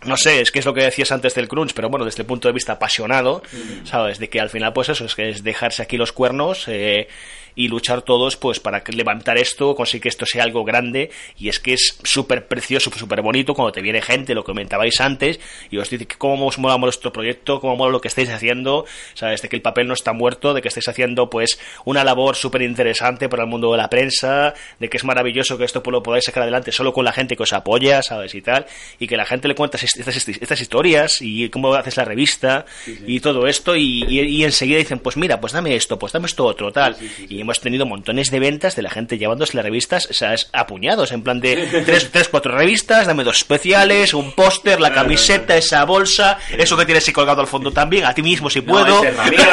no 0.06 0.16
sé, 0.16 0.40
es 0.40 0.50
que 0.50 0.60
es 0.60 0.64
lo 0.64 0.72
que 0.72 0.82
decías 0.84 1.12
antes 1.12 1.34
del 1.34 1.46
crunch, 1.46 1.74
pero 1.74 1.90
bueno, 1.90 2.06
desde 2.06 2.22
el 2.22 2.26
punto 2.26 2.48
de 2.48 2.54
vista 2.54 2.72
apasionado, 2.72 3.42
¿sabes? 3.84 4.18
De 4.18 4.30
que 4.30 4.40
al 4.40 4.48
final, 4.48 4.72
pues 4.72 4.88
eso, 4.88 5.04
es 5.04 5.14
que 5.14 5.28
es 5.28 5.44
dejarse 5.44 5.82
aquí 5.82 5.98
los 5.98 6.12
cuernos 6.12 6.64
eh, 6.68 7.06
y 7.54 7.68
luchar 7.68 8.02
todos, 8.02 8.36
pues 8.36 8.60
para 8.60 8.82
levantar 8.88 9.38
esto, 9.38 9.74
conseguir 9.74 10.02
que 10.02 10.08
esto 10.08 10.26
sea 10.26 10.44
algo 10.44 10.64
grande, 10.64 11.10
y 11.38 11.48
es 11.48 11.60
que 11.60 11.74
es 11.74 11.98
súper 12.04 12.46
precioso, 12.46 12.90
súper 12.90 13.22
bonito 13.22 13.54
cuando 13.54 13.72
te 13.72 13.82
viene 13.82 14.00
gente, 14.02 14.34
lo 14.34 14.42
que 14.42 14.50
comentabais 14.52 15.00
antes, 15.00 15.40
y 15.70 15.78
os 15.78 15.88
dice 15.90 16.06
que 16.06 16.16
cómo 16.16 16.46
os 16.46 16.58
mola 16.58 16.78
nuestro 16.78 17.12
proyecto, 17.12 17.60
cómo 17.60 17.76
mola 17.76 17.92
lo 17.92 18.00
que 18.00 18.08
estáis 18.08 18.28
haciendo, 18.30 18.84
¿sabes? 19.14 19.42
De 19.42 19.48
que 19.48 19.56
el 19.56 19.62
papel 19.62 19.86
no 19.86 19.94
está 19.94 20.12
muerto, 20.12 20.54
de 20.54 20.62
que 20.62 20.68
estáis 20.68 20.88
haciendo, 20.88 21.30
pues, 21.30 21.58
una 21.84 22.04
labor 22.04 22.36
súper 22.36 22.62
interesante 22.62 23.28
para 23.28 23.44
el 23.44 23.48
mundo 23.48 23.70
de 23.72 23.78
la 23.78 23.88
prensa, 23.90 24.54
de 24.78 24.88
que 24.88 24.96
es 24.96 25.04
maravilloso 25.04 25.56
que 25.58 25.64
esto 25.64 25.82
pues, 25.82 25.92
lo 25.92 26.02
podáis 26.02 26.24
sacar 26.24 26.42
adelante 26.42 26.72
solo 26.72 26.92
con 26.92 27.04
la 27.04 27.12
gente 27.12 27.36
que 27.36 27.42
os 27.42 27.52
apoya, 27.52 28.02
¿sabes? 28.02 28.34
Y 28.34 28.42
tal, 28.42 28.66
y 28.98 29.06
que 29.06 29.16
la 29.16 29.24
gente 29.24 29.48
le 29.48 29.54
cuentas 29.54 29.82
est- 29.82 29.96
estas, 29.98 30.28
estas 30.28 30.60
historias 30.60 31.18
y 31.20 31.48
cómo 31.50 31.74
haces 31.74 31.96
la 31.96 32.04
revista 32.04 32.64
y 33.06 33.20
todo 33.20 33.46
esto, 33.46 33.76
y, 33.76 34.04
y- 34.08 34.20
y 34.20 34.44
enseguida 34.44 34.78
dicen, 34.78 34.98
pues 34.98 35.16
mira, 35.16 35.40
pues 35.40 35.52
dame 35.52 35.74
esto, 35.74 35.98
pues 35.98 36.12
dame 36.12 36.26
esto 36.26 36.44
otro, 36.44 36.72
tal. 36.72 36.96
Y 37.28 37.39
hemos 37.40 37.60
tenido 37.60 37.86
montones 37.86 38.30
de 38.30 38.40
ventas 38.40 38.76
de 38.76 38.82
la 38.82 38.90
gente 38.90 39.18
llevándose 39.18 39.56
las 39.56 39.64
revistas, 39.64 40.08
o 40.10 40.14
sea, 40.14 40.34
es 40.34 40.48
apuñados, 40.52 41.12
en 41.12 41.22
plan 41.22 41.40
de 41.40 41.82
tres, 41.84 42.10
tres 42.10 42.28
cuatro 42.28 42.56
revistas, 42.56 43.06
dame 43.06 43.24
dos 43.24 43.38
especiales, 43.38 44.14
un 44.14 44.32
póster, 44.32 44.80
la 44.80 44.92
camiseta, 44.92 45.56
esa 45.56 45.84
bolsa, 45.84 46.38
eso 46.56 46.76
que 46.76 46.84
tienes 46.84 47.06
ahí 47.06 47.12
colgado 47.12 47.40
al 47.40 47.46
fondo 47.46 47.72
también, 47.72 48.04
a 48.04 48.14
ti 48.14 48.22
mismo 48.22 48.50
si 48.50 48.60
puedo. 48.60 49.02
ese 49.02 49.10
Ramiro 49.12 49.44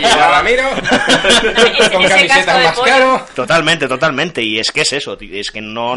lleva 0.00 0.28
Ramiro 0.30 0.70
con 1.92 2.08
camiseta 2.08 2.58
más 2.58 2.80
caro. 2.80 3.26
Totalmente, 3.34 3.88
totalmente. 3.88 4.42
Y 4.42 4.58
es 4.58 4.70
que 4.70 4.82
es 4.82 4.92
eso, 4.92 5.16
es 5.20 5.50
que 5.50 5.60
no... 5.60 5.96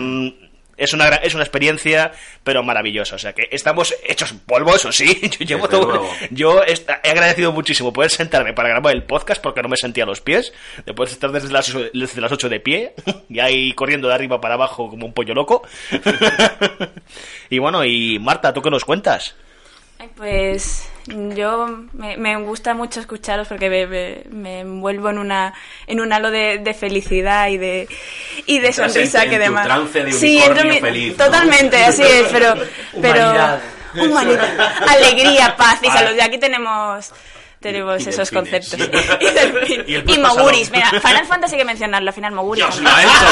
Es 0.75 0.91
una, 0.93 1.07
gra- 1.09 1.19
es 1.21 1.33
una 1.35 1.43
experiencia, 1.43 2.11
pero 2.43 2.63
maravillosa. 2.63 3.15
O 3.15 3.19
sea, 3.19 3.33
que 3.33 3.47
estamos 3.51 3.93
hechos 4.07 4.33
polvo, 4.45 4.75
eso 4.75 4.91
sí. 4.91 5.21
Yo, 5.39 5.45
llevo 5.45 5.67
todo- 5.69 6.03
yo 6.31 6.61
he 6.63 7.09
agradecido 7.11 7.51
muchísimo 7.51 7.93
poder 7.93 8.09
sentarme 8.09 8.53
para 8.53 8.69
grabar 8.69 8.93
el 8.95 9.03
podcast 9.03 9.41
porque 9.41 9.61
no 9.61 9.69
me 9.69 9.77
sentía 9.77 10.03
a 10.03 10.07
los 10.07 10.21
pies. 10.21 10.51
Después 10.85 11.09
de 11.09 11.13
estar 11.13 11.31
desde 11.31 11.49
las, 11.51 11.71
desde 11.93 12.21
las 12.21 12.31
8 12.31 12.49
de 12.49 12.59
pie 12.59 12.93
y 13.29 13.39
ahí 13.39 13.73
corriendo 13.73 14.07
de 14.07 14.15
arriba 14.15 14.41
para 14.41 14.55
abajo 14.55 14.89
como 14.89 15.05
un 15.05 15.13
pollo 15.13 15.33
loco. 15.33 15.61
y 17.49 17.59
bueno, 17.59 17.83
y 17.85 18.19
Marta, 18.19 18.53
¿tú 18.53 18.61
qué 18.61 18.69
nos 18.69 18.85
cuentas? 18.85 19.35
Ay, 19.99 20.09
Pues 20.15 20.89
yo 21.07 21.67
me, 21.93 22.15
me 22.17 22.37
gusta 22.37 22.73
mucho 22.73 22.99
escucharos 23.01 23.47
porque 23.49 23.69
me, 23.69 23.85
me- 23.87 24.23
me 24.29 24.59
envuelvo 24.61 25.09
en 25.09 25.17
una 25.17 25.53
en 25.87 25.99
un 25.99 26.13
halo 26.13 26.31
de, 26.31 26.59
de 26.59 26.73
felicidad 26.73 27.47
y 27.49 27.57
de 27.57 27.87
y 28.45 28.59
de 28.59 28.67
Entras 28.67 28.93
sonrisa 28.93 29.23
en- 29.23 29.29
que 29.29 29.35
en 29.35 29.41
tu 29.41 29.45
demás. 29.47 29.65
trance 29.65 30.03
de 30.03 30.11
sí, 30.13 30.41
mi- 30.65 30.79
feliz, 30.79 31.17
¿no? 31.17 31.25
totalmente, 31.25 31.77
así 31.85 32.03
es, 32.03 32.27
pero 32.31 32.53
pero 33.01 33.19
Humanidad. 33.31 33.61
humanidad, 33.95 34.73
alegría, 34.89 35.55
paz 35.57 35.79
y 35.83 35.87
salud. 35.89 36.15
Y 36.17 36.21
aquí 36.21 36.37
tenemos 36.37 37.11
tenemos 37.59 38.05
Y 38.05 38.09
esos 38.09 38.29
delfines. 38.29 38.69
conceptos. 38.69 38.89
y, 40.07 40.17
Moguris, 40.19 40.69
mira, 40.71 40.89
Final 40.89 41.25
Fantasy 41.25 41.55
hay 41.55 41.59
que 41.59 41.65
mencionarlo, 41.65 42.09
al 42.09 42.13
final 42.13 42.33
Moguris. 42.33 42.63
Dios, 42.65 42.81
lo 42.81 42.89
ha 42.89 43.01
hecho, 43.03 43.11
lo 43.23 43.29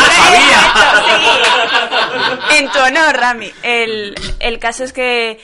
sí. 2.49 2.57
En 2.57 2.71
tu 2.71 2.79
honor, 2.79 3.15
Rami. 3.17 3.51
El, 3.63 4.15
el 4.39 4.59
caso 4.59 4.83
es 4.85 4.93
que, 4.93 5.39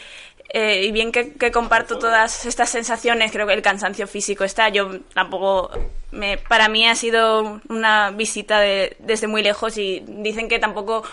eh, 0.50 0.84
y 0.86 0.92
bien 0.92 1.12
que, 1.12 1.34
que 1.34 1.52
comparto 1.52 2.00
todas 2.00 2.46
estas 2.46 2.70
sensaciones, 2.70 3.32
creo 3.32 3.48
que 3.48 3.54
el 3.54 3.62
cansancio 3.62 4.08
físico 4.08 4.44
está. 4.44 4.70
Yo 4.70 5.00
tampoco. 5.14 5.70
Me, 6.12 6.38
para 6.38 6.70
mí 6.70 6.88
ha 6.88 6.96
sido 6.96 7.60
una 7.68 8.12
visita 8.12 8.60
de- 8.60 8.96
desde 9.00 9.28
muy 9.28 9.44
lejos 9.44 9.78
y 9.78 10.04
dicen 10.08 10.48
que 10.48 10.60
tampoco. 10.60 11.04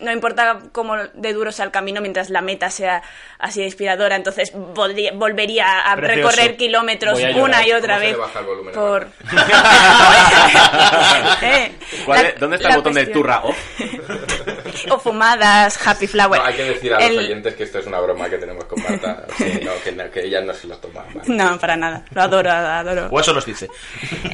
No 0.00 0.12
importa 0.12 0.58
cómo 0.72 0.96
de 0.96 1.32
duro 1.32 1.50
sea 1.50 1.64
el 1.64 1.70
camino 1.72 2.00
mientras 2.00 2.30
la 2.30 2.40
meta 2.40 2.70
sea 2.70 3.02
así 3.38 3.60
de 3.60 3.66
inspiradora, 3.66 4.14
entonces 4.16 4.52
volvería, 4.54 5.12
volvería 5.12 5.90
a 5.90 5.96
Precioso. 5.96 6.30
recorrer 6.30 6.56
kilómetros 6.56 7.18
una 7.36 7.66
y 7.66 7.72
otra 7.72 7.94
¿Cómo 7.96 8.00
se 8.00 8.06
vez. 8.06 8.12
le 8.12 8.18
baja 8.18 8.38
el 8.40 8.46
volumen 8.46 8.74
a 8.74 8.78
por... 8.78 9.08
Eh, 11.42 11.72
¿Cuál 12.04 12.22
la- 12.22 12.28
es- 12.28 12.40
¿Dónde 12.40 12.56
está 12.56 12.68
el 12.70 12.76
botón 12.76 12.94
de 12.94 13.00
cuestión- 13.04 13.22
turra 13.22 13.40
off? 13.44 13.56
o 14.90 14.98
fumadas, 14.98 15.86
happy 15.86 16.06
flower. 16.06 16.40
No, 16.40 16.46
hay 16.46 16.54
que 16.54 16.64
decir 16.64 16.94
a 16.94 16.98
El- 16.98 17.16
los 17.16 17.24
oyentes 17.24 17.54
que 17.54 17.64
esto 17.64 17.78
es 17.78 17.86
una 17.86 18.00
broma 18.00 18.28
que 18.28 18.38
tenemos 18.38 18.64
con 18.64 18.82
Marta. 18.82 19.24
Sí, 19.38 19.60
no, 19.64 19.70
que, 19.84 19.92
no, 19.92 20.10
que 20.10 20.24
ella 20.24 20.40
no 20.40 20.52
se 20.54 20.66
lo 20.66 20.76
toma. 20.78 21.04
mal. 21.14 21.22
No, 21.26 21.58
para 21.58 21.76
nada. 21.76 22.04
Lo 22.10 22.22
adoro, 22.22 22.50
adoro. 22.50 23.08
O 23.10 23.20
eso 23.20 23.32
nos 23.32 23.44
dice. 23.46 23.68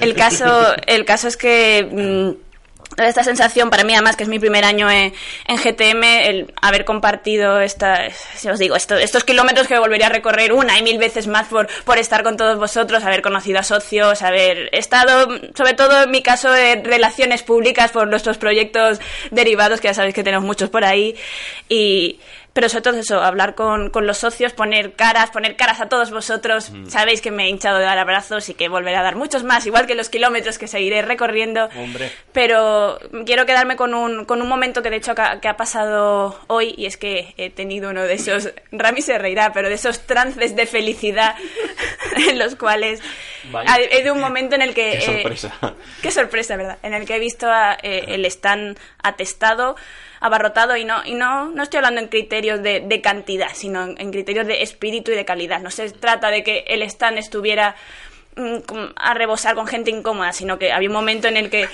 El 0.01 0.15
caso, 0.15 0.75
el 0.87 1.05
caso 1.05 1.29
es 1.29 1.37
que 1.37 1.87
mm, 1.91 2.54
esta 2.97 3.25
sensación 3.25 3.71
para 3.71 3.83
mí 3.85 3.93
además 3.95 4.15
que 4.17 4.23
es 4.23 4.29
mi 4.29 4.39
primer 4.39 4.65
año 4.65 4.91
en, 4.91 5.13
en 5.47 5.57
GTM 5.57 6.03
el 6.05 6.55
haber 6.63 6.85
compartido 6.85 7.61
esta 7.61 8.11
si 8.37 8.49
os 8.49 8.59
digo 8.59 8.77
esto- 8.77 8.97
estos 8.97 9.25
kilómetros 9.25 9.67
que 9.67 9.79
volvería 9.79 10.07
a 10.07 10.11
recorrer 10.11 10.53
una 10.53 10.79
y 10.79 10.83
mil 10.83 10.99
veces 10.99 11.27
más 11.27 11.49
por 11.49 11.67
por 11.85 11.99
estar 11.99 12.23
con 12.23 12.37
todos 12.37 12.59
vosotros 12.59 13.03
haber 13.05 13.23
conocido 13.23 13.59
a 13.59 13.63
socios 13.63 14.23
haber 14.23 14.69
estado 14.73 15.29
sobre 15.57 15.75
todo 15.75 16.05
en 16.05 16.11
mi 16.11 16.23
caso 16.23 16.55
en 16.55 16.85
relaciones 16.85 17.43
públicas 17.43 17.91
por 17.91 18.07
nuestros 18.07 18.39
proyectos 18.39 19.01
derivados 19.31 19.81
que 19.81 19.89
ya 19.89 19.95
sabéis 19.95 20.15
que 20.15 20.23
tenemos 20.25 20.47
muchos 20.47 20.71
por 20.71 20.85
ahí 20.85 21.17
y 21.69 22.21
pero 22.55 22.69
sobre 22.69 22.83
todo 22.83 22.97
eso, 22.97 23.21
hablar 23.21 23.57
con, 23.57 23.91
con 23.91 24.07
los 24.07 24.19
socios, 24.19 24.53
poner 24.53 24.93
caras, 24.93 25.31
poner 25.31 25.57
caras 25.57 25.81
a 25.81 25.89
todos 25.89 26.13
vosotros. 26.13 26.71
Sabéis 26.87 27.21
que 27.21 27.33
me 27.33 27.45
he 27.45 27.49
hinchado 27.49 27.79
de 27.79 27.85
dar 27.85 27.99
abrazos 27.99 28.49
y 28.49 28.55
que 28.55 28.69
volveré 28.69 28.97
a 28.97 29.03
dar 29.03 29.17
muchos 29.17 29.43
más, 29.43 29.67
igual 29.67 29.89
que 29.89 29.97
los 29.97 30.09
kilómetros 30.09 30.57
que 30.57 30.69
seguiré 30.69 31.03
recorriendo. 31.03 31.69
Pero 32.33 33.01
quiero 33.27 33.45
quedarme 33.45 33.75
con 33.75 33.93
un, 33.93 34.25
con 34.25 34.41
un 34.41 34.49
momento 34.49 34.83
que 34.83 34.91
de 34.91 34.97
hecho 34.97 35.17
que 35.17 35.23
ha, 35.23 35.41
que 35.41 35.49
ha 35.49 35.57
pasado 35.57 36.39
hoy 36.47 36.75
y 36.79 36.87
es 36.87 36.97
que 36.97 37.35
he 37.39 37.51
tenido 37.51 37.91
uno 37.91 38.03
de 38.03 38.15
esos, 38.15 38.53
Rami 38.71 39.03
se 39.03 39.19
reirá, 39.19 39.53
pero 39.53 39.69
de 39.69 39.75
esos 39.75 40.07
trances 40.07 40.55
de 40.55 40.67
felicidad 40.67 41.35
en 42.29 42.39
los 42.39 42.55
cuales 42.55 43.01
Vaya. 43.51 43.79
he 43.91 44.05
de 44.05 44.13
un 44.13 44.21
momento 44.21 44.55
en 44.55 44.63
el 44.63 44.75
que... 44.75 44.93
Qué 44.93 44.99
eh, 44.99 45.23
sorpresa. 45.23 45.75
Qué 46.03 46.11
sorpresa, 46.13 46.57
¿verdad? 46.57 46.79
En 46.85 46.95
el 46.95 47.05
que 47.05 47.17
he 47.17 47.19
visto 47.19 47.51
a, 47.51 47.77
eh, 47.83 48.05
el 48.09 48.25
stand 48.27 48.79
atestado, 49.03 49.75
abarrotado, 50.27 50.77
y 50.77 50.85
no, 50.85 51.05
y 51.05 51.15
no, 51.15 51.51
no 51.51 51.63
estoy 51.63 51.79
hablando 51.79 52.01
en 52.01 52.09
criterios 52.09 52.63
de, 52.63 52.81
de 52.81 53.01
cantidad, 53.01 53.49
sino 53.55 53.85
en, 53.85 54.01
en 54.01 54.11
criterios 54.11 54.47
de 54.47 54.63
espíritu 54.63 55.11
y 55.13 55.15
de 55.15 55.25
calidad. 55.25 55.61
No 55.61 55.71
se 55.71 55.91
trata 55.91 56.31
de 56.31 56.43
que 56.43 56.65
el 56.69 56.83
stand 56.83 57.19
estuviera 57.19 57.77
mm, 58.37 58.57
a 58.97 59.15
rebosar 59.15 59.55
con 59.55 59.67
gente 59.67 59.91
incómoda, 59.91 60.33
sino 60.33 60.59
que 60.59 60.73
había 60.73 60.89
un 60.89 60.95
momento 60.95 61.29
en 61.29 61.37
el 61.37 61.51
que 61.51 61.69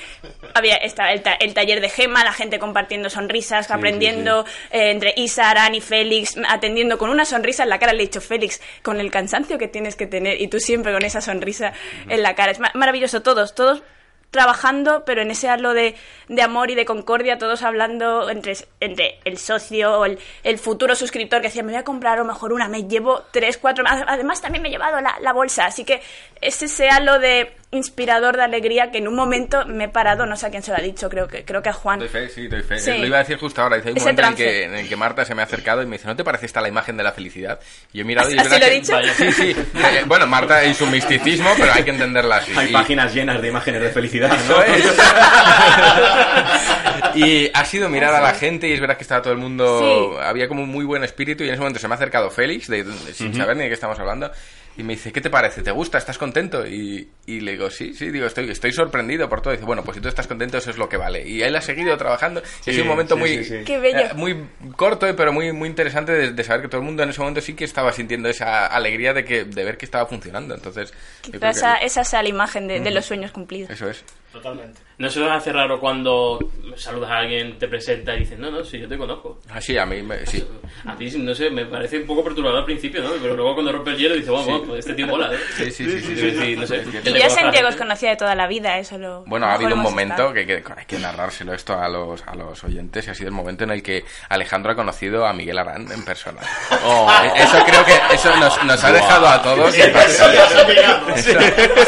había 0.55 0.75
estaba 0.77 1.13
el, 1.13 1.23
ta- 1.23 1.35
el 1.35 1.55
taller 1.55 1.81
de 1.81 1.89
Gema, 1.89 2.25
la 2.25 2.33
gente 2.33 2.59
compartiendo 2.59 3.09
sonrisas, 3.09 3.71
aprendiendo 3.71 4.45
eh, 4.73 4.91
entre 4.91 5.15
Isa, 5.17 5.49
Aran 5.51 5.75
y 5.75 5.81
Félix, 5.81 6.35
atendiendo 6.49 6.99
con 6.99 7.09
una 7.11 7.25
sonrisa 7.25 7.63
en 7.63 7.69
la 7.69 7.79
cara. 7.79 7.93
Le 7.93 8.03
he 8.03 8.07
dicho, 8.07 8.21
Félix, 8.21 8.61
con 8.83 9.01
el 9.01 9.11
cansancio 9.11 9.59
que 9.59 9.69
tienes 9.69 9.97
que 9.97 10.07
tener 10.07 10.41
y 10.41 10.49
tú 10.49 10.59
siempre 10.61 10.93
con 10.93 11.05
esa 11.05 11.21
sonrisa 11.21 11.73
en 12.09 12.23
la 12.23 12.35
cara. 12.35 12.51
Es 12.53 12.59
ma- 12.59 12.73
maravilloso, 12.75 13.23
todos, 13.23 13.55
todos 13.55 13.83
trabajando, 14.31 15.05
pero 15.05 15.23
en 15.23 15.31
ese 15.31 15.49
halo 15.49 15.75
de, 15.75 15.97
de 16.29 16.43
amor 16.43 16.71
y 16.71 16.75
de 16.75 16.85
concordia, 16.85 17.39
todos 17.39 17.63
hablando 17.63 18.31
entre, 18.31 18.57
entre 18.81 19.19
el 19.25 19.39
socio 19.39 19.99
o 19.99 20.05
el, 20.05 20.19
el 20.45 20.59
futuro 20.59 20.95
suscriptor 20.95 21.41
que 21.41 21.49
decía, 21.49 21.63
me 21.63 21.73
voy 21.73 21.81
a 21.81 21.85
comprar 21.85 22.15
a 22.15 22.23
lo 22.23 22.25
mejor 22.25 22.53
una, 22.53 22.69
me 22.69 22.85
llevo 22.85 23.25
tres, 23.33 23.59
cuatro, 23.59 23.85
más. 23.85 24.03
además 24.07 24.41
también 24.41 24.63
me 24.63 24.69
he 24.69 24.73
llevado 24.73 25.01
la, 25.01 25.17
la 25.21 25.33
bolsa, 25.33 25.67
así 25.67 25.85
que 25.85 26.01
es 26.41 26.63
ese 26.63 26.89
halo 26.89 27.19
de 27.19 27.60
inspirador 27.73 28.37
de 28.37 28.43
alegría 28.43 28.91
que 28.91 28.99
en 28.99 29.07
un 29.07 29.15
momento 29.15 29.65
me 29.67 29.85
he 29.85 29.89
parado, 29.89 30.27
no 30.27 30.37
sé 30.37 30.47
a 30.47 30.51
quién 30.51 30.61
se 30.63 30.73
lo 30.73 30.77
ha 30.77 30.81
dicho, 30.81 31.09
creo 31.09 31.29
que, 31.29 31.45
creo 31.45 31.63
que 31.63 31.69
a 31.69 31.73
Juan. 31.73 32.01
Doy 32.01 32.09
fe, 32.09 32.29
sí, 32.29 32.49
doy 32.49 32.63
fe. 32.63 32.81
Sí. 32.81 32.99
Lo 32.99 33.07
iba 33.07 33.19
a 33.19 33.21
decir 33.21 33.39
justo 33.39 33.63
ahora. 33.63 33.77
Dice, 33.77 33.89
hay 33.91 33.93
un 33.93 33.99
Ese 33.99 34.07
momento 34.13 34.23
en 34.23 34.29
el, 34.29 34.35
que, 34.37 34.65
en 34.65 34.75
el 34.75 34.89
que 34.89 34.97
Marta 34.97 35.25
se 35.25 35.35
me 35.37 35.43
ha 35.43 35.45
acercado 35.45 35.81
y 35.81 35.87
me 35.87 35.97
dice, 35.97 36.09
¿no 36.09 36.17
te 36.17 36.25
parece 36.25 36.47
esta 36.47 36.61
la 36.61 36.69
imagen 36.69 36.97
de 36.97 37.05
la 37.05 37.13
felicidad? 37.13 37.61
Y 37.93 37.99
yo 37.99 38.03
he 38.03 38.05
mirado 38.05 38.29
y 38.29 38.35
es 38.35 38.41
¿Así 38.41 38.49
verdad 38.51 38.67
lo 38.67 38.73
que- 38.73 38.81
dicho? 38.81 38.93
Vaya, 38.93 39.15
Sí, 39.15 39.33
sí. 39.33 39.57
Eh, 39.77 40.03
bueno, 40.07 40.27
Marta 40.27 40.65
y 40.65 40.75
su 40.75 40.85
misticismo, 40.87 41.49
pero 41.57 41.73
hay 41.73 41.85
que 41.85 41.91
entenderla 41.91 42.37
así. 42.39 42.53
Hay 42.57 42.71
Y- 42.71 42.73
páginas 42.73 43.15
llenas 43.15 43.41
de 43.41 43.49
imágenes 43.49 43.83
de 43.83 43.91
felicidad, 43.91 44.35
Eso 44.35 44.57
¿no? 44.57 44.63
es. 44.65 44.85
y 47.15 47.51
ha 47.55 47.65
sido 47.65 47.89
mirar 47.89 48.15
a 48.15 48.21
la 48.21 48.35
gente 48.35 48.69
y 48.69 48.73
es 48.73 48.81
verdad 48.81 48.97
que 48.97 49.03
estaba 49.03 49.23
todo 49.23 49.33
el 49.33 49.39
mundo... 49.39 49.81
Sí. 49.81 50.19
Había 50.25 50.49
como 50.49 50.63
un 50.65 50.71
muy 50.71 50.85
buen 50.85 51.05
espíritu 51.05 51.45
y 51.45 51.49
en 51.49 51.55
ese 51.55 51.61
momento 51.61 51.79
se 51.79 51.87
me 51.89 51.95
ha 51.95 51.97
acercado 51.97 52.31
Félix, 52.31 52.69
de, 52.69 52.85
de- 52.85 53.15
sin 53.15 53.35
saber 53.35 53.57
ni 53.57 53.63
de 53.63 53.69
qué 53.69 53.75
estamos 53.75 53.99
hablando, 53.99 54.31
y 54.77 54.83
me 54.83 54.95
dice, 54.95 55.13
¿qué 55.13 55.21
te 55.21 55.31
parece? 55.31 55.63
¿Te 55.63 55.71
gusta? 55.71 55.99
¿Estás 55.99 56.17
contento? 56.17 56.67
Y, 56.67 57.09
y 57.27 57.41
le 57.41 57.53
digo, 57.53 57.71
sí, 57.71 57.93
sí, 57.93 58.11
digo, 58.11 58.27
estoy, 58.27 58.51
estoy 58.51 58.73
sorprendido 58.73 59.29
por 59.29 59.41
todo. 59.41 59.53
Y 59.53 59.57
dice, 59.57 59.67
bueno, 59.67 59.83
pues 59.85 59.97
si 59.97 60.01
tú 60.01 60.09
estás 60.09 60.27
contento, 60.27 60.59
eso 60.59 60.71
es 60.71 60.79
lo 60.79 60.89
que 60.89 60.97
vale. 60.97 61.27
Y 61.29 61.43
él 61.43 61.55
ha 61.57 61.61
seguido 61.61 61.97
trabajando. 61.97 62.41
y 62.65 62.71
ha 62.71 62.73
sido 62.73 62.85
un 62.85 62.91
momento 62.91 63.15
sí, 63.17 63.21
muy... 63.21 63.45
sí, 63.45 63.45
sí. 63.45 63.65
Eh, 63.69 64.11
muy 64.15 64.47
corto, 64.77 65.07
eh, 65.07 65.15
pero 65.15 65.33
muy, 65.33 65.53
muy 65.53 65.69
interesante 65.69 66.13
de, 66.13 66.33
de 66.33 66.45
saber 66.45 66.63
que 66.63 66.69
todo 66.69 66.81
el 66.81 66.87
mundo 66.87 67.03
en 67.03 67.11
ese 67.11 67.21
momento 67.21 67.41
sí 67.41 67.55
que 67.55 67.65
estaba 67.65 67.93
sintiendo 67.93 68.29
esa 68.29 68.67
alegría 68.67 69.13
de, 69.13 69.25
que, 69.25 69.45
de 69.45 69.65
ver 69.65 69.77
que 69.77 69.85
estaba 69.85 70.07
funcionando. 70.07 70.55
Entonces, 70.55 70.93
yo 71.25 71.39
creo 71.39 71.41
Quizá 71.41 71.51
esa, 71.51 71.79
que 71.81 71.87
esa 71.87 72.05
sea 72.05 72.23
la 72.23 72.29
imagen 72.29 72.69
de, 72.69 72.81
de 72.81 72.91
los 72.91 73.05
sueños 73.05 73.33
cumplidos. 73.33 73.71
eso 73.71 73.91
es. 73.91 74.05
Totalmente. 74.33 74.81
¿No 75.01 75.09
se 75.09 75.19
os 75.23 75.31
hace 75.31 75.51
raro 75.51 75.81
cuando 75.81 76.39
saludas 76.77 77.11
a 77.11 77.19
alguien, 77.19 77.59
te 77.59 77.67
presenta 77.69 78.15
y 78.15 78.21
dices, 78.21 78.39
no, 78.39 78.51
no, 78.51 78.63
sí, 78.63 78.79
yo 78.79 78.87
te 78.87 78.99
conozco? 78.99 79.39
Así, 79.51 79.77
a 79.79 79.85
mí, 79.87 80.03
me- 80.03 80.25
sí. 80.27 80.47
A 80.87 80.95
ti, 80.95 81.11
no 81.19 81.35
sé, 81.35 81.49
me 81.51 81.65
parece 81.65 81.99
un 82.01 82.07
poco 82.07 82.23
perturbador 82.23 82.59
al 82.61 82.65
principio, 82.67 83.03
¿no? 83.03 83.11
Pero 83.21 83.35
luego 83.35 83.55
cuando 83.55 83.73
rompe 83.73 83.91
el 83.93 83.97
hielo 83.97 84.15
dices, 84.15 84.29
bueno, 84.31 84.45
bueno, 84.47 84.65
pues 84.67 84.81
este 84.81 84.93
tío 84.95 85.07
mola, 85.07 85.31
¿eh? 85.33 85.39
Sí, 85.57 85.71
sí, 85.71 85.85
sí, 85.91 86.01
sí, 86.01 86.07
Sí, 86.17 86.17
sí, 86.31 86.37
sí, 86.41 86.57
no 86.57 86.67
sé. 86.67 86.77
Es 86.77 86.91
cierto. 86.91 87.11
Y 87.11 87.15
yo 87.19 87.27
a 87.27 87.31
Santiago 87.31 87.69
os 87.69 87.77
conocía 87.77 88.11
de 88.11 88.17
toda 88.17 88.35
la 88.35 88.47
vida, 88.47 88.79
eso 88.79 88.99
lo. 88.99 89.23
Bueno, 89.25 89.47
ha 89.47 89.55
habido 89.55 89.75
un 89.75 89.81
momento 89.81 90.33
que, 90.35 90.47
que 90.47 90.63
hay 90.77 90.85
que 90.87 90.99
narrárselo 90.99 91.55
esto 91.55 91.79
a 91.79 91.89
los, 91.89 92.23
a 92.27 92.35
los 92.37 92.63
oyentes 92.63 93.07
y 93.07 93.11
ha 93.11 93.15
sido 93.15 93.29
el 93.29 93.35
momento 93.35 93.65
en 93.65 93.71
el 93.71 93.83
que 93.83 94.05
Alejandro 94.29 94.73
ha 94.73 94.77
conocido 94.77 95.27
a 95.27 95.33
Miguel 95.33 95.59
Arán 95.59 95.91
en 95.91 96.05
persona. 96.05 96.41
Oh. 96.85 97.11
Eh, 97.25 97.33
Eso 97.43 97.57
creo 97.65 97.85
que 97.87 98.15
eso 98.15 98.37
nos, 98.37 98.65
nos 98.65 98.85
ha 98.85 98.93
dejado 98.93 99.27
a 99.29 99.43
todos. 99.43 99.75
Eso- 99.75 100.25
sí, 101.17 101.33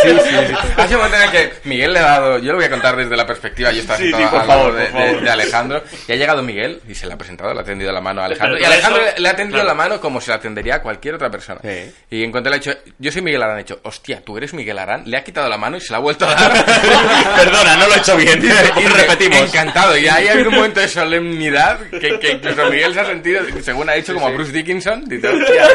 sí, 0.02 0.18
sí. 0.18 0.55
Ha 0.76 0.86
sido 0.89 0.98
un 1.01 1.05
momento 1.05 1.16
en 1.16 1.22
el 1.22 1.30
que 1.30 1.52
Miguel 1.68 1.93
le 1.93 1.98
ha 1.98 2.02
dado, 2.02 2.39
yo 2.39 2.52
lo 2.52 2.56
voy 2.56 2.64
a 2.66 2.70
contar 2.70 2.97
desde 3.03 3.16
la 3.16 3.27
perspectiva, 3.27 3.70
yo 3.73 3.81
estaba 3.81 3.99
Sí, 3.99 4.05
sentado 4.11 4.24
sí, 4.24 4.31
por 4.31 4.41
al 4.41 4.49
lado 4.49 4.61
favor, 4.62 4.74
de, 4.77 4.85
por 4.87 4.93
favor. 5.01 5.16
de- 5.16 5.20
de 5.23 5.31
Alejandro 5.31 5.83
y 6.09 6.12
ha 6.12 6.16
llegado 6.16 6.43
Miguel 6.43 6.81
y 6.89 6.95
se 6.95 7.07
le 7.07 7.12
ha 7.15 7.19
presentado, 7.19 7.53
le 7.55 7.61
ha 7.61 7.65
tendido 7.65 7.93
la 7.93 8.01
mano 8.01 8.23
a 8.23 8.27
Alejandro 8.27 8.57
y 8.59 8.61
Pero- 8.61 8.70
pero 8.70 8.74
Alejandro 8.74 9.05
eso- 9.12 9.23
le 9.23 9.29
ha 9.29 9.37
tendido 9.37 9.57
claro. 9.61 9.69
la 9.69 9.74
mano 9.74 10.01
como 10.01 10.20
se 10.20 10.31
la 10.31 10.41
tendería 10.41 10.77
a 10.77 10.83
cualquier 10.83 11.15
otra 11.15 11.31
persona. 11.31 11.61
Sí. 11.62 11.93
Y 12.11 12.24
en 12.24 12.31
cuanto 12.31 12.51
le 12.51 12.57
ha 12.57 12.59
dicho, 12.59 12.73
yo 12.99 13.12
soy 13.12 13.23
Miguel 13.23 13.43
Arán, 13.43 13.57
ha 13.57 13.59
dicho, 13.59 13.81
hostia, 13.83 14.23
tú 14.24 14.37
eres 14.37 14.55
Miguel 14.55 14.79
Arán, 14.79 15.03
le 15.07 15.16
ha 15.16 15.24
quitado 15.24 15.49
la 15.49 15.57
mano 15.59 15.77
y 15.77 15.81
se 15.81 15.93
la 15.93 15.99
ha 15.99 16.01
vuelto 16.01 16.27
a 16.27 16.35
dar. 16.35 16.53
Perdona, 17.37 17.77
no 17.77 17.87
lo 17.89 17.95
he 17.95 17.99
hecho 17.99 18.16
bien. 18.16 18.43
Y 18.45 18.87
Repetimos. 18.89 19.41
Encantado. 19.41 19.97
Y 19.97 20.07
ahí 20.09 20.29
ha 20.29 20.33
habido 20.33 20.49
un 20.51 20.57
momento 20.57 20.81
de 20.81 20.89
solemnidad 20.89 21.79
que, 21.91 22.19
que 22.19 22.33
incluso 22.33 22.66
Miguel 22.70 22.95
se 22.95 23.01
ha 23.01 23.05
sentido, 23.07 23.43
según 23.62 23.89
ha 23.91 23.95
dicho, 23.95 24.15
como 24.15 24.33
Bruce 24.33 24.53
Dickinson. 24.53 25.05
Dice, 25.09 25.29
hostia, 25.29 25.69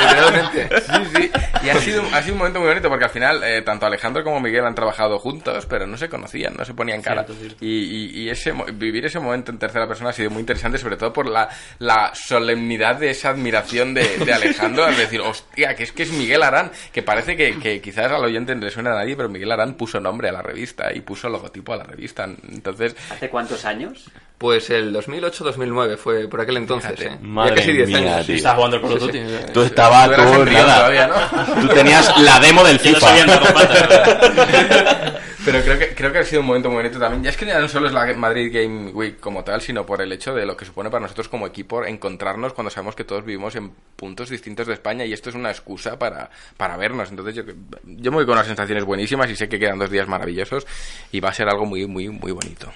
literalmente. 0.00 0.68
Sí, 0.80 1.02
sí. 1.16 1.30
Y 1.64 1.68
ha 1.70 1.78
sido, 1.80 2.02
ha 2.12 2.22
sido 2.22 2.32
un 2.34 2.38
momento 2.38 2.58
muy 2.60 2.68
bonito 2.68 2.88
porque 2.88 3.04
al 3.04 3.10
final, 3.10 3.42
eh, 3.44 3.62
tanto 3.62 3.86
Alejandro 3.86 4.22
como 4.24 4.40
Miguel 4.40 4.64
han 4.64 4.74
trabajado 4.74 5.18
juntos, 5.18 5.66
pero 5.66 5.86
no 5.86 5.96
se 5.96 6.08
conocían, 6.08 6.54
no 6.56 6.61
se 6.64 6.74
ponían 6.74 7.02
cara. 7.02 7.24
Cierto, 7.24 7.40
cierto. 7.40 7.64
Y, 7.64 7.68
y- 7.68 8.22
y 8.22 8.30
ese, 8.30 8.52
vivir 8.74 9.04
ese 9.06 9.18
momento 9.18 9.50
en 9.50 9.58
tercera 9.58 9.86
persona 9.88 10.10
ha 10.10 10.12
sido 10.12 10.30
muy 10.30 10.40
interesante, 10.40 10.78
sobre 10.78 10.96
todo 10.96 11.12
por 11.12 11.28
la, 11.28 11.48
la 11.78 12.12
solemnidad 12.14 12.96
de 12.96 13.10
esa 13.10 13.30
admiración 13.30 13.94
de, 13.94 14.18
de 14.18 14.32
Alejandro. 14.32 14.86
Es 14.88 14.98
decir, 14.98 15.20
hostia, 15.20 15.74
que 15.74 15.84
es 15.84 15.92
que 15.92 16.02
es 16.04 16.12
Miguel 16.12 16.42
Arán, 16.42 16.70
que 16.92 17.02
parece 17.02 17.36
que, 17.36 17.58
que 17.58 17.80
quizás 17.80 18.10
al 18.12 18.24
oyente 18.24 18.54
no 18.54 18.62
le 18.64 18.70
suena 18.70 18.92
a 18.92 18.96
nadie, 18.96 19.16
pero 19.16 19.28
Miguel 19.28 19.50
Arán 19.52 19.74
puso 19.74 20.00
nombre 20.00 20.28
a 20.28 20.32
la 20.32 20.42
revista 20.42 20.92
y 20.94 21.00
puso 21.00 21.28
logotipo 21.28 21.72
a 21.72 21.76
la 21.76 21.84
revista. 21.84 22.24
Entonces, 22.24 22.94
¿Hace 23.10 23.28
cuántos 23.28 23.64
años? 23.64 24.10
Pues 24.42 24.68
el 24.70 24.92
2008-2009 24.92 25.96
fue 25.96 26.26
por 26.26 26.40
aquel 26.40 26.56
entonces, 26.56 26.90
Fíjate. 26.98 27.14
¿eh? 27.14 27.18
Madre 27.22 27.50
ya 27.50 27.56
casi 27.60 27.72
10 27.74 27.88
mía, 27.88 27.98
años. 28.16 28.26
tío. 28.26 28.34
Estás 28.34 28.54
jugando 28.56 28.76
al 28.76 28.82
Call 28.82 28.92
of 28.94 28.98
Duty. 29.00 29.20
Tú 29.54 29.62
estabas, 29.62 30.06
Tú 30.08 30.12
eras 30.14 30.26
tú, 30.26 30.32
embrión 30.38 30.66
nada. 30.66 30.76
todavía, 30.78 31.06
¿no? 31.06 31.14
Tú 31.62 31.68
tenías 31.68 32.18
la 32.20 32.40
demo 32.40 32.64
del 32.64 32.78
Yo 32.80 32.90
no 32.90 32.96
FIFA. 32.98 33.06
sabía. 33.06 35.20
Pero 35.44 35.60
creo 35.62 35.78
que, 35.78 35.94
creo 35.94 36.12
que 36.12 36.18
ha 36.18 36.24
sido 36.24 36.40
un 36.40 36.46
momento 36.48 36.68
muy 36.70 36.78
bonito 36.78 36.98
también. 36.98 37.22
Ya 37.22 37.30
es 37.30 37.36
que 37.36 37.46
ya 37.46 37.60
no 37.60 37.68
solo 37.68 37.86
es 37.86 37.92
la 37.92 38.12
Madrid 38.14 38.50
Game 38.52 38.90
Week 38.90 39.20
como 39.20 39.44
tal, 39.44 39.60
sino 39.60 39.86
por 39.86 40.02
el 40.02 40.10
hecho 40.12 40.34
de 40.34 40.44
lo 40.44 40.56
que 40.56 40.64
supone 40.64 40.90
para 40.90 41.02
nosotros 41.02 41.28
como 41.28 41.46
equipo 41.46 41.84
encontrarnos 41.84 42.52
cuando 42.52 42.70
sabemos 42.70 42.94
que 42.96 43.04
todos 43.04 43.24
vivimos 43.24 43.54
en 43.56 43.70
puntos 43.96 44.28
distintos 44.28 44.66
de 44.66 44.74
España 44.74 45.04
y 45.04 45.12
esto 45.12 45.30
es 45.30 45.36
una 45.36 45.50
excusa 45.50 45.96
para, 45.98 46.30
para 46.56 46.76
vernos. 46.76 47.10
Entonces 47.10 47.34
yo, 47.36 47.42
yo 47.84 48.10
me 48.10 48.16
voy 48.18 48.26
con 48.26 48.34
unas 48.34 48.46
sensaciones 48.48 48.82
buenísimas 48.84 49.30
y 49.30 49.36
sé 49.36 49.48
que 49.48 49.58
quedan 49.60 49.78
dos 49.78 49.90
días 49.90 50.08
maravillosos 50.08 50.66
y 51.12 51.20
va 51.20 51.28
a 51.30 51.34
ser 51.34 51.48
algo 51.48 51.64
muy, 51.64 51.86
muy, 51.86 52.08
muy 52.08 52.32
bonito. 52.32 52.72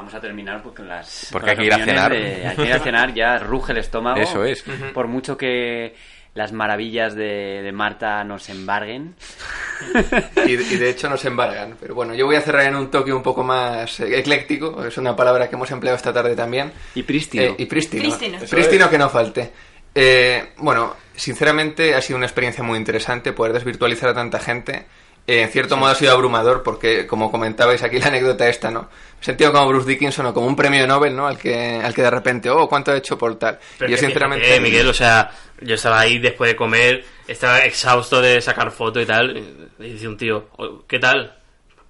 Vamos 0.00 0.14
a 0.14 0.20
terminar 0.20 0.62
pues, 0.62 0.74
con 0.74 0.88
las. 0.88 1.28
Porque 1.30 1.50
con 1.54 1.60
hay 1.60 1.68
las 1.68 1.78
que 1.78 1.82
ir 1.84 1.90
a 1.90 1.94
cenar. 1.94 2.12
de- 2.12 2.46
hay 2.46 2.56
que 2.56 2.64
ir 2.64 2.72
a 2.72 2.78
cenar, 2.80 3.12
ya 3.14 3.38
ruge 3.38 3.72
el 3.72 3.78
estómago. 3.78 4.18
Eso 4.18 4.44
es. 4.44 4.64
Por 4.94 5.08
mucho 5.08 5.36
que 5.36 5.94
las 6.32 6.52
maravillas 6.52 7.14
de, 7.14 7.60
de 7.62 7.72
Marta 7.72 8.24
nos 8.24 8.48
embarguen. 8.48 9.14
Y, 10.46 10.52
y 10.52 10.76
de 10.76 10.88
hecho 10.90 11.08
nos 11.10 11.22
embargan. 11.26 11.76
Pero 11.78 11.94
bueno, 11.94 12.14
yo 12.14 12.24
voy 12.24 12.36
a 12.36 12.40
cerrar 12.40 12.64
en 12.64 12.76
un 12.76 12.90
toque 12.90 13.12
un 13.12 13.22
poco 13.22 13.42
más 13.44 14.00
ecléctico. 14.00 14.84
Es 14.86 14.96
una 14.96 15.14
palabra 15.14 15.48
que 15.50 15.56
hemos 15.56 15.70
empleado 15.70 15.96
esta 15.96 16.12
tarde 16.14 16.34
también. 16.34 16.72
Y 16.94 17.02
prístino. 17.02 17.42
Eh, 17.44 17.54
y 17.58 17.66
prístino. 17.66 18.16
Prístino 18.48 18.88
que 18.88 18.96
no 18.98 19.08
falte. 19.10 19.50
Eh, 19.94 20.52
bueno, 20.58 20.96
sinceramente 21.14 21.94
ha 21.94 22.00
sido 22.00 22.16
una 22.16 22.26
experiencia 22.26 22.62
muy 22.64 22.78
interesante 22.78 23.32
poder 23.32 23.52
desvirtualizar 23.52 24.08
a 24.08 24.14
tanta 24.14 24.38
gente. 24.38 24.86
Eh, 25.30 25.42
en 25.42 25.48
cierto 25.50 25.76
modo 25.76 25.92
ha 25.92 25.94
sido 25.94 26.12
abrumador 26.12 26.64
porque, 26.64 27.06
como 27.06 27.30
comentabais 27.30 27.80
aquí 27.84 28.00
la 28.00 28.06
anécdota 28.08 28.48
esta, 28.48 28.68
¿no? 28.70 28.80
Me 28.80 28.88
he 29.22 29.24
sentido 29.24 29.52
como 29.52 29.68
Bruce 29.68 29.88
Dickinson 29.88 30.26
o 30.26 30.34
como 30.34 30.48
un 30.48 30.56
premio 30.56 30.84
Nobel, 30.88 31.14
¿no? 31.14 31.28
Al 31.28 31.38
que, 31.38 31.80
al 31.80 31.94
que 31.94 32.02
de 32.02 32.10
repente, 32.10 32.50
oh, 32.50 32.68
¿cuánto 32.68 32.90
ha 32.90 32.96
hecho 32.96 33.16
por 33.16 33.38
tal? 33.38 33.60
Pero 33.78 33.92
yo 33.92 33.96
sinceramente... 33.96 34.44
fíjate, 34.44 34.60
Miguel, 34.60 34.88
o 34.88 34.92
sea, 34.94 35.30
yo 35.60 35.76
estaba 35.76 36.00
ahí 36.00 36.18
después 36.18 36.50
de 36.50 36.56
comer, 36.56 37.04
estaba 37.28 37.60
exhausto 37.60 38.20
de 38.20 38.40
sacar 38.40 38.72
fotos 38.72 39.04
y 39.04 39.06
tal, 39.06 39.36
y 39.78 39.92
dice 39.92 40.08
un 40.08 40.16
tío, 40.16 40.48
"Oh, 40.56 40.82
¿qué 40.88 40.98
tal? 40.98 41.36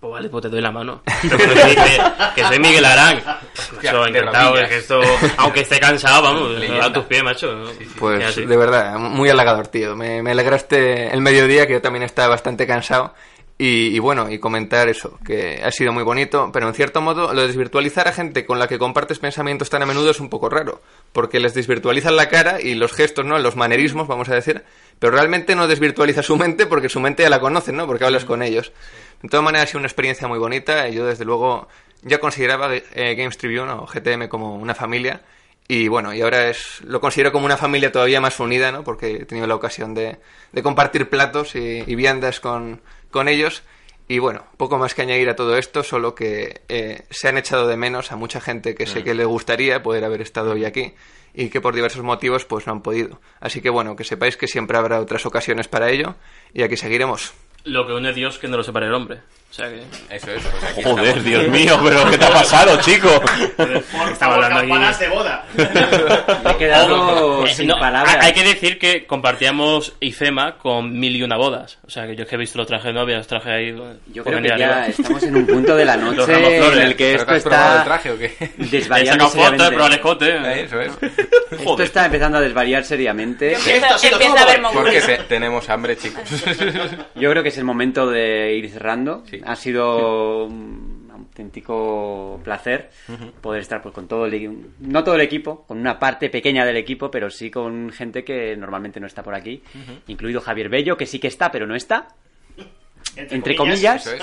Pues 0.01 0.13
vale, 0.13 0.29
pues 0.31 0.43
te 0.43 0.49
doy 0.49 0.63
la 0.63 0.71
mano. 0.71 1.03
Pero 1.23 1.37
que, 2.35 2.43
soy 2.43 2.59
Miguel 2.59 2.87
Arán. 2.87 3.23
Macho, 3.77 4.07
encantado, 4.07 4.59
es 4.59 4.69
que 4.69 4.77
esto, 4.79 5.01
aunque 5.37 5.61
esté 5.61 5.79
cansado, 5.79 6.23
vamos, 6.23 6.51
Leyenda. 6.53 6.87
a 6.87 6.93
tus 6.93 7.05
pies, 7.05 7.23
macho. 7.23 7.71
Pues 7.99 8.21
Y 8.21 8.25
así. 8.25 8.47
de 8.47 8.57
verdad, 8.57 8.97
muy 8.99 9.29
halagador, 9.29 9.69
tío. 9.69 9.95
Me, 9.95 10.23
me 10.23 10.31
alegraste 10.31 11.13
el 11.13 11.21
mediodía, 11.21 11.67
que 11.67 11.75
yo 11.75 11.83
también 11.83 12.03
estaba 12.05 12.29
bastante 12.29 12.67
cansado. 12.67 13.13
Y, 13.63 13.95
y 13.95 13.99
bueno, 13.99 14.31
y 14.31 14.39
comentar 14.39 14.89
eso, 14.89 15.19
que 15.23 15.61
ha 15.63 15.71
sido 15.71 15.93
muy 15.93 16.03
bonito, 16.03 16.49
pero 16.51 16.67
en 16.67 16.73
cierto 16.73 17.03
modo 17.03 17.35
lo 17.35 17.43
de 17.43 17.49
desvirtualizar 17.49 18.09
a 18.09 18.13
gente 18.13 18.47
con 18.47 18.59
la 18.59 18.67
que 18.67 18.79
compartes 18.79 19.19
pensamientos 19.19 19.69
tan 19.69 19.83
a 19.83 19.87
menudo 19.87 20.13
es 20.13 20.19
un 20.19 20.31
poco 20.31 20.49
raro, 20.49 20.81
porque 21.13 21.41
les 21.41 21.53
desvirtualizan 21.53 22.17
la 22.17 22.31
cara 22.31 22.63
y 22.63 22.75
los 22.75 22.95
gestos, 22.95 23.27
¿no? 23.27 23.39
Los 23.39 23.57
manerismos, 23.57 24.09
vamos 24.09 24.31
a 24.31 24.35
decir, 24.35 24.65
pero 24.99 25.13
realmente 25.13 25.55
no 25.55 25.69
desvirtualiza 25.69 26.23
su 26.23 26.39
mente 26.39 26.65
porque 26.65 26.89
su 26.89 27.01
mente 27.01 27.23
ya 27.23 27.29
la 27.29 27.39
conocen, 27.39 27.77
¿no? 27.77 27.87
Porque 27.87 28.07
hablas 28.07 28.25
con 28.25 28.43
ellos. 28.43 28.73
De 29.21 29.29
todas 29.29 29.45
maneras 29.45 29.65
ha 29.65 29.73
sido 29.73 29.81
una 29.81 29.89
experiencia 29.89 30.27
muy 30.27 30.39
bonita 30.39 30.89
y 30.89 30.95
yo 30.95 31.05
desde 31.05 31.27
luego 31.27 31.69
ya 32.01 32.19
consideraba 32.19 32.75
eh, 32.75 33.15
Games 33.15 33.37
Tribune 33.37 33.73
o 33.73 33.85
GTM 33.85 34.29
como 34.29 34.55
una 34.55 34.75
familia 34.75 35.21
y 35.69 35.87
bueno, 35.89 36.15
y 36.15 36.23
ahora 36.23 36.49
es 36.49 36.81
lo 36.81 36.99
considero 36.99 37.31
como 37.31 37.45
una 37.45 37.59
familia 37.59 37.93
todavía 37.93 38.23
más 38.23 38.41
unida, 38.41 38.73
¿no? 38.73 38.85
Porque 38.85 39.17
he 39.17 39.25
tenido 39.27 39.47
la 39.47 39.55
ocasión 39.55 39.93
de, 39.93 40.17
de 40.51 40.63
compartir 40.63 41.11
platos 41.11 41.55
y, 41.55 41.85
y 41.87 41.95
viandas 41.95 42.41
con, 42.41 42.81
con 43.11 43.29
ellos. 43.29 43.63
Y 44.09 44.19
bueno, 44.19 44.45
poco 44.57 44.77
más 44.77 44.95
que 44.95 45.03
añadir 45.03 45.29
a 45.29 45.37
todo 45.37 45.57
esto, 45.57 45.85
solo 45.85 46.17
que 46.17 46.63
eh, 46.69 47.05
se 47.11 47.29
han 47.29 47.39
echado 47.39 47.69
de 47.69 47.77
menos 47.77 48.11
a 48.11 48.17
mucha 48.17 48.41
gente 48.41 48.75
que 48.75 48.87
sé 48.87 49.05
que 49.05 49.15
le 49.15 49.25
gustaría 49.25 49.85
poder 49.85 50.05
haber 50.05 50.21
estado 50.21 50.53
hoy 50.53 50.65
aquí 50.65 50.95
y 51.33 51.49
que 51.49 51.61
por 51.61 51.77
diversos 51.77 52.03
motivos 52.03 52.45
pues 52.45 52.67
no 52.67 52.73
han 52.73 52.83
podido. 52.83 53.21
Así 53.39 53.61
que 53.61 53.71
bueno, 53.71 53.95
que 53.95 54.03
sepáis 54.03 54.37
que 54.37 54.49
siempre 54.49 54.77
habrá 54.79 54.99
otras 55.01 55.27
ocasiones 55.27 55.69
para 55.69 55.91
ello 55.91 56.17
y 56.53 56.63
aquí 56.63 56.77
seguiremos. 56.77 57.33
Lo 57.65 57.87
que 57.87 57.93
une 57.93 58.13
Dios 58.13 58.39
que 58.39 58.49
no 58.49 58.57
lo 58.57 58.65
separe 58.65 58.87
el 58.87 58.95
hombre. 58.95 59.21
O 59.51 59.53
sea 59.53 59.69
que... 59.69 59.81
Eso 60.15 60.31
es. 60.31 60.43
pues 60.45 60.63
aquí 60.65 60.83
Joder, 60.85 61.05
estamos. 61.07 61.25
Dios 61.25 61.49
mío, 61.49 61.81
pero 61.83 62.09
¿qué 62.09 62.17
te 62.19 62.25
ha 62.25 62.31
pasado, 62.33 62.81
chico? 62.83 63.09
Estaba 64.13 64.37
hablando 64.37 64.59
aquí. 64.61 64.69
campanas 64.69 64.99
de 65.01 65.09
boda. 65.09 65.45
Me 66.45 66.51
he 66.53 66.57
quedado 66.57 67.47
sin 67.49 67.67
no, 67.67 67.79
palabras. 67.81 68.17
hay 68.21 68.33
que 68.33 68.45
decir 68.45 68.79
que 68.79 69.07
compartíamos 69.07 69.95
IFEMA 69.99 70.57
con 70.57 70.97
mil 70.99 71.17
y 71.17 71.23
una 71.25 71.37
bodas. 71.37 71.79
O 71.85 71.91
sea, 71.91 72.07
que 72.07 72.15
yo 72.15 72.23
es 72.23 72.29
que 72.29 72.37
he 72.37 72.39
visto 72.39 72.59
los 72.59 72.69
trajes 72.69 72.87
de 72.87 72.93
novia, 72.93 73.17
los 73.17 73.27
trajes 73.27 73.49
ahí. 73.53 73.71
Yo 74.13 74.23
por 74.23 74.33
creo 74.33 74.43
que 74.43 74.49
venir 74.51 74.57
ya 74.57 74.67
arriba. 74.67 74.87
estamos 74.87 75.23
en 75.25 75.37
un 75.37 75.47
punto 75.47 75.75
de 75.77 75.85
la 75.85 75.97
noche 75.97 76.33
en 76.33 76.79
el 76.79 76.97
que 76.97 77.17
¿Pero 77.19 77.35
esto 77.35 77.49
probado 77.51 77.73
el 77.73 77.79
está 77.79 77.85
traje 77.85 78.11
o 78.13 78.19
qué? 78.19 78.37
He 78.41 78.67
desvariando 78.67 79.29
sacado 79.29 79.51
fotos, 79.51 79.67
he 79.67 79.71
seriamente. 79.71 79.97
escote. 79.97 80.63
Eso 80.63 80.81
es. 80.81 80.93
Esto 81.51 81.83
está 81.83 82.07
empezando 82.07 82.39
a 82.39 82.41
desvariar 82.41 82.85
seriamente. 82.85 83.55
Empieza, 83.55 83.89
a 83.89 84.43
haber 84.43 84.63
por- 84.63 84.73
Porque 84.73 85.01
tenemos 85.29 85.69
hambre, 85.69 85.97
chicos. 85.97 86.23
Yo 87.17 87.31
creo 87.31 87.43
que 87.43 87.49
es 87.49 87.59
el 87.59 87.65
momento 87.65 88.09
de 88.09 88.55
ir 88.55 88.71
cerrando. 88.71 89.25
Sí. 89.29 89.40
Ha 89.45 89.57
sido 89.57 90.45
un 90.45 91.11
auténtico 91.13 92.41
placer 92.43 92.91
poder 93.41 93.63
estar 93.63 93.83
pues, 93.83 93.95
con 93.95 94.09
todo 94.09 94.27
el 94.27 94.35
equipo, 94.35 94.55
no 94.81 95.05
todo 95.05 95.15
el 95.15 95.21
equipo, 95.21 95.65
con 95.67 95.79
una 95.79 95.99
parte 95.99 96.31
pequeña 96.31 96.65
del 96.65 96.77
equipo, 96.77 97.11
pero 97.11 97.31
sí 97.31 97.51
con 97.51 97.91
gente 97.91 98.25
que 98.25 98.57
normalmente 98.57 99.01
no 99.01 99.07
está 99.07 99.23
por 99.23 99.35
aquí, 99.35 99.63
incluido 100.07 100.41
Javier 100.41 100.69
Bello, 100.69 100.97
que 100.97 101.07
sí 101.07 101.19
que 101.19 101.29
está, 101.29 101.51
pero 101.51 101.67
no 101.67 101.75
está. 101.75 102.09
Entre 103.17 103.57
comillas. 103.57 104.07
Eso 104.07 104.15
es. 104.15 104.23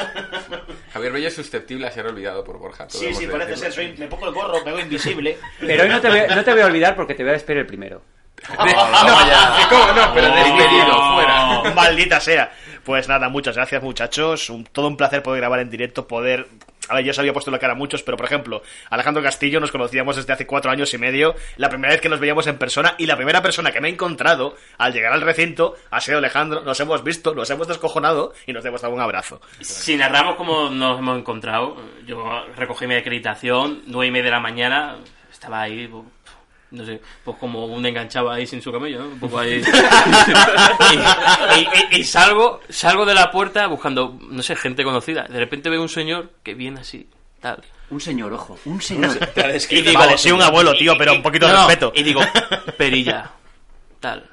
Javier 0.94 1.11
Bello 1.11 1.27
es 1.27 1.35
susceptible 1.35 1.88
a 1.88 1.91
ser 1.91 2.06
olvidado 2.06 2.44
por 2.44 2.57
Borja. 2.57 2.88
todo 2.88 2.99
Sí, 2.99 3.14
sí, 3.14 3.27
parece 3.27 3.52
decirlo. 3.52 3.72
ser. 3.72 3.73
Soy, 3.73 3.98
me 3.98 4.07
pongo 4.07 4.27
el 4.27 4.34
gorro, 4.34 4.64
me 4.64 4.69
hago 4.72 4.80
invisible. 4.80 5.38
Pero 5.60 5.84
hoy 5.84 5.89
no 5.89 5.99
te, 5.99 6.10
voy, 6.10 6.22
no 6.34 6.44
te 6.44 6.52
voy 6.52 6.61
a 6.61 6.65
olvidar 6.68 6.95
porque 6.95 7.14
te 7.14 7.23
voy 7.23 7.31
a 7.31 7.34
despedir 7.34 7.60
el 7.60 7.65
primero. 7.65 8.02
no, 8.49 8.56
¿cómo 9.69 9.94
no? 9.94 10.14
Pero 10.14 10.27
despedido, 10.27 11.14
fuera. 11.15 11.73
Maldita 11.76 12.19
sea. 12.19 12.52
Pues 12.88 13.09
nada, 13.09 13.27
muchas 13.27 13.57
gracias, 13.57 13.84
muchachos. 13.84 14.49
Todo 14.72 14.88
un 14.88 14.95
placer 14.95 15.22
poder 15.22 15.41
grabar 15.41 15.59
en 15.59 15.69
directo, 15.69 16.07
poder. 16.07 16.47
A 16.88 16.95
ver, 16.95 17.03
ya 17.03 17.11
se 17.11 17.19
había 17.19 17.34
puesto 17.34 17.51
la 17.51 17.59
cara 17.59 17.73
a 17.73 17.76
muchos, 17.76 18.01
pero 18.01 18.15
por 18.15 18.26
ejemplo, 18.26 18.61
Alejandro 18.89 19.22
Castillo 19.22 19.59
nos 19.59 19.73
conocíamos 19.73 20.15
desde 20.15 20.31
hace 20.31 20.47
cuatro 20.47 20.72
años 20.72 20.93
y 20.93 20.97
medio, 20.97 21.35
la 21.57 21.68
primera 21.68 21.91
vez 21.91 21.99
que 21.99 22.07
nos 22.07 22.22
veíamos 22.22 22.47
en 22.47 22.57
persona, 22.57 22.95
y 22.97 23.05
la 23.05 23.18
primera 23.18 23.41
persona 23.41 23.73
que 23.73 23.81
me 23.81 23.89
he 23.89 23.91
encontrado 23.91 24.55
al 24.77 24.93
llegar 24.93 25.11
al 25.11 25.19
recinto 25.19 25.76
ha 25.91 25.99
sido 25.99 26.19
Alejandro. 26.19 26.61
Nos 26.61 26.80
hemos 26.80 27.03
visto, 27.03 27.35
nos 27.35 27.49
hemos 27.49 27.68
descojonado 27.68 28.31
y 28.45 28.53
nos 28.53 28.64
hemos 28.64 28.81
dado 28.81 28.93
un 28.93 29.01
abrazo. 29.01 29.41
Si 29.59 29.97
narramos 29.97 30.38
cómo 30.38 30.69
nos 30.69 30.97
hemos 30.97 31.19
encontrado, 31.19 31.76
yo 32.05 32.45
recogí 32.55 32.88
mi 32.88 32.95
acreditación, 32.95 33.81
nueve 33.88 34.07
y 34.07 34.11
media 34.11 34.27
de 34.27 34.31
la 34.31 34.39
mañana, 34.39 34.95
estaba 35.30 35.64
ahí, 35.64 35.91
no 36.72 36.85
sé, 36.85 37.02
pues 37.23 37.38
como 37.38 37.65
un 37.65 37.85
enganchado 37.85 38.30
ahí 38.30 38.45
sin 38.45 38.61
su 38.61 38.72
camello, 38.72 38.99
¿no? 38.99 39.06
Un 39.06 39.19
poco 39.19 39.39
ahí. 39.39 39.61
y, 39.61 41.60
y- 41.60 41.68
y- 41.98 41.99
y 41.99 42.03
salgo, 42.03 42.61
salgo 42.69 43.06
de 43.06 43.14
la 43.14 43.31
puerta 43.31 43.68
buscando, 43.68 44.18
no 44.30 44.44
sé, 44.44 44.56
gente 44.56 44.84
conocida. 44.84 45.23
De 45.30 45.39
repente 45.39 45.69
veo 45.69 45.81
un 45.81 45.89
señor 45.89 46.31
que 46.44 46.53
viene 46.53 46.81
así, 46.81 47.07
tal. 47.39 47.64
Un 47.89 48.02
señor, 48.02 48.34
ojo, 48.34 48.57
un 48.65 48.81
señor. 48.81 49.18
Y 49.69 49.81
digo, 49.81 49.99
Vale, 49.99 50.18
sí, 50.18 50.30
un 50.31 50.41
abuelo, 50.41 50.73
tío, 50.76 50.94
pero 50.98 51.14
un 51.14 51.22
poquito 51.23 51.48
de 51.48 51.53
No, 51.53 51.60
respeto. 51.68 51.94
Y 51.95 52.03
digo, 52.03 52.22
perilla, 52.77 53.31
tal. 53.99 54.30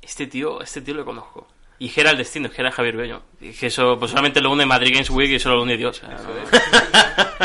Este 0.00 0.26
tío, 0.26 0.60
este 0.60 0.80
tío 0.80 0.94
lo 0.94 1.04
conozco. 1.04 1.46
Y 1.78 1.92
era 1.98 2.10
el 2.10 2.16
destino, 2.18 2.48
es 2.48 2.54
que 2.54 2.60
era 2.62 2.72
Javier 2.72 2.96
Bello. 2.96 3.22
Y 3.42 3.50
que 3.52 3.66
eso, 3.66 3.98
pues 3.98 4.12
solamente 4.12 4.40
lo 4.40 4.52
une 4.52 4.64
Madrid 4.64 4.92
Games 4.92 5.10
Week 5.10 5.30
y 5.30 5.34
eso 5.34 5.50
lo 5.50 5.62
une 5.62 5.76
Dios. 5.76 6.00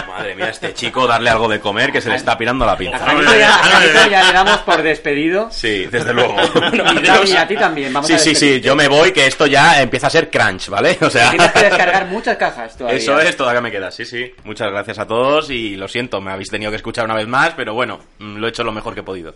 Madre 0.07 0.35
mía, 0.35 0.49
este 0.49 0.73
chico, 0.75 1.07
darle 1.07 1.31
algo 1.31 1.47
de 1.47 1.59
comer 1.59 1.91
que 1.91 2.01
se 2.01 2.09
le 2.09 2.15
está 2.15 2.37
pirando 2.37 2.65
la 2.67 2.73
A 2.73 2.77
pinza. 2.77 2.99
Janito 2.99 3.35
ya, 3.35 3.55
a 3.55 3.63
Janito 3.63 4.09
ya 4.11 4.23
le 4.25 4.33
damos 4.33 4.57
por 4.59 4.83
despedido. 4.83 5.49
Sí, 5.49 5.87
desde 5.87 6.13
luego. 6.13 6.35
Y 7.27 7.35
a 7.35 7.47
ti 7.47 7.55
también. 7.55 7.91
Vamos 7.91 8.07
Sí, 8.07 8.13
a 8.13 8.19
sí, 8.19 8.35
sí, 8.35 8.61
yo 8.61 8.75
me 8.75 8.87
voy, 8.87 9.11
que 9.11 9.25
esto 9.25 9.47
ya 9.47 9.81
empieza 9.81 10.07
a 10.07 10.09
ser 10.09 10.29
crunch, 10.29 10.69
¿vale? 10.69 10.97
O 11.01 11.09
sea... 11.09 11.31
Tienes 11.31 11.51
que 11.51 11.63
descargar 11.63 12.05
muchas 12.07 12.37
cajas 12.37 12.77
todavía. 12.77 12.99
Eso 12.99 13.19
es, 13.19 13.35
todavía 13.35 13.61
me 13.61 13.71
queda, 13.71 13.89
sí, 13.89 14.05
sí. 14.05 14.31
Muchas 14.43 14.69
gracias 14.71 14.99
a 14.99 15.07
todos 15.07 15.49
y 15.49 15.75
lo 15.75 15.87
siento, 15.87 16.21
me 16.21 16.31
habéis 16.31 16.49
tenido 16.49 16.69
que 16.71 16.77
escuchar 16.77 17.05
una 17.05 17.15
vez 17.15 17.27
más, 17.27 17.53
pero 17.55 17.73
bueno, 17.73 17.99
mm, 18.19 18.37
lo 18.37 18.45
he 18.45 18.49
hecho 18.49 18.63
lo 18.63 18.71
mejor 18.71 18.93
que 18.93 18.99
he 18.99 19.03
podido. 19.03 19.35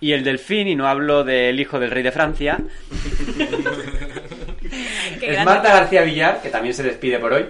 Y 0.00 0.12
el 0.12 0.24
delfín, 0.24 0.68
y 0.68 0.74
no 0.76 0.86
hablo 0.88 1.24
del 1.24 1.58
hijo 1.58 1.78
del 1.78 1.90
rey 1.90 2.02
de 2.02 2.12
Francia, 2.12 2.58
Qué 5.18 5.34
es. 5.34 5.44
Marta 5.44 5.72
García 5.72 6.02
Villar, 6.02 6.40
que 6.42 6.50
también 6.50 6.74
se 6.74 6.82
despide 6.82 7.18
por 7.18 7.32
hoy. 7.32 7.46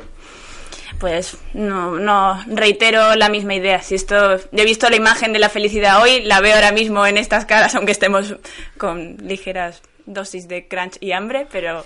Pues 0.99 1.39
no, 1.55 1.93
no, 1.93 2.43
reitero 2.49 3.15
la 3.15 3.29
misma 3.29 3.55
idea. 3.55 3.81
Si 3.83 3.95
esto, 3.95 4.37
yo 4.37 4.63
he 4.63 4.65
visto 4.65 4.91
la 4.91 4.97
imagen 4.97 5.33
de 5.33 5.39
la 5.39 5.49
felicidad 5.49 6.03
hoy, 6.03 6.23
la 6.23 6.41
veo 6.41 6.57
ahora 6.57 6.73
mismo 6.73 7.07
en 7.07 7.17
estas 7.17 7.45
caras, 7.45 7.75
aunque 7.77 7.93
estemos 7.93 8.35
con 8.79 9.17
ligeras 9.19 9.81
dosis 10.07 10.49
de 10.49 10.67
crunch 10.67 10.97
y 11.01 11.13
hambre, 11.13 11.47
pero 11.53 11.85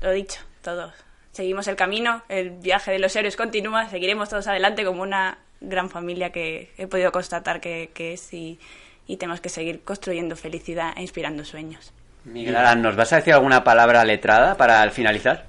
lo 0.00 0.10
dicho, 0.10 0.40
todos. 0.62 0.92
Seguimos 1.30 1.68
el 1.68 1.76
camino, 1.76 2.22
el 2.28 2.50
viaje 2.50 2.90
de 2.90 2.98
los 2.98 3.14
héroes 3.14 3.36
continúa, 3.36 3.88
seguiremos 3.88 4.28
todos 4.28 4.46
adelante 4.48 4.84
como 4.84 5.02
una 5.02 5.38
gran 5.60 5.88
familia 5.88 6.30
que 6.30 6.72
he 6.76 6.86
podido 6.86 7.12
constatar 7.12 7.60
que, 7.60 7.90
que 7.94 8.14
es 8.14 8.32
y, 8.34 8.58
y 9.06 9.16
tenemos 9.16 9.40
que 9.40 9.48
seguir 9.48 9.82
construyendo 9.82 10.36
felicidad 10.36 10.92
e 10.96 11.02
inspirando 11.02 11.44
sueños. 11.44 11.92
Miguel 12.24 12.56
Arán, 12.56 12.82
¿nos 12.82 12.96
vas 12.96 13.12
a 13.12 13.16
decir 13.16 13.34
alguna 13.34 13.62
palabra 13.64 14.04
letrada 14.04 14.56
para 14.56 14.80
al 14.82 14.90
finalizar? 14.90 15.44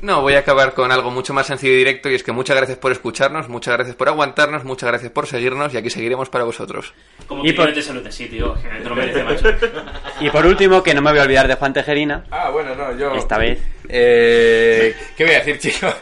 No, 0.00 0.22
voy 0.22 0.34
a 0.34 0.38
acabar 0.38 0.74
con 0.74 0.92
algo 0.92 1.10
mucho 1.10 1.34
más 1.34 1.48
sencillo 1.48 1.72
y 1.72 1.78
directo 1.78 2.08
y 2.08 2.14
es 2.14 2.22
que 2.22 2.30
muchas 2.30 2.56
gracias 2.56 2.78
por 2.78 2.92
escucharnos, 2.92 3.48
muchas 3.48 3.74
gracias 3.74 3.96
por 3.96 4.08
aguantarnos, 4.08 4.62
muchas 4.64 4.88
gracias 4.90 5.10
por 5.10 5.26
seguirnos 5.26 5.74
y 5.74 5.76
aquí 5.76 5.90
seguiremos 5.90 6.28
para 6.30 6.44
vosotros. 6.44 6.94
como 7.26 7.44
Y 7.44 7.52
por- 7.52 7.74
no 7.74 7.82
salute, 7.82 8.12
sí, 8.12 8.26
tío, 8.28 8.54
lo 8.84 8.94
merece, 8.94 9.24
macho. 9.24 9.48
Y 10.20 10.30
por 10.30 10.46
último, 10.46 10.84
que 10.84 10.94
no 10.94 11.02
me 11.02 11.10
voy 11.10 11.18
a 11.18 11.24
olvidar 11.24 11.48
de 11.48 11.54
Juan 11.56 11.72
Tejerina, 11.72 12.24
Ah, 12.30 12.48
bueno, 12.50 12.76
no, 12.76 12.96
yo... 12.96 13.12
esta 13.16 13.38
vez. 13.38 13.60
Eh, 13.88 14.94
¿Qué 15.16 15.24
voy 15.24 15.34
a 15.34 15.38
decir, 15.42 15.58
chicos? 15.72 15.94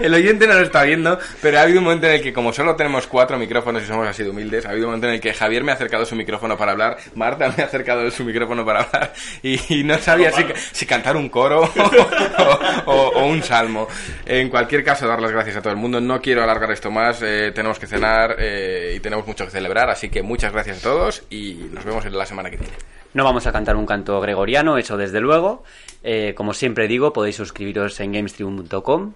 El 0.00 0.14
oyente 0.14 0.46
no 0.46 0.54
lo 0.54 0.60
está 0.62 0.82
viendo, 0.84 1.18
pero 1.42 1.58
ha 1.58 1.62
habido 1.62 1.78
un 1.78 1.84
momento 1.84 2.06
en 2.06 2.14
el 2.14 2.22
que, 2.22 2.32
como 2.32 2.52
solo 2.52 2.76
tenemos 2.76 3.06
cuatro 3.06 3.38
micrófonos 3.38 3.82
y 3.82 3.86
somos 3.86 4.06
así 4.06 4.22
de 4.22 4.30
humildes, 4.30 4.66
ha 4.66 4.70
habido 4.70 4.86
un 4.86 4.90
momento 4.92 5.08
en 5.08 5.14
el 5.14 5.20
que 5.20 5.32
Javier 5.34 5.64
me 5.64 5.72
ha 5.72 5.74
acercado 5.74 6.04
su 6.04 6.14
micrófono 6.16 6.56
para 6.56 6.72
hablar, 6.72 6.98
Marta 7.14 7.52
me 7.56 7.62
ha 7.62 7.66
acercado 7.66 8.10
su 8.10 8.24
micrófono 8.24 8.64
para 8.64 8.80
hablar, 8.82 9.12
y, 9.42 9.80
y 9.80 9.84
no 9.84 9.98
sabía 9.98 10.32
si, 10.32 10.44
si 10.72 10.86
cantar 10.86 11.16
un 11.16 11.28
coro 11.28 11.62
o, 11.62 12.90
o- 12.90 13.08
o 13.20 13.26
un 13.26 13.42
salmo. 13.42 13.88
En 14.26 14.48
cualquier 14.48 14.84
caso, 14.84 15.06
dar 15.06 15.20
las 15.20 15.32
gracias 15.32 15.56
a 15.56 15.62
todo 15.62 15.72
el 15.72 15.78
mundo. 15.78 16.00
No 16.00 16.20
quiero 16.20 16.42
alargar 16.42 16.70
esto 16.70 16.90
más, 16.90 17.20
eh, 17.22 17.52
tenemos 17.54 17.78
que 17.78 17.86
cenar 17.86 18.36
eh, 18.38 18.94
y 18.96 19.00
tenemos 19.00 19.26
mucho 19.26 19.44
que 19.44 19.50
celebrar, 19.50 19.90
así 19.90 20.08
que 20.08 20.22
muchas 20.22 20.52
gracias 20.52 20.78
a 20.78 20.82
todos 20.82 21.22
y 21.30 21.54
nos 21.72 21.84
vemos 21.84 22.04
en 22.06 22.16
la 22.16 22.26
semana 22.26 22.50
que 22.50 22.56
viene. 22.56 22.74
No 23.12 23.24
vamos 23.24 23.46
a 23.46 23.52
cantar 23.52 23.76
un 23.76 23.86
canto 23.86 24.20
gregoriano, 24.20 24.78
eso 24.78 24.96
desde 24.96 25.20
luego. 25.20 25.64
Eh, 26.02 26.34
como 26.36 26.54
siempre 26.54 26.86
digo, 26.86 27.12
podéis 27.12 27.36
suscribiros 27.36 27.98
en 28.00 28.12
gamestribune.com. 28.12 29.12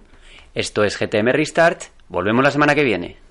Esto 0.53 0.83
es 0.83 0.97
GTM 0.97 1.31
Restart. 1.31 1.83
Volvemos 2.09 2.43
la 2.43 2.51
semana 2.51 2.75
que 2.75 2.83
viene. 2.83 3.24